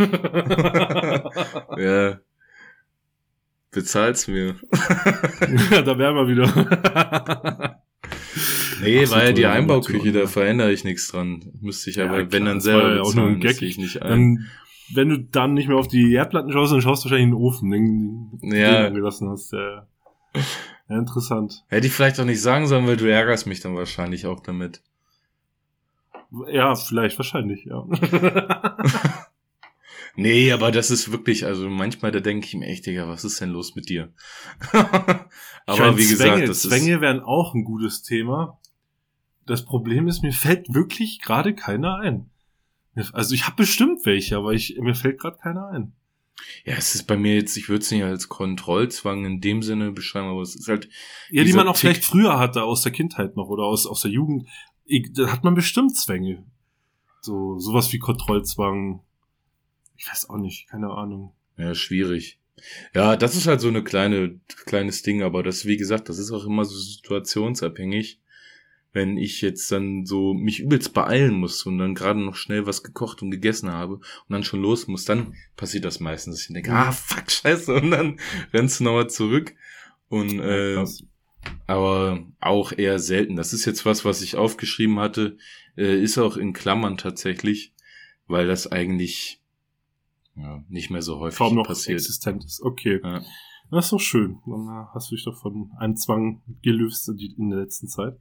ja. 1.78 2.18
Bezahlt's 3.70 4.26
mir. 4.26 4.57
ja, 5.70 5.82
da 5.82 5.99
wären 5.99 6.14
wir 6.16 6.28
wieder. 6.28 7.80
nee, 8.80 9.05
Ach, 9.05 9.11
war 9.11 9.24
ja 9.24 9.32
die 9.32 9.44
Einbauküche, 9.47 10.12
da 10.12 10.26
verändere 10.26 10.72
ich 10.72 10.84
nichts 10.84 11.09
dran. 11.09 11.44
Müsste 11.61 11.90
ich 11.90 12.01
aber, 12.01 12.20
ja, 12.20 12.32
wenn 12.32 12.47
dann 12.47 12.61
selber 12.62 12.94
ja 12.97 13.03
auch 13.03 13.14
nur 13.14 13.26
ein 13.26 13.40
Gag. 13.40 13.61
ich 13.61 13.76
nicht 13.76 14.01
ein. 14.01 14.09
Dann, 14.09 14.47
wenn 14.94 15.09
du 15.11 15.18
dann 15.18 15.53
nicht 15.55 15.68
mehr 15.68 15.76
auf 15.76 15.88
die 15.88 16.12
Erdplatten 16.14 16.53
schaust, 16.53 16.72
dann 16.72 16.80
schaust 16.80 17.05
du 17.05 17.11
wahrscheinlich 17.11 17.24
in 17.24 17.32
den 17.32 17.42
Ofen, 17.42 17.70
den, 17.70 18.38
den 18.40 18.55
ja. 18.55 18.88
du 18.88 18.94
gelassen 18.94 19.28
hast. 19.28 19.53
Ja. 19.53 19.86
ja, 20.88 20.99
interessant. 20.99 21.64
Hätte 21.68 21.86
ich 21.86 21.92
vielleicht 21.92 22.18
auch 22.18 22.24
nicht 22.24 22.40
sagen 22.40 22.66
sollen, 22.68 22.86
weil 22.86 22.97
du 22.97 23.11
ärgerst 23.11 23.47
mich 23.47 23.61
dann 23.61 23.74
wahrscheinlich 23.74 24.26
auch 24.26 24.40
damit. 24.40 24.80
Ja, 26.49 26.74
vielleicht, 26.74 27.18
wahrscheinlich, 27.18 27.64
ja. 27.64 27.87
nee, 30.16 30.53
aber 30.53 30.70
das 30.70 30.91
ist 30.91 31.12
wirklich, 31.12 31.45
also 31.47 31.68
manchmal, 31.68 32.12
da 32.12 32.20
denke 32.20 32.47
ich 32.47 32.55
mir 32.55 32.66
echt, 32.66 32.87
Digga, 32.87 33.09
was 33.09 33.24
ist 33.24 33.41
denn 33.41 33.51
los 33.51 33.74
mit 33.74 33.89
dir? 33.89 34.12
aber 34.72 35.29
meine, 35.66 35.99
wie 35.99 36.09
gesagt, 36.09 36.33
Zwänge, 36.33 36.47
das 36.47 36.62
Zwänge 36.62 37.01
wären 37.01 37.20
auch 37.20 37.55
ein 37.55 37.64
gutes 37.64 38.03
Thema. 38.03 38.59
Das 39.47 39.64
Problem 39.64 40.09
ist, 40.09 40.22
mir 40.22 40.33
fällt 40.33 40.74
wirklich 40.74 41.20
gerade 41.20 41.55
keiner 41.55 41.97
ein. 41.99 42.31
Also 43.12 43.35
ich 43.35 43.47
habe 43.47 43.57
bestimmt 43.57 44.07
welche, 44.07 44.37
aber 44.37 44.53
ich, 44.53 44.77
mir 44.81 44.95
fällt 44.95 45.20
gerade 45.20 45.37
keiner 45.37 45.68
ein. 45.68 45.93
Ja, 46.64 46.74
es 46.74 46.95
ist 46.95 47.05
bei 47.05 47.16
mir 47.16 47.35
jetzt, 47.35 47.57
ich 47.57 47.68
würde 47.68 47.83
es 47.83 47.91
nicht 47.91 48.03
als 48.03 48.29
Kontrollzwang 48.29 49.24
in 49.24 49.41
dem 49.41 49.62
Sinne 49.62 49.93
beschreiben, 49.93 50.29
aber 50.29 50.43
es 50.43 50.55
ist 50.55 50.68
halt. 50.68 50.89
Ja, 51.31 51.45
die 51.45 51.53
man 51.53 51.68
auch 51.68 51.74
Tick. 51.74 51.81
vielleicht 51.81 52.05
früher 52.05 52.39
hatte, 52.39 52.62
aus 52.62 52.83
der 52.83 52.93
Kindheit 52.93 53.37
noch 53.37 53.49
oder 53.49 53.64
aus, 53.64 53.87
aus 53.87 54.03
der 54.03 54.11
Jugend 54.11 54.47
da 55.12 55.32
hat 55.32 55.45
man 55.45 55.55
bestimmt 55.55 55.97
Zwänge. 55.97 56.45
So, 57.20 57.59
sowas 57.59 57.93
wie 57.93 57.99
Kontrollzwang. 57.99 59.01
Ich 59.97 60.09
weiß 60.09 60.30
auch 60.30 60.39
nicht, 60.39 60.68
keine 60.68 60.91
Ahnung. 60.91 61.32
Ja, 61.57 61.74
schwierig. 61.74 62.39
Ja, 62.95 63.16
das 63.16 63.37
ist 63.37 63.47
halt 63.47 63.61
so 63.61 63.68
eine 63.68 63.84
kleine, 63.84 64.41
kleines 64.64 65.03
Ding, 65.03 65.22
aber 65.22 65.43
das, 65.43 65.66
wie 65.66 65.76
gesagt, 65.76 66.09
das 66.09 66.18
ist 66.18 66.30
auch 66.30 66.45
immer 66.47 66.64
so 66.64 66.76
situationsabhängig. 66.76 68.20
Wenn 68.93 69.18
ich 69.18 69.43
jetzt 69.43 69.70
dann 69.72 70.07
so 70.07 70.32
mich 70.32 70.61
übelst 70.61 70.95
beeilen 70.95 71.34
muss 71.34 71.66
und 71.66 71.78
dann 71.78 71.95
gerade 71.95 72.18
noch 72.18 72.34
schnell 72.34 72.64
was 72.64 72.82
gekocht 72.82 73.20
und 73.20 73.30
gegessen 73.30 73.70
habe 73.70 73.97
und 73.97 74.30
dann 74.30 74.43
schon 74.43 74.62
los 74.62 74.87
muss, 74.87 75.05
dann 75.05 75.34
passiert 75.55 75.84
das 75.84 76.01
meistens, 76.01 76.37
dass 76.37 76.49
ich 76.49 76.55
denke, 76.55 76.72
ah, 76.72 76.93
fuck, 76.93 77.30
scheiße, 77.30 77.74
und 77.74 77.91
dann 77.91 78.18
rennst 78.55 78.80
du 78.80 78.84
nochmal 78.84 79.11
zurück. 79.11 79.55
Und, 80.09 80.41
äh, 80.41 80.82
aber 81.66 82.24
auch 82.40 82.72
eher 82.72 82.99
selten. 82.99 83.36
Das 83.36 83.53
ist 83.53 83.64
jetzt 83.64 83.84
was, 83.84 84.05
was 84.05 84.22
ich 84.22 84.36
aufgeschrieben 84.36 84.99
hatte, 84.99 85.36
äh, 85.76 86.01
ist 86.01 86.18
auch 86.18 86.36
in 86.36 86.53
Klammern 86.53 86.97
tatsächlich, 86.97 87.72
weil 88.26 88.47
das 88.47 88.70
eigentlich 88.70 89.40
ja, 90.36 90.62
nicht 90.68 90.90
mehr 90.90 91.03
so 91.03 91.18
häufig 91.18 91.38
Kaum 91.38 91.57
noch 91.57 91.66
passiert. 91.66 91.99
existent 91.99 92.44
ist. 92.44 92.62
Okay. 92.62 93.01
Ja. 93.03 93.22
Das 93.70 93.86
ist 93.86 93.92
doch 93.92 94.01
schön. 94.01 94.38
Dann 94.47 94.68
äh, 94.68 94.86
hast 94.94 95.11
du 95.11 95.16
dich 95.16 95.24
doch 95.24 95.36
von 95.36 95.70
einem 95.78 95.97
Zwang 95.97 96.42
gelöst 96.62 97.09
in, 97.09 97.51
der 97.51 97.61
letzten 97.61 97.88
Zeit. 97.88 98.18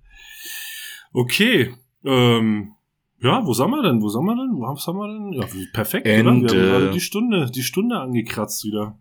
Okay. 1.13 1.73
Ähm, 2.03 2.73
ja, 3.19 3.45
wo 3.45 3.53
sind 3.53 3.69
wir 3.69 3.83
denn? 3.83 4.01
Wo 4.01 4.09
sind 4.09 4.25
wir 4.25 4.35
denn? 4.35 4.55
Wo 4.55 4.65
haben 4.67 4.97
wir 4.97 5.07
denn? 5.07 5.33
Ja, 5.33 5.47
perfekt, 5.73 6.07
And, 6.07 6.43
oder? 6.45 6.53
Wir 6.53 6.59
haben 6.61 6.69
gerade 6.69 6.91
die 6.91 7.01
Stunde, 7.01 7.49
die 7.53 7.63
Stunde 7.63 7.99
angekratzt 7.99 8.63
wieder. 8.65 8.97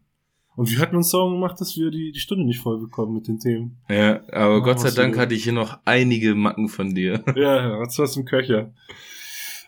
Und 0.56 0.70
wir 0.70 0.78
hatten 0.78 0.96
uns 0.96 1.10
Sorgen 1.10 1.34
gemacht, 1.34 1.60
dass 1.60 1.76
wir 1.76 1.90
die, 1.90 2.12
die 2.12 2.20
Stunde 2.20 2.44
nicht 2.44 2.60
voll 2.60 2.78
bekommen 2.78 3.14
mit 3.14 3.26
den 3.26 3.40
Themen. 3.40 3.76
Ja, 3.88 4.20
aber 4.32 4.58
Ja, 4.58 4.58
Gott 4.60 4.80
sei 4.80 4.86
was 4.86 4.94
du 4.94 5.02
Dank 5.02 5.18
hatte 5.18 5.34
ich 5.34 5.44
hier 5.44 5.52
noch 5.52 5.78
einige 5.84 6.34
Macken 6.34 6.68
von 6.68 6.94
dir. 6.94 7.24
Ja, 7.36 7.80
hat's 7.80 7.98
was 7.98 8.16
im 8.16 8.24
Köcher. 8.24 8.72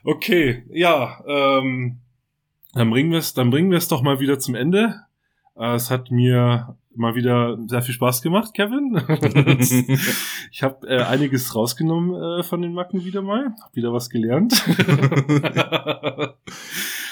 Okay, 0.05 0.65
ja, 0.71 1.21
ähm, 1.27 1.99
dann 2.75 2.91
bringen 2.91 3.11
wir 3.11 3.19
es, 3.19 3.35
dann 3.35 3.51
bringen 3.51 3.71
wir 3.71 3.79
es 3.79 3.89
doch 3.89 4.03
mal 4.03 4.21
wieder 4.21 4.39
zum 4.39 4.55
Ende. 4.55 5.01
Äh, 5.57 5.75
es 5.75 5.91
hat 5.91 6.11
mir 6.11 6.77
mal 6.95 7.15
wieder 7.15 7.59
sehr 7.67 7.83
viel 7.83 7.95
Spaß 7.95 8.23
gemacht, 8.23 8.55
Kevin. 8.55 8.97
ich 10.53 10.63
habe 10.63 10.87
äh, 10.89 11.03
einiges 11.03 11.55
rausgenommen 11.55 12.41
äh, 12.41 12.43
von 12.43 12.63
den 12.63 12.73
Macken 12.73 13.05
wieder 13.05 13.23
mal, 13.23 13.55
hab 13.63 13.75
wieder 13.75 13.93
was 13.93 14.09
gelernt. 14.11 14.65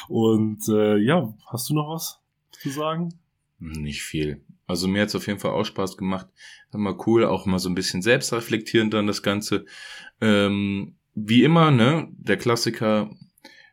Und 0.09 0.69
äh, 0.69 0.97
ja, 0.99 1.35
hast 1.47 1.71
du 1.71 1.75
noch 1.75 1.89
was 1.89 2.21
zu 2.53 2.71
sagen? 2.71 3.13
Nicht 3.59 4.03
viel. 4.03 4.43
Also 4.67 4.89
mir 4.89 5.03
hat's 5.03 5.15
auf 5.15 5.27
jeden 5.27 5.39
Fall 5.39 5.53
auch 5.53 5.65
Spaß 5.65 5.97
gemacht. 5.97 6.27
War 6.71 6.81
mal 6.81 6.97
cool, 7.07 7.25
auch 7.25 7.47
mal 7.47 7.59
so 7.59 7.69
ein 7.69 7.75
bisschen 7.75 8.03
selbstreflektierend 8.03 8.93
dann 8.95 9.07
das 9.07 9.23
Ganze. 9.23 9.67
Ähm, 10.21 10.97
wie 11.15 11.45
immer, 11.45 11.71
ne, 11.71 12.09
der 12.13 12.37
Klassiker, 12.37 13.11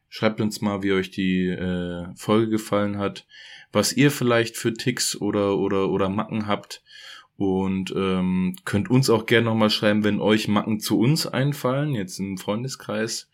schreibt 0.10 0.42
uns 0.42 0.62
mal, 0.62 0.84
wie 0.84 0.92
euch 0.92 1.10
die 1.10 1.48
äh, 1.48 2.06
Folge 2.16 2.50
gefallen 2.50 2.98
hat, 2.98 3.26
was 3.72 3.94
ihr 3.94 4.12
vielleicht 4.12 4.58
für 4.58 4.74
Ticks 4.74 5.20
oder 5.20 5.58
oder 5.58 5.90
oder 5.90 6.10
Macken 6.10 6.48
habt. 6.48 6.84
Und 7.38 7.92
ähm, 7.96 8.56
könnt 8.66 8.92
uns 8.92 9.10
auch 9.10 9.26
gerne 9.26 9.46
nochmal 9.46 9.72
schreiben, 9.72 10.04
wenn 10.04 10.20
euch 10.20 10.48
Macken 10.48 10.80
zu 10.80 11.00
uns 11.00 11.26
einfallen, 11.26 11.96
jetzt 11.96 12.20
im 12.20 12.38
Freundeskreis. 12.38 13.30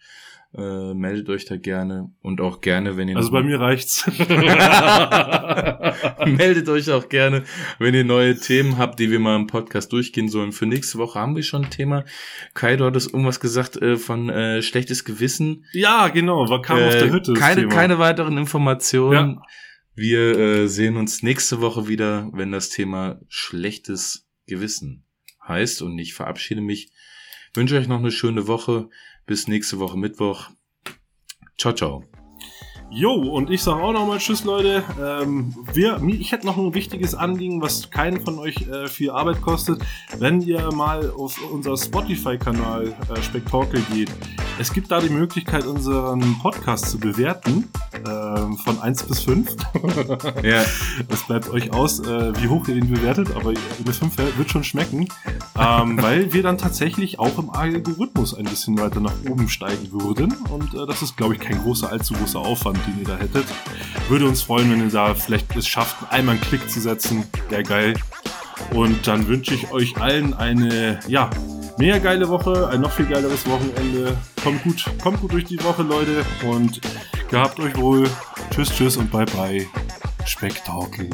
Äh, 0.54 0.94
meldet 0.94 1.30
euch 1.30 1.46
da 1.46 1.58
gerne 1.58 2.12
und 2.22 2.40
auch 2.42 2.62
gerne, 2.62 2.96
wenn 2.98 3.08
ihr 3.10 3.18
Also 3.18 3.32
bei 3.32 3.44
mir 3.44 3.60
reicht's. 3.60 4.06
Meldet 6.26 6.70
euch 6.70 6.90
auch 6.92 7.10
gerne, 7.10 7.44
wenn 7.80 7.94
ihr 7.94 8.04
neue 8.04 8.38
Themen 8.38 8.78
habt, 8.78 9.00
die 9.00 9.12
wir 9.12 9.20
mal 9.20 9.36
im 9.36 9.48
Podcast 9.48 9.92
durchgehen 9.92 10.30
sollen. 10.30 10.52
Für 10.52 10.66
nächste 10.66 10.98
Woche 10.98 11.20
haben 11.20 11.36
wir 11.36 11.44
schon 11.44 11.66
ein 11.66 11.70
Thema. 11.70 12.06
Kai, 12.54 12.76
du 12.78 12.86
hattest 12.86 13.14
irgendwas 13.14 13.40
gesagt 13.40 13.78
äh, 13.78 13.98
von 13.98 14.30
äh, 14.30 14.62
schlechtes 14.62 15.06
Gewissen. 15.06 15.66
ja, 15.74 16.08
genau, 16.08 16.50
war 16.50 16.62
kam 16.62 16.78
auf 16.82 16.94
der 16.94 17.06
Äh, 17.06 17.12
Hütte. 17.12 17.34
keine, 17.34 17.68
keine 17.68 18.00
weiteren 18.00 18.38
Informationen. 18.38 19.40
Wir 19.96 20.38
äh, 20.38 20.68
sehen 20.68 20.96
uns 20.96 21.24
nächste 21.24 21.62
Woche 21.62 21.88
wieder, 21.88 22.30
wenn 22.34 22.52
das 22.52 22.70
Thema 22.70 23.20
schlechtes 23.28 24.28
Gewissen 24.46 25.06
heißt. 25.48 25.82
Und 25.82 25.98
ich 26.00 26.14
verabschiede 26.14 26.62
mich. 26.62 26.92
Wünsche 27.54 27.78
euch 27.78 27.88
noch 27.88 28.00
eine 28.00 28.12
schöne 28.12 28.48
Woche. 28.48 28.90
Bis 29.28 29.48
nächste 29.50 29.78
Woche 29.80 29.98
Mittwoch. 29.98 30.50
Ciao, 31.58 31.74
ciao. 31.74 32.04
Jo, 32.90 33.12
und 33.12 33.50
ich 33.50 33.62
sage 33.62 33.84
auch 33.84 33.92
nochmal 33.92 34.18
Tschüss, 34.18 34.46
Leute. 34.46 34.84
Ähm, 35.00 35.54
wir, 35.74 36.02
ich 36.08 36.32
hätte 36.32 36.46
noch 36.46 36.58
ein 36.58 36.74
wichtiges 36.74 37.16
Anliegen, 37.16 37.62
was 37.62 37.90
keinen 37.90 38.22
von 38.22 38.40
euch 38.40 38.68
äh, 38.68 38.88
viel 38.88 39.12
Arbeit 39.12 39.42
kostet. 39.42 39.82
Wenn 40.18 40.42
ihr 40.42 40.72
mal 40.74 41.12
auf 41.12 41.40
unser 41.52 41.76
Spotify-Kanal 41.76 42.88
äh, 42.88 43.22
Spektakel 43.22 43.82
geht, 43.94 44.10
es 44.60 44.74
gibt 44.74 44.90
da 44.90 45.02
die 45.02 45.10
Möglichkeit, 45.10 45.66
unseren 45.66 46.40
Podcast 46.40 46.90
zu 46.90 46.98
bewerten. 46.98 47.70
Ähm, 48.08 48.58
von 48.58 48.80
1 48.80 49.04
bis 49.04 49.22
5. 49.22 49.56
Ja, 50.44 50.64
Das 51.10 51.26
bleibt 51.26 51.50
euch 51.50 51.74
aus, 51.74 52.00
äh, 52.00 52.34
wie 52.42 52.48
hoch 52.48 52.68
ihr 52.68 52.76
ihn 52.76 52.90
bewertet, 52.90 53.36
aber 53.36 53.50
eine 53.50 53.94
5 53.94 54.18
wird 54.38 54.50
schon 54.50 54.64
schmecken, 54.64 55.08
ähm, 55.58 55.98
weil 56.02 56.34
wir 56.34 56.44
dann 56.44 56.58
tatsächlich 56.58 57.20
auch 57.20 57.38
im 57.38 57.50
Algorithmus 57.50 58.34
ein 58.34 58.46
bisschen 58.46 58.80
weiter 58.80 59.00
nach 59.00 59.14
oben 59.30 59.50
steigen 59.50 59.92
würden. 59.92 60.34
Und 60.50 60.74
äh, 60.74 60.86
das 60.86 61.02
ist, 61.02 61.18
glaube 61.18 61.36
ich, 61.36 61.40
kein 61.40 61.60
großer, 61.62 61.92
allzu 61.92 62.14
großer 62.14 62.40
Aufwand, 62.40 62.77
den 62.86 63.00
ihr 63.00 63.06
da 63.06 63.18
hättet. 63.18 63.46
Würde 64.10 64.28
uns 64.28 64.42
freuen, 64.42 64.72
wenn 64.72 64.82
ihr 64.82 64.92
da 64.92 65.14
vielleicht 65.16 65.56
es 65.56 65.68
schafft, 65.68 65.96
einmal 66.12 66.36
einen 66.36 66.44
Klick 66.44 66.70
zu 66.70 66.80
setzen. 66.80 67.26
Wäre 67.50 67.64
geil. 67.64 67.94
Und 68.74 69.08
dann 69.08 69.28
wünsche 69.28 69.54
ich 69.54 69.72
euch 69.72 69.98
allen 69.98 70.34
eine, 70.34 71.00
ja, 71.08 71.30
mega 71.78 71.98
geile 72.00 72.28
Woche, 72.28 72.68
ein 72.70 72.82
noch 72.82 72.92
viel 72.92 73.06
geileres 73.06 73.48
Wochenende. 73.48 74.18
Kommt 74.44 74.64
gut, 74.64 74.86
kommt 75.02 75.22
gut 75.22 75.34
durch 75.34 75.46
die 75.46 75.64
Woche, 75.64 75.84
Leute. 75.84 76.26
Und 76.46 76.82
gehabt 77.30 77.60
euch 77.60 77.76
wohl. 77.78 78.10
Tschüss, 78.52 78.70
tschüss 78.70 78.98
und 78.98 79.12
bye 79.12 79.26
bye. 79.26 79.66
Spektakel. 80.26 81.10